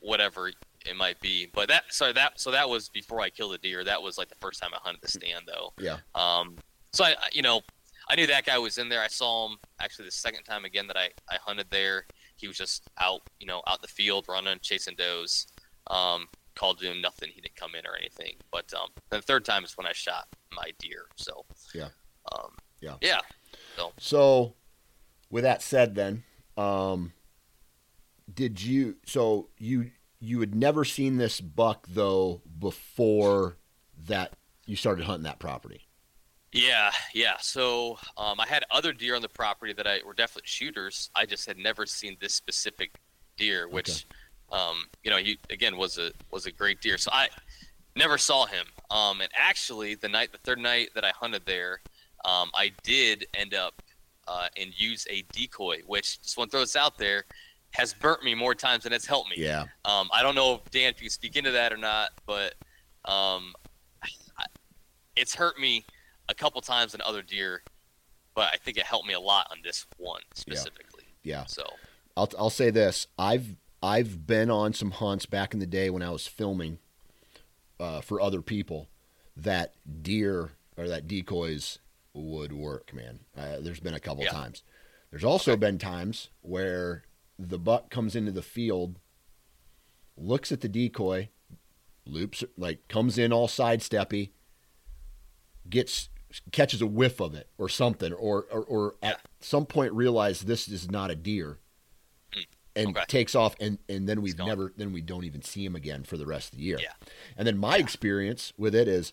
whatever 0.00 0.48
it 0.48 0.96
might 0.96 1.20
be. 1.20 1.46
But 1.52 1.68
that 1.68 1.84
sorry 1.90 2.12
that 2.14 2.40
so 2.40 2.50
that 2.50 2.68
was 2.68 2.88
before 2.88 3.20
I 3.20 3.30
killed 3.30 3.54
a 3.54 3.58
deer. 3.58 3.84
That 3.84 4.02
was 4.02 4.18
like 4.18 4.28
the 4.28 4.34
first 4.40 4.60
time 4.60 4.70
I 4.74 4.78
hunted 4.82 5.02
the 5.02 5.08
stand 5.08 5.44
though. 5.46 5.72
Yeah. 5.78 5.98
Um, 6.14 6.56
so 6.92 7.04
I 7.04 7.10
I- 7.10 7.28
you 7.32 7.42
know 7.42 7.60
I 8.08 8.16
knew 8.16 8.26
that 8.26 8.44
guy 8.44 8.58
was 8.58 8.78
in 8.78 8.88
there. 8.88 9.00
I 9.02 9.06
saw 9.06 9.48
him 9.48 9.58
actually 9.78 10.06
the 10.06 10.10
second 10.10 10.42
time 10.44 10.64
again 10.64 10.86
that 10.88 10.96
I 10.96 11.10
I 11.28 11.36
hunted 11.40 11.66
there. 11.70 12.06
He 12.40 12.48
was 12.48 12.56
just 12.56 12.88
out 12.98 13.22
you 13.38 13.46
know 13.46 13.62
out 13.66 13.82
the 13.82 13.88
field 13.88 14.26
running 14.28 14.58
chasing 14.62 14.94
does. 14.96 15.46
Um, 15.86 16.28
called 16.54 16.78
to 16.78 16.90
him 16.90 17.00
nothing. 17.00 17.30
He 17.32 17.40
didn't 17.40 17.56
come 17.56 17.74
in 17.74 17.86
or 17.86 17.96
anything. 17.96 18.34
But 18.52 18.72
um, 18.74 18.90
the 19.08 19.22
third 19.22 19.44
time 19.44 19.64
is 19.64 19.76
when 19.76 19.86
I 19.86 19.92
shot 19.92 20.28
my 20.52 20.72
deer. 20.78 21.06
So 21.16 21.44
Yeah. 21.74 21.88
Um, 22.32 22.50
Yeah. 22.80 22.96
Yeah. 23.00 23.20
So, 23.98 24.54
with 25.30 25.44
that 25.44 25.62
said, 25.62 25.94
then, 25.94 26.22
um, 26.56 27.12
did 28.32 28.62
you? 28.62 28.96
So 29.06 29.48
you 29.58 29.90
you 30.20 30.40
had 30.40 30.54
never 30.54 30.84
seen 30.84 31.16
this 31.16 31.40
buck 31.40 31.86
though 31.88 32.42
before 32.58 33.56
that 34.06 34.34
you 34.66 34.76
started 34.76 35.04
hunting 35.06 35.24
that 35.24 35.38
property. 35.38 35.86
Yeah, 36.52 36.90
yeah. 37.14 37.36
So 37.40 37.98
um, 38.16 38.40
I 38.40 38.46
had 38.46 38.64
other 38.70 38.92
deer 38.92 39.14
on 39.14 39.22
the 39.22 39.28
property 39.28 39.72
that 39.74 39.86
I 39.86 40.00
were 40.04 40.14
definitely 40.14 40.48
shooters. 40.48 41.10
I 41.14 41.24
just 41.26 41.46
had 41.46 41.56
never 41.58 41.86
seen 41.86 42.16
this 42.20 42.34
specific 42.34 42.92
deer, 43.36 43.68
which, 43.68 44.06
um, 44.50 44.86
you 45.04 45.10
know, 45.10 45.18
he 45.18 45.38
again 45.50 45.76
was 45.76 45.98
a 45.98 46.10
was 46.30 46.46
a 46.46 46.52
great 46.52 46.80
deer. 46.80 46.98
So 46.98 47.10
I 47.12 47.28
never 47.94 48.18
saw 48.18 48.46
him. 48.46 48.66
Um, 48.90 49.20
and 49.20 49.30
actually, 49.38 49.94
the 49.94 50.08
night, 50.08 50.32
the 50.32 50.38
third 50.38 50.58
night 50.58 50.90
that 50.94 51.04
I 51.04 51.10
hunted 51.10 51.42
there, 51.46 51.80
um, 52.24 52.50
I 52.54 52.72
did 52.82 53.26
end 53.34 53.54
up 53.54 53.80
uh, 54.26 54.48
and 54.56 54.72
use 54.78 55.06
a 55.08 55.22
decoy, 55.32 55.80
which 55.86 56.20
just 56.20 56.36
want 56.36 56.50
to 56.50 56.56
throw 56.56 56.60
this 56.62 56.74
out 56.74 56.98
there, 56.98 57.24
has 57.72 57.94
burnt 57.94 58.24
me 58.24 58.34
more 58.34 58.56
times 58.56 58.82
than 58.84 58.92
it's 58.92 59.06
helped 59.06 59.30
me. 59.30 59.36
Yeah. 59.38 59.66
Um, 59.84 60.08
I 60.12 60.22
don't 60.22 60.34
know 60.34 60.54
if 60.54 60.70
Dan 60.72 60.90
if 60.90 61.00
you 61.00 61.06
can 61.06 61.10
speak 61.10 61.36
into 61.36 61.52
that 61.52 61.72
or 61.72 61.76
not, 61.76 62.10
but 62.26 62.54
um, 63.04 63.54
I, 64.02 64.46
it's 65.14 65.34
hurt 65.34 65.58
me 65.58 65.84
a 66.30 66.34
couple 66.34 66.60
times 66.60 66.92
than 66.92 67.00
other 67.02 67.22
deer, 67.22 67.62
but 68.34 68.50
I 68.52 68.56
think 68.56 68.76
it 68.78 68.84
helped 68.84 69.06
me 69.06 69.14
a 69.14 69.20
lot 69.20 69.48
on 69.50 69.58
this 69.62 69.86
one 69.98 70.22
specifically. 70.34 71.04
Yeah. 71.22 71.44
So 71.46 71.64
I'll 72.16 72.30
I'll 72.38 72.50
say 72.50 72.70
this. 72.70 73.06
I've 73.18 73.56
I've 73.82 74.26
been 74.26 74.50
on 74.50 74.72
some 74.72 74.92
hunts 74.92 75.26
back 75.26 75.52
in 75.54 75.60
the 75.60 75.66
day 75.66 75.90
when 75.90 76.02
I 76.02 76.10
was 76.10 76.26
filming 76.26 76.78
uh, 77.78 78.00
for 78.00 78.20
other 78.20 78.42
people 78.42 78.88
that 79.36 79.74
deer 80.02 80.50
or 80.76 80.88
that 80.88 81.06
decoys 81.08 81.78
would 82.12 82.52
work, 82.52 82.92
man. 82.94 83.20
Uh, 83.36 83.56
there's 83.60 83.80
been 83.80 83.94
a 83.94 84.00
couple 84.00 84.24
Yeah. 84.24 84.30
times. 84.32 84.62
There's 85.10 85.24
also 85.24 85.56
been 85.56 85.78
times 85.78 86.28
where 86.42 87.04
the 87.38 87.58
buck 87.58 87.90
comes 87.90 88.14
into 88.14 88.30
the 88.32 88.42
field, 88.42 88.98
looks 90.16 90.52
at 90.52 90.60
the 90.60 90.68
decoy, 90.68 91.30
loops 92.04 92.44
like 92.56 92.86
comes 92.88 93.18
in 93.18 93.32
all 93.32 93.48
sidesteppy, 93.48 94.30
gets 95.68 96.08
catches 96.52 96.80
a 96.82 96.86
whiff 96.86 97.20
of 97.20 97.34
it 97.34 97.48
or 97.58 97.68
something, 97.68 98.12
or 98.12 98.46
or, 98.50 98.62
or 98.64 98.94
at 99.02 99.20
some 99.40 99.66
point 99.66 99.92
realize 99.92 100.40
this 100.40 100.68
is 100.68 100.90
not 100.90 101.10
a 101.10 101.14
deer, 101.16 101.58
hmm. 102.32 102.40
and 102.76 102.88
Okay. 102.88 103.04
takes 103.08 103.34
off, 103.34 103.54
and 103.60 103.78
and 103.88 104.08
then 104.08 104.22
we've 104.22 104.38
never 104.38 104.72
then 104.76 104.92
we 104.92 105.00
don't 105.00 105.24
even 105.24 105.42
see 105.42 105.64
him 105.64 105.74
again 105.76 106.04
for 106.04 106.16
the 106.16 106.26
rest 106.26 106.52
of 106.52 106.58
the 106.58 106.64
year. 106.64 106.78
Yeah. 106.80 106.92
And 107.36 107.46
then 107.46 107.58
my 107.58 107.76
experience 107.76 108.52
with 108.56 108.74
it 108.74 108.88
is, 108.88 109.12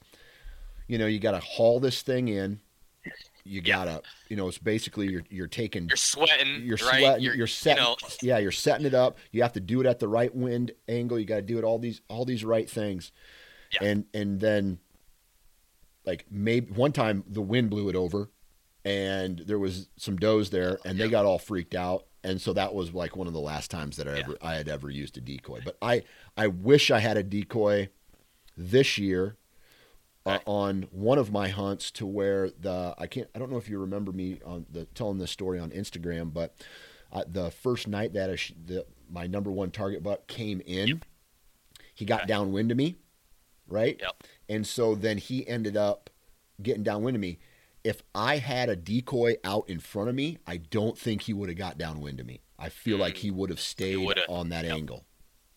you 0.88 0.98
know, 0.98 1.08
you 1.08 1.20
got 1.20 1.32
to 1.32 1.40
haul 1.40 1.80
this 1.80 2.02
thing 2.02 2.28
in. 2.28 2.60
You 3.46 3.62
gotta, 3.62 4.02
you 4.28 4.36
know, 4.36 4.50
it's 4.50 4.58
basically 4.58 5.08
you're 5.08 5.24
you're 5.30 5.48
taking 5.48 5.88
you're 5.88 5.96
sweating. 5.96 6.64
you're 6.66 6.76
right? 6.82 7.00
sweating, 7.00 7.24
you're, 7.24 7.48
setting, 7.48 7.82
You 7.82 7.90
know, 7.90 7.96
yeah, 8.22 8.38
you're 8.40 8.52
setting 8.52 8.86
it 8.86 8.94
up. 8.94 9.18
You 9.32 9.42
have 9.44 9.54
to 9.54 9.62
do 9.62 9.80
it 9.80 9.86
at 9.88 10.00
the 10.00 10.10
right 10.10 10.36
wind 10.36 10.72
angle. 10.90 11.18
You 11.18 11.24
got 11.26 11.38
to 11.38 11.42
do 11.44 11.58
it 11.58 11.64
all 11.64 11.80
these 11.80 12.02
all 12.10 12.26
these 12.26 12.44
right 12.44 12.70
things, 12.70 13.14
Yeah. 13.72 13.88
and 13.88 14.06
and 14.14 14.42
then, 14.42 14.80
like 16.08 16.26
maybe 16.32 16.72
one 16.74 16.92
time 16.92 17.24
the 17.28 17.42
wind 17.42 17.70
blew 17.70 17.90
it 17.90 17.96
over, 17.96 18.32
and 18.84 19.40
there 19.40 19.60
was 19.60 19.90
some 19.98 20.16
does 20.18 20.50
there, 20.50 20.80
and 20.86 20.98
they 20.98 21.10
got 21.10 21.26
all 21.26 21.38
freaked 21.38 21.76
out, 21.76 22.06
and 22.24 22.42
so 22.42 22.54
that 22.54 22.74
was 22.74 22.94
like 22.94 23.16
one 23.16 23.28
of 23.28 23.34
the 23.34 23.40
last 23.40 23.70
times 23.70 23.98
that 23.98 24.08
I 24.08 24.14
Yeah. 24.14 24.18
ever 24.20 24.38
I 24.42 24.56
had 24.56 24.68
ever 24.70 24.90
used 24.90 25.18
a 25.18 25.22
decoy. 25.22 25.60
But 25.64 25.78
I 25.82 26.02
I 26.36 26.48
wish 26.48 26.90
I 26.90 27.00
had 27.00 27.18
a 27.18 27.24
decoy 27.24 27.90
this 28.56 28.98
year 28.98 29.36
uh, 30.26 30.40
on 30.46 30.88
one 30.92 31.18
of 31.18 31.32
my 31.32 31.50
hunts 31.50 31.92
to 31.92 32.06
where 32.06 32.50
the 32.50 32.96
I 32.98 33.06
can't 33.08 33.28
I 33.36 33.40
don't 33.40 33.52
know 33.52 33.58
if 33.58 33.70
you 33.70 33.78
remember 33.80 34.12
me 34.12 34.40
on 34.46 34.66
the 34.72 34.86
telling 34.86 35.20
this 35.20 35.32
story 35.32 35.60
on 35.60 35.70
Instagram, 35.72 36.34
but 36.34 36.56
uh, 37.12 37.24
the 37.28 37.52
first 37.52 37.88
night 37.88 38.14
that 38.14 38.30
I 38.30 38.38
the, 38.66 38.86
my 39.10 39.28
number 39.28 39.52
one 39.52 39.72
target 39.72 40.04
buck 40.04 40.28
came 40.28 40.62
in, 40.66 41.02
he 41.94 42.06
got 42.06 42.22
Okay. 42.22 42.28
downwind 42.28 42.72
of 42.72 42.78
me, 42.78 42.96
right? 43.68 43.98
Yep. 44.00 44.24
And 44.50 44.66
so 44.66 44.96
then 44.96 45.18
he 45.18 45.48
ended 45.48 45.76
up 45.78 46.10
getting 46.62 46.84
downwind 46.84 47.16
of 47.16 47.22
me. 47.22 47.40
If 47.84 48.02
I 48.14 48.38
had 48.38 48.70
a 48.70 48.76
decoy 48.76 49.36
out 49.44 49.70
in 49.70 49.80
front 49.80 50.10
of 50.10 50.16
me, 50.16 50.38
I 50.46 50.58
don't 50.58 50.98
think 50.98 51.22
he 51.22 51.34
would 51.34 51.50
have 51.50 51.58
got 51.58 51.78
downwind 51.78 52.20
of 52.20 52.26
me. 52.26 52.42
I 52.60 52.70
feel 52.70 52.98
like 52.98 53.18
he 53.18 53.32
would 53.32 53.50
have 53.50 53.60
stayed 53.60 54.20
on 54.28 54.50
that 54.50 54.66
Yep. 54.66 54.74
angle. 54.76 55.06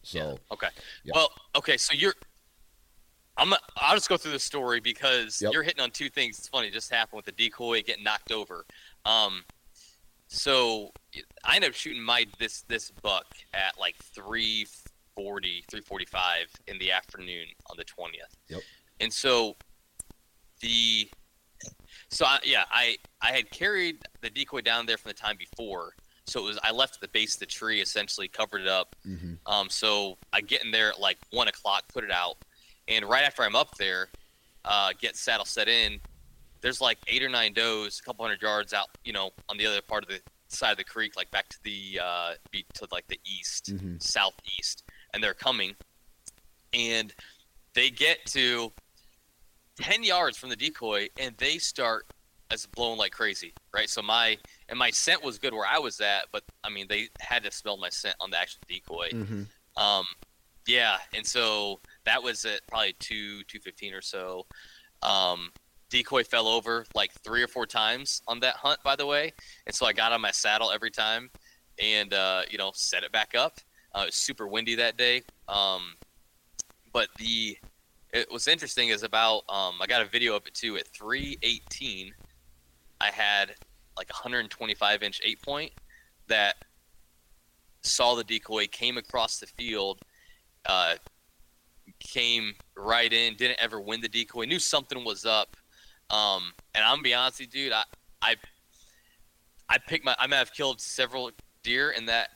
So 0.02 0.38
Okay. 0.52 0.68
Yeah. 1.04 1.12
Well, 1.14 1.30
okay. 1.56 1.76
So 1.76 1.94
you're. 1.94 2.14
I'm. 3.36 3.54
I'll 3.76 3.96
just 3.96 4.08
go 4.08 4.16
through 4.16 4.32
the 4.32 4.38
story 4.38 4.80
because 4.80 5.40
Yep. 5.40 5.52
you're 5.52 5.62
hitting 5.62 5.80
on 5.80 5.90
two 5.90 6.10
things. 6.10 6.38
It's 6.38 6.48
funny. 6.48 6.68
It 6.68 6.72
just 6.74 6.90
happened 6.90 7.16
with 7.16 7.24
the 7.24 7.32
decoy 7.32 7.82
getting 7.82 8.04
knocked 8.04 8.32
over. 8.32 8.64
Um. 9.04 9.44
So 10.28 10.92
I 11.42 11.56
ended 11.56 11.70
up 11.70 11.74
shooting 11.74 12.02
my 12.02 12.26
this 12.38 12.62
this 12.62 12.90
buck 13.02 13.26
at 13.52 13.78
like 13.78 13.96
340, 15.24 15.64
345 15.70 16.50
in 16.68 16.78
the 16.78 16.90
afternoon 16.92 17.46
on 17.70 17.76
the 17.76 17.84
20th. 17.84 18.34
Yep. 18.48 18.60
And 19.00 19.12
so 19.12 19.56
the 20.60 21.08
so 22.08 22.24
I, 22.24 22.38
yeah, 22.44 22.64
I 22.70 22.96
I 23.20 23.32
had 23.32 23.50
carried 23.50 23.98
the 24.22 24.30
decoy 24.30 24.60
down 24.62 24.86
there 24.86 24.96
from 24.96 25.10
the 25.10 25.14
time 25.14 25.36
before. 25.38 25.94
So 26.26 26.40
it 26.40 26.44
was 26.44 26.58
I 26.62 26.70
left 26.70 27.00
the 27.00 27.08
base 27.08 27.34
of 27.34 27.40
the 27.40 27.46
tree, 27.46 27.80
essentially 27.80 28.28
covered 28.28 28.62
it 28.62 28.68
up. 28.68 28.94
mhm. 29.06 29.38
Um, 29.46 29.68
so 29.68 30.16
I 30.32 30.40
get 30.40 30.64
in 30.64 30.70
there 30.70 30.90
at 30.90 31.00
like 31.00 31.18
one 31.30 31.48
o'clock, 31.48 31.84
put 31.92 32.04
it 32.04 32.10
out, 32.10 32.36
and 32.88 33.04
right 33.04 33.24
after 33.24 33.42
I'm 33.42 33.56
up 33.56 33.76
there, 33.76 34.08
uh, 34.64 34.92
get 34.98 35.16
saddle 35.16 35.44
set 35.46 35.68
in. 35.68 36.00
There's 36.60 36.80
like 36.80 36.98
eight 37.06 37.22
or 37.22 37.30
nine 37.30 37.54
does, 37.54 37.98
a 37.98 38.02
couple 38.02 38.24
hundred 38.24 38.42
yards 38.42 38.74
out, 38.74 38.88
you 39.04 39.12
know, 39.14 39.30
on 39.48 39.56
the 39.56 39.66
other 39.66 39.80
part 39.80 40.02
of 40.02 40.10
the 40.10 40.20
side 40.48 40.72
of 40.72 40.76
the 40.76 40.84
creek, 40.84 41.16
like 41.16 41.30
back 41.30 41.48
to 41.48 41.56
the 41.64 41.98
uh, 42.02 42.34
be- 42.50 42.66
to 42.74 42.86
like 42.92 43.06
the 43.08 43.18
east, 43.24 43.72
Mhm. 43.74 44.02
southeast, 44.02 44.82
and 45.14 45.22
they're 45.22 45.34
coming, 45.34 45.74
and 46.72 47.12
they 47.74 47.90
get 47.90 48.24
to 48.26 48.72
ten 49.76 50.02
yards 50.02 50.36
from 50.36 50.50
the 50.50 50.56
decoy, 50.56 51.08
and 51.18 51.36
they 51.38 51.58
start 51.58 52.06
as 52.50 52.66
blowing 52.66 52.98
like 52.98 53.12
crazy, 53.12 53.52
right? 53.72 53.88
So 53.88 54.02
my 54.02 54.36
and 54.68 54.78
my 54.78 54.90
scent 54.90 55.22
was 55.22 55.38
good 55.38 55.54
where 55.54 55.66
I 55.66 55.78
was 55.78 56.00
at, 56.00 56.24
but 56.32 56.42
I 56.64 56.70
mean 56.70 56.86
they 56.88 57.08
had 57.20 57.44
to 57.44 57.50
smell 57.52 57.76
my 57.76 57.88
scent 57.90 58.16
on 58.20 58.30
the 58.30 58.38
actual 58.38 58.60
decoy. 58.68 59.10
Mhm. 59.10 59.46
Um, 59.76 60.04
yeah, 60.66 60.98
and 61.14 61.26
so 61.26 61.80
that 62.04 62.22
was 62.22 62.44
at 62.44 62.66
probably 62.66 62.94
two 62.98 63.42
two 63.44 63.60
fifteen 63.60 63.94
or 63.94 64.02
so. 64.02 64.46
Um, 65.02 65.52
decoy 65.90 66.22
fell 66.24 66.46
over 66.46 66.84
like 66.94 67.12
three 67.24 67.42
or 67.42 67.48
four 67.48 67.66
times 67.66 68.22
on 68.28 68.40
that 68.40 68.56
hunt, 68.56 68.80
by 68.82 68.96
the 68.96 69.06
way, 69.06 69.32
and 69.66 69.74
so 69.74 69.86
I 69.86 69.92
got 69.92 70.12
on 70.12 70.20
my 70.20 70.30
saddle 70.30 70.70
every 70.70 70.90
time, 70.90 71.30
and 71.78 72.12
uh, 72.12 72.42
you 72.50 72.58
know 72.58 72.72
set 72.74 73.04
it 73.04 73.12
back 73.12 73.34
up. 73.34 73.58
Uh, 73.94 74.02
it 74.02 74.06
was 74.06 74.14
super 74.14 74.46
windy 74.46 74.74
that 74.76 74.96
day, 74.96 75.22
um, 75.48 75.94
but 76.92 77.08
the 77.18 77.58
it 78.12 78.30
was 78.30 78.48
interesting 78.48 78.88
is 78.88 79.02
about 79.02 79.42
um, 79.48 79.76
I 79.80 79.86
got 79.86 80.02
a 80.02 80.06
video 80.06 80.34
of 80.36 80.46
it 80.46 80.54
too. 80.54 80.76
At 80.76 80.88
318, 80.88 82.12
I 83.00 83.10
had 83.10 83.54
like 83.96 84.08
125 84.10 85.02
inch 85.02 85.20
eight 85.24 85.42
point 85.42 85.72
that 86.28 86.56
saw 87.82 88.14
the 88.14 88.24
decoy, 88.24 88.66
came 88.66 88.98
across 88.98 89.38
the 89.38 89.46
field, 89.46 90.00
uh, 90.66 90.94
came 91.98 92.54
right 92.76 93.12
in, 93.12 93.34
didn't 93.34 93.60
ever 93.60 93.80
win 93.80 94.00
the 94.00 94.08
decoy, 94.08 94.44
knew 94.44 94.58
something 94.58 95.04
was 95.04 95.24
up. 95.24 95.56
Um, 96.10 96.52
and 96.74 96.84
I'm 96.84 97.02
be 97.02 97.14
honest 97.14 97.50
dude, 97.50 97.72
I, 97.72 97.84
I, 98.20 98.36
I 99.68 99.78
picked 99.78 100.04
my, 100.04 100.16
I 100.18 100.26
may 100.26 100.36
have 100.36 100.52
killed 100.52 100.80
several 100.80 101.30
deer 101.62 101.90
in 101.90 102.06
that 102.06 102.30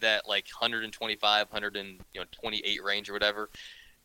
that 0.00 0.28
like 0.28 0.46
125, 0.60 1.46
128 1.50 2.84
range 2.84 3.10
or 3.10 3.12
whatever. 3.12 3.50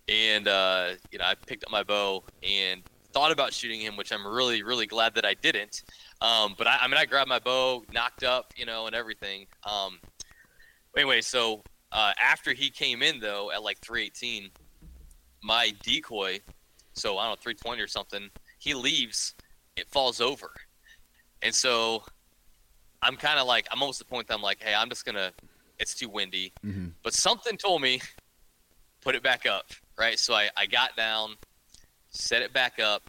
And, 0.08 0.48
uh, 0.48 0.92
you 1.12 1.20
know, 1.20 1.26
I 1.26 1.36
picked 1.36 1.64
up 1.64 1.72
my 1.72 1.84
bow 1.84 2.24
and 2.44 2.82
thought 3.14 3.32
about 3.32 3.54
shooting 3.54 3.80
him, 3.80 3.98
which 3.98 4.12
I'm 4.12 4.26
really, 4.26 4.64
really 4.64 4.86
glad 4.86 5.16
that 5.16 5.26
I 5.26 5.34
didn't. 5.36 5.84
Um, 6.22 6.56
but 6.58 6.68
I, 6.68 6.80
I 6.82 6.88
mean, 6.88 6.98
I 6.98 7.06
grabbed 7.06 7.30
my 7.30 7.40
bow, 7.40 7.84
nocked 7.94 8.24
up, 8.24 8.54
you 8.56 8.66
know, 8.66 8.88
and 8.88 8.96
everything. 8.96 9.48
Um, 9.64 10.00
anyway, 10.96 11.22
so 11.22 11.62
uh, 11.92 12.14
after 12.22 12.54
he 12.54 12.70
came 12.70 13.02
in 13.02 13.20
though 13.20 13.52
at 13.52 13.64
like 13.64 13.80
318, 13.80 14.50
my 15.44 15.74
decoy, 15.84 16.40
so 16.94 17.18
I 17.18 17.24
don't 17.24 17.32
know 17.32 17.42
320 17.42 17.82
or 17.82 17.88
something, 17.88 18.30
he 18.60 18.74
leaves, 18.74 19.34
it 19.76 19.90
falls 19.90 20.22
over, 20.22 20.52
and 21.42 21.54
so 21.54 22.04
I'm 23.02 23.16
kind 23.18 23.40
of 23.40 23.48
like 23.48 23.68
I'm 23.72 23.82
almost 23.82 24.02
at 24.02 24.08
the 24.08 24.12
point 24.12 24.28
that 24.28 24.34
I'm 24.36 24.42
like, 24.42 24.62
hey, 24.62 24.74
I'm 24.74 24.90
just 24.90 25.06
gonna, 25.06 25.32
it's 25.80 25.94
too 25.96 26.10
windy, 26.10 26.54
Mm-hmm. 26.66 26.90
but 27.04 27.14
something 27.14 27.58
told 27.58 27.82
me 27.82 28.02
put 29.02 29.16
it 29.16 29.24
back 29.24 29.46
up, 29.46 29.66
right? 29.98 30.20
So 30.20 30.34
I 30.34 30.50
I 30.56 30.66
got 30.68 30.96
down, 30.96 31.36
set 32.10 32.42
it 32.42 32.54
back 32.54 32.80
up, 32.80 33.04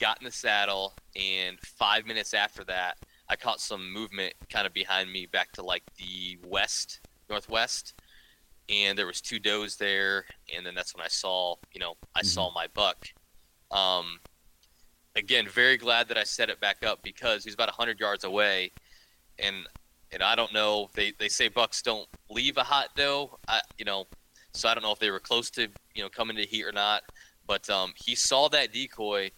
got 0.00 0.18
in 0.20 0.24
the 0.24 0.32
saddle, 0.32 0.94
and 1.14 1.58
five 1.60 2.06
minutes 2.06 2.32
after 2.34 2.64
that, 2.64 2.96
I 3.28 3.36
caught 3.36 3.60
some 3.60 3.92
movement 3.92 4.34
kind 4.50 4.66
of 4.66 4.72
behind 4.72 5.12
me 5.12 5.26
back 5.26 5.52
to 5.52 5.62
like 5.62 5.82
the 5.98 6.38
west, 6.46 7.00
northwest, 7.28 7.94
and 8.70 8.96
there 8.96 9.06
was 9.06 9.20
two 9.20 9.38
does 9.38 9.76
there, 9.76 10.24
and 10.56 10.64
then 10.64 10.74
that's 10.74 10.94
when 10.94 11.04
I 11.04 11.08
saw, 11.08 11.56
you 11.72 11.80
know, 11.80 11.94
I 12.14 12.22
saw 12.22 12.50
my 12.54 12.66
buck. 12.72 13.06
Um, 13.70 14.20
again, 15.16 15.46
very 15.48 15.76
glad 15.76 16.08
that 16.08 16.16
I 16.16 16.24
set 16.24 16.48
it 16.50 16.60
back 16.60 16.84
up 16.84 17.02
because 17.02 17.44
he's 17.44 17.54
about 17.54 17.68
hundred 17.70 17.98
yards 18.00 18.24
away, 18.24 18.72
and 19.38 19.66
and 20.12 20.22
I 20.22 20.34
don't 20.34 20.52
know. 20.52 20.88
They 20.94 21.12
they 21.18 21.28
say 21.28 21.48
bucks 21.48 21.82
don't 21.82 22.08
leave 22.30 22.56
a 22.56 22.62
hot 22.62 22.88
doe. 22.96 23.38
I 23.48 23.60
you 23.78 23.84
know, 23.84 24.06
so 24.52 24.68
I 24.68 24.74
don't 24.74 24.82
know 24.82 24.92
if 24.92 24.98
they 24.98 25.10
were 25.10 25.20
close 25.20 25.50
to 25.50 25.68
you 25.94 26.02
know 26.02 26.08
coming 26.08 26.36
to 26.36 26.44
heat 26.44 26.64
or 26.64 26.72
not. 26.72 27.02
But 27.46 27.68
um, 27.70 27.92
he 27.96 28.14
saw 28.14 28.48
that 28.48 28.72
decoy, 28.72 29.30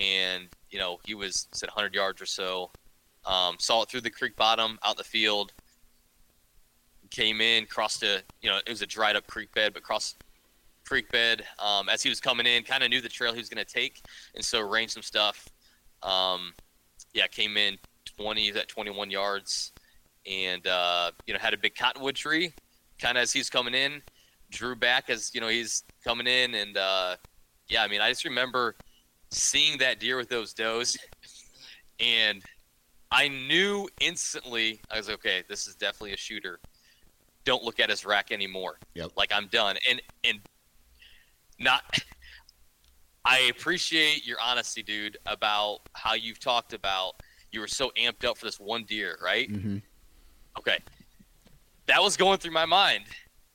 and 0.00 0.48
you 0.70 0.78
know 0.78 0.98
he 1.04 1.14
was 1.14 1.48
said 1.52 1.68
100 1.68 1.94
yards 1.94 2.22
or 2.22 2.26
so. 2.26 2.70
Um, 3.26 3.56
saw 3.58 3.82
it 3.82 3.90
through 3.90 4.02
the 4.02 4.10
creek 4.10 4.36
bottom, 4.36 4.78
out 4.84 4.94
in 4.94 4.98
the 4.98 5.04
field. 5.04 5.52
Came 7.10 7.40
in, 7.40 7.66
crossed 7.66 8.02
a 8.02 8.22
you 8.40 8.50
know 8.50 8.58
it 8.58 8.68
was 8.68 8.82
a 8.82 8.86
dried 8.86 9.16
up 9.16 9.26
creek 9.26 9.52
bed, 9.54 9.74
but 9.74 9.82
crossed 9.82 10.22
creek 10.86 11.10
bed 11.10 11.44
um, 11.58 11.88
as 11.88 12.02
he 12.02 12.08
was 12.08 12.20
coming 12.20 12.46
in. 12.46 12.62
Kind 12.62 12.82
of 12.82 12.90
knew 12.90 13.00
the 13.00 13.08
trail 13.08 13.32
he 13.32 13.38
was 13.38 13.48
going 13.48 13.64
to 13.64 13.70
take, 13.70 14.02
and 14.34 14.44
so 14.44 14.60
arranged 14.60 14.92
some 14.92 15.02
stuff. 15.02 15.48
Um, 16.02 16.52
yeah, 17.14 17.26
came 17.26 17.56
in 17.56 17.78
20, 18.18 18.42
he's 18.42 18.56
at 18.56 18.68
21 18.68 19.10
yards, 19.10 19.72
and 20.26 20.66
uh, 20.66 21.10
you 21.26 21.34
know 21.34 21.40
had 21.40 21.54
a 21.54 21.58
big 21.58 21.74
cottonwood 21.74 22.16
tree. 22.16 22.52
Kind 23.00 23.16
of 23.16 23.22
as 23.22 23.32
he's 23.32 23.48
coming 23.48 23.74
in, 23.74 24.02
drew 24.50 24.74
back 24.74 25.08
as 25.08 25.34
you 25.34 25.40
know 25.40 25.48
he's 25.48 25.84
coming 26.04 26.26
in, 26.26 26.54
and 26.54 26.76
uh, 26.76 27.16
yeah, 27.68 27.82
I 27.82 27.88
mean 27.88 28.00
I 28.00 28.08
just 28.10 28.24
remember 28.24 28.74
seeing 29.30 29.78
that 29.78 30.00
deer 30.00 30.16
with 30.16 30.28
those 30.28 30.52
does, 30.52 30.96
and 32.00 32.42
I 33.10 33.28
knew 33.28 33.88
instantly 34.00 34.80
I 34.90 34.98
was 34.98 35.08
okay. 35.10 35.44
This 35.48 35.66
is 35.66 35.74
definitely 35.74 36.12
a 36.12 36.18
shooter. 36.18 36.58
Don't 37.44 37.62
look 37.62 37.80
at 37.80 37.88
his 37.88 38.04
rack 38.04 38.32
anymore. 38.32 38.78
Yep. 38.94 39.12
Like 39.16 39.32
I'm 39.32 39.46
done, 39.46 39.76
and 39.88 40.02
and 40.24 40.40
not. 41.58 41.82
I 43.24 43.50
appreciate 43.50 44.26
your 44.26 44.38
honesty, 44.40 44.82
dude, 44.82 45.18
about 45.26 45.80
how 45.92 46.14
you've 46.14 46.40
talked 46.40 46.72
about 46.72 47.20
you 47.52 47.60
were 47.60 47.66
so 47.68 47.90
amped 47.96 48.24
up 48.24 48.38
for 48.38 48.44
this 48.44 48.60
one 48.60 48.84
deer, 48.84 49.18
right? 49.22 49.50
Mm-hmm. 49.50 49.78
Okay. 50.58 50.78
That 51.86 52.02
was 52.02 52.16
going 52.16 52.38
through 52.38 52.52
my 52.52 52.66
mind 52.66 53.04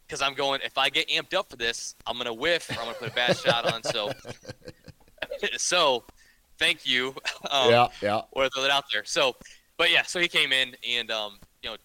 because 0.07 0.22
I'm 0.22 0.34
going, 0.34 0.61
if 0.64 0.78
I 0.78 0.90
get 0.90 1.07
amped 1.10 1.34
up 1.34 1.49
for 1.49 1.56
this, 1.56 1.95
I'm 2.07 2.15
going 2.15 2.26
to 2.26 2.34
whiff 2.34 2.70
or 2.70 2.80
I'm 2.80 2.86
going 2.86 2.94
to 2.95 2.99
put 2.99 3.10
a 3.11 3.15
bad 3.15 3.38
shot 3.38 3.72
on. 3.72 3.84
So, 3.84 4.11
so 5.57 6.03
thank 6.57 6.86
you. 6.86 7.15
Um, 7.52 7.70
yeah, 7.70 7.88
yeah. 8.02 8.22
Or 8.32 8.49
throw 8.49 8.64
that 8.64 8.72
out 8.72 8.86
there. 8.91 9.03
So, 9.03 9.36
but 9.78 9.91
yeah, 9.91 10.03
so 10.03 10.20
he 10.20 10.28
came 10.28 10.52
in 10.53 10.76
and, 10.90 11.11
um, 11.11 11.40
you 11.61 11.70
know, 11.70 11.76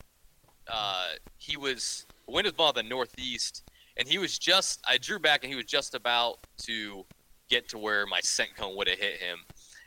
uh, 0.72 1.08
he 1.36 1.56
was, 1.56 2.06
wind 2.26 2.44
was 2.44 2.52
blowing 2.52 2.72
the 2.76 2.84
northeast 2.84 3.68
and 3.98 4.08
he 4.08 4.18
was 4.18 4.38
just, 4.38 4.80
I 4.88 4.96
drew 4.98 5.18
back 5.18 5.42
and 5.42 5.52
he 5.52 5.56
was 5.56 5.66
just 5.66 5.94
about 5.94 6.38
to 6.58 7.04
get 7.50 7.68
to 7.70 7.78
where 7.78 8.06
my 8.06 8.20
scent 8.20 8.54
cone 8.56 8.76
would 8.76 8.88
have 8.88 8.98
hit 8.98 9.20
him. 9.20 9.38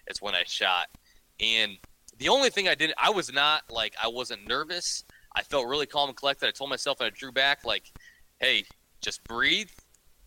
It's 0.07 0.21
when 0.21 0.35
I 0.35 0.43
shot. 0.45 0.87
And 1.39 1.77
the 2.21 2.29
only 2.29 2.51
thing 2.51 2.67
I 2.67 2.75
did, 2.75 2.93
I 2.99 3.09
was 3.09 3.33
not 3.33 3.63
like, 3.71 3.95
I 4.01 4.07
wasn't 4.07 4.47
nervous. 4.47 5.03
I 5.35 5.41
felt 5.41 5.65
really 5.67 5.87
calm 5.87 6.07
and 6.07 6.15
collected. 6.15 6.47
I 6.47 6.51
told 6.51 6.69
myself, 6.69 6.99
and 6.99 7.07
I 7.07 7.09
drew 7.09 7.31
back, 7.31 7.65
like, 7.65 7.91
hey, 8.39 8.65
just 9.01 9.23
breathe, 9.23 9.69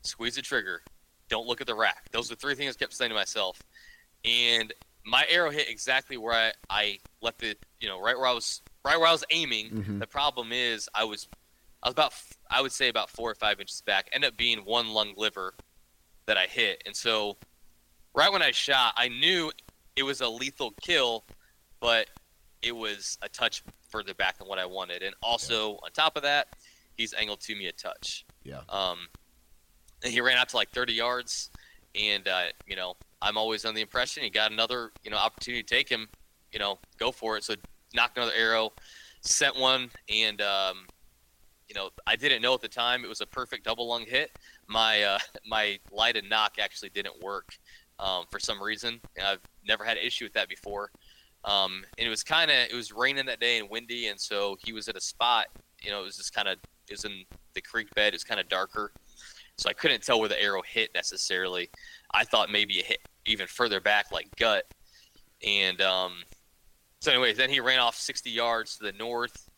squeeze 0.02 0.34
the 0.34 0.42
trigger, 0.42 0.82
don't 1.28 1.46
look 1.46 1.60
at 1.60 1.68
the 1.68 1.74
rack. 1.74 2.10
Those 2.10 2.32
are 2.32 2.34
the 2.34 2.40
three 2.40 2.56
things 2.56 2.74
I 2.74 2.78
kept 2.80 2.94
saying 2.94 3.10
to 3.10 3.14
myself. 3.14 3.62
And 4.24 4.72
my 5.06 5.24
arrow 5.30 5.50
hit 5.50 5.68
exactly 5.70 6.16
where 6.16 6.32
I, 6.32 6.52
I 6.68 6.98
left 7.22 7.44
it, 7.44 7.64
you 7.78 7.88
know, 7.88 8.00
right 8.00 8.18
where 8.18 8.26
I 8.26 8.32
was, 8.32 8.60
right 8.84 8.98
where 8.98 9.06
I 9.06 9.12
was 9.12 9.24
aiming. 9.30 9.70
Mhm. 9.70 10.00
The 10.00 10.06
problem 10.08 10.50
is, 10.50 10.88
I 10.96 11.04
was, 11.04 11.28
I 11.80 11.88
was 11.88 11.92
about, 11.92 12.12
I 12.50 12.60
would 12.60 12.72
say 12.72 12.88
about 12.88 13.08
four 13.08 13.30
or 13.30 13.36
five 13.36 13.60
inches 13.60 13.82
back. 13.82 14.08
End 14.12 14.24
up 14.24 14.36
being 14.36 14.58
one 14.64 14.88
lung 14.88 15.14
liver 15.16 15.54
that 16.26 16.36
I 16.36 16.46
hit, 16.46 16.82
and 16.86 16.96
so 16.96 17.36
right 18.16 18.32
when 18.32 18.42
I 18.42 18.50
shot, 18.50 18.94
I 18.96 19.06
knew 19.08 19.52
it 19.94 20.02
was 20.02 20.20
a 20.22 20.28
lethal 20.28 20.72
kill, 20.80 21.24
but 21.84 22.08
it 22.62 22.74
was 22.74 23.18
a 23.20 23.28
touch 23.28 23.62
further 23.90 24.14
back 24.14 24.38
than 24.38 24.48
what 24.48 24.58
I 24.58 24.64
wanted. 24.64 25.02
And 25.02 25.14
also 25.22 25.72
on 25.84 25.90
top 25.92 26.16
of 26.16 26.22
that, 26.22 26.48
he's 26.96 27.12
angled 27.12 27.40
to 27.42 27.54
me 27.54 27.66
a 27.66 27.72
touch. 27.72 28.24
Yeah. 28.42 28.60
Um, 28.70 29.00
and 30.02 30.10
he 30.10 30.22
ran 30.22 30.38
out 30.38 30.48
to 30.48 30.56
like 30.56 30.70
30 30.70 30.94
yards, 30.94 31.50
and 31.94 32.26
uh, 32.26 32.44
you 32.66 32.74
know 32.74 32.94
I'm 33.20 33.36
always 33.36 33.66
under 33.66 33.76
the 33.76 33.82
impression 33.82 34.22
he 34.22 34.30
got 34.30 34.50
another 34.50 34.92
you 35.02 35.10
know 35.10 35.18
opportunity 35.18 35.62
to 35.62 35.74
take 35.74 35.86
him, 35.90 36.08
you 36.52 36.58
know, 36.58 36.78
go 36.98 37.12
for 37.12 37.36
it. 37.36 37.44
So 37.44 37.54
nocked 37.94 38.16
another 38.16 38.32
arrow, 38.34 38.72
sent 39.20 39.54
one, 39.54 39.90
and 40.08 40.40
um, 40.40 40.86
you 41.68 41.74
know 41.74 41.90
I 42.06 42.16
didn't 42.16 42.40
know 42.40 42.54
at 42.54 42.62
the 42.62 42.68
time 42.68 43.04
it 43.04 43.08
was 43.08 43.20
a 43.20 43.26
perfect 43.26 43.64
double 43.64 43.88
lung 43.88 44.06
hit. 44.06 44.30
My 44.68 45.02
uh, 45.02 45.18
my 45.46 45.78
lighted 45.92 46.28
nock 46.30 46.54
actually 46.58 46.90
didn't 46.90 47.22
work 47.22 47.58
um, 47.98 48.24
for 48.30 48.38
some 48.38 48.62
reason. 48.62 49.00
And 49.16 49.26
I've 49.26 49.40
never 49.66 49.84
had 49.84 49.96
an 49.96 50.04
issue 50.04 50.24
with 50.24 50.32
that 50.34 50.48
before. 50.48 50.90
Um, 51.44 51.84
and 51.98 52.06
it 52.06 52.10
was 52.10 52.22
kind 52.22 52.50
of 52.50 52.56
it 52.56 52.74
was 52.74 52.92
raining 52.92 53.26
that 53.26 53.40
day 53.40 53.58
and 53.58 53.68
windy, 53.68 54.08
and 54.08 54.18
so 54.18 54.56
he 54.64 54.72
was 54.72 54.88
at 54.88 54.96
a 54.96 55.00
spot. 55.00 55.46
You 55.82 55.90
know, 55.90 56.00
it 56.00 56.04
was 56.04 56.16
just 56.16 56.34
kind 56.34 56.48
of 56.48 56.58
was 56.90 57.04
in 57.04 57.24
the 57.54 57.60
creek 57.60 57.92
bed. 57.94 58.08
It 58.08 58.14
was 58.14 58.24
kind 58.24 58.40
of 58.40 58.48
darker, 58.48 58.92
so 59.58 59.68
I 59.68 59.72
couldn't 59.72 60.02
tell 60.02 60.20
where 60.20 60.28
the 60.28 60.40
arrow 60.40 60.62
hit 60.62 60.90
necessarily. 60.94 61.70
I 62.12 62.24
thought 62.24 62.50
maybe 62.50 62.74
it 62.74 62.86
hit 62.86 62.98
even 63.26 63.46
further 63.46 63.80
back, 63.80 64.06
like 64.12 64.28
gut. 64.36 64.64
And 65.46 65.80
um, 65.82 66.14
so, 67.00 67.12
anyways, 67.12 67.36
then 67.36 67.50
he 67.50 67.60
ran 67.60 67.80
off 67.80 67.96
60 67.96 68.30
yards 68.30 68.78
to 68.78 68.84
the 68.84 68.92
north, 68.92 69.48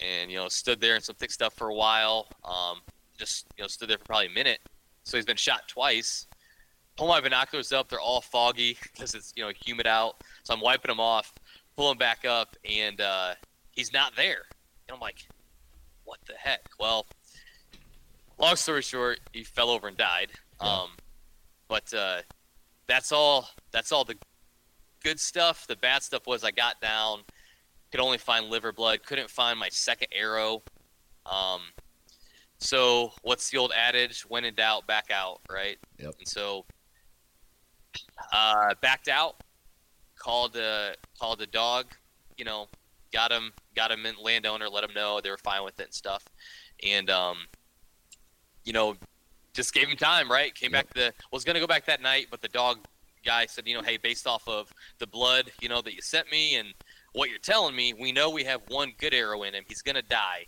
and 0.00 0.30
you 0.30 0.38
know 0.38 0.48
stood 0.48 0.80
there 0.80 0.96
in 0.96 1.02
some 1.02 1.16
thick 1.16 1.30
stuff 1.30 1.54
for 1.54 1.68
a 1.68 1.74
while. 1.74 2.28
Um, 2.44 2.80
just 3.18 3.46
you 3.58 3.64
know 3.64 3.68
stood 3.68 3.90
there 3.90 3.98
for 3.98 4.04
probably 4.04 4.26
a 4.26 4.30
minute. 4.30 4.60
So 5.04 5.16
he's 5.16 5.26
been 5.26 5.36
shot 5.36 5.68
twice. 5.68 6.26
Pull 6.96 7.08
my 7.08 7.20
binoculars 7.20 7.72
up; 7.72 7.88
they're 7.88 8.00
all 8.00 8.20
foggy 8.20 8.78
because 8.82 9.14
it's 9.14 9.32
you 9.36 9.44
know 9.44 9.52
humid 9.64 9.86
out. 9.86 10.22
So 10.44 10.54
I'm 10.54 10.60
wiping 10.60 10.88
them 10.88 11.00
off, 11.00 11.32
pull 11.76 11.88
them 11.88 11.98
back 11.98 12.24
up, 12.24 12.56
and 12.64 13.00
uh, 13.00 13.34
he's 13.70 13.92
not 13.92 14.16
there. 14.16 14.44
And 14.88 14.94
I'm 14.94 15.00
like, 15.00 15.26
what 16.04 16.18
the 16.26 16.34
heck? 16.34 16.62
Well, 16.80 17.06
long 18.38 18.56
story 18.56 18.82
short, 18.82 19.20
he 19.32 19.44
fell 19.44 19.70
over 19.70 19.88
and 19.88 19.96
died. 19.96 20.30
Yeah. 20.62 20.68
Um, 20.68 20.90
but 21.68 21.92
uh, 21.92 22.22
that's 22.86 23.12
all. 23.12 23.50
That's 23.72 23.92
all 23.92 24.04
the 24.04 24.16
good 25.02 25.20
stuff. 25.20 25.66
The 25.66 25.76
bad 25.76 26.02
stuff 26.02 26.26
was 26.26 26.44
I 26.44 26.50
got 26.50 26.80
down, 26.80 27.20
could 27.90 28.00
only 28.00 28.18
find 28.18 28.46
liver 28.46 28.72
blood, 28.72 29.04
couldn't 29.04 29.30
find 29.30 29.58
my 29.58 29.68
second 29.68 30.08
arrow. 30.12 30.62
Um, 31.26 31.60
so 32.58 33.12
what's 33.22 33.50
the 33.50 33.58
old 33.58 33.72
adage? 33.76 34.22
When 34.22 34.44
in 34.44 34.54
doubt, 34.54 34.86
back 34.86 35.10
out, 35.12 35.40
right? 35.50 35.78
Yep. 35.98 36.14
And 36.18 36.28
so, 36.28 36.64
uh, 38.32 38.74
backed 38.80 39.08
out, 39.08 39.36
called 40.18 40.52
the 40.52 40.96
called 41.18 41.38
the 41.38 41.46
dog, 41.46 41.86
you 42.36 42.44
know, 42.44 42.68
got 43.12 43.30
him 43.30 43.52
got 43.74 43.90
him 43.90 44.06
in 44.06 44.14
landowner, 44.22 44.68
let 44.68 44.84
him 44.84 44.94
know 44.94 45.20
they 45.20 45.30
were 45.30 45.36
fine 45.36 45.64
with 45.64 45.78
it 45.80 45.84
and 45.84 45.94
stuff, 45.94 46.24
and 46.82 47.10
um, 47.10 47.38
you 48.64 48.72
know, 48.72 48.96
just 49.52 49.72
gave 49.72 49.88
him 49.88 49.96
time, 49.96 50.30
right? 50.30 50.54
Came 50.54 50.72
yep. 50.72 50.86
back 50.86 50.94
the 50.94 51.12
was 51.32 51.44
gonna 51.44 51.60
go 51.60 51.66
back 51.66 51.86
that 51.86 52.02
night, 52.02 52.26
but 52.30 52.42
the 52.42 52.48
dog 52.48 52.78
guy 53.24 53.46
said, 53.46 53.66
you 53.66 53.74
know, 53.74 53.82
hey, 53.82 53.96
based 53.96 54.26
off 54.26 54.46
of 54.48 54.72
the 54.98 55.06
blood, 55.06 55.50
you 55.60 55.68
know, 55.68 55.82
that 55.82 55.94
you 55.94 56.00
sent 56.00 56.30
me 56.30 56.56
and 56.56 56.68
what 57.12 57.30
you're 57.30 57.38
telling 57.38 57.74
me, 57.74 57.92
we 57.94 58.12
know 58.12 58.30
we 58.30 58.44
have 58.44 58.60
one 58.68 58.92
good 58.98 59.14
arrow 59.14 59.42
in 59.42 59.54
him. 59.54 59.64
He's 59.66 59.82
gonna 59.82 60.02
die. 60.02 60.46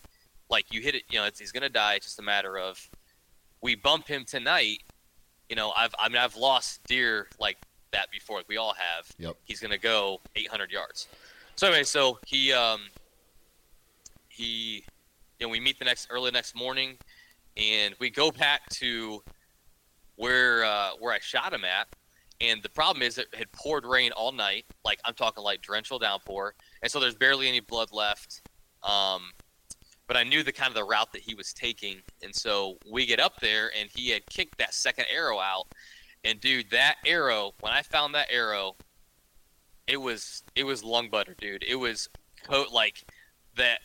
Like 0.51 0.73
you 0.73 0.81
hit 0.81 0.95
it, 0.95 1.03
you 1.11 1.19
know, 1.19 1.29
he's 1.37 1.53
gonna 1.53 1.69
die. 1.69 1.95
It's 1.95 2.07
just 2.07 2.19
a 2.19 2.23
matter 2.23 2.59
of 2.59 2.89
we 3.63 3.75
bump 3.75 4.07
him 4.07 4.25
tonight. 4.25 4.83
You 5.49 5.57
know, 5.57 5.73
I've 5.77 5.95
I 5.99 6.09
mean 6.09 6.19
I've 6.19 6.37
lost 6.37 6.85
deer 6.85 7.29
like 7.39 7.59
that 7.93 8.11
before. 8.11 8.39
Like 8.39 8.49
we 8.49 8.57
all 8.57 8.75
have. 8.75 9.11
Yep. 9.19 9.37
He's 9.45 9.61
gonna 9.61 9.79
go 9.79 10.21
800 10.37 10.71
yards. 10.71 11.09
So 11.57 11.67
anyway, 11.67 11.85
so 11.85 12.19
he 12.27 12.53
um 12.53 12.81
he 14.29 14.85
you 15.39 15.47
know 15.47 15.49
we 15.49 15.61
meet 15.61 15.79
the 15.79 15.85
next 15.85 16.09
early 16.11 16.31
next 16.31 16.55
morning 16.55 16.99
and 17.59 17.95
we 17.99 18.11
go 18.11 18.31
back 18.31 18.69
to 18.71 19.23
where 20.17 20.65
uh, 20.65 20.91
where 20.99 21.13
I 21.13 21.19
shot 21.21 21.53
him 21.53 21.65
at. 21.65 21.89
And 22.41 22.63
the 22.63 22.69
problem 22.69 23.03
is 23.03 23.19
it 23.19 23.27
had 23.35 23.51
poured 23.51 23.85
rain 23.85 24.13
all 24.13 24.31
night, 24.31 24.65
like 24.85 25.01
I'm 25.05 25.15
talking 25.15 25.43
like 25.43 25.61
torrential 25.61 25.99
downpour, 25.99 26.55
and 26.83 26.91
so 26.91 27.01
there's 27.01 27.17
barely 27.17 27.49
any 27.49 27.61
blood 27.61 27.89
left. 27.93 28.43
Um, 28.85 29.33
but 30.09 30.17
I 30.17 30.25
knew 30.25 30.43
the 30.43 30.53
kind 30.53 30.69
of 30.69 30.75
the 30.75 30.85
route 30.85 31.13
that 31.13 31.23
he 31.23 31.35
was 31.35 31.53
taking, 31.53 31.99
and 32.23 32.35
so 32.35 32.79
we 32.91 33.07
get 33.07 33.21
up 33.21 33.41
there, 33.41 33.71
and 33.79 33.89
he 33.95 34.11
had 34.11 34.27
kicked 34.27 34.59
that 34.59 34.75
second 34.75 35.07
arrow 35.15 35.39
out. 35.39 35.67
And 36.25 36.41
dude, 36.41 36.71
that 36.71 36.97
arrow, 37.07 37.53
when 37.61 37.73
I 37.73 37.83
found 37.83 38.15
that 38.17 38.27
arrow, 38.31 38.75
it 39.87 39.99
was 39.99 40.43
it 40.57 40.65
was 40.65 40.83
lung 40.83 41.09
butter, 41.11 41.37
dude. 41.41 41.65
It 41.67 41.77
was 41.77 42.09
coat 42.43 42.73
like 42.73 43.05
that 43.57 43.81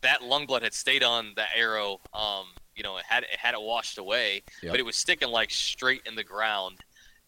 that 0.00 0.22
lung 0.24 0.46
blood 0.46 0.62
had 0.62 0.74
stayed 0.74 1.04
on 1.04 1.34
that 1.36 1.50
arrow 1.54 2.00
um, 2.12 2.46
you 2.74 2.82
know, 2.82 2.96
it 2.96 3.04
had 3.06 3.24
it 3.24 3.38
had 3.38 3.54
it 3.54 3.60
washed 3.60 3.98
away, 3.98 4.42
yep. 4.62 4.72
but 4.72 4.80
it 4.80 4.84
was 4.84 4.96
sticking 4.96 5.28
like 5.28 5.50
straight 5.50 6.02
in 6.06 6.14
the 6.14 6.24
ground 6.24 6.78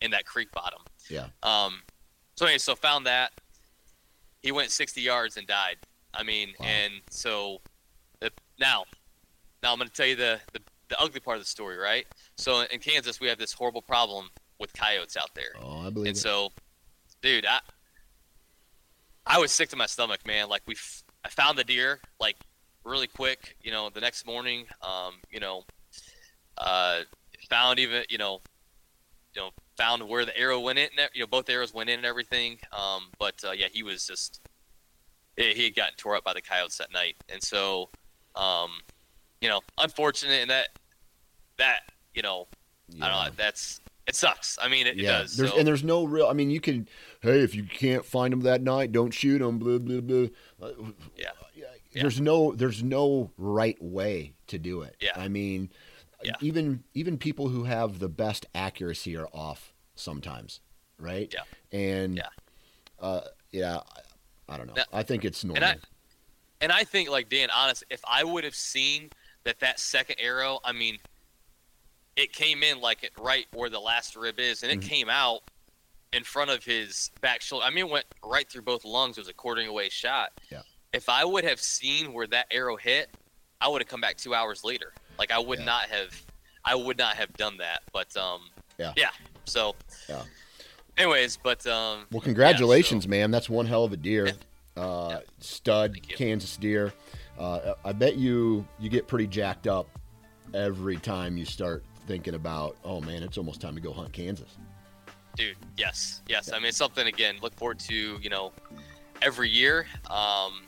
in 0.00 0.10
that 0.12 0.26
creek 0.26 0.50
bottom. 0.52 0.80
Yeah. 1.08 1.26
Um. 1.42 1.82
So 2.36 2.46
anyway, 2.46 2.58
so 2.58 2.74
found 2.74 3.06
that 3.06 3.32
he 4.42 4.52
went 4.52 4.70
60 4.70 5.00
yards 5.00 5.36
and 5.36 5.46
died. 5.46 5.76
I 6.12 6.22
mean, 6.22 6.54
wow. 6.58 6.66
and 6.66 6.94
so 7.10 7.60
now, 8.58 8.84
now 9.62 9.72
I'm 9.72 9.78
going 9.78 9.88
to 9.88 9.94
tell 9.94 10.06
you 10.06 10.16
the, 10.16 10.40
the 10.52 10.60
the 10.88 11.00
ugly 11.00 11.20
part 11.20 11.36
of 11.36 11.42
the 11.42 11.48
story, 11.48 11.76
right? 11.76 12.06
So 12.36 12.60
in 12.60 12.78
Kansas, 12.78 13.20
we 13.20 13.28
have 13.28 13.38
this 13.38 13.52
horrible 13.52 13.82
problem 13.82 14.28
with 14.60 14.72
coyotes 14.74 15.16
out 15.16 15.30
there. 15.34 15.54
Oh, 15.60 15.86
I 15.86 15.90
believe. 15.90 16.08
And 16.08 16.16
it. 16.16 16.20
so, 16.20 16.50
dude, 17.22 17.46
I 17.46 17.60
I 19.26 19.38
was 19.38 19.52
sick 19.52 19.70
to 19.70 19.76
my 19.76 19.86
stomach, 19.86 20.26
man. 20.26 20.48
Like 20.48 20.62
we, 20.66 20.74
f- 20.74 21.02
I 21.24 21.30
found 21.30 21.58
the 21.58 21.64
deer 21.64 22.00
like 22.20 22.36
really 22.84 23.06
quick. 23.06 23.56
You 23.62 23.72
know, 23.72 23.88
the 23.90 24.00
next 24.00 24.26
morning, 24.26 24.66
um, 24.82 25.14
you 25.30 25.40
know, 25.40 25.64
uh, 26.58 27.00
found 27.48 27.78
even, 27.78 28.04
you 28.10 28.18
know, 28.18 28.40
you 29.34 29.42
know, 29.42 29.50
found 29.76 30.06
where 30.06 30.24
the 30.24 30.36
arrow 30.38 30.60
went 30.60 30.78
in. 30.78 30.88
You 31.14 31.22
know, 31.22 31.26
both 31.26 31.48
arrows 31.48 31.72
went 31.72 31.88
in 31.88 31.96
and 31.96 32.06
everything. 32.06 32.58
Um, 32.72 33.06
but 33.18 33.42
uh, 33.44 33.52
yeah, 33.52 33.68
he 33.72 33.82
was 33.82 34.06
just 34.06 34.40
he 35.36 35.64
had 35.64 35.74
gotten 35.74 35.94
tore 35.96 36.16
up 36.16 36.24
by 36.24 36.34
the 36.34 36.42
coyotes 36.42 36.76
that 36.78 36.92
night, 36.92 37.16
and 37.28 37.42
so, 37.42 37.90
um, 38.36 38.70
you 39.40 39.48
know, 39.48 39.60
unfortunate, 39.78 40.42
and 40.42 40.50
that 40.50 40.68
that 41.58 41.80
you 42.14 42.22
know, 42.22 42.46
yeah. 42.88 43.04
I 43.04 43.08
don't 43.08 43.24
know. 43.24 43.30
That's 43.36 43.80
it 44.06 44.14
sucks. 44.14 44.58
I 44.60 44.68
mean, 44.68 44.86
it, 44.86 44.96
yeah. 44.96 45.02
it 45.02 45.22
does. 45.22 45.36
There's, 45.36 45.50
so. 45.50 45.58
And 45.58 45.66
there's 45.66 45.84
no 45.84 46.04
real. 46.04 46.26
I 46.26 46.32
mean, 46.32 46.50
you 46.50 46.60
can. 46.60 46.88
Hey, 47.20 47.40
if 47.40 47.54
you 47.54 47.64
can't 47.64 48.04
find 48.04 48.32
them 48.32 48.40
that 48.42 48.62
night, 48.62 48.92
don't 48.92 49.12
shoot 49.12 49.38
them. 49.38 49.58
Blah 49.58 49.78
blah 49.78 50.00
blah. 50.00 50.26
Uh, 50.60 50.72
yeah 51.16 51.30
there's 52.02 52.20
no 52.20 52.52
there's 52.52 52.82
no 52.82 53.30
right 53.36 53.80
way 53.82 54.34
to 54.48 54.58
do 54.58 54.82
it. 54.82 54.96
Yeah. 55.00 55.12
I 55.16 55.28
mean, 55.28 55.70
yeah. 56.22 56.32
even 56.40 56.84
even 56.94 57.18
people 57.18 57.48
who 57.48 57.64
have 57.64 57.98
the 57.98 58.08
best 58.08 58.46
accuracy 58.54 59.16
are 59.16 59.28
off 59.32 59.72
sometimes, 59.94 60.60
right? 60.98 61.32
Yeah. 61.32 61.78
And 61.78 62.16
yeah, 62.16 62.28
uh, 63.00 63.20
yeah, 63.50 63.78
I, 64.48 64.54
I 64.54 64.56
don't 64.56 64.66
know. 64.66 64.74
Now, 64.76 64.84
I 64.92 65.02
think 65.02 65.24
it's 65.24 65.44
normal. 65.44 65.64
And 65.64 65.80
I, 65.80 65.86
and 66.60 66.72
I 66.72 66.84
think, 66.84 67.10
like 67.10 67.28
Dan, 67.28 67.48
honest, 67.54 67.84
if 67.90 68.00
I 68.08 68.24
would 68.24 68.44
have 68.44 68.54
seen 68.54 69.10
that 69.44 69.60
that 69.60 69.78
second 69.78 70.16
arrow, 70.18 70.60
I 70.64 70.72
mean, 70.72 70.98
it 72.16 72.32
came 72.32 72.62
in 72.62 72.80
like 72.80 73.02
it 73.02 73.12
right 73.18 73.46
where 73.52 73.70
the 73.70 73.80
last 73.80 74.16
rib 74.16 74.38
is, 74.38 74.62
and 74.62 74.72
it 74.72 74.80
mm-hmm. 74.80 74.88
came 74.88 75.08
out 75.08 75.40
in 76.12 76.22
front 76.22 76.50
of 76.50 76.64
his 76.64 77.10
back 77.20 77.40
shoulder. 77.40 77.66
I 77.66 77.70
mean, 77.70 77.86
it 77.86 77.90
went 77.90 78.06
right 78.24 78.48
through 78.48 78.62
both 78.62 78.84
lungs. 78.84 79.18
It 79.18 79.22
was 79.22 79.28
a 79.28 79.34
quartering 79.34 79.68
away 79.68 79.88
shot. 79.88 80.30
Yeah 80.50 80.62
if 80.94 81.08
I 81.08 81.24
would 81.24 81.44
have 81.44 81.60
seen 81.60 82.12
where 82.12 82.26
that 82.28 82.46
arrow 82.50 82.76
hit, 82.76 83.10
I 83.60 83.68
would 83.68 83.82
have 83.82 83.88
come 83.88 84.00
back 84.00 84.16
two 84.16 84.32
hours 84.32 84.64
later. 84.64 84.92
Like 85.18 85.30
I 85.30 85.38
would 85.38 85.58
yeah. 85.58 85.64
not 85.64 85.82
have, 85.86 86.22
I 86.64 86.74
would 86.74 86.96
not 86.96 87.16
have 87.16 87.32
done 87.34 87.58
that. 87.58 87.82
But 87.92 88.16
um, 88.16 88.42
yeah, 88.78 88.92
yeah. 88.96 89.10
So 89.44 89.74
yeah. 90.08 90.22
Anyways, 90.96 91.36
but 91.36 91.66
um, 91.66 92.06
well, 92.12 92.20
congratulations, 92.20 93.04
yeah, 93.04 93.08
so, 93.08 93.10
man. 93.10 93.30
That's 93.32 93.50
one 93.50 93.66
hell 93.66 93.84
of 93.84 93.92
a 93.92 93.96
deer. 93.96 94.30
Yeah. 94.76 94.82
Uh, 94.82 95.20
stud 95.40 96.00
Kansas 96.02 96.56
deer. 96.56 96.92
Uh, 97.38 97.74
I 97.84 97.92
bet 97.92 98.16
you 98.16 98.66
you 98.78 98.88
get 98.88 99.06
pretty 99.06 99.26
jacked 99.26 99.66
up 99.66 99.88
every 100.52 100.96
time 100.96 101.36
you 101.36 101.44
start 101.44 101.84
thinking 102.06 102.34
about, 102.34 102.76
oh 102.84 103.00
man, 103.00 103.22
it's 103.22 103.38
almost 103.38 103.60
time 103.60 103.74
to 103.74 103.80
go 103.80 103.92
hunt 103.92 104.12
Kansas. 104.12 104.56
Dude, 105.36 105.56
yes, 105.76 106.22
yes. 106.28 106.52
I 106.52 106.58
mean, 106.58 106.66
it's 106.66 106.76
something 106.76 107.06
again. 107.06 107.36
Look 107.42 107.54
forward 107.54 107.78
to 107.80 108.18
you 108.20 108.30
know 108.30 108.52
every 109.22 109.50
year. 109.50 109.86
Um, 110.10 110.62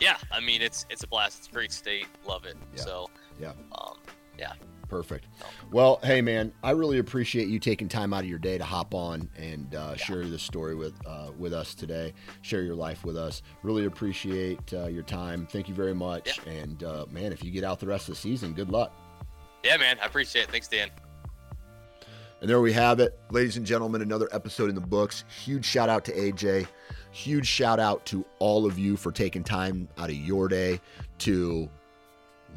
yeah, 0.00 0.16
I 0.32 0.40
mean 0.40 0.62
it's 0.62 0.86
it's 0.90 1.02
a 1.04 1.06
blast. 1.06 1.38
It's 1.38 1.48
a 1.48 1.52
great 1.52 1.72
state. 1.72 2.06
Love 2.26 2.44
it. 2.44 2.56
Yeah. 2.74 2.82
So 2.82 3.10
yeah, 3.40 3.52
um, 3.72 3.98
yeah. 4.38 4.52
Perfect. 4.88 5.26
Well, 5.70 6.00
hey 6.02 6.22
man, 6.22 6.52
I 6.62 6.70
really 6.70 6.98
appreciate 6.98 7.48
you 7.48 7.58
taking 7.58 7.88
time 7.88 8.14
out 8.14 8.20
of 8.20 8.28
your 8.28 8.38
day 8.38 8.56
to 8.56 8.64
hop 8.64 8.94
on 8.94 9.28
and 9.36 9.74
uh, 9.74 9.90
yeah. 9.90 9.96
share 9.96 10.24
this 10.24 10.42
story 10.42 10.74
with 10.74 10.94
uh, 11.06 11.30
with 11.38 11.52
us 11.52 11.74
today. 11.74 12.14
Share 12.42 12.62
your 12.62 12.74
life 12.74 13.04
with 13.04 13.16
us. 13.16 13.42
Really 13.62 13.84
appreciate 13.84 14.72
uh, 14.72 14.86
your 14.86 15.02
time. 15.02 15.46
Thank 15.46 15.68
you 15.68 15.74
very 15.74 15.94
much. 15.94 16.40
Yeah. 16.46 16.52
And 16.52 16.82
uh, 16.84 17.06
man, 17.10 17.32
if 17.32 17.44
you 17.44 17.50
get 17.50 17.64
out 17.64 17.80
the 17.80 17.86
rest 17.86 18.08
of 18.08 18.14
the 18.14 18.20
season, 18.20 18.54
good 18.54 18.70
luck. 18.70 18.92
Yeah, 19.62 19.76
man, 19.76 19.98
I 20.02 20.06
appreciate 20.06 20.42
it. 20.42 20.50
Thanks, 20.50 20.68
Dan. 20.68 20.90
And 22.40 22.48
there 22.48 22.60
we 22.60 22.72
have 22.72 23.00
it, 23.00 23.18
ladies 23.30 23.56
and 23.56 23.66
gentlemen. 23.66 24.00
Another 24.00 24.28
episode 24.32 24.68
in 24.68 24.76
the 24.76 24.80
books. 24.80 25.24
Huge 25.44 25.64
shout 25.64 25.88
out 25.88 26.04
to 26.04 26.12
AJ. 26.12 26.68
Huge 27.10 27.46
shout 27.46 27.80
out 27.80 28.06
to 28.06 28.24
all 28.38 28.64
of 28.64 28.78
you 28.78 28.96
for 28.96 29.10
taking 29.10 29.42
time 29.42 29.88
out 29.98 30.08
of 30.08 30.14
your 30.14 30.46
day 30.46 30.80
to 31.18 31.68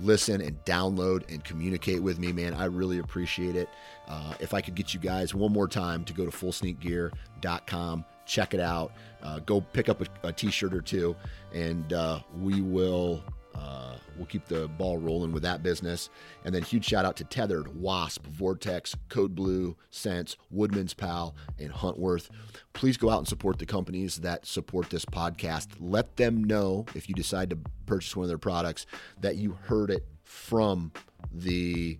listen 0.02 0.41
and 0.41 0.64
download 0.65 1.30
and 1.32 1.44
communicate 1.44 2.02
with 2.02 2.19
me, 2.19 2.32
man. 2.32 2.53
I 2.53 2.65
really 2.65 2.99
appreciate 2.99 3.56
it. 3.56 3.69
Uh, 4.07 4.34
if 4.40 4.53
I 4.53 4.61
could 4.61 4.76
get 4.76 4.94
you 4.94 4.99
guys 4.99 5.34
one 5.34 5.53
more 5.53 5.68
time 5.68 6.03
to 6.06 6.14
go 6.14 6.26
to 6.26 6.32
fullsneakgear.com, 6.32 8.06
check 8.26 8.53
it 8.53 8.60
out, 8.60 8.91
uh, 9.23 9.40
go 9.40 9.61
pick 9.61 9.90
up 9.90 10.02
a 10.02 10.28
a 10.28 10.34
t-shirt 10.34 10.73
or 10.73 10.82
two, 10.82 11.15
and 11.53 11.94
uh, 11.94 12.19
we 12.40 12.61
will 12.61 13.23
uh, 13.56 13.95
we'll 14.18 14.26
keep 14.26 14.45
the 14.45 14.68
ball 14.68 14.98
rolling 14.98 15.32
with 15.32 15.44
that 15.44 15.64
business. 15.64 16.10
And 16.45 16.53
then 16.53 16.64
huge 16.64 16.86
shout 16.86 17.06
out 17.06 17.15
to 17.18 17.26
Tethrd, 17.26 17.68
Wasp, 17.76 18.26
Vortex, 18.28 18.95
Code 19.10 19.36
Blue, 19.36 19.76
Sense, 19.90 20.38
Woodman's 20.49 20.94
Pal, 20.94 21.36
and 21.60 21.72
Huntworth. 21.72 22.30
Please 22.73 22.98
go 22.98 23.10
out 23.10 23.19
and 23.19 23.28
support 23.28 23.60
the 23.60 23.65
companies 23.65 24.18
that 24.18 24.45
support 24.45 24.90
this 24.90 25.06
podcast. 25.06 25.69
Let 25.80 26.18
them 26.18 26.44
know 26.44 26.86
if 26.95 27.10
you 27.10 27.15
decide 27.15 27.49
to 27.52 27.57
purchase 27.86 28.15
one 28.15 28.23
of 28.23 28.30
their 28.30 28.38
products 28.38 28.86
that 29.19 29.36
you 29.36 29.57
heard 29.64 29.90
it 29.90 30.06
from 30.23 30.91
the 31.32 31.99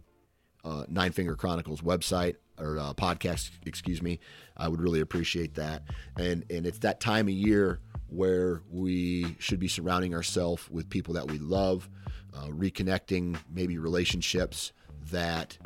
uh, 0.64 0.86
Nine 0.88 1.12
Finger 1.12 1.36
Chronicles 1.36 1.82
website 1.82 2.36
or 2.60 2.78
uh, 2.78 2.94
podcast, 2.94 3.52
excuse 3.66 4.02
me. 4.02 4.20
I 4.56 4.68
would 4.68 4.82
really 4.82 5.02
appreciate 5.02 5.56
that. 5.56 5.84
And 6.18 6.46
and 6.50 6.66
it's 6.66 6.80
that 6.80 7.00
time 7.00 7.28
of 7.28 7.34
year 7.34 7.80
where 8.12 8.62
we 8.70 9.36
should 9.40 9.60
be 9.60 9.68
surrounding 9.68 10.14
ourselves 10.14 10.70
with 10.70 10.90
people 10.90 11.14
that 11.14 11.30
we 11.30 11.38
love, 11.38 11.90
uh, 12.34 12.48
reconnecting 12.48 13.38
maybe 13.54 13.78
relationships 13.78 14.74
that 15.12 15.58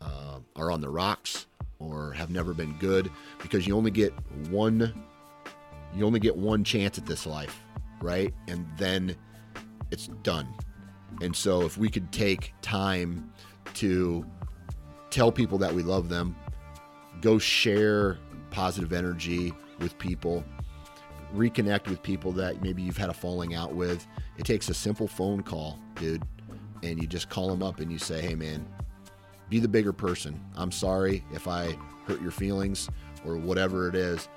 uh, 0.00 0.38
are 0.56 0.70
on 0.70 0.80
the 0.80 0.88
rocks 0.88 1.46
or 1.78 2.12
have 2.12 2.30
never 2.30 2.54
been 2.54 2.76
good 2.78 3.10
because 3.40 3.66
you 3.66 3.76
only 3.76 3.90
get 3.90 4.12
one 4.50 4.92
you 5.94 6.06
only 6.06 6.20
get 6.20 6.34
one 6.36 6.64
chance 6.64 6.96
at 6.96 7.04
this 7.06 7.26
life 7.26 7.62
right? 8.02 8.34
And 8.48 8.66
then 8.76 9.16
it's 9.90 10.08
done. 10.22 10.48
And 11.20 11.34
so 11.34 11.62
if 11.62 11.78
we 11.78 11.88
could 11.88 12.12
take 12.12 12.52
time 12.60 13.32
to 13.74 14.26
tell 15.10 15.30
people 15.30 15.58
that 15.58 15.72
we 15.72 15.82
love 15.82 16.08
them 16.08 16.34
go 17.20 17.38
share 17.38 18.18
positive 18.50 18.92
energy 18.92 19.52
with 19.78 19.96
people 19.98 20.42
reconnect 21.34 21.88
with 21.88 22.02
people 22.02 22.32
that 22.32 22.62
maybe 22.62 22.82
you've 22.82 22.96
had 22.96 23.10
a 23.10 23.14
falling 23.14 23.54
out 23.54 23.74
with. 23.74 24.06
It 24.38 24.44
takes 24.44 24.68
a 24.68 24.74
simple 24.74 25.08
phone 25.08 25.42
call, 25.42 25.78
dude, 25.96 26.22
and 26.82 27.00
you 27.00 27.06
just 27.06 27.28
call 27.28 27.48
them 27.48 27.62
up 27.62 27.80
and 27.80 27.90
you 27.90 27.98
say, 27.98 28.20
hey, 28.20 28.34
man, 28.34 28.66
be 29.48 29.58
the 29.58 29.68
bigger 29.68 29.92
person. 29.92 30.40
I'm 30.56 30.72
sorry 30.72 31.24
if 31.32 31.48
I 31.48 31.76
hurt 32.06 32.20
your 32.20 32.30
feelings 32.30 32.88
or 33.24 33.36
whatever 33.36 33.88
it 33.88 33.94
is, 33.94 34.28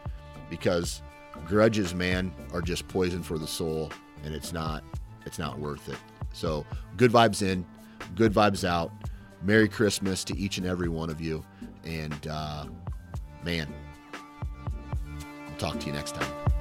because 0.49 1.01
grudges, 1.45 1.93
man, 1.93 2.33
are 2.53 2.61
just 2.61 2.87
poison 2.87 3.23
for 3.23 3.37
the 3.37 3.47
soul, 3.47 3.91
and 4.23 4.33
it's 4.33 4.53
not 4.53 4.83
it's 5.25 5.39
not 5.39 5.57
worth 5.59 5.89
it. 5.89 5.97
So 6.33 6.65
good 6.97 7.11
vibes 7.11 7.41
in, 7.41 7.65
good 8.15 8.33
vibes 8.33 8.67
out. 8.67 8.91
Merry 9.41 9.67
Christmas 9.67 10.23
to 10.25 10.37
each 10.37 10.57
and 10.57 10.67
every 10.67 10.89
one 10.89 11.09
of 11.09 11.21
you. 11.21 11.43
And 11.83 12.27
uh, 12.27 12.65
man, 13.43 13.73
I'll 15.47 15.57
talk 15.57 15.79
to 15.79 15.87
you 15.87 15.93
next 15.93 16.15
time. 16.15 16.54